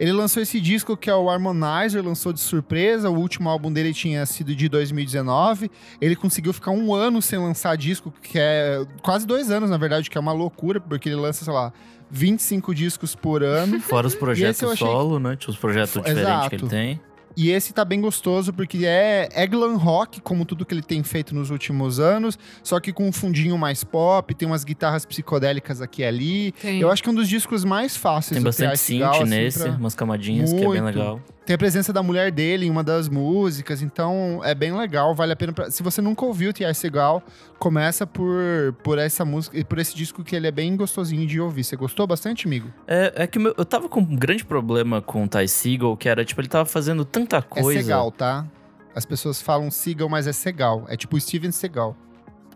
Ele 0.00 0.12
lançou 0.12 0.40
esse 0.40 0.60
disco 0.60 0.96
que 0.96 1.10
é 1.10 1.14
o 1.14 1.28
Harmonizer, 1.28 2.04
lançou 2.04 2.32
de 2.32 2.38
surpresa. 2.38 3.10
O 3.10 3.18
último 3.18 3.48
álbum 3.48 3.72
dele 3.72 3.92
tinha 3.92 4.24
sido 4.26 4.54
de 4.54 4.68
2019. 4.68 5.68
Ele 6.00 6.14
conseguiu 6.14 6.52
ficar 6.52 6.70
um 6.70 6.94
ano 6.94 7.20
sem 7.20 7.36
lançar 7.36 7.76
disco, 7.76 8.14
que 8.22 8.38
é 8.38 8.84
quase 9.02 9.26
dois 9.26 9.50
anos, 9.50 9.70
na 9.70 9.76
verdade, 9.76 10.08
que 10.08 10.16
é 10.16 10.20
uma 10.20 10.30
loucura, 10.32 10.80
porque 10.80 11.08
ele 11.08 11.16
lança, 11.16 11.44
sei 11.44 11.52
lá, 11.52 11.72
25 12.10 12.74
discos 12.74 13.14
por 13.14 13.42
ano. 13.42 13.80
Fora 13.80 14.06
os 14.06 14.14
projetos 14.14 14.62
achei- 14.62 14.86
solo, 14.86 15.18
né? 15.18 15.36
Tinha 15.36 15.50
os 15.52 15.58
projetos 15.58 15.92
diferentes 15.92 16.22
Exato. 16.22 16.48
que 16.50 16.56
ele 16.56 16.68
tem. 16.68 17.00
E 17.40 17.50
esse 17.52 17.72
tá 17.72 17.84
bem 17.84 18.00
gostoso 18.00 18.52
porque 18.52 18.84
é, 18.84 19.28
é 19.32 19.46
glam 19.46 19.76
rock, 19.76 20.20
como 20.20 20.44
tudo 20.44 20.66
que 20.66 20.74
ele 20.74 20.82
tem 20.82 21.04
feito 21.04 21.32
nos 21.32 21.50
últimos 21.50 22.00
anos, 22.00 22.36
só 22.64 22.80
que 22.80 22.92
com 22.92 23.06
um 23.06 23.12
fundinho 23.12 23.56
mais 23.56 23.84
pop, 23.84 24.34
tem 24.34 24.48
umas 24.48 24.64
guitarras 24.64 25.06
psicodélicas 25.06 25.80
aqui 25.80 26.02
e 26.02 26.04
ali. 26.04 26.52
Tem. 26.52 26.80
Eu 26.80 26.90
acho 26.90 27.00
que 27.00 27.08
é 27.08 27.12
um 27.12 27.14
dos 27.14 27.28
discos 27.28 27.64
mais 27.64 27.96
fáceis 27.96 28.30
Tem 28.36 28.42
do 28.42 28.46
bastante 28.46 28.76
synth 28.76 28.98
Segal, 28.98 29.22
assim, 29.22 29.30
nesse, 29.30 29.58
pra- 29.60 29.70
umas 29.70 29.94
camadinhas, 29.94 30.50
que 30.52 30.56
é 30.56 30.58
bem 30.58 30.82
Muito. 30.82 30.84
legal. 30.98 31.20
Tem 31.46 31.54
a 31.54 31.58
presença 31.58 31.94
da 31.94 32.02
mulher 32.02 32.30
dele 32.30 32.66
em 32.66 32.70
uma 32.70 32.84
das 32.84 33.08
músicas, 33.08 33.80
então 33.80 34.40
é 34.44 34.54
bem 34.54 34.70
legal, 34.76 35.14
vale 35.14 35.32
a 35.32 35.36
pena. 35.36 35.50
Pra... 35.50 35.70
Se 35.70 35.82
você 35.82 36.02
nunca 36.02 36.26
ouviu 36.26 36.50
o 36.50 36.52
T.I. 36.52 36.74
Segal, 36.74 37.22
começa 37.58 38.06
por, 38.06 38.74
por 38.82 38.98
essa 38.98 39.24
música, 39.24 39.64
por 39.64 39.78
esse 39.78 39.96
disco 39.96 40.22
que 40.22 40.36
ele 40.36 40.46
é 40.46 40.50
bem 40.50 40.76
gostosinho 40.76 41.26
de 41.26 41.40
ouvir. 41.40 41.64
Você 41.64 41.74
gostou 41.74 42.06
bastante, 42.06 42.46
amigo? 42.46 42.68
É, 42.86 43.14
é 43.16 43.26
que 43.26 43.38
meu- 43.38 43.54
eu 43.56 43.64
tava 43.64 43.88
com 43.88 44.00
um 44.00 44.14
grande 44.14 44.44
problema 44.44 45.00
com 45.00 45.24
o 45.24 45.28
Ty 45.28 45.48
Seagal, 45.48 45.96
que 45.96 46.06
era, 46.06 46.22
tipo, 46.22 46.38
ele 46.38 46.48
tava 46.48 46.66
fazendo 46.66 47.02
tanta 47.28 47.42
coisa. 47.42 47.80
É 47.80 47.82
Segal, 47.82 48.10
tá? 48.10 48.46
As 48.94 49.04
pessoas 49.04 49.40
falam 49.40 49.70
Segal, 49.70 50.08
mas 50.08 50.26
é 50.26 50.32
Segal. 50.32 50.84
É 50.88 50.96
tipo 50.96 51.18
Steven 51.20 51.52
Segal. 51.52 51.96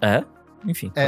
É? 0.00 0.24
Enfim. 0.66 0.92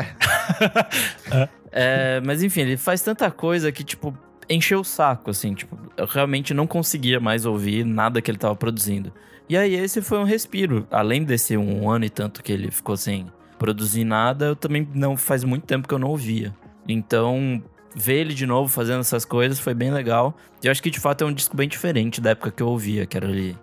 É. 1.33 1.49
É, 1.73 2.21
mas 2.21 2.43
enfim, 2.43 2.61
ele 2.61 2.77
faz 2.77 3.01
tanta 3.01 3.31
coisa 3.31 3.73
que, 3.73 3.83
tipo, 3.83 4.17
encheu 4.49 4.81
o 4.81 4.85
saco, 4.85 5.31
assim, 5.31 5.55
tipo, 5.55 5.77
eu 5.97 6.07
realmente 6.07 6.53
não 6.53 6.67
conseguia 6.67 7.19
mais 7.19 7.47
ouvir 7.47 7.85
nada 7.85 8.21
que 8.21 8.31
ele 8.31 8.39
tava 8.39 8.55
produzindo. 8.55 9.13
E 9.49 9.57
aí 9.57 9.75
esse 9.75 10.01
foi 10.01 10.19
um 10.19 10.25
respiro. 10.25 10.87
Além 10.91 11.25
desse 11.25 11.57
um 11.57 11.91
ano 11.91 12.05
e 12.05 12.11
tanto 12.11 12.43
que 12.43 12.53
ele 12.53 12.71
ficou 12.71 12.97
sem 12.97 13.27
produzir 13.59 14.05
nada, 14.05 14.47
eu 14.47 14.57
também 14.57 14.89
não 14.95 15.17
faz 15.17 15.43
muito 15.45 15.67
tempo 15.67 15.89
que 15.89 15.95
eu 15.95 15.99
não 15.99 16.09
ouvia. 16.09 16.55
Então, 16.87 17.63
ver 17.95 18.21
ele 18.21 18.35
de 18.35 18.47
novo 18.47 18.69
fazendo 18.69 19.01
essas 19.01 19.25
coisas 19.25 19.59
foi 19.59 19.75
bem 19.75 19.91
legal. 19.91 20.37
E 20.63 20.67
eu 20.67 20.73
acho 20.73 20.83
que 20.83 20.91
de 20.91 21.01
fato 21.01 21.25
é 21.25 21.27
um 21.27 21.33
disco 21.33 21.57
bem 21.57 21.69
diferente 21.69 22.21
da 22.21 22.31
época 22.31 22.51
que 22.51 22.63
eu 22.63 22.69
ouvia, 22.69 23.07
que 23.07 23.17
era 23.17 23.29
ali, 23.29 23.57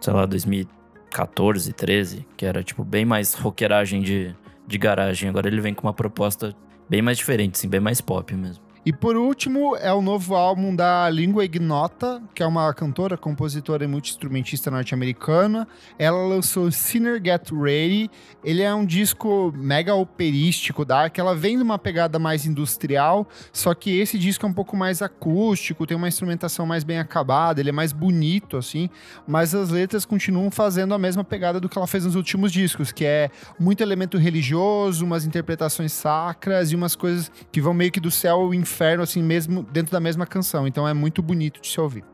sei 0.00 0.12
lá, 0.12 0.26
2014, 0.26 1.72
13, 1.72 2.26
que 2.36 2.46
era 2.46 2.62
tipo 2.62 2.84
bem 2.84 3.04
mais 3.04 3.34
roqueiragem 3.34 4.00
de, 4.00 4.34
de 4.66 4.78
garagem. 4.78 5.28
Agora 5.28 5.48
ele 5.48 5.60
vem 5.60 5.74
com 5.74 5.86
uma 5.86 5.94
proposta 5.94 6.54
bem 6.88 7.02
mais 7.02 7.18
diferente, 7.18 7.56
assim, 7.56 7.68
bem 7.68 7.80
mais 7.80 8.00
pop 8.00 8.34
mesmo. 8.34 8.63
E 8.86 8.92
por 8.92 9.16
último, 9.16 9.74
é 9.76 9.90
o 9.94 10.02
novo 10.02 10.34
álbum 10.34 10.76
da 10.76 11.08
Língua 11.08 11.42
Ignota, 11.42 12.22
que 12.34 12.42
é 12.42 12.46
uma 12.46 12.70
cantora, 12.74 13.16
compositora 13.16 13.82
e 13.82 13.86
multi-instrumentista 13.86 14.70
norte-americana. 14.70 15.66
Ela 15.98 16.18
lançou 16.26 16.70
Sinner 16.70 17.18
Get 17.24 17.50
Ready. 17.50 18.10
Ele 18.44 18.60
é 18.60 18.74
um 18.74 18.84
disco 18.84 19.50
mega 19.56 19.94
operístico, 19.94 20.84
dark. 20.84 21.16
Ela 21.18 21.34
vem 21.34 21.56
de 21.56 21.62
uma 21.62 21.78
pegada 21.78 22.18
mais 22.18 22.44
industrial, 22.44 23.26
só 23.54 23.72
que 23.72 23.98
esse 23.98 24.18
disco 24.18 24.44
é 24.44 24.48
um 24.50 24.52
pouco 24.52 24.76
mais 24.76 25.00
acústico, 25.00 25.86
tem 25.86 25.96
uma 25.96 26.08
instrumentação 26.08 26.66
mais 26.66 26.84
bem 26.84 26.98
acabada, 26.98 27.62
ele 27.62 27.70
é 27.70 27.72
mais 27.72 27.90
bonito, 27.90 28.58
assim. 28.58 28.90
Mas 29.26 29.54
as 29.54 29.70
letras 29.70 30.04
continuam 30.04 30.50
fazendo 30.50 30.92
a 30.92 30.98
mesma 30.98 31.24
pegada 31.24 31.58
do 31.58 31.70
que 31.70 31.78
ela 31.78 31.86
fez 31.86 32.04
nos 32.04 32.16
últimos 32.16 32.52
discos, 32.52 32.92
que 32.92 33.06
é 33.06 33.30
muito 33.58 33.82
elemento 33.82 34.18
religioso, 34.18 35.06
umas 35.06 35.24
interpretações 35.24 35.90
sacras 35.90 36.70
e 36.70 36.76
umas 36.76 36.94
coisas 36.94 37.32
que 37.50 37.62
vão 37.62 37.72
meio 37.72 37.90
que 37.90 37.98
do 37.98 38.10
céu 38.10 38.40
ao 38.40 38.52
inferno, 38.52 38.73
assim, 39.02 39.22
mesmo 39.22 39.62
dentro 39.72 39.92
da 39.92 40.00
mesma 40.00 40.26
canção. 40.26 40.66
Então 40.66 40.86
é 40.86 40.94
muito 40.94 41.22
bonito 41.22 41.60
de 41.60 41.68
se 41.68 41.80
ouvir. 41.80 42.04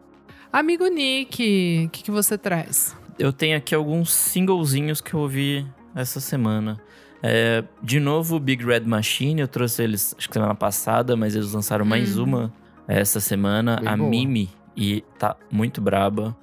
Amigo 0.53 0.87
Nick, 0.87 1.85
o 1.87 1.91
que, 1.91 2.03
que 2.05 2.11
você 2.11 2.37
traz? 2.37 2.97
Eu 3.19 3.33
tenho 3.33 3.57
aqui 3.57 3.75
alguns 3.75 4.13
singlezinhos 4.13 5.01
que 5.01 5.15
eu 5.15 5.21
ouvi 5.21 5.67
essa 5.95 6.21
semana. 6.21 6.81
É, 7.23 7.63
de 7.83 8.01
novo, 8.01 8.39
Big 8.41 8.65
Red 8.65 8.81
Machine, 8.81 9.43
eu 9.43 9.49
trouxe 9.49 9.83
eles 9.83 10.15
acho 10.19 10.27
que 10.29 10.33
semana 10.35 10.55
passada, 10.55 11.17
mas 11.17 11.37
eles 11.37 11.53
lançaram 11.53 11.85
mais 11.85 12.17
Hum. 12.19 12.25
uma 12.25 12.53
essa 12.89 13.21
semana, 13.21 13.77
Bem 13.77 13.89
a 13.89 13.97
boa. 13.97 14.09
Mimi, 14.09 14.49
e 14.77 15.05
tá 15.19 15.37
muito 15.51 15.81
braba. 15.81 16.37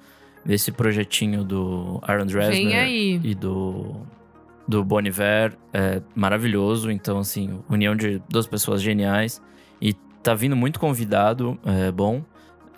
Esse 0.48 0.72
projetinho 0.72 1.44
do 1.44 1.98
Aaron 2.02 2.24
Dresner 2.26 2.74
aí. 2.78 3.20
e 3.22 3.34
do, 3.34 3.96
do 4.66 4.82
Bon 4.82 5.00
Iver 5.00 5.54
é 5.74 6.00
maravilhoso. 6.14 6.90
Então, 6.90 7.18
assim, 7.18 7.58
união 7.68 7.94
de 7.94 8.22
duas 8.30 8.46
pessoas 8.46 8.80
geniais. 8.80 9.42
Tá 10.28 10.34
vindo 10.34 10.54
muito 10.54 10.78
convidado, 10.78 11.58
é 11.64 11.90
bom. 11.90 12.22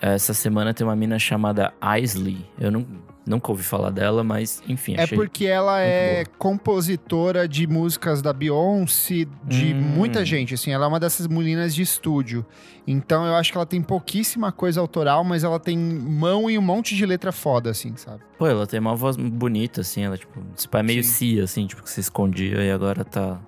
Essa 0.00 0.32
semana 0.32 0.72
tem 0.72 0.86
uma 0.86 0.94
mina 0.94 1.18
chamada 1.18 1.74
Isley. 2.00 2.46
Eu 2.60 2.70
não, 2.70 2.86
nunca 3.26 3.50
ouvi 3.50 3.64
falar 3.64 3.90
dela, 3.90 4.22
mas 4.22 4.62
enfim, 4.68 4.94
É 4.96 5.04
porque 5.04 5.46
ela 5.46 5.80
é 5.80 6.24
compositora 6.38 7.48
de 7.48 7.66
músicas 7.66 8.22
da 8.22 8.32
Beyoncé, 8.32 9.26
de 9.42 9.74
Hum. 9.74 9.80
muita 9.80 10.24
gente, 10.24 10.54
assim, 10.54 10.70
ela 10.70 10.84
é 10.84 10.88
uma 10.88 11.00
dessas 11.00 11.26
meninas 11.26 11.74
de 11.74 11.82
estúdio. 11.82 12.46
Então 12.86 13.26
eu 13.26 13.34
acho 13.34 13.50
que 13.50 13.58
ela 13.58 13.66
tem 13.66 13.82
pouquíssima 13.82 14.52
coisa 14.52 14.80
autoral, 14.80 15.24
mas 15.24 15.42
ela 15.42 15.58
tem 15.58 15.76
mão 15.76 16.48
e 16.48 16.56
um 16.56 16.62
monte 16.62 16.94
de 16.94 17.04
letra 17.04 17.32
foda, 17.32 17.70
assim, 17.70 17.96
sabe? 17.96 18.20
Pô, 18.38 18.46
ela 18.46 18.64
tem 18.64 18.78
uma 18.78 18.94
voz 18.94 19.16
bonita, 19.16 19.80
assim. 19.80 20.04
Ela, 20.04 20.16
tipo, 20.16 20.40
esse 20.56 20.68
pai 20.68 20.82
é 20.82 20.84
meio 20.84 21.02
Sim. 21.02 21.10
cia, 21.10 21.42
assim, 21.42 21.66
tipo, 21.66 21.82
que 21.82 21.90
se 21.90 21.98
escondia 21.98 22.62
e 22.62 22.70
agora 22.70 23.04
tá, 23.04 23.40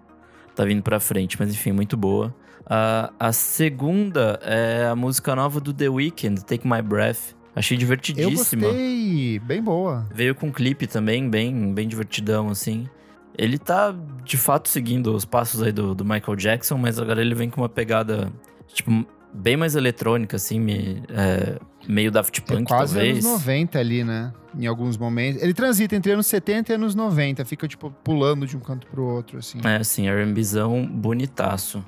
tá 0.56 0.64
vindo 0.64 0.82
pra 0.82 0.98
frente. 0.98 1.36
Mas 1.38 1.54
enfim, 1.54 1.70
muito 1.70 1.96
boa. 1.96 2.34
A, 2.66 3.12
a 3.18 3.32
segunda 3.32 4.38
é 4.42 4.86
a 4.86 4.96
música 4.96 5.34
nova 5.34 5.60
do 5.60 5.72
The 5.72 5.88
Weeknd, 5.88 6.44
Take 6.44 6.66
My 6.66 6.80
Breath. 6.82 7.34
Achei 7.54 7.74
Eu 7.76 7.80
divertidíssima. 7.80 8.62
gostei, 8.68 9.38
bem 9.40 9.62
boa. 9.62 10.06
Veio 10.14 10.34
com 10.34 10.46
um 10.46 10.52
clipe 10.52 10.86
também, 10.86 11.28
bem, 11.28 11.74
bem 11.74 11.86
divertidão, 11.86 12.48
assim. 12.48 12.88
Ele 13.36 13.58
tá, 13.58 13.94
de 14.24 14.36
fato, 14.36 14.68
seguindo 14.68 15.14
os 15.14 15.24
passos 15.24 15.62
aí 15.62 15.72
do, 15.72 15.94
do 15.94 16.04
Michael 16.04 16.36
Jackson, 16.36 16.78
mas 16.78 16.98
agora 16.98 17.20
ele 17.20 17.34
vem 17.34 17.50
com 17.50 17.60
uma 17.60 17.68
pegada, 17.68 18.30
tipo, 18.68 19.04
bem 19.34 19.56
mais 19.56 19.74
eletrônica, 19.74 20.36
assim, 20.36 20.58
me- 20.60 21.02
é, 21.10 21.58
meio 21.86 22.10
Daft 22.10 22.38
É 22.38 22.42
Punk, 22.42 22.68
quase 22.68 22.94
talvez. 22.94 23.24
anos 23.24 23.40
90 23.40 23.78
ali, 23.78 24.02
né? 24.04 24.32
Em 24.58 24.66
alguns 24.66 24.96
momentos. 24.96 25.42
Ele 25.42 25.52
transita 25.54 25.96
entre 25.96 26.12
anos 26.12 26.26
70 26.26 26.72
e 26.72 26.74
anos 26.74 26.94
90, 26.94 27.44
fica, 27.44 27.66
tipo, 27.68 27.90
pulando 28.04 28.46
de 28.46 28.56
um 28.56 28.60
canto 28.60 28.86
pro 28.86 29.02
outro, 29.04 29.38
assim. 29.38 29.58
É, 29.64 29.76
assim, 29.76 30.08
R&Bzão 30.08 30.86
bonitaço. 30.86 31.84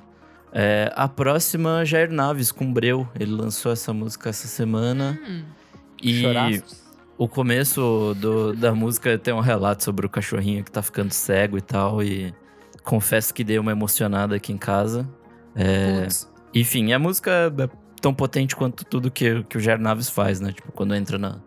É, 0.57 0.89
a 0.95 1.05
próxima, 1.09 1.83
Jair 1.83 2.09
Naves, 2.09 2.49
com 2.51 2.71
Breu. 2.71 3.05
Ele 3.19 3.31
lançou 3.31 3.73
essa 3.73 3.91
música 3.93 4.29
essa 4.29 4.47
semana. 4.47 5.19
Hum, 5.27 5.43
E 6.01 6.21
Choraços. 6.21 6.81
o 7.17 7.27
começo 7.27 8.15
do- 8.19 8.53
da 8.55 8.73
música 8.73 9.17
tem 9.17 9.33
um 9.33 9.41
relato 9.41 9.83
sobre 9.83 10.05
o 10.05 10.09
cachorrinho 10.09 10.63
que 10.63 10.71
tá 10.71 10.81
ficando 10.81 11.11
cego 11.11 11.57
e 11.57 11.61
tal. 11.61 12.01
E 12.01 12.33
confesso 12.83 13.33
que 13.33 13.43
dei 13.43 13.59
uma 13.59 13.71
emocionada 13.73 14.35
aqui 14.35 14.53
em 14.53 14.57
casa. 14.57 15.05
É, 15.55 16.03
putz. 16.03 16.31
enfim, 16.53 16.93
a 16.93 16.99
música 16.99 17.31
é 17.59 17.69
tão 18.01 18.13
potente 18.13 18.55
quanto 18.55 18.85
tudo 18.85 19.11
que, 19.11 19.43
que 19.43 19.57
o 19.57 19.59
Jair 19.59 19.79
Naves 19.79 20.09
faz, 20.09 20.39
né? 20.39 20.53
Tipo, 20.53 20.71
quando 20.71 20.95
entra 20.95 21.17
na, 21.17 21.39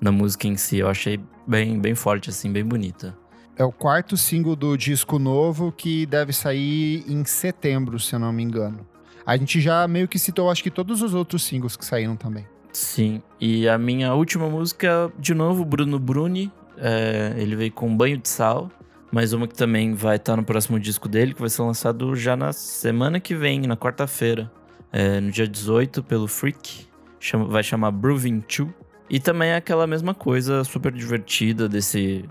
na 0.00 0.10
música 0.10 0.46
em 0.46 0.56
si. 0.56 0.78
Eu 0.78 0.88
achei 0.88 1.20
bem, 1.46 1.78
bem 1.78 1.94
forte, 1.94 2.30
assim, 2.30 2.50
bem 2.50 2.64
bonita. 2.64 3.14
É 3.56 3.64
o 3.64 3.70
quarto 3.70 4.16
single 4.16 4.56
do 4.56 4.76
disco 4.76 5.18
novo 5.18 5.70
que 5.70 6.06
deve 6.06 6.32
sair 6.32 7.04
em 7.08 7.24
setembro, 7.24 7.98
se 8.00 8.14
eu 8.14 8.18
não 8.18 8.32
me 8.32 8.42
engano. 8.42 8.80
A 9.24 9.36
gente 9.36 9.60
já 9.60 9.86
meio 9.86 10.08
que 10.08 10.18
citou, 10.18 10.50
acho 10.50 10.62
que 10.62 10.70
todos 10.70 11.00
os 11.02 11.14
outros 11.14 11.44
singles 11.44 11.76
que 11.76 11.84
saíram 11.84 12.16
também. 12.16 12.46
Sim, 12.72 13.22
e 13.40 13.68
a 13.68 13.78
minha 13.78 14.12
última 14.14 14.48
música, 14.50 15.10
de 15.18 15.32
novo, 15.34 15.64
Bruno 15.64 15.98
Bruni. 15.98 16.50
É, 16.76 17.32
ele 17.36 17.54
veio 17.54 17.70
com 17.72 17.96
Banho 17.96 18.18
de 18.18 18.28
Sal. 18.28 18.68
Mais 19.12 19.32
uma 19.32 19.46
que 19.46 19.54
também 19.54 19.94
vai 19.94 20.16
estar 20.16 20.36
no 20.36 20.42
próximo 20.42 20.78
disco 20.80 21.08
dele, 21.08 21.32
que 21.34 21.40
vai 21.40 21.48
ser 21.48 21.62
lançado 21.62 22.16
já 22.16 22.36
na 22.36 22.52
semana 22.52 23.20
que 23.20 23.32
vem, 23.36 23.60
na 23.60 23.76
quarta-feira. 23.76 24.50
É, 24.92 25.20
no 25.20 25.30
dia 25.30 25.46
18, 25.46 26.02
pelo 26.02 26.26
Freak. 26.26 26.86
Chama- 27.20 27.44
vai 27.46 27.62
chamar 27.62 27.92
Brewing 27.92 28.40
2. 28.40 28.68
E 29.08 29.20
também 29.20 29.50
é 29.50 29.56
aquela 29.56 29.86
mesma 29.86 30.12
coisa 30.14 30.64
super 30.64 30.90
divertida 30.90 31.68
desse 31.68 32.24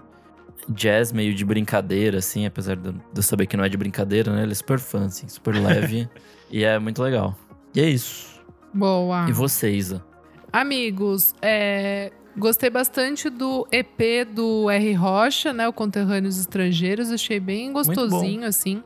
jazz 0.70 1.12
meio 1.12 1.34
de 1.34 1.44
brincadeira, 1.46 2.20
assim, 2.20 2.46
apesar 2.46 2.76
de 2.76 2.94
eu 3.16 3.22
saber 3.24 3.46
que 3.48 3.56
não 3.58 3.64
é 3.64 3.70
de 3.70 3.78
brincadeira, 3.78 4.32
né? 4.34 4.44
Ele 4.44 4.52
é 4.52 4.56
super 4.56 4.80
fã, 4.80 5.06
assim, 5.06 5.28
super 5.28 5.54
leve. 5.62 6.08
e 6.52 6.64
é 6.64 6.78
muito 6.80 7.02
legal. 7.02 7.38
E 7.76 7.82
é 7.82 7.90
isso. 7.90 8.42
Boa. 8.74 9.26
E 9.30 9.32
você, 9.34 9.72
Isa? 9.72 10.04
Amigos, 10.52 11.34
é, 11.42 12.12
gostei 12.38 12.70
bastante 12.70 13.30
do 13.30 13.68
EP 13.72 14.26
do 14.34 14.70
R. 14.70 14.94
Rocha, 14.94 15.52
né? 15.52 15.68
O 15.68 15.74
Conterrâneos 15.74 16.38
Estrangeiros. 16.40 17.10
Achei 17.12 17.40
bem 17.40 17.72
gostosinho, 17.74 18.46
assim. 18.46 18.84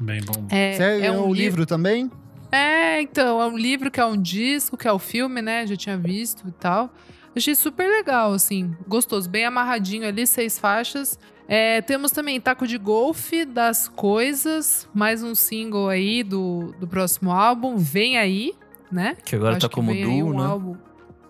Bem 0.00 0.20
bom. 0.24 0.46
É, 0.50 0.72
Você 0.72 0.82
é 0.82 1.06
é 1.06 1.12
um 1.12 1.28
o 1.28 1.32
li- 1.32 1.42
livro 1.44 1.64
também? 1.64 2.10
É, 2.50 3.00
então, 3.00 3.40
é 3.40 3.46
um 3.46 3.56
livro 3.56 3.90
que 3.90 4.00
é 4.00 4.04
um 4.04 4.20
disco, 4.20 4.76
que 4.76 4.86
é 4.88 4.92
o 4.92 4.98
filme, 4.98 5.40
né? 5.40 5.66
Já 5.66 5.76
tinha 5.76 5.96
visto 5.96 6.46
e 6.48 6.52
tal. 6.52 6.92
Achei 7.36 7.54
super 7.54 7.88
legal, 7.88 8.32
assim, 8.32 8.76
gostoso, 8.86 9.28
bem 9.28 9.44
amarradinho 9.44 10.06
ali, 10.06 10.26
seis 10.26 10.58
faixas. 10.58 11.18
É, 11.48 11.82
temos 11.82 12.10
também 12.10 12.40
Taco 12.40 12.66
de 12.66 12.78
Golfe 12.78 13.44
das 13.44 13.88
Coisas, 13.88 14.88
mais 14.94 15.22
um 15.22 15.34
single 15.34 15.88
aí 15.88 16.22
do, 16.22 16.74
do 16.78 16.86
próximo 16.86 17.32
álbum, 17.32 17.76
Vem 17.76 18.16
Aí, 18.16 18.54
né? 18.90 19.16
Que 19.24 19.36
agora 19.36 19.56
Acho 19.56 19.68
tá 19.68 19.74
como 19.74 19.92
duo, 19.92 20.30
um 20.30 20.38
né? 20.38 20.46
álbum. 20.46 20.76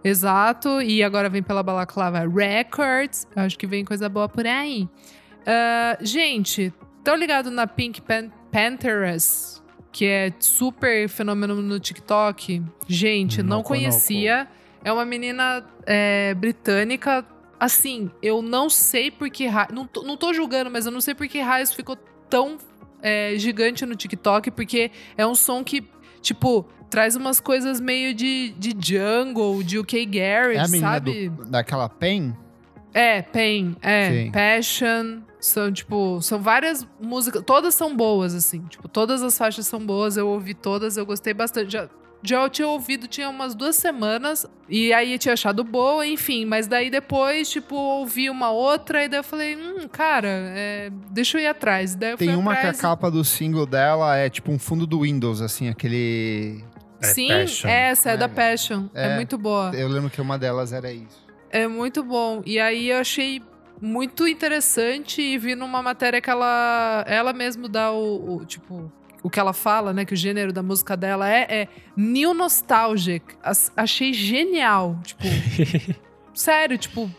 Exato, 0.05 0.83
e 0.83 1.03
agora 1.03 1.31
vem 1.31 1.43
pela 1.43 1.63
Balaclava 1.63 2.29
Records. 2.29 3.27
Acho 3.35 3.59
que 3.59 3.67
vem 3.67 3.85
coisa 3.85 4.09
boa 4.09 4.29
por 4.29 4.47
aí. 4.47 4.87
Ah, 5.47 5.97
gente, 6.03 6.73
tão 7.03 7.17
ligado 7.17 7.51
na 7.51 7.67
Pink 7.67 8.03
Pan 8.03 8.31
Panthers, 8.53 9.63
que 9.91 10.05
é 10.05 10.33
super 10.39 11.09
fenômeno 11.09 11.57
no 11.57 11.81
TikTok? 11.81 12.63
Gente, 12.87 13.43
Não 13.43 13.57
não, 13.57 13.63
conhecia. 13.63 14.47
É 14.85 14.93
uma 14.93 15.05
menina 15.05 15.65
é, 15.86 16.35
britânica. 16.35 17.24
Assim, 17.59 18.11
eu 18.23 18.43
não 18.43 18.69
sei 18.69 19.11
por 19.11 19.31
que 19.31 19.47
ra- 19.47 19.69
não, 19.73 19.86
tô- 19.86 20.02
não 20.02 20.16
tô 20.16 20.32
julgando, 20.35 20.70
mas 20.70 20.85
eu 20.86 20.93
não 20.93 21.01
sei 21.01 21.15
por 21.15 21.27
que 21.27 21.40
raios 21.40 21.73
ficou 21.73 21.97
tão 22.28 22.59
é, 23.02 23.35
gigante 23.36 23.85
no 23.86 23.97
TikTok, 23.97 24.51
porque 24.51 24.90
é 25.16 25.27
um 25.27 25.35
som 25.35 25.65
que, 25.65 25.86
tipo, 26.20 26.66
traz 26.90 27.16
umas 27.16 27.40
coisas 27.40 27.81
meio 27.81 28.15
de, 28.15 28.51
de 28.59 28.74
jungle, 28.78 29.62
de 29.62 29.78
UK 29.78 30.05
Garage, 30.06 30.56
É 30.56 30.61
a 30.61 30.69
menina 30.69 30.93
sabe? 30.94 31.28
do, 31.28 31.44
daquela 31.47 31.89
Pen? 31.89 32.36
É, 32.93 33.23
Pain, 33.23 33.74
é, 33.82 34.11
Sim. 34.11 34.31
Passion. 34.31 35.20
São, 35.40 35.70
tipo, 35.73 36.23
são 36.23 36.40
várias 36.40 36.86
músicas. 37.01 37.43
Todas 37.44 37.74
são 37.74 37.94
boas, 37.94 38.35
assim. 38.35 38.61
Tipo, 38.62 38.89
todas 38.89 39.23
as 39.23 39.36
faixas 39.36 39.66
são 39.66 39.78
boas. 39.85 40.16
Eu 40.16 40.28
ouvi 40.28 40.55
todas, 40.55 40.97
eu 40.97 41.05
gostei 41.05 41.35
bastante. 41.35 41.73
Já, 41.73 41.89
já 42.25 42.43
eu 42.43 42.49
tinha 42.49 42.67
ouvido, 42.67 43.07
tinha 43.07 43.29
umas 43.29 43.55
duas 43.55 43.77
semanas. 43.77 44.47
E 44.69 44.93
aí 44.95 45.19
tinha 45.19 45.35
achado 45.35 45.63
boa, 45.63 46.07
enfim. 46.07 46.47
Mas 46.47 46.67
daí 46.67 46.91
depois, 46.91 47.51
tipo, 47.51 47.77
ouvi 47.77 48.31
uma 48.31 48.51
outra. 48.51 49.05
E 49.05 49.09
daí 49.09 49.21
eu 49.21 49.25
falei, 49.25 49.55
hum, 49.55 49.87
cara, 49.89 50.29
é, 50.29 50.91
deixa 51.11 51.39
eu 51.39 51.43
ir 51.43 51.47
atrás. 51.47 51.95
Daí 51.95 52.13
eu 52.13 52.17
Tem 52.17 52.35
uma 52.35 52.53
que 52.53 52.57
a 52.57 52.61
atrás 52.61 52.81
capa 52.81 53.11
do 53.11 53.23
single 53.23 53.67
dela 53.67 54.17
é 54.17 54.31
tipo 54.31 54.51
um 54.51 54.59
fundo 54.59 54.87
do 54.87 55.01
Windows, 55.03 55.43
assim, 55.43 55.69
aquele. 55.69 56.65
É 57.03 57.07
Sim, 57.07 57.29
Passion. 57.29 57.69
essa 57.69 58.11
é, 58.11 58.15
É. 58.15 58.17
da 58.17 58.29
Passion. 58.29 58.87
É. 58.95 59.13
É. 59.13 59.15
muito 59.17 59.37
boa. 59.37 59.71
Eu 59.75 59.89
lembro 59.89 60.09
que 60.09 60.21
uma 60.21 60.39
delas 60.39 60.73
era 60.73 60.91
isso. 60.91 61.23
É 61.51 61.69
muito 61.69 62.03
bom. 62.03 62.43
E 62.47 62.59
aí 62.59 62.89
eu 62.89 62.99
achei 62.99 63.43
muito 63.81 64.27
interessante 64.27 65.21
e 65.21 65.37
vi 65.37 65.55
numa 65.55 65.83
matéria 65.83 66.21
que 66.21 66.31
ela, 66.31 67.05
ela 67.07 67.33
mesmo 67.33 67.69
dá 67.69 67.93
o, 67.93 68.37
o, 68.37 68.45
tipo 68.47 68.91
o 69.25 69.31
que 69.31 69.41
ela 69.41 69.53
fala, 69.55 69.93
né, 69.95 70.05
que 70.05 70.13
o 70.13 70.17
gênero 70.17 70.53
da 70.53 70.63
música 70.63 70.97
dela 70.97 71.29
é, 71.29 71.47
é 71.63 71.69
new 71.97 72.35
nostalgic. 72.35 73.25
As- 73.43 73.73
achei 73.77 74.13
genial, 74.13 75.01
tipo, 75.03 75.23
sério, 76.35 76.77
tipo 76.79 77.11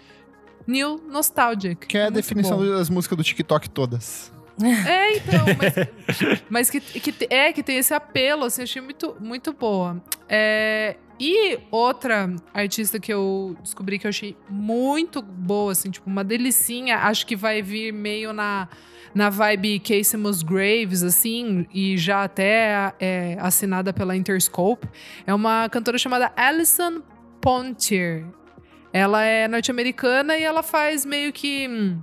new 0.68 1.02
nostalgic. 1.10 1.88
Que 1.88 1.98
é 1.98 2.02
a 2.02 2.04
Muito 2.06 2.16
definição 2.16 2.58
bom. 2.58 2.66
das 2.70 2.90
músicas 2.90 3.18
do 3.18 3.24
TikTok 3.24 3.70
todas. 3.70 4.32
É, 4.88 5.18
então, 5.18 5.46
mas, 5.58 6.40
mas 6.50 6.70
que, 6.70 6.80
que 6.80 7.28
é 7.30 7.52
que 7.52 7.62
tem 7.62 7.76
esse 7.78 7.94
apelo, 7.94 8.46
assim, 8.46 8.62
achei 8.64 8.82
muito, 8.82 9.14
muito 9.20 9.52
boa. 9.52 10.02
É, 10.30 10.96
e 11.20 11.60
outra 11.70 12.34
artista 12.54 12.98
que 12.98 13.12
eu 13.14 13.58
descobri 13.62 14.00
que 14.00 14.08
eu 14.08 14.10
achei 14.10 14.34
muito 14.50 15.22
boa, 15.22 15.74
assim, 15.74 15.90
tipo, 15.92 16.10
uma 16.10 16.24
delicinha, 16.24 17.00
acho 17.00 17.26
que 17.28 17.36
vai 17.36 17.62
vir 17.62 17.92
meio 17.92 18.32
na, 18.32 18.70
na 19.16 19.30
vibe 19.30 19.80
Casey 19.80 20.20
Musgraves, 20.20 21.02
assim, 21.02 21.66
e 21.74 21.98
já 21.98 22.26
até 22.26 22.94
é 23.00 23.38
assinada 23.40 23.94
pela 23.94 24.16
Interscope. 24.16 24.90
É 25.26 25.34
uma 25.34 25.70
cantora 25.70 25.98
chamada 25.98 26.34
Alison 26.36 27.02
Pontier. 27.40 28.26
Ela 28.92 29.24
é 29.24 29.48
norte-americana 29.48 30.38
e 30.38 30.44
ela 30.44 30.62
faz 30.62 31.06
meio 31.06 31.32
que. 31.32 31.66
hum, 31.68 32.02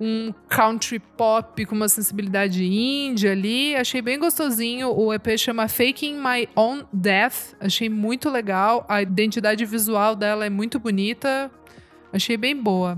um 0.00 0.32
country 0.48 1.00
pop 1.00 1.66
com 1.66 1.74
uma 1.74 1.88
sensibilidade 1.88 2.64
índia 2.64 3.32
ali. 3.32 3.74
Achei 3.74 4.00
bem 4.00 4.16
gostosinho. 4.16 4.90
O 4.96 5.12
EP 5.12 5.36
chama 5.36 5.66
Faking 5.66 6.14
My 6.14 6.48
Own 6.54 6.84
Death. 6.92 7.56
Achei 7.58 7.88
muito 7.88 8.30
legal. 8.30 8.86
A 8.88 9.02
identidade 9.02 9.64
visual 9.64 10.14
dela 10.14 10.46
é 10.46 10.50
muito 10.50 10.78
bonita. 10.78 11.50
Achei 12.12 12.36
bem 12.36 12.56
boa. 12.56 12.96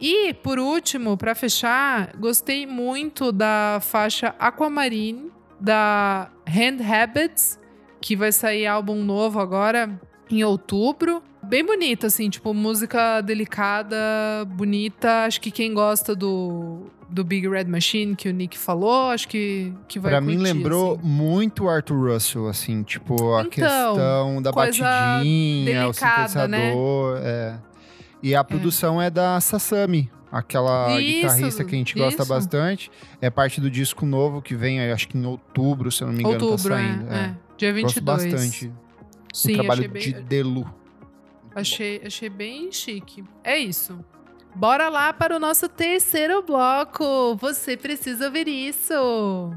E, 0.00 0.32
por 0.32 0.58
último, 0.58 1.16
para 1.16 1.34
fechar, 1.34 2.16
gostei 2.16 2.66
muito 2.66 3.30
da 3.30 3.78
faixa 3.82 4.34
Aquamarine, 4.38 5.30
da 5.60 6.30
Hand 6.48 6.78
Habits, 6.82 7.58
que 8.00 8.16
vai 8.16 8.32
sair 8.32 8.66
álbum 8.66 9.02
novo 9.04 9.38
agora 9.38 10.00
em 10.30 10.42
outubro. 10.42 11.22
Bem 11.42 11.64
bonita, 11.64 12.06
assim, 12.06 12.30
tipo, 12.30 12.54
música 12.54 13.20
delicada, 13.20 13.96
bonita. 14.46 15.24
Acho 15.24 15.40
que 15.40 15.50
quem 15.50 15.74
gosta 15.74 16.14
do, 16.14 16.86
do 17.08 17.24
Big 17.24 17.46
Red 17.48 17.64
Machine, 17.64 18.14
que 18.14 18.28
o 18.28 18.32
Nick 18.32 18.56
falou, 18.56 19.10
acho 19.10 19.26
que, 19.28 19.72
que 19.88 19.98
vai 19.98 20.12
Pra 20.12 20.20
mim 20.20 20.36
curtir, 20.36 20.52
lembrou 20.52 20.92
assim. 20.94 21.02
muito 21.08 21.68
Arthur 21.68 22.12
Russell, 22.12 22.48
assim, 22.48 22.82
tipo, 22.82 23.34
a 23.34 23.40
Então, 23.40 23.50
questão 23.50 24.42
da 24.42 24.52
batidinha, 24.52 25.88
o 25.88 25.92
delicada, 25.92 26.48
né? 26.48 26.58
sintetizador. 26.70 27.18
É. 27.22 27.58
E 28.22 28.34
a 28.34 28.44
produção 28.44 29.00
é, 29.00 29.08
da 29.10 29.40
Sasami, 29.40 30.10
aquela 30.30 31.00
Isso, 31.00 31.20
guitarrista 31.22 31.64
que 31.64 31.74
a 31.74 31.78
gente 31.78 31.94
gosta 31.94 32.22
isso. 32.22 32.28
bastante. 32.28 32.90
É 33.20 33.30
parte 33.30 33.60
do 33.60 33.70
disco 33.70 34.04
novo 34.04 34.42
que 34.42 34.54
vem, 34.54 34.80
acho 34.90 35.08
que 35.08 35.16
em 35.16 35.24
outubro, 35.24 35.90
se 35.90 36.02
eu 36.02 36.08
não 36.08 36.14
me 36.14 36.20
engano, 36.22 36.44
Outubro, 36.44 36.70
tá 36.70 36.76
saindo. 36.76 37.12
é, 37.12 37.16
é. 37.16 37.36
Dia 37.56 37.72
22. 37.72 37.82
Gosto 37.82 38.02
bastante 38.02 38.72
Sim, 39.32 39.48
do 39.48 39.54
trabalho 39.54 39.80
achei 39.80 39.88
bem, 39.88 40.02
de 40.02 40.12
Delu. 40.22 40.74
Achei, 41.54 42.02
achei 42.06 42.28
bem 42.28 42.70
chique. 42.72 43.24
É 43.42 43.58
isso. 43.58 43.98
Bora 44.54 44.88
lá 44.88 45.12
para 45.12 45.36
o 45.36 45.38
nosso 45.38 45.68
terceiro 45.68 46.42
bloco. 46.42 47.36
Você 47.36 47.76
precisa 47.76 48.26
ouvir 48.26 48.48
isso. 48.48 49.52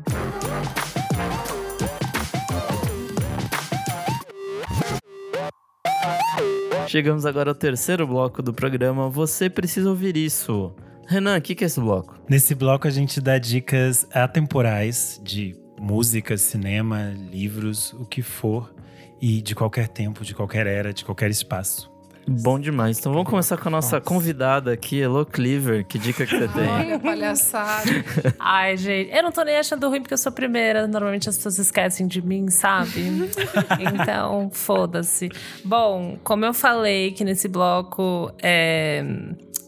Chegamos 6.87 7.25
agora 7.25 7.51
ao 7.51 7.55
terceiro 7.55 8.05
bloco 8.07 8.41
do 8.41 8.53
programa. 8.53 9.09
Você 9.09 9.49
precisa 9.49 9.89
ouvir 9.89 10.17
isso. 10.17 10.73
Renan, 11.07 11.37
o 11.37 11.41
que, 11.41 11.55
que 11.55 11.63
é 11.63 11.67
esse 11.67 11.79
bloco? 11.79 12.17
Nesse 12.29 12.55
bloco 12.55 12.87
a 12.87 12.91
gente 12.91 13.19
dá 13.19 13.37
dicas 13.37 14.07
atemporais 14.13 15.19
de 15.23 15.55
música, 15.79 16.37
cinema, 16.37 17.13
livros, 17.31 17.93
o 17.93 18.05
que 18.05 18.21
for. 18.21 18.73
E 19.21 19.41
de 19.41 19.55
qualquer 19.55 19.87
tempo, 19.87 20.23
de 20.23 20.35
qualquer 20.35 20.67
era, 20.67 20.93
de 20.93 21.05
qualquer 21.05 21.31
espaço. 21.31 21.92
Bom 22.27 22.59
demais. 22.59 22.99
Então 22.99 23.11
vamos 23.11 23.29
começar 23.29 23.57
com 23.57 23.67
a 23.67 23.71
nossa 23.71 23.99
convidada 23.99 24.71
aqui, 24.71 25.01
Elo 25.01 25.25
Cleaver. 25.25 25.85
Que 25.85 25.99
dica 25.99 26.25
que 26.25 26.37
você 26.37 26.47
tem? 26.47 26.69
Olha, 26.69 26.99
palhaçada. 26.99 27.89
Ai, 28.39 28.77
gente, 28.77 29.13
eu 29.13 29.23
não 29.23 29.31
tô 29.31 29.43
nem 29.43 29.57
achando 29.57 29.89
ruim 29.89 30.01
porque 30.01 30.13
eu 30.13 30.17
sou 30.17 30.29
a 30.29 30.33
primeira. 30.33 30.87
Normalmente 30.87 31.27
as 31.27 31.35
pessoas 31.35 31.59
esquecem 31.59 32.07
de 32.07 32.21
mim, 32.21 32.49
sabe? 32.49 33.29
então, 33.93 34.49
foda-se. 34.51 35.29
Bom, 35.65 36.17
como 36.23 36.45
eu 36.45 36.53
falei 36.53 37.11
que 37.11 37.23
nesse 37.25 37.47
bloco 37.47 38.31
é, 38.41 39.03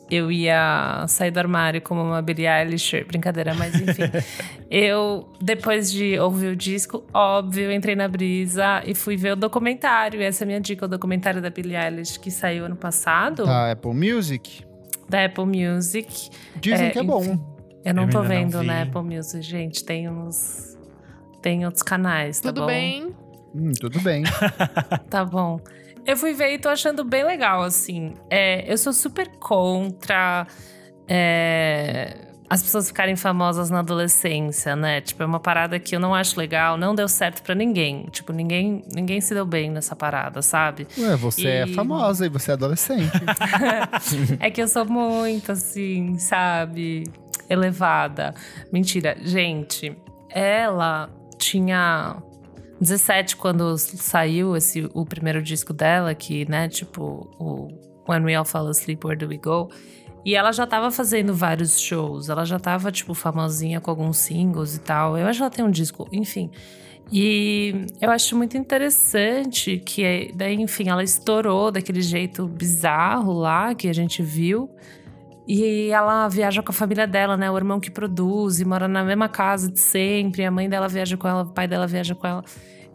eu 0.09 0.31
ia 0.31 1.05
sair 1.07 1.31
do 1.31 1.39
armário 1.39 1.81
como 1.81 2.01
uma 2.03 2.21
Billie 2.21 2.47
Eilish, 2.47 3.03
brincadeira, 3.07 3.53
mas 3.53 3.73
enfim. 3.75 4.03
eu, 4.69 5.27
depois 5.41 5.91
de 5.91 6.17
ouvir 6.19 6.47
o 6.49 6.55
disco, 6.55 7.03
óbvio, 7.13 7.71
entrei 7.71 7.95
na 7.95 8.07
brisa 8.07 8.81
e 8.85 8.93
fui 8.93 9.17
ver 9.17 9.33
o 9.33 9.35
documentário. 9.35 10.21
Essa 10.21 10.43
é 10.43 10.45
a 10.45 10.47
minha 10.47 10.61
dica, 10.61 10.85
o 10.85 10.87
documentário 10.87 11.41
da 11.41 11.49
Billie 11.49 11.75
Eilish 11.75 12.19
que 12.19 12.29
saiu 12.29 12.65
ano 12.65 12.75
passado, 12.75 13.45
Da 13.45 13.71
Apple 13.71 13.93
Music. 13.93 14.63
da 15.09 15.25
Apple 15.25 15.45
Music. 15.45 16.29
Dizem 16.59 16.87
É, 16.87 16.89
que 16.91 16.99
é 16.99 17.03
bom. 17.03 17.21
enfim. 17.23 17.41
Eu 17.83 17.93
não 17.93 18.03
Eu 18.03 18.09
tô 18.09 18.17
ainda 18.19 18.33
não 18.33 18.41
vendo, 18.41 18.59
vi. 18.61 18.67
né, 18.67 18.81
Apple 18.83 19.01
Music, 19.03 19.41
gente. 19.43 19.83
Tem 19.85 20.09
uns. 20.09 20.75
Tem 21.41 21.63
outros 21.65 21.83
canais, 21.83 22.39
tá 22.39 22.49
Tudo 22.49 22.61
bom? 22.61 22.67
bem? 22.67 23.15
Hum, 23.53 23.71
tudo 23.79 23.99
bem. 24.01 24.23
Tá 25.09 25.23
bom. 25.23 25.59
Eu 26.05 26.15
fui 26.17 26.33
ver 26.33 26.53
e 26.53 26.59
tô 26.59 26.69
achando 26.69 27.03
bem 27.03 27.23
legal, 27.23 27.63
assim. 27.63 28.13
É, 28.29 28.71
eu 28.71 28.77
sou 28.77 28.93
super 28.93 29.27
contra 29.39 30.45
é, 31.07 32.15
as 32.47 32.61
pessoas 32.61 32.87
ficarem 32.87 33.15
famosas 33.15 33.69
na 33.71 33.79
adolescência, 33.79 34.75
né? 34.75 35.01
Tipo, 35.01 35.23
é 35.23 35.25
uma 35.25 35.39
parada 35.39 35.79
que 35.79 35.95
eu 35.95 35.99
não 35.99 36.13
acho 36.13 36.37
legal, 36.39 36.77
não 36.77 36.93
deu 36.93 37.07
certo 37.07 37.41
pra 37.41 37.55
ninguém. 37.55 38.03
Tipo, 38.11 38.31
ninguém, 38.31 38.83
ninguém 38.93 39.19
se 39.19 39.33
deu 39.33 39.45
bem 39.47 39.71
nessa 39.71 39.95
parada, 39.95 40.41
sabe? 40.43 40.87
Ué, 40.97 41.15
você 41.15 41.47
é 41.47 41.65
E- 41.67 41.73
famosa 41.73 42.25
e 42.25 42.29
você 42.29 42.51
é 42.51 42.53
adolescente. 42.53 43.11
É 44.39 44.51
que 44.51 44.61
eu 44.61 44.67
sou 44.67 44.85
muito 44.85 45.51
assim, 45.51 46.17
sabe? 46.19 47.03
Elevada. 47.49 48.33
Mentira. 48.71 49.15
Gente, 49.21 49.95
ela 50.29 51.09
tinha 51.37 52.17
17 52.85 53.35
quando 53.35 53.77
saiu 53.77 54.55
esse, 54.55 54.89
o 54.93 55.05
primeiro 55.05 55.41
disco 55.41 55.73
dela, 55.73 56.15
que, 56.15 56.49
né, 56.49 56.69
tipo, 56.69 57.29
o 57.39 57.67
When 58.07 58.23
We 58.23 58.35
All 58.35 58.45
Fall 58.45 58.67
Asleep, 58.67 59.05
Where 59.05 59.17
Do 59.17 59.27
We 59.27 59.37
Go? 59.37 59.69
E 60.23 60.35
ela 60.35 60.51
já 60.51 60.65
tava 60.65 60.89
fazendo 60.89 61.35
vários 61.35 61.79
shows, 61.79 62.29
ela 62.29 62.45
já 62.45 62.59
tava, 62.59 62.91
tipo, 62.91 63.13
famosinha 63.13 63.79
com 63.79 63.91
alguns 63.91 64.17
singles 64.17 64.75
e 64.75 64.79
tal. 64.79 65.17
Eu 65.17 65.27
acho 65.27 65.39
que 65.39 65.43
ela 65.43 65.51
tem 65.51 65.65
um 65.65 65.69
disco, 65.69 66.07
enfim. 66.11 66.49
E 67.11 67.85
eu 68.01 68.09
acho 68.09 68.35
muito 68.35 68.57
interessante 68.57 69.77
que, 69.85 70.31
daí, 70.35 70.55
enfim, 70.55 70.89
ela 70.89 71.03
estourou 71.03 71.71
daquele 71.71 72.01
jeito 72.01 72.47
bizarro 72.47 73.33
lá 73.33 73.75
que 73.75 73.87
a 73.87 73.93
gente 73.93 74.23
viu. 74.23 74.69
E 75.47 75.89
ela 75.91 76.27
viaja 76.27 76.63
com 76.63 76.71
a 76.71 76.73
família 76.73 77.05
dela, 77.05 77.37
né? 77.37 77.51
O 77.51 77.55
irmão 77.55 77.79
que 77.79 77.91
produz, 77.91 78.59
e 78.59 78.65
mora 78.65 78.87
na 78.87 79.03
mesma 79.03 79.29
casa 79.29 79.71
de 79.71 79.79
sempre. 79.79 80.43
A 80.43 80.49
mãe 80.49 80.67
dela 80.67 80.87
viaja 80.87 81.15
com 81.15 81.27
ela, 81.27 81.43
o 81.43 81.53
pai 81.53 81.67
dela 81.67 81.85
viaja 81.85 82.15
com 82.15 82.25
ela. 82.25 82.43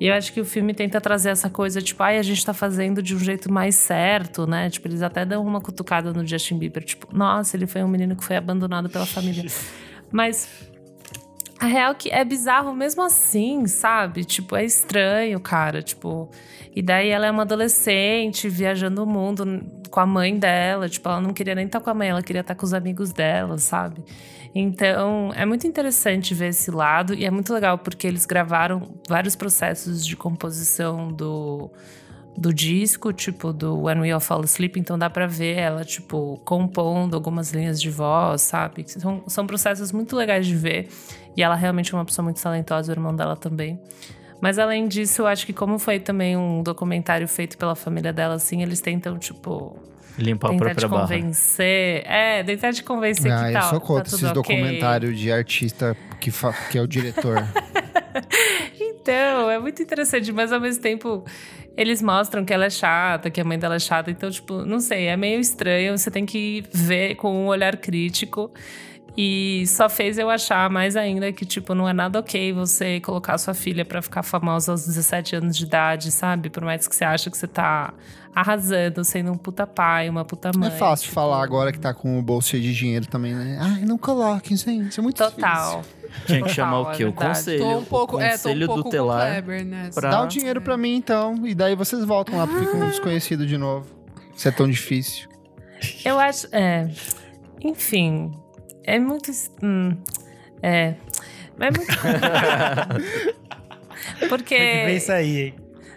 E 0.00 0.06
eu 0.06 0.14
acho 0.14 0.32
que 0.32 0.40
o 0.40 0.44
filme 0.46 0.72
tenta 0.72 0.98
trazer 0.98 1.28
essa 1.28 1.50
coisa, 1.50 1.82
tipo, 1.82 2.02
ai, 2.02 2.16
a 2.16 2.22
gente 2.22 2.44
tá 2.44 2.54
fazendo 2.54 3.02
de 3.02 3.14
um 3.14 3.18
jeito 3.18 3.52
mais 3.52 3.74
certo, 3.74 4.46
né? 4.46 4.70
Tipo, 4.70 4.88
eles 4.88 5.02
até 5.02 5.26
dão 5.26 5.44
uma 5.46 5.60
cutucada 5.60 6.10
no 6.10 6.26
Justin 6.26 6.58
Bieber, 6.58 6.82
tipo, 6.82 7.14
nossa, 7.14 7.54
ele 7.54 7.66
foi 7.66 7.84
um 7.84 7.88
menino 7.88 8.16
que 8.16 8.24
foi 8.24 8.36
abandonado 8.36 8.88
pela 8.88 9.04
família. 9.04 9.44
Mas 10.10 10.48
a 11.60 11.66
real 11.66 11.94
que 11.94 12.10
é 12.10 12.24
bizarro 12.24 12.74
mesmo 12.74 13.02
assim, 13.02 13.66
sabe? 13.66 14.24
Tipo, 14.24 14.56
é 14.56 14.64
estranho, 14.64 15.38
cara. 15.38 15.82
Tipo, 15.82 16.30
e 16.74 16.80
daí 16.80 17.10
ela 17.10 17.26
é 17.26 17.30
uma 17.30 17.42
adolescente 17.42 18.48
viajando 18.48 19.04
o 19.04 19.06
mundo 19.06 19.44
com 19.90 20.00
a 20.00 20.06
mãe 20.06 20.38
dela. 20.38 20.88
Tipo, 20.88 21.10
ela 21.10 21.20
não 21.20 21.34
queria 21.34 21.54
nem 21.54 21.66
estar 21.66 21.78
com 21.78 21.90
a 21.90 21.94
mãe, 21.94 22.08
ela 22.08 22.22
queria 22.22 22.40
estar 22.40 22.54
com 22.54 22.64
os 22.64 22.72
amigos 22.72 23.12
dela, 23.12 23.58
sabe? 23.58 24.02
Então, 24.54 25.32
é 25.34 25.46
muito 25.46 25.66
interessante 25.66 26.34
ver 26.34 26.48
esse 26.48 26.70
lado 26.70 27.14
e 27.14 27.24
é 27.24 27.30
muito 27.30 27.52
legal 27.52 27.78
porque 27.78 28.06
eles 28.06 28.26
gravaram 28.26 28.82
vários 29.08 29.36
processos 29.36 30.04
de 30.04 30.16
composição 30.16 31.12
do 31.12 31.70
do 32.36 32.54
disco, 32.54 33.12
tipo, 33.12 33.52
do 33.52 33.82
When 33.82 34.00
We 34.00 34.10
All 34.12 34.20
Fall 34.20 34.40
Asleep, 34.42 34.78
então 34.78 34.98
dá 34.98 35.10
pra 35.10 35.26
ver 35.26 35.58
ela, 35.58 35.84
tipo, 35.84 36.40
compondo 36.44 37.14
algumas 37.14 37.52
linhas 37.52 37.80
de 37.80 37.90
voz, 37.90 38.42
sabe? 38.42 38.84
São, 38.86 39.22
são 39.26 39.46
processos 39.46 39.92
muito 39.92 40.16
legais 40.16 40.46
de 40.46 40.56
ver. 40.56 40.88
E 41.36 41.42
ela 41.42 41.54
realmente 41.54 41.92
é 41.92 41.98
uma 41.98 42.04
pessoa 42.04 42.24
muito 42.24 42.40
talentosa, 42.40 42.92
o 42.92 42.94
irmão 42.94 43.14
dela 43.14 43.36
também. 43.36 43.78
Mas 44.40 44.58
além 44.58 44.88
disso, 44.88 45.22
eu 45.22 45.26
acho 45.26 45.44
que 45.44 45.52
como 45.52 45.78
foi 45.78 46.00
também 46.00 46.36
um 46.36 46.62
documentário 46.62 47.28
feito 47.28 47.58
pela 47.58 47.74
família 47.74 48.12
dela, 48.12 48.34
assim, 48.34 48.62
eles 48.62 48.80
tentam, 48.80 49.18
tipo... 49.18 49.78
Limpar 50.18 50.48
a 50.48 50.50
tentar 50.50 50.64
própria 50.64 50.86
te 50.88 50.90
barra. 50.90 51.02
convencer. 51.02 52.02
É, 52.06 52.42
tentar 52.44 52.72
te 52.72 52.82
convencer 52.82 53.32
Ah, 53.32 53.42
que 53.44 53.48
eu 53.50 53.52
tá, 53.54 53.62
sou 53.62 53.80
contra 53.80 54.02
tá 54.04 54.08
esses 54.08 54.20
tudo 54.20 54.40
ok. 54.40 54.56
documentários 54.56 55.18
de 55.18 55.32
artista 55.32 55.96
que, 56.20 56.30
fa- 56.30 56.52
que 56.70 56.78
é 56.78 56.82
o 56.82 56.86
diretor. 56.86 57.36
Então, 58.78 59.50
é 59.50 59.58
muito 59.58 59.82
interessante, 59.82 60.30
mas 60.32 60.52
ao 60.52 60.60
mesmo 60.60 60.82
tempo 60.82 61.24
eles 61.76 62.02
mostram 62.02 62.44
que 62.44 62.52
ela 62.52 62.66
é 62.66 62.70
chata, 62.70 63.30
que 63.30 63.40
a 63.40 63.44
mãe 63.44 63.58
dela 63.58 63.76
é 63.76 63.78
chata, 63.78 64.10
então, 64.10 64.30
tipo, 64.30 64.64
não 64.64 64.78
sei, 64.80 65.06
é 65.06 65.16
meio 65.16 65.40
estranho, 65.40 65.96
você 65.96 66.10
tem 66.10 66.26
que 66.26 66.62
ver 66.72 67.14
com 67.14 67.32
um 67.32 67.46
olhar 67.46 67.76
crítico. 67.76 68.52
E 69.16 69.64
só 69.66 69.88
fez 69.88 70.18
eu 70.18 70.30
achar 70.30 70.70
mais 70.70 70.96
ainda 70.96 71.32
que, 71.32 71.44
tipo, 71.44 71.74
não 71.74 71.88
é 71.88 71.92
nada 71.92 72.18
ok 72.20 72.52
você 72.52 73.00
colocar 73.00 73.38
sua 73.38 73.54
filha 73.54 73.84
pra 73.84 74.00
ficar 74.00 74.22
famosa 74.22 74.70
aos 74.72 74.86
17 74.86 75.36
anos 75.36 75.56
de 75.56 75.64
idade, 75.64 76.12
sabe? 76.12 76.48
Por 76.48 76.62
mais 76.64 76.86
que 76.86 76.94
você 76.94 77.04
acha 77.04 77.28
que 77.30 77.36
você 77.36 77.46
tá 77.48 77.92
arrasando, 78.34 79.04
sendo 79.04 79.32
um 79.32 79.36
puta 79.36 79.66
pai, 79.66 80.08
uma 80.08 80.24
puta 80.24 80.50
mãe. 80.56 80.68
é 80.68 80.72
fácil 80.72 81.04
tipo, 81.04 81.14
falar 81.14 81.42
agora 81.42 81.72
que 81.72 81.78
tá 81.78 81.92
com 81.92 82.18
o 82.18 82.22
bolso 82.22 82.48
cheio 82.50 82.62
de 82.62 82.74
dinheiro 82.74 83.06
também, 83.06 83.34
né? 83.34 83.58
Ai, 83.60 83.84
não 83.84 83.98
coloquem, 83.98 84.56
gente. 84.56 84.90
Isso 84.90 85.00
é 85.00 85.02
muito 85.02 85.16
Total. 85.16 85.82
Tinha 86.26 86.42
que 86.42 86.48
chamar 86.48 86.80
o 86.80 86.90
quê? 86.92 87.04
é 87.04 87.06
o 87.06 87.12
conselho. 87.12 87.60
Tô 87.60 87.78
um 87.78 87.84
pouco, 87.84 88.16
o 88.16 88.20
é, 88.20 88.30
tô 88.30 88.34
um 88.34 88.36
conselho 88.38 88.66
pouco 88.66 88.82
tutelar. 88.84 89.28
Kleber, 89.30 89.64
né? 89.64 89.90
pra- 89.94 90.10
Dá 90.10 90.22
o 90.22 90.26
dinheiro 90.26 90.60
pra 90.60 90.76
mim, 90.76 90.96
então. 90.96 91.46
E 91.46 91.54
daí 91.54 91.74
vocês 91.76 92.04
voltam 92.04 92.36
lá 92.36 92.46
pro 92.46 92.58
Fica 92.58 92.76
um 92.76 92.88
Desconhecido 92.88 93.46
de 93.46 93.56
novo. 93.56 93.86
Se 94.34 94.48
é 94.48 94.50
tão 94.50 94.68
difícil. 94.68 95.28
Eu 96.04 96.18
acho. 96.18 96.48
É. 96.52 96.88
Enfim. 97.62 98.32
É 98.84 98.98
muito. 98.98 99.30
hum, 99.62 99.96
é. 100.62 100.94
É 101.60 101.70
muito. 101.70 101.92
Porque. 104.28 104.56
Tem 104.56 104.78
que 104.80 104.84
ver 104.86 104.96
isso 104.96 105.12
aí, 105.12 105.40
hein? 105.42 105.54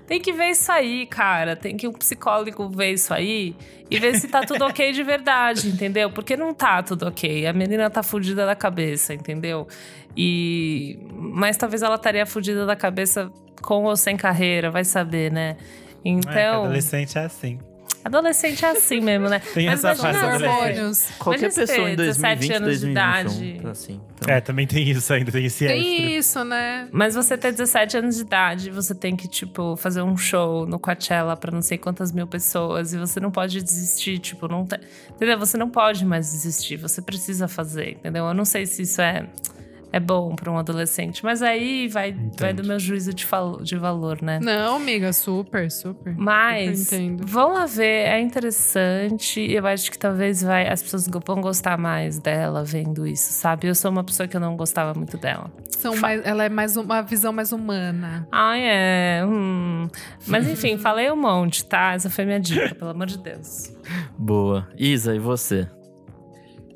Tem 0.08 0.20
que 0.20 0.34
ver 0.34 0.50
isso 0.50 0.72
aí, 0.72 1.06
cara. 1.06 1.56
Tem 1.56 1.78
que 1.78 1.88
um 1.88 1.94
psicólogo 1.94 2.70
ver 2.70 2.92
isso 2.92 3.14
aí 3.14 3.56
e 3.90 4.00
ver 4.00 4.20
se 4.20 4.28
tá 4.28 4.42
tudo 4.42 4.66
ok 4.66 4.92
de 4.92 5.04
verdade, 5.04 5.70
entendeu? 5.70 6.12
Porque 6.12 6.36
não 6.36 6.54
tá 6.54 6.84
tudo 6.84 7.08
ok. 7.08 7.48
A 7.48 7.54
menina 7.54 7.90
tá 7.90 8.04
fudida 8.04 8.46
da 8.46 8.56
cabeça, 8.56 9.14
entendeu? 9.14 9.68
E. 10.16 11.00
Mas 11.14 11.58
talvez 11.58 11.82
ela 11.82 11.96
estaria 11.96 12.26
fudida 12.26 12.66
da 12.66 12.76
cabeça 12.76 13.32
com 13.62 13.86
ou 13.86 13.96
sem 13.96 14.18
carreira, 14.18 14.70
vai 14.70 14.84
saber, 14.84 15.32
né? 15.32 15.56
É, 16.06 16.10
Então. 16.10 16.66
adolescente 16.66 17.18
é 17.18 17.22
assim. 17.22 17.60
Adolescente 18.04 18.64
é 18.66 18.70
assim 18.72 19.00
mesmo, 19.00 19.30
né? 19.30 19.40
Tem 19.54 19.66
Mas 19.68 19.84
essa 19.84 19.96
fase 20.02 20.18
adolescente. 20.18 20.50
hormônios. 20.50 21.08
Qualquer 21.20 21.54
pessoa 21.54 21.90
em 21.90 21.96
ter 21.96 22.06
17 22.08 22.36
2020, 22.48 22.52
anos 22.56 22.80
de 22.80 22.86
2021. 22.88 22.92
idade. 22.92 23.68
Assim, 23.70 24.02
então. 24.16 24.36
É, 24.36 24.42
também 24.42 24.68
tem 24.68 24.90
isso 24.90 25.14
ainda, 25.14 25.32
tem 25.32 25.46
esse 25.46 25.66
Tem 25.66 25.94
extra. 25.96 26.10
isso, 26.20 26.44
né? 26.46 26.88
Mas 26.92 27.16
você 27.16 27.38
ter 27.38 27.52
17 27.52 27.98
anos 27.98 28.16
de 28.16 28.22
idade, 28.22 28.70
você 28.70 28.94
tem 28.94 29.16
que, 29.16 29.28
tipo, 29.28 29.76
fazer 29.78 30.02
um 30.02 30.16
show 30.18 30.66
no 30.66 30.80
Coachella 30.80 31.36
pra 31.36 31.52
não 31.52 31.62
sei 31.62 31.78
quantas 31.78 32.12
mil 32.12 32.28
pessoas 32.28 32.94
e 32.94 32.98
você 32.98 33.20
não 33.20 33.32
pode 33.32 33.62
desistir, 33.62 34.20
tipo, 34.20 34.48
não 34.48 34.66
tem. 34.66 34.80
Entendeu? 35.16 35.38
Você 35.40 35.58
não 35.58 35.70
pode 35.70 36.06
mais 36.06 36.32
desistir, 36.32 36.78
você 36.78 37.02
precisa 37.02 37.48
fazer, 37.48 37.92
entendeu? 37.92 38.26
Eu 38.26 38.34
não 38.34 38.46
sei 38.46 38.66
se 38.66 38.82
isso 38.84 39.02
é, 39.02 39.26
é 39.94 40.00
bom 40.00 40.36
pra 40.36 40.52
um 40.52 40.58
adolescente, 40.58 41.24
mas 41.24 41.44
aí 41.44 41.88
vai, 41.88 42.16
vai 42.40 42.52
do 42.52 42.64
meu 42.64 42.80
juízo 42.80 43.14
de, 43.14 43.28
de 43.62 43.76
valor, 43.78 44.24
né? 44.24 44.40
Não, 44.42 44.78
amiga, 44.78 45.14
super, 45.14 45.70
super. 45.70 46.16
Mas 46.18 46.80
Super 46.86 46.96
entendo. 47.00 47.28
vão 47.28 47.54
lá 47.54 47.68
ver, 47.68 48.08
é 48.08 48.20
interessante. 48.20 49.40
Eu 49.40 49.68
acho 49.68 49.92
que 49.92 50.00
talvez 50.00 50.42
vai, 50.42 50.68
as 50.68 50.82
pessoas 50.82 51.08
vão 51.08 51.40
gostar 51.40 51.78
mais 51.78 52.18
dela 52.18 52.64
vendo 52.64 53.06
isso, 53.06 53.34
sabe? 53.34 53.68
Eu 53.68 53.76
sou 53.76 53.92
uma 53.92 54.04
pessoa 54.04 54.28
que 54.28 54.36
eu 54.36 54.42
não 54.42 54.58
gostava 54.58 54.96
muito 54.96 55.16
dela. 55.16 55.52
São 55.70 55.96
mais, 55.98 56.26
ela 56.26 56.44
é 56.46 56.50
mais 56.50 56.76
uma 56.76 57.04
visão 57.04 57.32
mais 57.32 57.52
humana. 57.52 58.28
Ai, 58.32 58.62
é. 58.64 59.24
hum. 59.24 59.88
Mas 60.26 60.48
enfim, 60.48 60.76
falei 60.82 61.12
um 61.12 61.16
monte, 61.16 61.64
tá? 61.64 61.94
Essa 61.94 62.10
foi 62.10 62.26
minha 62.26 62.40
dica, 62.40 62.74
pelo 62.74 62.90
amor 62.90 63.06
de 63.06 63.20
Deus. 63.20 63.72
Boa. 64.18 64.68
Isa, 64.76 65.14
e 65.16 65.20
você? 65.20 65.68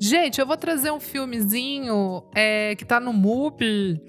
Gente, 0.00 0.40
eu 0.40 0.46
vou 0.46 0.56
trazer 0.56 0.90
um 0.92 1.00
filmezinho 1.00 2.22
é, 2.34 2.74
que 2.76 2.84
tá 2.84 3.00
no 3.00 3.12
MUBI. 3.12 4.00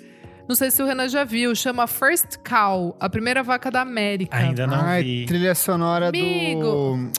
Não 0.48 0.56
sei 0.56 0.72
se 0.72 0.82
o 0.82 0.86
Renan 0.86 1.08
já 1.10 1.24
viu. 1.24 1.54
Chama 1.56 1.88
First 1.88 2.38
Cow, 2.48 2.96
a 3.00 3.10
primeira 3.10 3.44
vaca 3.44 3.70
da 3.72 3.82
América. 3.82 4.36
Ainda 4.36 4.66
não 4.68 4.80
Ai, 4.82 5.04
vi. 5.04 5.26
trilha 5.26 5.54
sonora 5.56 6.10
Amigo. 6.10 6.62
do. 6.62 7.12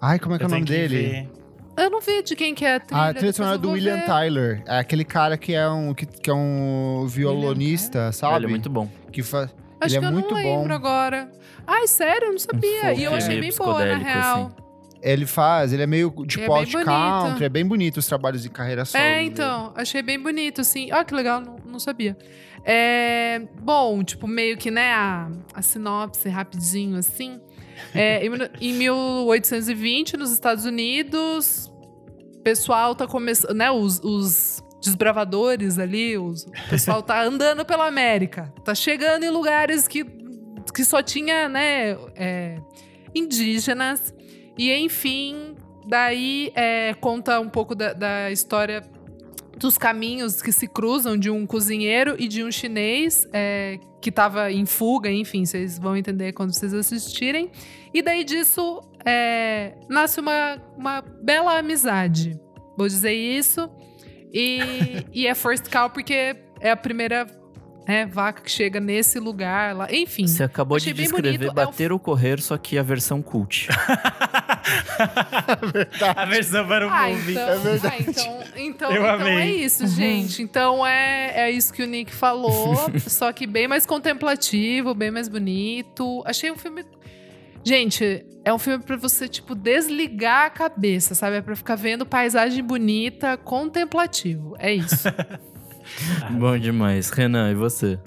Ai, 0.00 0.18
como 0.18 0.34
é 0.34 0.38
que 0.38 0.44
é 0.44 0.46
Eu 0.46 0.48
o 0.48 0.52
nome 0.52 0.64
dele? 0.64 0.96
ver. 0.96 1.28
Eu 1.76 1.90
não 1.90 2.00
vi 2.00 2.22
de 2.22 2.36
quem 2.36 2.54
que 2.54 2.64
é 2.64 2.76
a 2.76 2.80
trilha. 2.80 3.00
A 3.02 3.06
trilha 3.08 3.14
depois 3.20 3.36
sonora 3.36 3.58
do 3.58 3.70
William 3.72 3.96
ver. 3.96 4.06
Tyler. 4.06 4.62
É 4.66 4.78
aquele 4.78 5.04
cara 5.04 5.36
que 5.36 5.54
é 5.54 5.68
um, 5.68 5.92
que, 5.92 6.06
que 6.06 6.30
é 6.30 6.34
um 6.34 7.06
violonista, 7.08 8.12
sabe? 8.12 8.36
Ele 8.36 8.46
é 8.46 8.48
muito 8.48 8.70
bom. 8.70 8.88
Que 9.10 9.22
fa... 9.22 9.50
Acho 9.80 9.96
Ele 9.96 10.00
que 10.00 10.04
é 10.04 10.08
eu 10.08 10.12
muito 10.12 10.34
não 10.34 10.42
bom. 10.42 10.58
lembro 10.60 10.74
agora. 10.74 11.30
Ai, 11.66 11.86
sério? 11.88 12.26
Eu 12.28 12.32
não 12.32 12.38
sabia. 12.38 12.80
folk 12.82 13.00
e 13.00 13.04
eu 13.04 13.14
achei 13.14 13.40
bem 13.40 13.52
boa, 13.56 13.84
na 13.84 13.96
real. 13.96 14.46
assim. 14.46 14.63
Ele 15.04 15.26
faz, 15.26 15.70
ele 15.72 15.82
é 15.82 15.86
meio 15.86 16.10
de 16.26 16.40
É 16.40 16.46
post 16.46 16.74
bem 16.74 16.84
country, 16.84 17.28
bonito. 17.28 17.44
é 17.44 17.48
bem 17.50 17.66
bonito 17.66 17.96
os 17.98 18.06
trabalhos 18.06 18.42
de 18.42 18.48
carreira 18.48 18.86
solo. 18.86 19.04
É, 19.04 19.16
dele. 19.18 19.26
então, 19.26 19.72
achei 19.76 20.00
bem 20.00 20.18
bonito, 20.18 20.62
assim. 20.62 20.90
Olha 20.90 21.04
que 21.04 21.14
legal, 21.14 21.42
não, 21.42 21.56
não 21.66 21.78
sabia. 21.78 22.16
É, 22.64 23.42
bom, 23.60 24.02
tipo, 24.02 24.26
meio 24.26 24.56
que, 24.56 24.70
né, 24.70 24.92
a, 24.94 25.30
a 25.52 25.60
sinopse 25.60 26.26
rapidinho, 26.30 26.96
assim. 26.96 27.38
É, 27.94 28.24
em, 28.24 28.30
em 28.62 28.72
1820, 28.72 30.16
nos 30.16 30.32
Estados 30.32 30.64
Unidos, 30.64 31.70
o 32.36 32.40
pessoal 32.42 32.94
tá 32.94 33.06
começando, 33.06 33.52
né, 33.54 33.70
os, 33.70 34.00
os 34.02 34.62
desbravadores 34.82 35.78
ali, 35.78 36.16
os, 36.16 36.44
o 36.44 36.68
pessoal 36.70 37.02
tá 37.02 37.22
andando 37.22 37.62
pela 37.66 37.86
América. 37.86 38.50
Tá 38.64 38.74
chegando 38.74 39.24
em 39.24 39.30
lugares 39.30 39.86
que, 39.86 40.02
que 40.74 40.82
só 40.82 41.02
tinha, 41.02 41.46
né, 41.46 41.98
é, 42.16 42.56
indígenas. 43.14 44.14
E, 44.56 44.72
enfim, 44.72 45.56
daí 45.86 46.52
é, 46.54 46.94
conta 46.94 47.40
um 47.40 47.48
pouco 47.48 47.74
da, 47.74 47.92
da 47.92 48.30
história 48.30 48.82
dos 49.58 49.78
caminhos 49.78 50.42
que 50.42 50.52
se 50.52 50.66
cruzam 50.66 51.16
de 51.16 51.30
um 51.30 51.46
cozinheiro 51.46 52.16
e 52.18 52.26
de 52.26 52.42
um 52.42 52.50
chinês 52.50 53.26
é, 53.32 53.78
que 54.00 54.10
estava 54.10 54.50
em 54.52 54.66
fuga, 54.66 55.10
enfim, 55.10 55.44
vocês 55.44 55.78
vão 55.78 55.96
entender 55.96 56.32
quando 56.32 56.52
vocês 56.52 56.74
assistirem. 56.74 57.50
E 57.92 58.02
daí 58.02 58.24
disso 58.24 58.80
é, 59.04 59.74
nasce 59.88 60.20
uma, 60.20 60.60
uma 60.76 61.00
bela 61.00 61.58
amizade. 61.58 62.38
Vou 62.76 62.86
dizer 62.86 63.12
isso. 63.12 63.70
E, 64.32 64.58
e 65.12 65.26
é 65.26 65.34
First 65.34 65.70
Cow 65.70 65.88
porque 65.90 66.36
é 66.60 66.70
a 66.70 66.76
primeira 66.76 67.26
é, 67.86 68.06
vaca 68.06 68.42
que 68.42 68.50
chega 68.50 68.80
nesse 68.80 69.18
lugar 69.18 69.74
lá. 69.76 69.88
Enfim. 69.92 70.26
Você 70.26 70.42
acabou 70.42 70.78
de 70.78 70.92
descrever 70.92 71.38
bonito. 71.38 71.48
É 71.48 71.50
um 71.50 71.54
Bater 71.66 71.92
ou 71.92 71.98
Correr, 71.98 72.40
só 72.40 72.56
que 72.56 72.78
a 72.78 72.82
versão 72.82 73.20
cult. 73.22 73.68
A 76.16 76.24
versão 76.24 76.66
para 76.66 76.86
o 76.86 76.90
Ah, 76.90 77.08
movie. 77.08 77.32
então, 77.32 77.48
É 77.48 77.56
verdade. 77.58 77.96
ah, 77.96 78.00
então, 78.10 78.42
então, 78.56 78.90
Eu 78.92 79.02
então 79.02 79.14
amei. 79.14 79.34
é 79.34 79.46
isso, 79.56 79.86
gente. 79.86 80.42
Então 80.42 80.86
é, 80.86 81.32
é 81.48 81.50
isso 81.50 81.72
que 81.72 81.82
o 81.82 81.86
Nick 81.86 82.12
falou, 82.14 82.74
só 83.06 83.32
que 83.32 83.46
bem 83.46 83.68
mais 83.68 83.84
contemplativo, 83.86 84.94
bem 84.94 85.10
mais 85.10 85.28
bonito. 85.28 86.22
Achei 86.26 86.50
um 86.50 86.56
filme. 86.56 86.84
Gente, 87.62 88.24
é 88.44 88.52
um 88.52 88.58
filme 88.58 88.82
pra 88.84 88.96
você, 88.96 89.26
tipo, 89.28 89.54
desligar 89.54 90.46
a 90.46 90.50
cabeça, 90.50 91.14
sabe? 91.14 91.36
É 91.36 91.40
pra 91.42 91.56
ficar 91.56 91.76
vendo 91.76 92.04
paisagem 92.04 92.62
bonita, 92.62 93.36
contemplativo. 93.38 94.54
É 94.58 94.72
isso. 94.72 95.08
Bom 96.38 96.58
demais. 96.58 97.10
Renan, 97.10 97.50
e 97.50 97.54
você? 97.54 97.98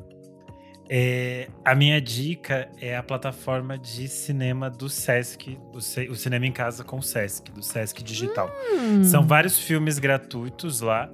É, 0.90 1.50
a 1.66 1.76
minha 1.76 2.00
dica 2.00 2.70
é 2.80 2.96
a 2.96 3.04
plataforma 3.04 3.78
de 3.78 4.08
cinema 4.08 4.70
do 4.70 4.88
Sesc, 4.88 5.58
o, 5.74 5.82
Ce- 5.82 6.08
o 6.10 6.16
Cinema 6.16 6.46
em 6.46 6.52
Casa 6.52 6.82
com 6.84 6.98
o 6.98 7.04
Sesc, 7.04 7.52
do 7.52 7.62
Sesc 7.62 8.02
Digital. 8.02 8.50
Hum. 8.74 9.04
São 9.04 9.28
vários 9.28 9.60
filmes 9.60 10.00
gratuitos 10.00 10.80
lá. 10.82 11.10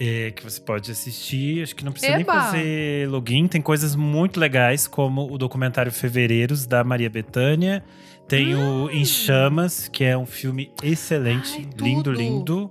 é, 0.00 0.30
que 0.30 0.44
você 0.44 0.60
pode 0.60 0.92
assistir, 0.92 1.60
acho 1.64 1.74
que 1.74 1.84
não 1.84 1.90
precisa 1.90 2.12
nem 2.12 2.20
Eba! 2.22 2.32
fazer 2.32 3.08
login. 3.08 3.48
Tem 3.48 3.60
coisas 3.60 3.96
muito 3.96 4.38
legais, 4.38 4.86
como 4.86 5.28
o 5.28 5.36
documentário 5.36 5.90
Fevereiros, 5.90 6.64
da 6.68 6.84
Maria 6.84 7.10
Bethânia. 7.10 7.82
Tem 8.28 8.54
o 8.54 8.88
Em 8.88 9.04
Chamas, 9.04 9.88
que 9.88 10.04
é 10.04 10.16
um 10.16 10.26
filme 10.26 10.70
excelente, 10.84 11.54
Ai, 11.56 11.68
lindo, 11.84 12.02
tudo! 12.04 12.12
lindo. 12.12 12.70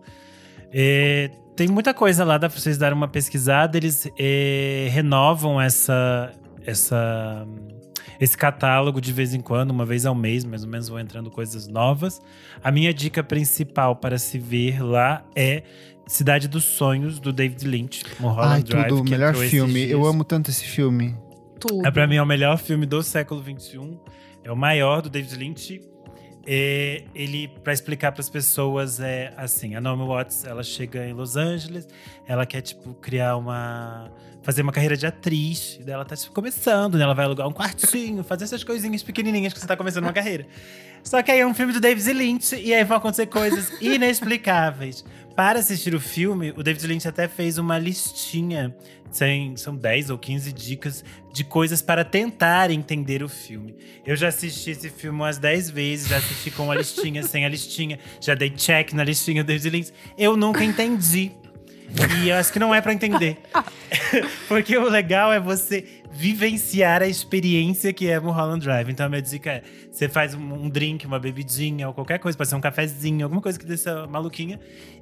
É, 0.72 1.30
tem 1.57 1.67
muita 1.67 1.91
coisa 1.91 2.23
lá, 2.23 2.38
dá 2.38 2.47
pra 2.47 2.57
vocês 2.57 2.77
darem 2.77 2.95
uma 2.95 3.07
pesquisada. 3.07 3.75
Eles 3.75 4.07
é, 4.17 4.88
renovam 4.91 5.59
essa, 5.59 6.31
essa, 6.63 7.47
esse 8.19 8.38
catálogo 8.38 9.01
de 9.01 9.11
vez 9.11 9.34
em 9.34 9.41
quando, 9.41 9.71
uma 9.71 9.84
vez 9.84 10.05
ao 10.05 10.13
mês, 10.13 10.45
mais 10.45 10.63
ou 10.63 10.69
menos 10.69 10.88
vão 10.88 10.99
entrando 10.99 11.31
coisas 11.31 11.67
novas. 11.67 12.21
A 12.63 12.71
minha 12.71 12.93
dica 12.93 13.23
principal 13.23 13.95
para 13.95 14.19
se 14.19 14.38
ver 14.38 14.84
lá 14.84 15.25
é 15.35 15.63
Cidade 16.05 16.47
dos 16.47 16.63
Sonhos, 16.63 17.19
do 17.19 17.34
David 17.34 17.67
Lynch. 17.67 18.03
Mulholland 18.19 18.53
Ai, 18.53 18.63
Drive, 18.63 18.88
tudo, 18.89 19.03
que 19.03 19.09
melhor 19.09 19.35
filme. 19.35 19.89
Eu 19.89 20.05
amo 20.05 20.23
tanto 20.23 20.51
esse 20.51 20.63
filme. 20.63 21.17
Tudo. 21.59 21.85
É, 21.85 21.89
pra 21.89 22.05
mim 22.05 22.17
é 22.17 22.21
o 22.21 22.25
melhor 22.25 22.59
filme 22.59 22.85
do 22.85 23.01
século 23.01 23.43
XXI. 23.43 23.97
É 24.43 24.51
o 24.51 24.55
maior 24.55 25.01
do 25.01 25.09
David 25.09 25.35
Lynch. 25.35 25.81
É, 26.49 27.03
ele, 27.13 27.49
pra 27.61 27.73
explicar 27.73 28.13
pras 28.13 28.29
pessoas, 28.29 29.01
é 29.01 29.33
assim: 29.35 29.75
a 29.75 29.81
Naomi 29.81 30.05
Watts 30.05 30.45
ela 30.45 30.63
chega 30.63 31.05
em 31.05 31.11
Los 31.11 31.35
Angeles, 31.35 31.85
ela 32.25 32.45
quer, 32.45 32.61
tipo, 32.61 32.93
criar 32.93 33.35
uma. 33.35 34.09
fazer 34.41 34.61
uma 34.61 34.71
carreira 34.71 34.95
de 34.95 35.05
atriz. 35.05 35.77
E 35.77 35.83
daí 35.83 35.93
ela 35.93 36.05
tá 36.05 36.15
tipo, 36.15 36.33
começando, 36.33 36.97
né? 36.97 37.03
Ela 37.03 37.13
vai 37.13 37.25
alugar 37.25 37.45
um 37.49 37.51
quartinho, 37.51 38.23
fazer 38.23 38.45
essas 38.45 38.63
coisinhas 38.63 39.03
pequenininhas 39.03 39.51
que 39.51 39.59
você 39.59 39.67
tá 39.67 39.75
começando 39.75 40.05
uma 40.05 40.13
carreira. 40.13 40.47
Só 41.03 41.21
que 41.21 41.31
aí 41.31 41.41
é 41.41 41.45
um 41.45 41.53
filme 41.53 41.73
do 41.73 41.81
David 41.81 42.13
Lynch 42.13 42.55
e 42.55 42.73
aí 42.73 42.83
vão 42.85 42.95
acontecer 42.95 43.25
coisas 43.25 43.69
inexplicáveis. 43.81 45.03
Para 45.38 45.59
assistir 45.59 45.93
o 45.93 45.99
filme, 45.99 46.51
o 46.57 46.64
David 46.64 46.88
Lynch 46.88 47.07
até 47.07 47.27
fez 47.27 47.59
uma 47.59 47.77
listinha. 47.77 48.76
Tem, 49.15 49.55
são 49.55 49.76
10 49.76 50.09
ou 50.09 50.18
15 50.18 50.51
dicas 50.51 51.05
de 51.31 51.43
coisas 51.43 51.80
para 51.80 52.03
tentar 52.03 52.72
entender 52.72 53.22
o 53.22 53.30
filme. 53.30 53.76
Eu 54.03 54.15
já 54.15 54.30
assisti 54.30 54.72
esse 54.72 54.89
filme 54.89 55.19
umas 55.19 55.38
10 55.38 55.69
vezes, 55.69 56.07
já 56.07 56.18
assisti 56.18 56.49
com 56.49 56.72
a 56.72 56.76
listinha, 56.76 57.22
sem 57.22 57.45
a 57.45 57.49
listinha, 57.49 57.99
já 58.19 58.34
dei 58.34 58.49
check 58.49 58.93
na 58.93 59.03
listinha 59.03 59.43
do 59.43 59.47
David 59.47 59.69
Lynch. 59.69 59.93
Eu 60.18 60.35
nunca 60.35 60.64
entendi. 60.64 61.31
E 62.23 62.30
eu 62.30 62.35
acho 62.35 62.51
que 62.51 62.57
não 62.57 62.73
é 62.73 62.81
pra 62.81 62.91
entender. 62.91 63.38
Porque 64.47 64.76
o 64.76 64.89
legal 64.89 65.31
é 65.31 65.39
você 65.39 65.96
vivenciar 66.18 67.03
a 67.03 67.07
experiência 67.07 67.94
que 67.94 68.07
é 68.10 68.19
Mulholland 68.19 68.65
Drive. 68.65 68.89
Então 68.89 69.06
a 69.06 69.10
minha 69.10 69.22
dica 69.22 69.52
é: 69.52 69.64
você 69.91 70.10
faz 70.10 70.34
um, 70.34 70.68
drink, 70.68 71.06
uma 71.06 71.19
bebidinha 71.19 71.88
ou 71.88 71.94
qualquer 71.94 72.18
coisa, 72.18 72.35
pode 72.38 72.49
ser 72.49 72.56
um 72.56 72.61
cafezinho, 72.61 73.23
alguma 73.23 73.41
coisa 73.41 73.57
que 73.60 73.65
dessa 73.65 74.07
maluquinha, 74.07 74.60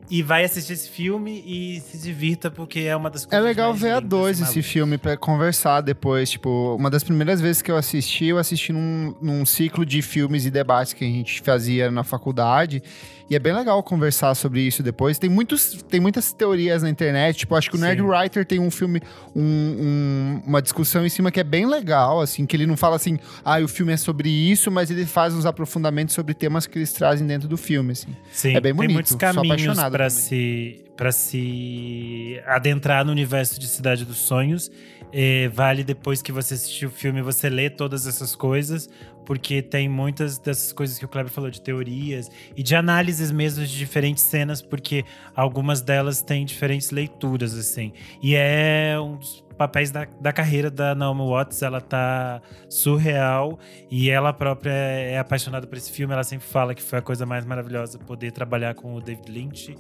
e 0.10 0.22
vai 0.22 0.44
assistir 0.44 0.74
esse 0.74 0.90
filme 0.90 1.42
e 1.46 1.80
se 1.80 1.98
divirta, 1.98 2.52
porque 2.52 2.82
é 2.82 2.96
uma 2.96 3.10
das 3.10 3.24
É 3.24 3.28
coisas. 3.28 3.46
legal 3.46 3.70
mais 3.70 3.82
ver 3.82 3.92
a 3.92 4.00
dois 4.02 4.42
esse 4.42 4.62
filme 4.62 4.98
pra 4.98 5.16
conversar 5.16 5.80
depois. 5.82 6.30
Tipo, 6.30 6.76
uma 6.78 6.90
das 6.90 7.04
primeiras 7.04 7.40
vezes 7.40 7.62
que 7.62 7.72
eu 7.72 7.78
assisti, 7.78 8.26
eu 8.26 8.38
assisti 8.38 8.74
num, 8.74 9.16
num 9.22 9.46
ciclo 9.46 9.86
de 9.86 10.02
filmes 10.02 10.46
e 10.46 10.52
debates 10.52 10.92
que 10.94 11.04
a 11.06 11.08
gente 11.08 11.42
fazia 11.42 11.90
na 11.90 12.04
faculdade. 12.04 12.84
E 13.28 13.36
é 13.36 13.40
bem 13.40 13.54
legal 13.54 13.82
conversar 13.82 14.36
sobre 14.36 14.62
isso 14.62 14.84
depois. 14.84 15.18
Tem, 15.18 15.30
muitos, 15.30 15.82
tem 15.90 16.00
muitas 16.00 16.32
teorias 16.32 16.84
na 16.84 16.90
internet. 16.90 17.38
Tipo, 17.38 17.56
acho 17.56 17.72
que 17.72 17.76
o 17.76 17.80
Nerd 17.80 18.00
Sim. 18.00 18.08
Writer 18.08 18.46
tem 18.46 18.60
um 18.60 18.70
filme, 18.70 19.02
um- 19.36 19.42
um- 19.42 20.42
uma 20.46 20.62
discussão 20.62 21.04
em 21.04 21.10
cima 21.10 21.32
que 21.32 21.40
é 21.40 21.44
bem 21.44 21.66
legal, 21.66 22.22
assim, 22.22 22.46
que 22.46 22.56
ele 22.56 22.68
não 22.68 22.78
fala 22.78 22.98
assim, 22.98 23.18
ah, 23.44 23.60
o 23.60 23.68
filme 23.68 23.94
é 23.94 23.98
sobre 23.98 24.30
isso, 24.30 24.70
mas 24.70 24.92
ele 24.92 25.06
faz 25.08 25.34
uns 25.34 25.46
aprofundamentos 25.46 26.14
sobre 26.14 26.34
temas 26.36 26.68
que 26.68 26.78
eles 26.78 26.94
trazem 26.94 27.26
dentro 27.26 27.48
do 27.48 27.58
filme, 27.58 27.94
assim. 27.94 28.16
Sim, 28.32 28.56
É 28.56 28.60
bem 28.62 28.74
bonito, 28.74 28.88
Tem 28.90 28.94
muitos 28.94 29.16
caminhos 29.16 29.80
para 29.90 30.10
se, 30.12 30.86
pra 30.96 31.12
se 31.12 32.40
adentrar 32.46 33.04
no 33.06 33.12
universo 33.12 33.60
de 33.60 33.68
Cidade 33.68 34.06
dos 34.06 34.18
Sonhos. 34.18 34.70
É, 35.18 35.48
vale 35.48 35.84
depois 35.84 36.22
que 36.22 36.32
você 36.32 36.56
assistir 36.56 36.86
o 36.86 36.90
filme, 36.90 37.22
você 37.22 37.50
ler 37.50 37.76
todas 37.76 38.06
essas 38.06 38.36
coisas, 38.36 38.90
porque 39.26 39.62
tem 39.62 39.90
muitas 39.90 40.38
dessas 40.38 40.72
coisas 40.72 40.98
que 40.98 41.06
o 41.06 41.08
Kleber 41.08 41.32
falou 41.32 41.50
de 41.50 41.62
teorias 41.62 42.30
e 42.56 42.62
de 42.62 42.76
análises 42.76 43.32
mesmo 43.32 43.66
de 43.66 43.78
diferentes 43.78 44.24
cenas, 44.24 44.62
porque 44.62 45.04
algumas 45.36 45.82
delas 45.82 46.22
têm 46.22 46.46
diferentes 46.46 46.92
leituras, 46.92 47.58
assim. 47.58 47.92
E 48.22 48.36
é 48.36 48.96
um 49.00 49.18
dos 49.18 49.44
papéis 49.58 49.90
da, 49.90 50.06
da 50.20 50.32
carreira 50.32 50.70
da 50.70 50.94
Naomi 50.94 51.22
Watts, 51.30 51.62
ela 51.62 51.82
tá 51.82 52.42
surreal 52.70 53.58
e 53.90 54.10
ela 54.10 54.34
própria 54.34 54.72
é 54.72 55.18
apaixonada 55.18 55.66
por 55.66 55.78
esse 55.78 55.92
filme. 55.92 56.14
Ela 56.14 56.24
sempre 56.24 56.46
fala 56.48 56.76
que 56.76 56.82
foi 56.82 57.00
a 57.00 57.02
coisa 57.02 57.26
mais 57.26 57.46
maravilhosa 57.46 57.98
poder 57.98 58.32
trabalhar 58.32 58.76
com 58.76 58.96
o 58.96 59.02
David 59.02 59.32
Lynch. 59.32 59.76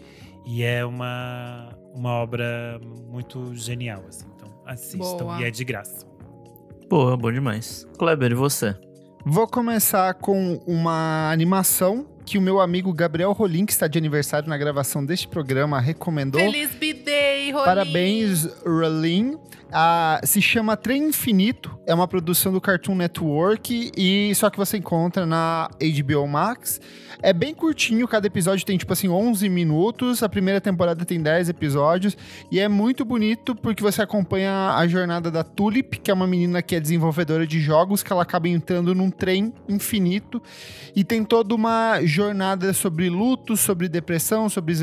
E 0.45 0.63
é 0.63 0.85
uma, 0.85 1.69
uma 1.93 2.11
obra 2.11 2.79
muito 3.09 3.55
genial, 3.55 4.03
assim. 4.07 4.27
Então 4.35 4.49
assistam. 4.65 5.25
Boa. 5.25 5.41
E 5.41 5.45
é 5.45 5.51
de 5.51 5.63
graça. 5.63 6.05
Boa, 6.87 7.17
bom 7.17 7.31
demais. 7.31 7.87
Kleber, 7.97 8.31
e 8.31 8.35
você? 8.35 8.75
Vou 9.27 9.47
começar 9.47 10.13
com 10.13 10.61
uma 10.67 11.31
animação 11.31 12.05
que 12.23 12.37
o 12.37 12.41
meu 12.41 12.61
amigo 12.61 12.93
Gabriel 12.93 13.31
Rolim, 13.31 13.65
que 13.65 13.71
está 13.71 13.87
de 13.87 13.97
aniversário 13.97 14.47
na 14.47 14.55
gravação 14.55 15.03
deste 15.03 15.27
programa, 15.27 15.79
recomendou. 15.79 16.39
Feliz 16.39 16.75
B-Day, 16.75 17.51
Rolim! 17.51 17.65
Parabéns, 17.65 18.47
Rolim. 18.63 19.35
Ah, 19.77 20.21
se 20.23 20.41
chama 20.41 20.77
Trem 20.77 21.09
Infinito, 21.09 21.77
é 21.85 21.93
uma 21.93 22.07
produção 22.07 22.53
do 22.53 22.61
Cartoon 22.61 22.95
Network 22.95 23.91
e 23.97 24.33
só 24.33 24.49
que 24.49 24.55
você 24.55 24.77
encontra 24.77 25.25
na 25.25 25.69
HBO 25.81 26.25
Max. 26.25 26.79
É 27.21 27.33
bem 27.33 27.53
curtinho, 27.53 28.07
cada 28.07 28.25
episódio 28.25 28.65
tem 28.65 28.77
tipo 28.77 28.93
assim 28.93 29.09
11 29.09 29.49
minutos, 29.49 30.23
a 30.23 30.29
primeira 30.29 30.61
temporada 30.61 31.03
tem 31.03 31.21
10 31.21 31.49
episódios 31.49 32.15
e 32.49 32.57
é 32.57 32.69
muito 32.69 33.03
bonito 33.03 33.53
porque 33.53 33.83
você 33.83 34.01
acompanha 34.01 34.75
a 34.75 34.87
jornada 34.87 35.29
da 35.29 35.43
Tulip, 35.43 35.99
que 35.99 36.09
é 36.09 36.13
uma 36.13 36.27
menina 36.27 36.61
que 36.61 36.73
é 36.73 36.79
desenvolvedora 36.79 37.45
de 37.45 37.59
jogos, 37.59 38.01
que 38.01 38.13
ela 38.13 38.23
acaba 38.23 38.47
entrando 38.47 38.95
num 38.95 39.09
trem 39.09 39.53
infinito 39.67 40.41
e 40.95 41.03
tem 41.03 41.21
toda 41.21 41.53
uma 41.53 41.99
jornada 42.03 42.71
sobre 42.71 43.09
luto, 43.09 43.57
sobre 43.57 43.89
depressão, 43.89 44.47
sobre 44.47 44.73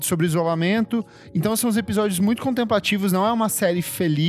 sobre 0.00 0.26
isolamento. 0.26 1.04
Então 1.34 1.54
são 1.54 1.68
uns 1.68 1.76
episódios 1.76 2.18
muito 2.18 2.40
contemplativos, 2.40 3.12
não 3.12 3.26
é 3.26 3.32
uma 3.32 3.50
série 3.50 3.82
feliz, 3.82 4.21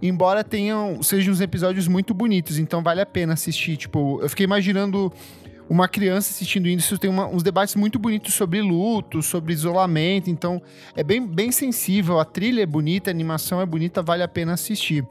embora 0.00 0.42
tenham 0.44 1.02
sejam 1.02 1.32
uns 1.32 1.40
episódios 1.40 1.88
muito 1.88 2.12
bonitos, 2.14 2.58
então 2.58 2.82
vale 2.82 3.00
a 3.00 3.06
pena 3.06 3.32
assistir. 3.34 3.76
Tipo, 3.76 4.20
eu 4.22 4.28
fiquei 4.28 4.44
imaginando 4.44 5.12
uma 5.70 5.88
criança 5.88 6.30
assistindo 6.32 6.68
isso, 6.68 6.98
tem 6.98 7.08
uma- 7.08 7.26
uns 7.26 7.42
debates 7.42 7.74
muito 7.76 7.98
bonitos 7.98 8.34
sobre 8.34 8.60
luto, 8.60 9.22
sobre 9.22 9.52
isolamento, 9.54 10.28
então 10.28 10.60
é 10.94 11.02
bem, 11.02 11.26
bem 11.26 11.50
sensível, 11.50 12.18
a 12.20 12.24
trilha 12.24 12.62
é 12.62 12.66
bonita, 12.66 13.08
a 13.08 13.12
animação 13.12 13.60
é 13.60 13.64
bonita, 13.66 14.02
vale 14.02 14.22
a 14.22 14.28
pena 14.28 14.52
assistir. 14.52 15.06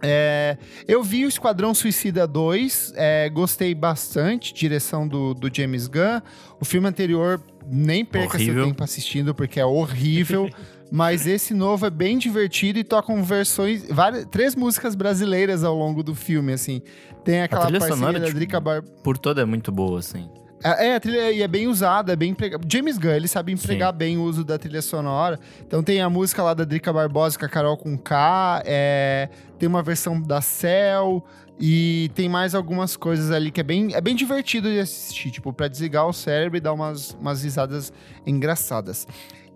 É, 0.00 0.56
eu 0.86 1.02
vi 1.02 1.24
o 1.24 1.28
Esquadrão 1.28 1.74
Suicida 1.74 2.26
2, 2.26 2.92
é, 2.96 3.28
gostei 3.30 3.74
bastante, 3.74 4.54
direção 4.54 5.08
do, 5.08 5.34
do 5.34 5.50
James 5.52 5.88
Gunn. 5.88 6.20
O 6.60 6.64
filme 6.64 6.86
anterior, 6.86 7.42
nem 7.66 8.04
perca 8.04 8.36
Horrível. 8.36 8.54
seu 8.54 8.66
tempo 8.66 8.84
assistindo, 8.84 9.34
porque 9.34 9.58
é 9.58 9.66
horrível. 9.66 10.48
Mas 10.90 11.26
esse 11.26 11.52
novo 11.52 11.86
é 11.86 11.90
bem 11.90 12.16
divertido 12.16 12.78
e 12.78 12.84
tocam 12.84 13.22
versões, 13.22 13.84
várias, 13.90 14.24
três 14.26 14.54
músicas 14.54 14.94
brasileiras 14.94 15.62
ao 15.62 15.76
longo 15.76 16.02
do 16.02 16.14
filme, 16.14 16.52
assim. 16.52 16.80
Tem 17.24 17.42
aquela 17.42 17.62
parceria 17.62 17.88
sonora, 17.88 18.18
da 18.18 18.26
tipo, 18.26 18.38
Drica 18.38 18.58
Bar... 18.58 18.82
Por 19.02 19.18
toda 19.18 19.42
é 19.42 19.44
muito 19.44 19.70
boa, 19.70 19.98
assim. 19.98 20.28
É, 20.64 20.88
é, 20.88 20.94
a 20.96 21.00
trilha 21.00 21.30
e 21.30 21.42
é 21.42 21.48
bem 21.48 21.68
usada, 21.68 22.12
é 22.12 22.16
bem 22.16 22.30
empregada. 22.30 22.66
James 22.70 22.98
Gunn, 22.98 23.10
ele 23.10 23.28
sabe 23.28 23.52
empregar 23.52 23.92
bem 23.92 24.16
o 24.16 24.22
uso 24.22 24.44
da 24.44 24.58
trilha 24.58 24.82
sonora. 24.82 25.38
Então 25.60 25.82
tem 25.82 26.00
a 26.00 26.10
música 26.10 26.42
lá 26.42 26.54
da 26.54 26.64
Drica 26.64 26.92
Barbosa 26.92 27.38
com 27.38 27.44
a 27.44 27.48
Carol 27.48 27.76
com 27.76 27.96
K, 27.96 28.62
é, 28.64 29.28
tem 29.58 29.68
uma 29.68 29.82
versão 29.82 30.20
da 30.20 30.40
Cell 30.40 31.24
e 31.60 32.10
tem 32.14 32.28
mais 32.28 32.54
algumas 32.54 32.96
coisas 32.96 33.30
ali 33.30 33.50
que 33.50 33.60
é 33.60 33.64
bem, 33.64 33.94
é 33.94 34.00
bem 34.00 34.14
divertido 34.14 34.68
de 34.68 34.80
assistir, 34.80 35.30
tipo, 35.30 35.52
pra 35.52 35.68
desligar 35.68 36.06
o 36.06 36.12
cérebro 36.12 36.56
e 36.56 36.60
dar 36.60 36.72
umas, 36.72 37.16
umas 37.20 37.42
risadas 37.42 37.92
engraçadas. 38.26 39.06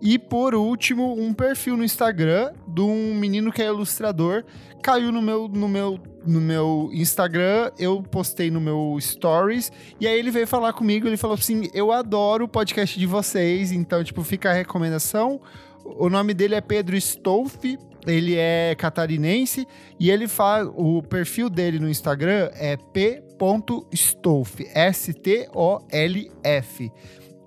E 0.05 0.19
por 0.19 0.53
último, 0.53 1.17
um 1.17 1.33
perfil 1.33 1.77
no 1.77 1.83
Instagram 1.83 2.51
de 2.67 2.81
um 2.81 3.15
menino 3.15 3.53
que 3.53 3.61
é 3.61 3.67
ilustrador. 3.67 4.43
Caiu 4.81 5.13
no 5.13 5.21
meu, 5.21 5.47
no 5.47 5.69
meu, 5.69 5.97
no 6.27 6.41
meu 6.41 6.89
Instagram, 6.91 7.71
eu 7.79 8.03
postei 8.03 8.51
no 8.51 8.59
meu 8.59 8.97
Stories, 8.99 9.71
e 10.01 10.05
aí 10.05 10.19
ele 10.19 10.29
veio 10.29 10.45
falar 10.45 10.73
comigo, 10.73 11.07
ele 11.07 11.15
falou 11.15 11.35
assim: 11.35 11.69
Eu 11.73 11.89
adoro 11.89 12.43
o 12.43 12.49
podcast 12.49 12.99
de 12.99 13.05
vocês, 13.05 13.71
então, 13.71 14.03
tipo, 14.03 14.21
fica 14.25 14.49
a 14.49 14.53
recomendação. 14.53 15.39
O 15.85 16.09
nome 16.09 16.33
dele 16.33 16.55
é 16.55 16.61
Pedro 16.61 16.97
Stolfi, 16.97 17.79
ele 18.05 18.35
é 18.35 18.75
catarinense, 18.77 19.65
e 19.97 20.11
ele 20.11 20.27
faz. 20.27 20.67
O 20.75 21.01
perfil 21.01 21.49
dele 21.49 21.79
no 21.79 21.87
Instagram 21.87 22.49
é 22.55 22.75
p.stolf, 22.75 24.59
S-T-O-L-F. 24.75 25.61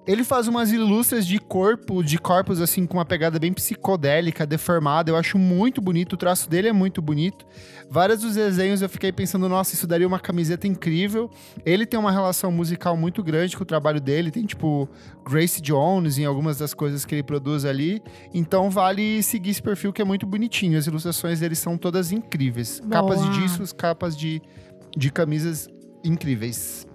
Ele 0.07 0.23
faz 0.23 0.47
umas 0.47 0.71
ilustras 0.71 1.27
de 1.27 1.37
corpo, 1.41 2.01
de 2.01 2.17
corpos 2.17 2.61
assim 2.61 2.87
com 2.87 2.99
uma 2.99 3.05
pegada 3.05 3.41
bem 3.41 3.53
psicodélica, 3.53 4.47
deformada. 4.47 5.11
Eu 5.11 5.17
acho 5.17 5.37
muito 5.37 5.81
bonito, 5.81 6.13
o 6.13 6.17
traço 6.17 6.49
dele 6.49 6.69
é 6.69 6.73
muito 6.73 7.03
bonito. 7.03 7.45
Vários 7.91 8.21
dos 8.21 8.37
desenhos 8.37 8.83
eu 8.83 8.89
fiquei 8.89 9.11
pensando, 9.11 9.49
nossa, 9.49 9.75
isso 9.75 9.85
daria 9.85 10.07
uma 10.07 10.21
camiseta 10.21 10.69
incrível. 10.69 11.29
Ele 11.65 11.85
tem 11.85 11.99
uma 11.99 12.13
relação 12.13 12.53
musical 12.53 12.97
muito 12.97 13.21
grande 13.21 13.57
com 13.57 13.65
o 13.65 13.67
trabalho 13.67 14.01
dele, 14.01 14.31
tem 14.31 14.47
tipo 14.47 14.89
Grace 15.29 15.61
Jones 15.61 16.19
em 16.19 16.25
algumas 16.25 16.57
das 16.57 16.73
coisas 16.73 17.05
que 17.05 17.17
ele 17.17 17.25
produz 17.25 17.65
ali. 17.65 18.01
Então 18.33 18.71
vale 18.71 19.25
seguir 19.25 19.51
esse 19.51 19.63
perfil 19.63 19.93
que 19.93 20.01
é 20.01 20.05
muito 20.05 20.25
bonitinho. 20.25 20.79
As 20.79 20.87
ilustrações 20.87 21.41
dele 21.41 21.57
são 21.57 21.77
todas 21.77 22.13
incríveis. 22.13 22.79
Boa. 22.79 22.91
Capas 22.93 23.23
de 23.25 23.41
discos, 23.41 23.73
capas 23.73 24.17
de, 24.17 24.41
de 24.97 25.11
camisas 25.11 25.67
incríveis. 26.05 26.87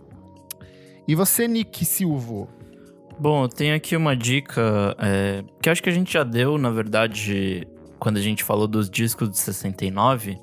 E 1.06 1.14
você, 1.14 1.46
Nick 1.46 1.84
Silvo? 1.84 2.61
Bom, 3.22 3.44
eu 3.44 3.48
tenho 3.50 3.76
aqui 3.76 3.96
uma 3.96 4.16
dica 4.16 4.96
é, 4.98 5.44
que 5.62 5.70
acho 5.70 5.84
que 5.84 5.90
a 5.90 5.94
gente 5.94 6.12
já 6.12 6.24
deu, 6.24 6.58
na 6.58 6.72
verdade, 6.72 7.68
quando 8.00 8.18
a 8.18 8.22
gente 8.22 8.44
falou 8.44 8.68
dos 8.68 8.90
discos 8.90 9.30
de 9.30 9.38
69, 9.38 10.40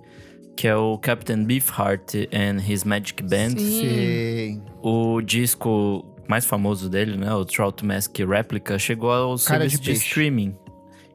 que 0.56 0.68
é 0.68 0.76
o 0.76 0.96
Captain 0.96 1.42
Beefheart 1.44 2.14
and 2.32 2.59
His 2.64 2.84
Magic 2.84 3.20
Band. 3.22 3.59
Sim. 3.59 3.80
Sim. 3.80 4.62
O 4.80 5.20
disco 5.20 6.05
mais 6.28 6.44
famoso 6.46 6.88
dele, 6.88 7.16
né, 7.16 7.34
o 7.34 7.44
Trout 7.44 7.84
Mask 7.84 8.16
Replica, 8.18 8.78
chegou 8.78 9.10
ao 9.10 9.36
Cara 9.38 9.64
de 9.66 9.70
serviço 9.72 9.82
de, 9.82 9.90
peixe. 9.90 10.06
streaming. 10.06 10.56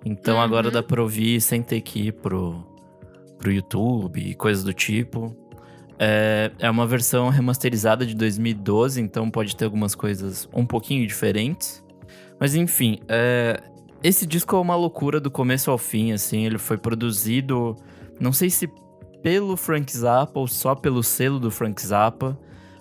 Então 0.05 0.35
Uhum. 0.35 0.41
agora 0.41 0.69
dá 0.69 0.83
pra 0.83 1.01
ouvir 1.01 1.39
sem 1.39 1.61
ter 1.61 1.79
que 1.79 2.07
ir 2.07 2.11
pro, 2.11 2.61
pro 3.39 3.49
YouTube 3.53 4.19
e 4.19 4.33
coisas 4.35 4.65
do 4.65 4.73
tipo. 4.73 5.33
É, 5.99 6.51
é 6.59 6.69
uma 6.69 6.87
versão 6.87 7.29
remasterizada 7.29 8.05
de 8.05 8.15
2012, 8.15 9.01
então 9.01 9.29
pode 9.29 9.55
ter 9.55 9.65
algumas 9.65 9.95
coisas 9.95 10.47
um 10.53 10.65
pouquinho 10.65 11.05
diferentes. 11.07 11.83
Mas 12.39 12.55
enfim, 12.55 12.99
é, 13.07 13.61
esse 14.03 14.25
disco 14.25 14.55
é 14.55 14.59
uma 14.59 14.75
loucura 14.75 15.19
do 15.19 15.31
começo 15.31 15.71
ao 15.71 15.77
fim, 15.77 16.11
assim. 16.11 16.45
Ele 16.45 16.57
foi 16.57 16.77
produzido, 16.77 17.75
não 18.19 18.33
sei 18.33 18.49
se 18.49 18.69
pelo 19.21 19.55
Frank 19.55 19.95
Zappa 19.95 20.39
ou 20.39 20.47
só 20.47 20.75
pelo 20.75 21.01
selo 21.01 21.39
do 21.39 21.49
Frank 21.49 21.81
Zappa. 21.81 22.37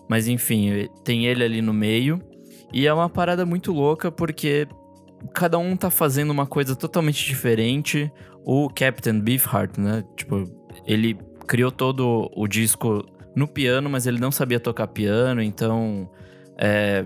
Mas 0.08 0.26
enfim, 0.26 0.88
tem 1.04 1.26
ele 1.26 1.44
ali 1.44 1.62
no 1.62 1.72
meio. 1.72 2.20
E 2.72 2.86
é 2.86 2.92
uma 2.92 3.08
parada 3.08 3.46
muito 3.46 3.72
louca 3.72 4.10
porque 4.10 4.66
cada 5.32 5.58
um 5.58 5.76
tá 5.76 5.90
fazendo 5.90 6.30
uma 6.30 6.46
coisa 6.46 6.74
totalmente 6.74 7.24
diferente. 7.24 8.10
O 8.44 8.68
Captain 8.68 9.20
Beefheart, 9.20 9.78
né? 9.78 10.02
Tipo, 10.16 10.44
ele 10.84 11.16
criou 11.52 11.70
todo 11.70 12.30
o 12.34 12.48
disco 12.48 13.04
no 13.36 13.46
piano, 13.46 13.90
mas 13.90 14.06
ele 14.06 14.18
não 14.18 14.32
sabia 14.32 14.58
tocar 14.58 14.86
piano, 14.86 15.42
então. 15.42 16.08
É, 16.56 17.04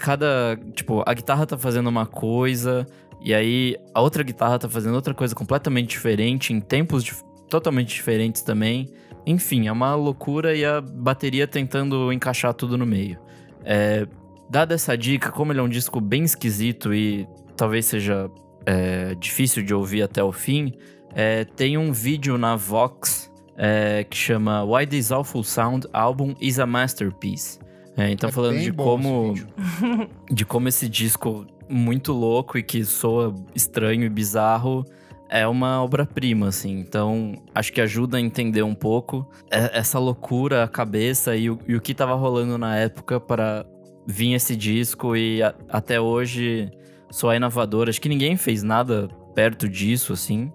cada. 0.00 0.58
Tipo, 0.72 1.04
a 1.06 1.14
guitarra 1.14 1.46
tá 1.46 1.56
fazendo 1.56 1.86
uma 1.86 2.04
coisa, 2.04 2.84
e 3.24 3.32
aí 3.32 3.76
a 3.94 4.00
outra 4.00 4.24
guitarra 4.24 4.58
tá 4.58 4.68
fazendo 4.68 4.96
outra 4.96 5.14
coisa 5.14 5.32
completamente 5.32 5.90
diferente, 5.90 6.52
em 6.52 6.60
tempos 6.60 7.24
totalmente 7.48 7.94
diferentes 7.94 8.42
também. 8.42 8.88
Enfim, 9.24 9.68
é 9.68 9.72
uma 9.72 9.94
loucura 9.94 10.56
e 10.56 10.64
a 10.64 10.80
bateria 10.80 11.46
tentando 11.46 12.12
encaixar 12.12 12.52
tudo 12.52 12.76
no 12.76 12.84
meio. 12.84 13.20
É, 13.64 14.08
dada 14.50 14.74
essa 14.74 14.98
dica, 14.98 15.30
como 15.30 15.52
ele 15.52 15.60
é 15.60 15.62
um 15.62 15.68
disco 15.68 16.00
bem 16.00 16.24
esquisito 16.24 16.92
e 16.92 17.28
talvez 17.56 17.86
seja 17.86 18.28
é, 18.66 19.14
difícil 19.14 19.62
de 19.62 19.72
ouvir 19.72 20.02
até 20.02 20.22
o 20.22 20.32
fim, 20.32 20.72
é, 21.14 21.44
tem 21.44 21.78
um 21.78 21.92
vídeo 21.92 22.36
na 22.36 22.56
Vox 22.56 23.32
é, 23.56 24.04
que 24.04 24.16
chama 24.16 24.64
Why 24.64 24.86
This 24.86 25.10
Awful 25.12 25.44
Sound 25.44 25.86
Album 25.92 26.34
is 26.40 26.58
a 26.58 26.66
Masterpiece. 26.66 27.58
É, 27.96 28.10
então 28.10 28.28
É 28.28 28.32
falando 28.32 28.58
de 28.58 28.72
como 28.72 29.34
de 30.30 30.44
como 30.44 30.68
esse 30.68 30.88
disco 30.88 31.46
muito 31.68 32.12
louco 32.12 32.58
e 32.58 32.62
que 32.62 32.84
soa 32.84 33.34
estranho 33.54 34.04
e 34.04 34.08
bizarro 34.08 34.84
é 35.30 35.46
uma 35.48 35.82
obra-prima, 35.82 36.48
assim. 36.48 36.78
Então, 36.78 37.32
acho 37.54 37.72
que 37.72 37.80
ajuda 37.80 38.18
a 38.18 38.20
entender 38.20 38.62
um 38.62 38.74
pouco 38.74 39.26
é- 39.50 39.78
essa 39.78 39.98
loucura, 39.98 40.62
a 40.64 40.68
cabeça 40.68 41.34
e 41.36 41.48
o, 41.50 41.58
e 41.66 41.74
o 41.74 41.80
que 41.80 41.94
tava 41.94 42.14
rolando 42.14 42.58
na 42.58 42.76
época 42.76 43.18
para 43.18 43.64
vir 44.06 44.34
esse 44.34 44.54
disco 44.54 45.16
e 45.16 45.42
a- 45.42 45.54
até 45.68 46.00
hoje 46.00 46.70
soar 47.10 47.36
inovador. 47.36 47.88
Acho 47.88 48.00
que 48.00 48.08
ninguém 48.08 48.36
fez 48.36 48.62
nada 48.62 49.08
perto 49.34 49.68
disso, 49.68 50.12
assim. 50.12 50.52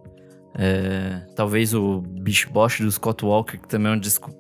É, 0.56 1.22
talvez 1.36 1.74
o 1.74 2.02
Bish 2.02 2.46
Bosch 2.46 2.82
do 2.82 2.92
Scott 2.92 3.24
Walker, 3.26 3.58
que 3.58 3.68
também 3.68 3.92
é 3.92 3.96
um 3.96 4.00
disco 4.00 4.32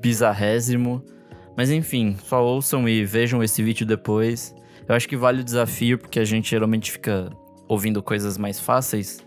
bizarrésimo. 0.00 1.02
Mas 1.56 1.70
enfim, 1.70 2.16
só 2.22 2.44
ouçam 2.44 2.88
e 2.88 3.04
vejam 3.04 3.42
esse 3.42 3.62
vídeo 3.62 3.86
depois. 3.86 4.54
Eu 4.88 4.94
acho 4.94 5.08
que 5.08 5.16
vale 5.16 5.40
o 5.40 5.44
desafio, 5.44 5.98
porque 5.98 6.20
a 6.20 6.24
gente 6.24 6.50
geralmente 6.50 6.92
fica 6.92 7.30
ouvindo 7.68 8.02
coisas 8.02 8.36
mais 8.38 8.60
fáceis. 8.60 9.18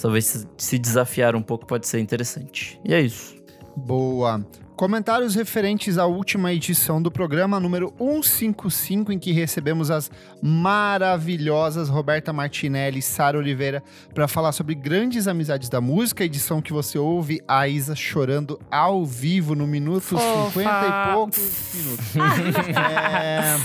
Talvez 0.00 0.26
se- 0.26 0.46
se 0.58 0.78
desafiar 0.78 1.34
um 1.34 1.42
pouco 1.42 1.64
pode 1.66 1.86
ser 1.86 2.00
interessante. 2.00 2.78
E 2.84 2.92
é 2.92 3.00
isso. 3.00 3.34
Boa. 3.76 4.44
Comentários 4.76 5.34
referentes 5.34 5.96
à 5.96 6.04
última 6.04 6.52
edição 6.52 7.00
do 7.00 7.10
programa 7.10 7.58
número 7.58 7.94
155, 7.98 9.10
em 9.10 9.18
que 9.18 9.32
recebemos 9.32 9.90
as 9.90 10.10
maravilhosas 10.42 11.88
Roberta 11.88 12.30
Martinelli 12.30 12.98
e 12.98 13.02
Sara 13.02 13.38
Oliveira 13.38 13.82
para 14.12 14.28
falar 14.28 14.52
sobre 14.52 14.74
grandes 14.74 15.26
amizades 15.26 15.70
da 15.70 15.80
música, 15.80 16.24
edição 16.24 16.60
que 16.60 16.74
você 16.74 16.98
ouve 16.98 17.40
a 17.48 17.66
Isa 17.66 17.94
chorando 17.94 18.60
ao 18.70 19.06
vivo 19.06 19.54
no 19.54 19.66
minuto 19.66 20.02
Fofa. 20.02 20.60
50 20.60 20.70
e 20.70 21.14
poucos 21.14 21.72
minutos. 21.74 22.06
É, 22.76 23.56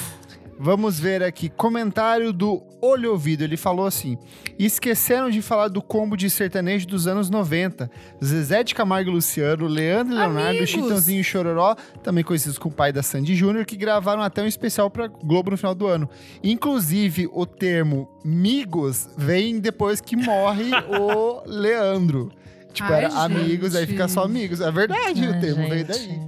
Vamos 0.63 0.99
ver 0.99 1.23
aqui. 1.23 1.49
Comentário 1.49 2.31
do 2.31 2.61
Olho 2.79 3.09
Ouvido. 3.13 3.43
Ele 3.43 3.57
falou 3.57 3.87
assim: 3.87 4.15
esqueceram 4.59 5.31
de 5.31 5.41
falar 5.41 5.69
do 5.69 5.81
combo 5.81 6.15
de 6.15 6.29
sertanejo 6.29 6.85
dos 6.87 7.07
anos 7.07 7.31
90. 7.31 7.89
Zezé 8.23 8.63
de 8.63 8.75
Camargo 8.75 9.09
e 9.09 9.13
Luciano, 9.13 9.65
Leandro 9.65 10.13
e 10.13 10.17
Leonardo. 10.19 10.67
Chitãozinho 10.67 11.19
e 11.21 11.23
Chororó, 11.23 11.75
também 12.03 12.23
conhecidos 12.23 12.59
como 12.59 12.75
pai 12.75 12.93
da 12.93 13.01
Sandy 13.01 13.35
Júnior, 13.35 13.65
que 13.65 13.75
gravaram 13.75 14.21
até 14.21 14.43
um 14.43 14.47
especial 14.47 14.87
pra 14.91 15.07
Globo 15.07 15.49
no 15.49 15.57
final 15.57 15.73
do 15.73 15.87
ano. 15.87 16.07
Inclusive, 16.43 17.27
o 17.33 17.43
termo 17.47 18.07
migos 18.23 19.09
vem 19.17 19.59
depois 19.59 19.99
que 19.99 20.15
morre 20.15 20.69
o 20.95 21.41
Leandro. 21.47 22.31
Tipo, 22.71 22.93
Ai, 22.93 23.05
era 23.05 23.13
amigos, 23.23 23.73
aí 23.75 23.81
gente. 23.81 23.93
fica 23.93 24.07
só 24.07 24.23
amigos. 24.25 24.61
É 24.61 24.69
verdade, 24.71 25.27
o 25.27 25.33
Ai, 25.33 25.39
termo 25.39 25.67
veio 25.67 25.87
gente. 25.87 26.07
daí. 26.07 26.21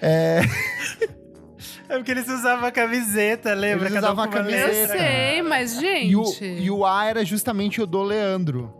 É 0.00 0.42
porque 1.88 2.10
eles 2.10 2.28
usavam 2.28 2.66
a 2.66 2.70
camiseta, 2.72 3.54
lembra? 3.54 3.86
Eles 3.88 3.94
Cada 3.94 4.08
um 4.10 4.12
usavam 4.14 4.24
a 4.24 4.26
uma 4.26 4.36
Eu 4.36 4.42
camiseta. 4.44 4.66
letra. 4.94 4.98
sei, 4.98 5.42
mas, 5.42 5.78
gente. 5.80 6.10
E 6.10 6.16
o, 6.16 6.24
e 6.64 6.70
o 6.70 6.84
A 6.86 7.04
era 7.06 7.24
justamente 7.24 7.80
o 7.80 7.86
do 7.86 8.02
Leandro. 8.02 8.72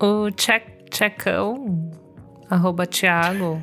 O 0.00 0.30
Tche- 0.30 0.62
Tchecão, 0.90 1.90
arroba 2.50 2.86
Thiago, 2.86 3.62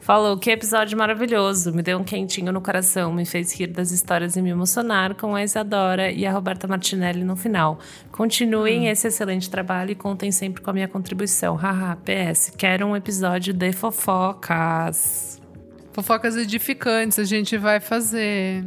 falou 0.00 0.36
que 0.38 0.50
episódio 0.50 0.96
maravilhoso. 0.96 1.72
Me 1.72 1.82
deu 1.82 1.98
um 1.98 2.04
quentinho 2.04 2.52
no 2.52 2.60
coração, 2.60 3.12
me 3.12 3.24
fez 3.26 3.52
rir 3.52 3.66
das 3.68 3.90
histórias 3.90 4.36
e 4.36 4.42
me 4.42 4.50
emocionar 4.50 5.14
com 5.14 5.34
a 5.34 5.42
Isadora 5.44 6.10
e 6.10 6.24
a 6.26 6.32
Roberta 6.32 6.66
Martinelli 6.66 7.22
no 7.24 7.36
final. 7.36 7.78
Continuem 8.10 8.88
esse 8.88 9.08
excelente 9.08 9.50
trabalho 9.50 9.90
e 9.90 9.94
contem 9.94 10.32
sempre 10.32 10.62
com 10.62 10.70
a 10.70 10.72
minha 10.72 10.88
contribuição. 10.88 11.56
Haha, 11.56 11.96
PS, 11.96 12.52
quero 12.56 12.86
um 12.86 12.96
episódio 12.96 13.52
de 13.52 13.72
fofocas. 13.72 15.41
Fofocas 15.92 16.36
edificantes 16.36 17.18
a 17.18 17.24
gente 17.24 17.58
vai 17.58 17.78
fazer. 17.78 18.64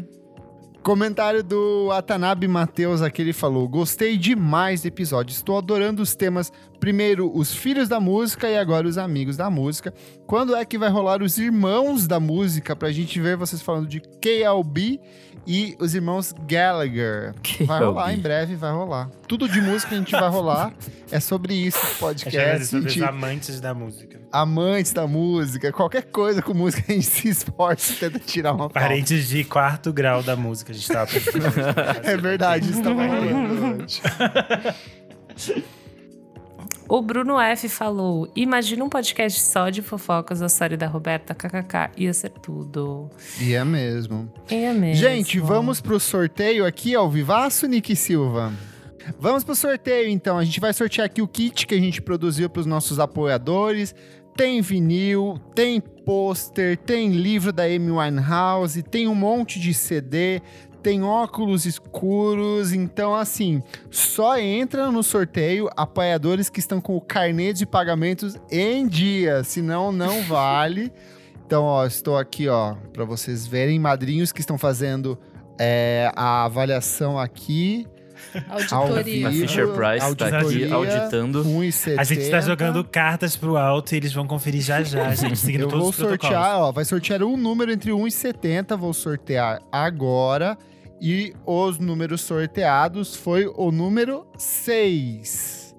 Comentário 0.84 1.44
do 1.44 1.90
Atanabe 1.92 2.48
Matheus 2.48 3.02
aqui, 3.02 3.24
ele 3.24 3.34
falou: 3.34 3.68
Gostei 3.68 4.16
demais 4.16 4.84
do 4.84 4.88
episódio. 4.88 5.34
Estou 5.34 5.58
adorando 5.58 6.04
os 6.04 6.16
temas. 6.16 6.54
Primeiro, 6.80 7.36
os 7.36 7.52
filhos 7.52 7.90
da 7.90 8.00
música 8.00 8.48
e 8.48 8.56
agora 8.56 8.88
os 8.88 9.00
amigos 9.00 9.36
da 9.36 9.50
música. 9.50 9.92
Quando 10.28 10.56
é 10.56 10.64
que 10.64 10.78
vai 10.78 10.90
rolar 10.90 11.24
os 11.24 11.40
irmãos 11.40 12.06
da 12.06 12.20
música? 12.20 12.76
Pra 12.76 12.92
gente 12.92 13.20
ver 13.20 13.36
vocês 13.36 13.64
falando 13.64 13.88
de 13.88 14.00
KLB 14.00 15.00
e 15.48 15.76
os 15.80 15.94
irmãos 15.96 16.34
Gallagher. 16.48 17.34
Vai 17.62 17.80
KLB. 17.80 17.86
rolar 17.86 18.14
em 18.14 18.18
breve, 18.20 18.56
vai 18.56 18.72
rolar. 18.72 19.10
Tudo 19.28 19.48
de 19.48 19.62
música 19.62 19.96
a 19.96 19.98
gente 19.98 20.12
vai 20.12 20.30
rolar. 20.30 20.74
É 21.12 21.20
sobre 21.20 21.54
isso 21.54 21.78
que 21.80 21.86
vai 21.86 21.94
ser 21.94 22.00
podcast. 22.00 22.66
sobre 22.66 22.88
os 22.88 22.94
de 22.94 23.04
amantes 23.04 23.62
da 23.62 23.74
música. 23.74 24.20
amantes 24.32 24.92
da 24.92 25.08
música, 25.08 25.72
qualquer 25.72 26.04
coisa 26.06 26.42
com 26.42 26.54
música 26.54 26.84
a 26.92 26.94
gente 26.96 27.06
se 27.08 27.28
esforça 27.30 27.94
e 27.94 27.96
tenta 27.96 28.20
tirar 28.20 28.52
uma 28.54 28.70
pauta. 28.70 28.80
Parentes 28.80 29.28
de 29.28 29.44
quarto 29.44 29.94
grau 29.94 30.24
da 30.24 30.36
música, 30.36 30.72
a 30.72 30.76
gente 30.76 30.88
tava 30.88 31.12
pensando. 31.12 31.46
É 32.04 32.18
verdade, 32.18 32.72
isso 32.72 32.82
tava 32.82 33.06
rolando 33.06 33.84
hoje. 33.84 34.02
O 36.88 37.02
Bruno 37.02 37.40
F 37.40 37.68
falou: 37.68 38.30
Imagina 38.36 38.84
um 38.84 38.90
podcast 38.90 39.40
só 39.42 39.70
de 39.70 39.82
fofocas 39.82 40.40
da 40.40 40.50
série 40.50 40.78
da 40.78 40.88
Roberta 40.88 41.34
KKK. 41.34 41.92
Ia 41.98 42.14
ser 42.14 42.30
tudo. 42.30 43.10
E 43.42 43.54
é 43.54 43.66
mesmo. 43.66 44.32
Ia 44.52 44.74
mesmo. 44.74 44.96
Gente, 44.96 45.40
vamos 45.40 45.82
pro 45.82 46.00
sorteio 46.00 46.66
aqui 46.66 46.94
ao 46.94 47.10
vivaço, 47.10 47.68
Nick 47.68 47.96
Silva. 47.96 48.54
Vamos 49.20 49.44
pro 49.44 49.56
sorteio, 49.56 50.10
então. 50.10 50.38
A 50.38 50.44
gente 50.44 50.60
vai 50.60 50.74
sortear 50.74 51.06
aqui 51.06 51.22
o 51.22 51.28
kit 51.28 51.66
que 51.66 51.74
a 51.74 51.80
gente 51.80 52.02
produziu 52.02 52.50
para 52.50 52.60
os 52.60 52.66
nossos 52.66 53.00
apoiadores. 53.00 53.96
Tem 54.36 54.62
vinil, 54.62 55.40
tem 55.56 55.80
pôster, 55.80 56.78
tem 56.78 57.10
livro 57.12 57.54
da 57.54 57.64
Amy 57.64 57.92
Winehouse, 57.92 58.84
tem 58.84 59.08
um 59.08 59.16
monte 59.16 59.60
de 59.60 59.74
CD, 59.74 60.42
tem 60.86 61.02
óculos 61.02 61.66
escuros, 61.66 62.72
então 62.72 63.16
assim, 63.16 63.64
só 63.90 64.38
entra 64.38 64.92
no 64.92 65.02
sorteio 65.02 65.68
apoiadores 65.76 66.48
que 66.48 66.60
estão 66.60 66.80
com 66.80 66.96
o 66.96 67.02
carnê 67.02 67.54
de 67.54 67.66
pagamentos 67.66 68.38
em 68.52 68.88
dia, 68.88 69.44
senão 69.44 69.92
não 69.92 70.22
vale. 70.30 70.94
Então, 71.44 71.64
ó, 71.64 71.88
estou 71.88 72.16
aqui, 72.16 72.48
ó, 72.48 72.76
para 72.94 73.04
vocês 73.04 73.48
verem 73.48 73.80
madrinhos 73.80 74.32
que 74.32 74.42
estão 74.42 74.60
fazendo 74.60 75.18
é, 75.60 76.12
a 76.16 76.44
avaliação 76.46 77.18
aqui. 77.18 77.88
Auditoria. 78.48 79.28
A 79.28 79.32
Fisher 79.32 79.68
Price 79.70 80.16
tá 80.16 80.40
aqui 80.40 80.72
auditando. 80.72 81.44
1,70. 81.44 81.96
A 81.98 82.04
gente 82.04 82.30
tá 82.30 82.42
jogando 82.42 82.84
cartas 82.84 83.36
pro 83.36 83.58
alto 83.58 83.92
e 83.94 83.98
eles 83.98 84.14
vão 84.14 84.28
conferir 84.28 84.62
já 84.62 84.84
já, 84.84 85.16
gente, 85.16 85.40
seguindo 85.40 85.62
Eu 85.62 85.68
todos 85.68 85.82
vou 85.82 85.90
os 85.90 85.96
protocolos. 85.96 86.36
sortear, 86.36 86.60
ó, 86.60 86.72
vai 86.72 86.86
sortear 86.86 87.24
um 87.24 87.36
número 87.36 87.72
entre 87.72 87.92
1 87.92 88.08
e 88.08 88.12
70, 88.12 88.78
vou 88.78 88.94
sortear 88.94 89.64
agora. 89.72 90.56
E 91.02 91.34
os 91.46 91.78
números 91.78 92.22
sorteados 92.22 93.16
foi 93.16 93.48
o 93.56 93.72
número 93.72 94.26
6. 94.38 95.76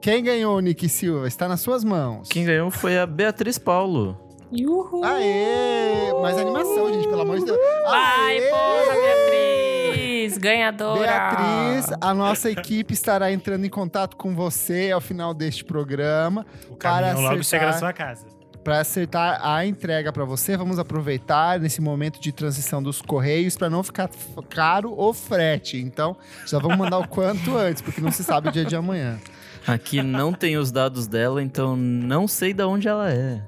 Quem 0.00 0.22
ganhou, 0.22 0.58
Nick 0.60 0.88
Silva? 0.88 1.26
Está 1.26 1.48
nas 1.48 1.60
suas 1.60 1.82
mãos. 1.84 2.28
Quem 2.28 2.44
ganhou 2.44 2.70
foi 2.70 2.98
a 2.98 3.06
Beatriz 3.06 3.58
Paulo. 3.58 4.20
Uhul! 4.52 5.02
Aê! 5.04 6.12
Mais 6.22 6.38
animação, 6.38 6.92
gente, 6.92 7.08
pelo 7.08 7.22
amor 7.22 7.38
de 7.38 7.44
Deus. 7.46 7.58
Vai, 7.84 8.38
Aê! 8.38 8.50
porra, 8.50 8.94
Beatriz! 9.00 10.38
Ganhadora! 10.38 11.00
Beatriz, 11.00 11.86
a 12.00 12.14
nossa 12.14 12.50
equipe 12.50 12.92
estará 12.94 13.32
entrando 13.32 13.64
em 13.64 13.70
contato 13.70 14.16
com 14.16 14.34
você 14.34 14.90
ao 14.92 15.00
final 15.00 15.32
deste 15.34 15.64
programa 15.64 16.44
O 16.70 16.76
Para 16.76 17.08
caminhão 17.08 17.22
logo 17.28 17.40
acertar. 17.40 17.44
chega 17.44 17.66
na 17.66 17.78
sua 17.78 17.92
casa. 17.92 18.26
Para 18.66 18.80
acertar 18.80 19.38
a 19.46 19.64
entrega 19.64 20.12
para 20.12 20.24
você. 20.24 20.56
Vamos 20.56 20.80
aproveitar 20.80 21.60
nesse 21.60 21.80
momento 21.80 22.20
de 22.20 22.32
transição 22.32 22.82
dos 22.82 23.00
correios 23.00 23.56
para 23.56 23.70
não 23.70 23.80
ficar 23.80 24.10
caro 24.50 24.92
o 24.98 25.12
frete. 25.14 25.76
Então, 25.76 26.16
já 26.44 26.58
vamos 26.58 26.76
mandar 26.76 26.98
o 26.98 27.06
quanto 27.06 27.56
antes, 27.56 27.80
porque 27.80 28.00
não 28.00 28.10
se 28.10 28.24
sabe 28.24 28.48
o 28.48 28.50
dia 28.50 28.64
de 28.64 28.74
amanhã. 28.74 29.20
Aqui 29.64 30.02
não 30.02 30.32
tem 30.32 30.56
os 30.56 30.72
dados 30.72 31.06
dela, 31.06 31.40
então 31.40 31.76
não 31.76 32.26
sei 32.26 32.52
de 32.52 32.64
onde 32.64 32.88
ela 32.88 33.08
é. 33.08 33.40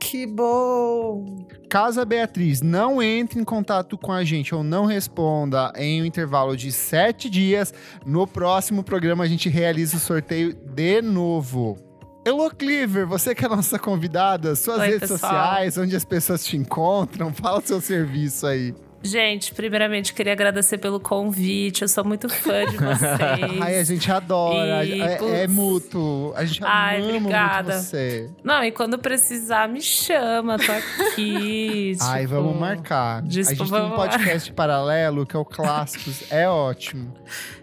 Que 0.00 0.26
bom! 0.26 1.46
Caso 1.68 2.00
a 2.00 2.04
Beatriz 2.06 2.62
não 2.62 3.02
entre 3.02 3.38
em 3.38 3.44
contato 3.44 3.98
com 3.98 4.12
a 4.12 4.24
gente 4.24 4.54
ou 4.54 4.64
não 4.64 4.86
responda 4.86 5.74
em 5.76 6.00
um 6.00 6.06
intervalo 6.06 6.56
de 6.56 6.72
sete 6.72 7.28
dias, 7.28 7.74
no 8.06 8.26
próximo 8.26 8.82
programa 8.82 9.24
a 9.24 9.28
gente 9.28 9.50
realiza 9.50 9.98
o 9.98 10.00
sorteio 10.00 10.54
de 10.54 11.02
novo. 11.02 11.83
Elo 12.24 12.50
Cleaver, 12.50 13.06
você 13.06 13.34
que 13.34 13.44
é 13.44 13.46
a 13.46 13.54
nossa 13.56 13.78
convidada, 13.78 14.56
suas 14.56 14.78
Oi, 14.80 14.86
redes 14.86 15.10
pessoal. 15.10 15.18
sociais, 15.18 15.76
onde 15.76 15.94
as 15.94 16.04
pessoas 16.04 16.44
te 16.44 16.56
encontram, 16.56 17.32
fala 17.34 17.58
o 17.58 17.62
seu 17.66 17.80
serviço 17.80 18.46
aí. 18.46 18.74
Gente, 19.04 19.52
primeiramente 19.52 20.14
queria 20.14 20.32
agradecer 20.32 20.78
pelo 20.78 20.98
convite. 20.98 21.82
Eu 21.82 21.88
sou 21.88 22.02
muito 22.02 22.26
fã 22.26 22.64
de 22.64 22.78
vocês. 22.78 23.60
Ai, 23.60 23.78
a 23.78 23.84
gente 23.84 24.10
adora, 24.10 24.82
E, 24.82 24.98
é, 24.98 25.16
putz. 25.16 25.32
é 25.32 25.46
mútuo. 25.46 26.32
A 26.34 26.44
gente 26.46 26.60
Ai, 26.64 27.00
ama 27.02 27.16
obrigada. 27.18 27.74
muito 27.74 27.84
você. 27.84 28.30
Não, 28.42 28.64
e 28.64 28.72
quando 28.72 28.98
precisar, 28.98 29.68
me 29.68 29.82
chama, 29.82 30.56
tô 30.58 30.72
aqui. 30.72 31.94
Ai, 32.00 32.22
tipo, 32.22 32.34
vamos 32.34 32.58
marcar. 32.58 33.20
Desculpa, 33.20 33.62
a 33.62 33.66
gente 33.66 33.74
tem 33.74 33.82
um 33.92 33.94
podcast 33.94 34.52
paralelo, 34.54 35.26
que 35.26 35.36
é 35.36 35.38
o 35.38 35.44
Clássicos, 35.44 36.24
é 36.32 36.48
ótimo. 36.48 37.12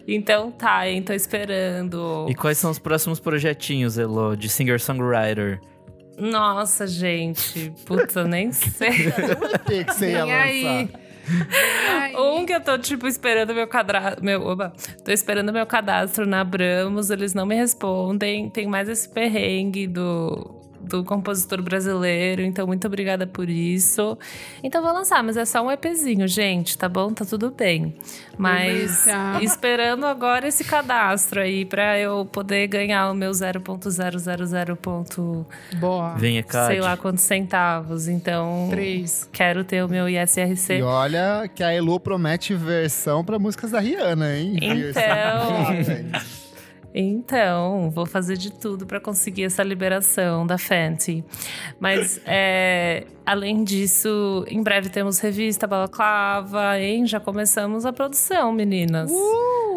Então 0.07 0.51
tá, 0.51 0.87
hein, 0.87 1.01
tô 1.01 1.11
esperando. 1.13 2.27
E 2.29 2.35
quais 2.35 2.59
são 2.59 2.69
os 2.69 2.77
próximos 2.77 3.19
projetinhos, 3.19 3.97
Elo, 3.97 4.35
de 4.35 4.47
singer-songwriter? 4.47 5.59
Nossa, 6.19 6.85
gente. 6.85 7.73
Puta, 7.83 8.19
eu 8.19 8.27
nem 8.27 8.51
sei. 8.51 8.89
O 9.07 9.55
EP 9.55 9.87
que 9.87 9.93
você 9.95 10.11
ia 10.11 10.25
Vem 10.25 10.33
aí. 10.33 10.89
Ai, 11.89 12.15
Um 12.15 12.45
que 12.45 12.53
eu 12.53 12.61
tô, 12.61 12.77
tipo, 12.77 13.07
esperando 13.07 13.53
meu 13.53 13.67
cadastro. 13.67 14.23
Meu, 14.23 14.41
oba, 14.45 14.73
tô 15.03 15.11
esperando 15.11 15.51
meu 15.51 15.65
cadastro 15.65 16.25
na 16.25 16.41
Abramos, 16.41 17.09
eles 17.09 17.33
não 17.33 17.45
me 17.45 17.55
respondem. 17.55 18.49
Tem 18.49 18.67
mais 18.67 18.89
esse 18.89 19.07
perrengue 19.07 19.87
do, 19.87 20.60
do 20.83 21.03
compositor 21.03 21.61
brasileiro, 21.61 22.41
então 22.41 22.65
muito 22.67 22.85
obrigada 22.87 23.25
por 23.27 23.49
isso. 23.49 24.17
Então 24.63 24.81
vou 24.81 24.91
lançar, 24.93 25.23
mas 25.23 25.37
é 25.37 25.45
só 25.45 25.61
um 25.65 25.71
EPzinho, 25.71 26.27
gente, 26.27 26.77
tá 26.77 26.89
bom? 26.89 27.13
Tá 27.13 27.23
tudo 27.25 27.51
bem. 27.51 27.95
Mas 28.37 29.05
esperando 29.41 30.05
agora 30.05 30.47
esse 30.47 30.63
cadastro 30.63 31.41
aí 31.41 31.63
pra 31.65 31.99
eu 31.99 32.25
poder 32.25 32.67
ganhar 32.67 33.11
o 33.11 33.13
meu 33.13 33.31
0.000. 33.31 34.75
ponto, 34.75 35.45
Boa. 35.79 36.15
Venha, 36.15 36.41
Cade. 36.43 36.67
sei 36.73 36.81
lá 36.81 36.97
quantos 36.97 37.23
centavos. 37.23 38.07
Então, 38.07 38.67
Três. 38.71 39.29
quero 39.31 39.63
ter 39.63 39.83
o 39.83 39.87
meu 39.89 40.09
ISRC. 40.09 40.79
E 40.79 40.81
olha 40.81 41.49
que 41.53 41.63
a 41.63 41.71
Elo 41.71 41.99
promete 41.99 42.53
versão 42.55 43.23
pra 43.23 43.37
músicas 43.37 43.71
da 43.71 43.79
Rihanna, 43.79 44.35
hein? 44.37 44.57
Então. 44.61 46.40
Então, 46.93 47.89
vou 47.89 48.05
fazer 48.05 48.37
de 48.37 48.51
tudo 48.51 48.85
para 48.85 48.99
conseguir 48.99 49.43
essa 49.43 49.63
liberação 49.63 50.45
da 50.45 50.57
Fenty. 50.57 51.23
Mas, 51.79 52.19
é, 52.25 53.05
além 53.25 53.63
disso, 53.63 54.45
em 54.47 54.61
breve 54.61 54.89
temos 54.89 55.19
revista 55.19 55.65
Balaclava, 55.65 56.79
hein? 56.79 57.05
Já 57.05 57.19
começamos 57.19 57.85
a 57.85 57.93
produção, 57.93 58.51
meninas. 58.51 59.09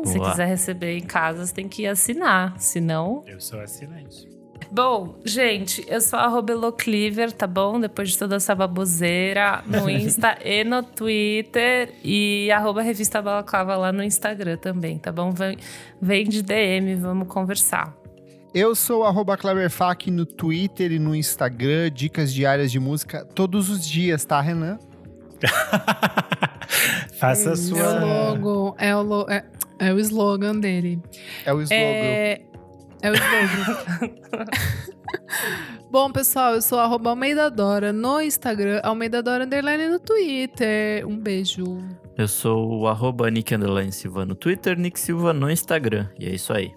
Se 0.04 0.18
Boa. 0.18 0.30
quiser 0.30 0.46
receber 0.46 0.98
em 0.98 1.02
casa, 1.02 1.46
você 1.46 1.54
tem 1.54 1.68
que 1.68 1.86
assinar. 1.86 2.54
Senão, 2.58 3.22
Eu 3.26 3.40
sou 3.40 3.60
assinante. 3.60 4.33
Bom, 4.70 5.20
gente, 5.24 5.84
eu 5.88 6.00
sou 6.00 6.18
arroba 6.18 6.52
Elocliver, 6.52 7.30
tá 7.32 7.46
bom? 7.46 7.78
Depois 7.80 8.10
de 8.10 8.18
toda 8.18 8.36
essa 8.36 8.54
baboseira, 8.54 9.62
no 9.66 9.88
Insta 9.90 10.38
e 10.44 10.64
no 10.64 10.82
Twitter. 10.82 11.92
E 12.02 12.50
arroba 12.50 12.82
Revista 12.82 13.22
Balaclava 13.22 13.76
lá 13.76 13.92
no 13.92 14.02
Instagram 14.02 14.56
também, 14.56 14.98
tá 14.98 15.12
bom? 15.12 15.30
Vem, 15.30 15.56
vem 16.00 16.28
de 16.28 16.42
DM, 16.42 16.94
vamos 16.96 17.28
conversar. 17.28 17.94
Eu 18.52 18.74
sou 18.74 19.02
arroba 19.04 19.36
no 20.10 20.24
Twitter 20.24 20.92
e 20.92 20.98
no 20.98 21.14
Instagram, 21.14 21.90
dicas 21.92 22.32
diárias 22.32 22.70
de 22.70 22.78
música 22.78 23.24
todos 23.34 23.68
os 23.68 23.84
dias, 23.86 24.24
tá, 24.24 24.40
Renan? 24.40 24.78
Faça 27.18 27.50
a 27.50 27.52
É 27.52 27.54
o 27.54 27.56
sua. 27.56 27.98
logo, 28.00 28.74
é 28.78 28.94
o, 28.96 29.02
lo- 29.02 29.26
é, 29.28 29.44
é 29.78 29.92
o 29.92 29.98
slogan 29.98 30.56
dele. 30.58 31.00
É 31.44 31.52
o 31.52 31.60
slogan. 31.62 31.82
É, 31.84 32.40
é 33.04 33.10
o 33.10 33.14
slogan. 33.14 34.10
Bom, 35.92 36.10
pessoal, 36.10 36.54
eu 36.54 36.62
sou 36.62 36.80
arroba 36.80 37.10
Almeida 37.10 37.50
Dora 37.50 37.92
no 37.92 38.20
Instagram, 38.20 38.80
Almeida 38.82 39.22
Dora 39.22 39.44
Underline 39.44 39.88
no 39.88 40.00
Twitter. 40.00 41.06
Um 41.06 41.18
beijo. 41.18 41.64
Eu 42.16 42.26
sou 42.26 42.80
o 42.80 42.88
arroba 42.88 43.30
Nick 43.30 43.54
Underline 43.54 43.92
Silva 43.92 44.24
no 44.24 44.34
Twitter, 44.34 44.78
Nick 44.78 44.98
Silva 44.98 45.34
no 45.34 45.50
Instagram. 45.50 46.08
E 46.18 46.26
é 46.26 46.34
isso 46.34 46.52
aí. 46.52 46.72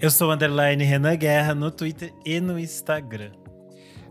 Eu 0.00 0.10
sou 0.10 0.28
o 0.28 0.32
underline 0.32 0.82
Renan 0.82 1.16
Guerra 1.16 1.54
no 1.54 1.70
Twitter 1.70 2.12
e 2.24 2.40
no 2.40 2.58
Instagram. 2.58 3.30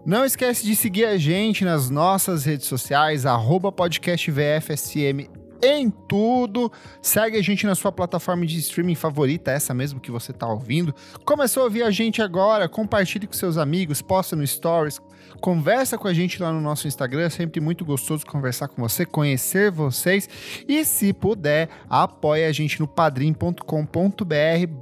Não 0.05 0.23
esquece 0.23 0.65
de 0.65 0.75
seguir 0.75 1.05
a 1.05 1.17
gente 1.17 1.65
nas 1.65 1.89
nossas 1.89 2.45
redes 2.45 2.67
sociais, 2.67 3.25
arroba 3.25 3.71
podcast 3.71 4.31
VFSM 4.31 5.27
em 5.61 5.89
tudo. 5.89 6.71
Segue 7.01 7.37
a 7.37 7.41
gente 7.41 7.65
na 7.65 7.75
sua 7.75 7.91
plataforma 7.91 8.45
de 8.45 8.57
streaming 8.59 8.95
favorita, 8.95 9.51
essa 9.51 9.73
mesmo 9.73 9.99
que 9.99 10.11
você 10.11 10.33
tá 10.33 10.47
ouvindo. 10.47 10.93
Começou 11.23 11.61
a 11.61 11.63
ouvir 11.65 11.83
a 11.83 11.91
gente 11.91 12.21
agora? 12.21 12.67
Compartilhe 12.67 13.27
com 13.27 13.33
seus 13.33 13.57
amigos, 13.57 14.01
posta 14.01 14.35
no 14.35 14.45
Stories, 14.45 14.99
conversa 15.45 15.95
com 15.95 16.07
a 16.07 16.13
gente 16.13 16.41
lá 16.41 16.51
no 16.51 16.59
nosso 16.59 16.87
Instagram. 16.87 17.25
É 17.25 17.29
sempre 17.29 17.61
muito 17.61 17.85
gostoso 17.85 18.25
conversar 18.25 18.67
com 18.67 18.81
você, 18.81 19.05
conhecer 19.05 19.69
vocês. 19.69 20.27
E 20.67 20.83
se 20.83 21.13
puder, 21.13 21.69
apoie 21.87 22.45
a 22.45 22.51
gente 22.51 22.79
no 22.79 22.87
padrim.com.br 22.87 23.61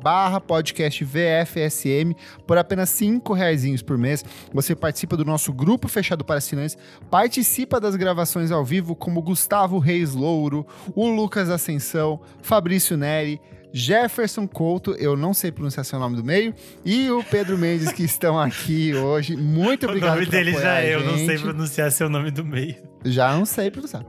barra 0.02 0.40
podcast 0.40 1.04
VFSM 1.04 2.16
por 2.48 2.58
apenas 2.58 2.90
cinco 2.92 3.34
reaisinhos 3.34 3.82
por 3.82 3.98
mês. 3.98 4.24
Você 4.54 4.74
participa 4.74 5.18
do 5.18 5.26
nosso 5.26 5.52
grupo 5.52 5.90
fechado 5.90 6.24
para 6.24 6.38
assinantes, 6.38 6.78
participa 7.12 7.78
das 7.78 7.98
gravações 7.98 8.50
ao 8.50 8.64
vivo 8.64 8.96
como 8.96 9.22
Gustavo 9.22 9.80
Reis 9.80 10.14
Louro, 10.14 10.66
o 10.96 11.10
Lucas 11.10 11.50
Ascensão, 11.50 12.22
Fabrício 12.42 12.96
Neri, 12.96 13.42
Jefferson 13.74 14.48
Couto, 14.48 14.92
eu 15.00 15.18
não 15.18 15.34
sei 15.34 15.52
pronunciar 15.52 15.84
seu 15.84 15.98
nome 15.98 16.16
do 16.16 16.24
meio, 16.24 16.54
e 16.86 17.10
o 17.10 17.24
Pedro 17.24 17.58
Mendes 17.58 17.92
que 17.92 18.04
estão 18.04 18.40
aqui 18.40 18.94
hoje. 18.94 19.36
Muito 19.36 19.88
o 19.88 19.90
obrigado 19.90 20.14
nome 20.14 20.26
por 20.26 20.32
dele 20.32 20.54
já 20.54 20.80
é, 20.80 20.94
eu 20.94 21.04
não 21.04 21.18
sei 21.18 21.40
pronunciar 21.40 21.92
seu 21.92 22.08
nome 22.08 22.30
do 22.30 22.46
meio. 22.46 22.76
Já 23.04 23.36
não 23.36 23.46
sei 23.46 23.72
pronunciar. 23.72 24.06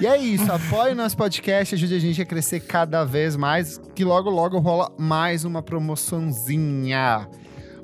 E 0.00 0.06
é 0.06 0.16
isso, 0.16 0.50
apoie 0.50 0.92
o 0.92 0.96
nosso 0.96 1.16
podcast, 1.16 1.74
ajude 1.74 1.94
a 1.94 1.98
gente 1.98 2.20
a 2.22 2.26
crescer 2.26 2.60
cada 2.60 3.04
vez 3.04 3.36
mais, 3.36 3.78
que 3.94 4.04
logo 4.04 4.30
logo 4.30 4.58
rola 4.58 4.90
mais 4.98 5.44
uma 5.44 5.62
promoçãozinha. 5.62 7.28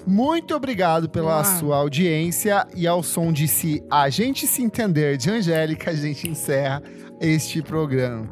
Muito 0.07 0.55
obrigado 0.55 1.09
pela 1.09 1.43
Uau. 1.43 1.45
sua 1.45 1.77
audiência 1.77 2.67
e 2.75 2.87
ao 2.87 3.03
som 3.03 3.33
de 3.33 3.47
Se 3.47 3.83
A 3.91 4.09
Gente 4.09 4.47
Se 4.47 4.63
Entender 4.63 5.17
de 5.17 5.31
Angélica, 5.31 5.91
a 5.91 5.95
gente 5.95 6.29
encerra 6.29 6.83
este 7.21 7.61
programa. 7.61 8.29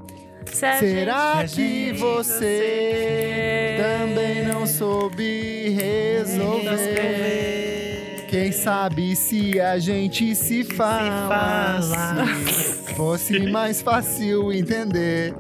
Se 0.47 0.79
Será 0.79 1.45
que 1.49 1.93
você 1.93 3.77
também 3.79 4.45
não 4.45 4.67
soube 4.67 5.71
resolver? 5.71 7.45
Quem 8.29 8.51
sabe 8.53 9.15
se 9.15 9.61
a 9.61 9.79
gente 9.79 10.35
se 10.35 10.65
falasse, 10.65 11.95
fosse 12.97 13.39
mais 13.51 13.81
fácil 13.81 14.53
entender. 14.53 15.33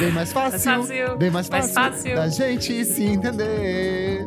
Bem 0.00 0.10
mais 0.10 0.32
fácil, 0.32 0.58
fácil, 0.58 1.16
bem 1.16 1.30
mais 1.30 1.48
mais 1.48 1.72
fácil, 1.72 2.14
fácil. 2.14 2.16
da 2.16 2.28
gente 2.28 2.84
se 2.84 3.04
entender. 3.04 4.26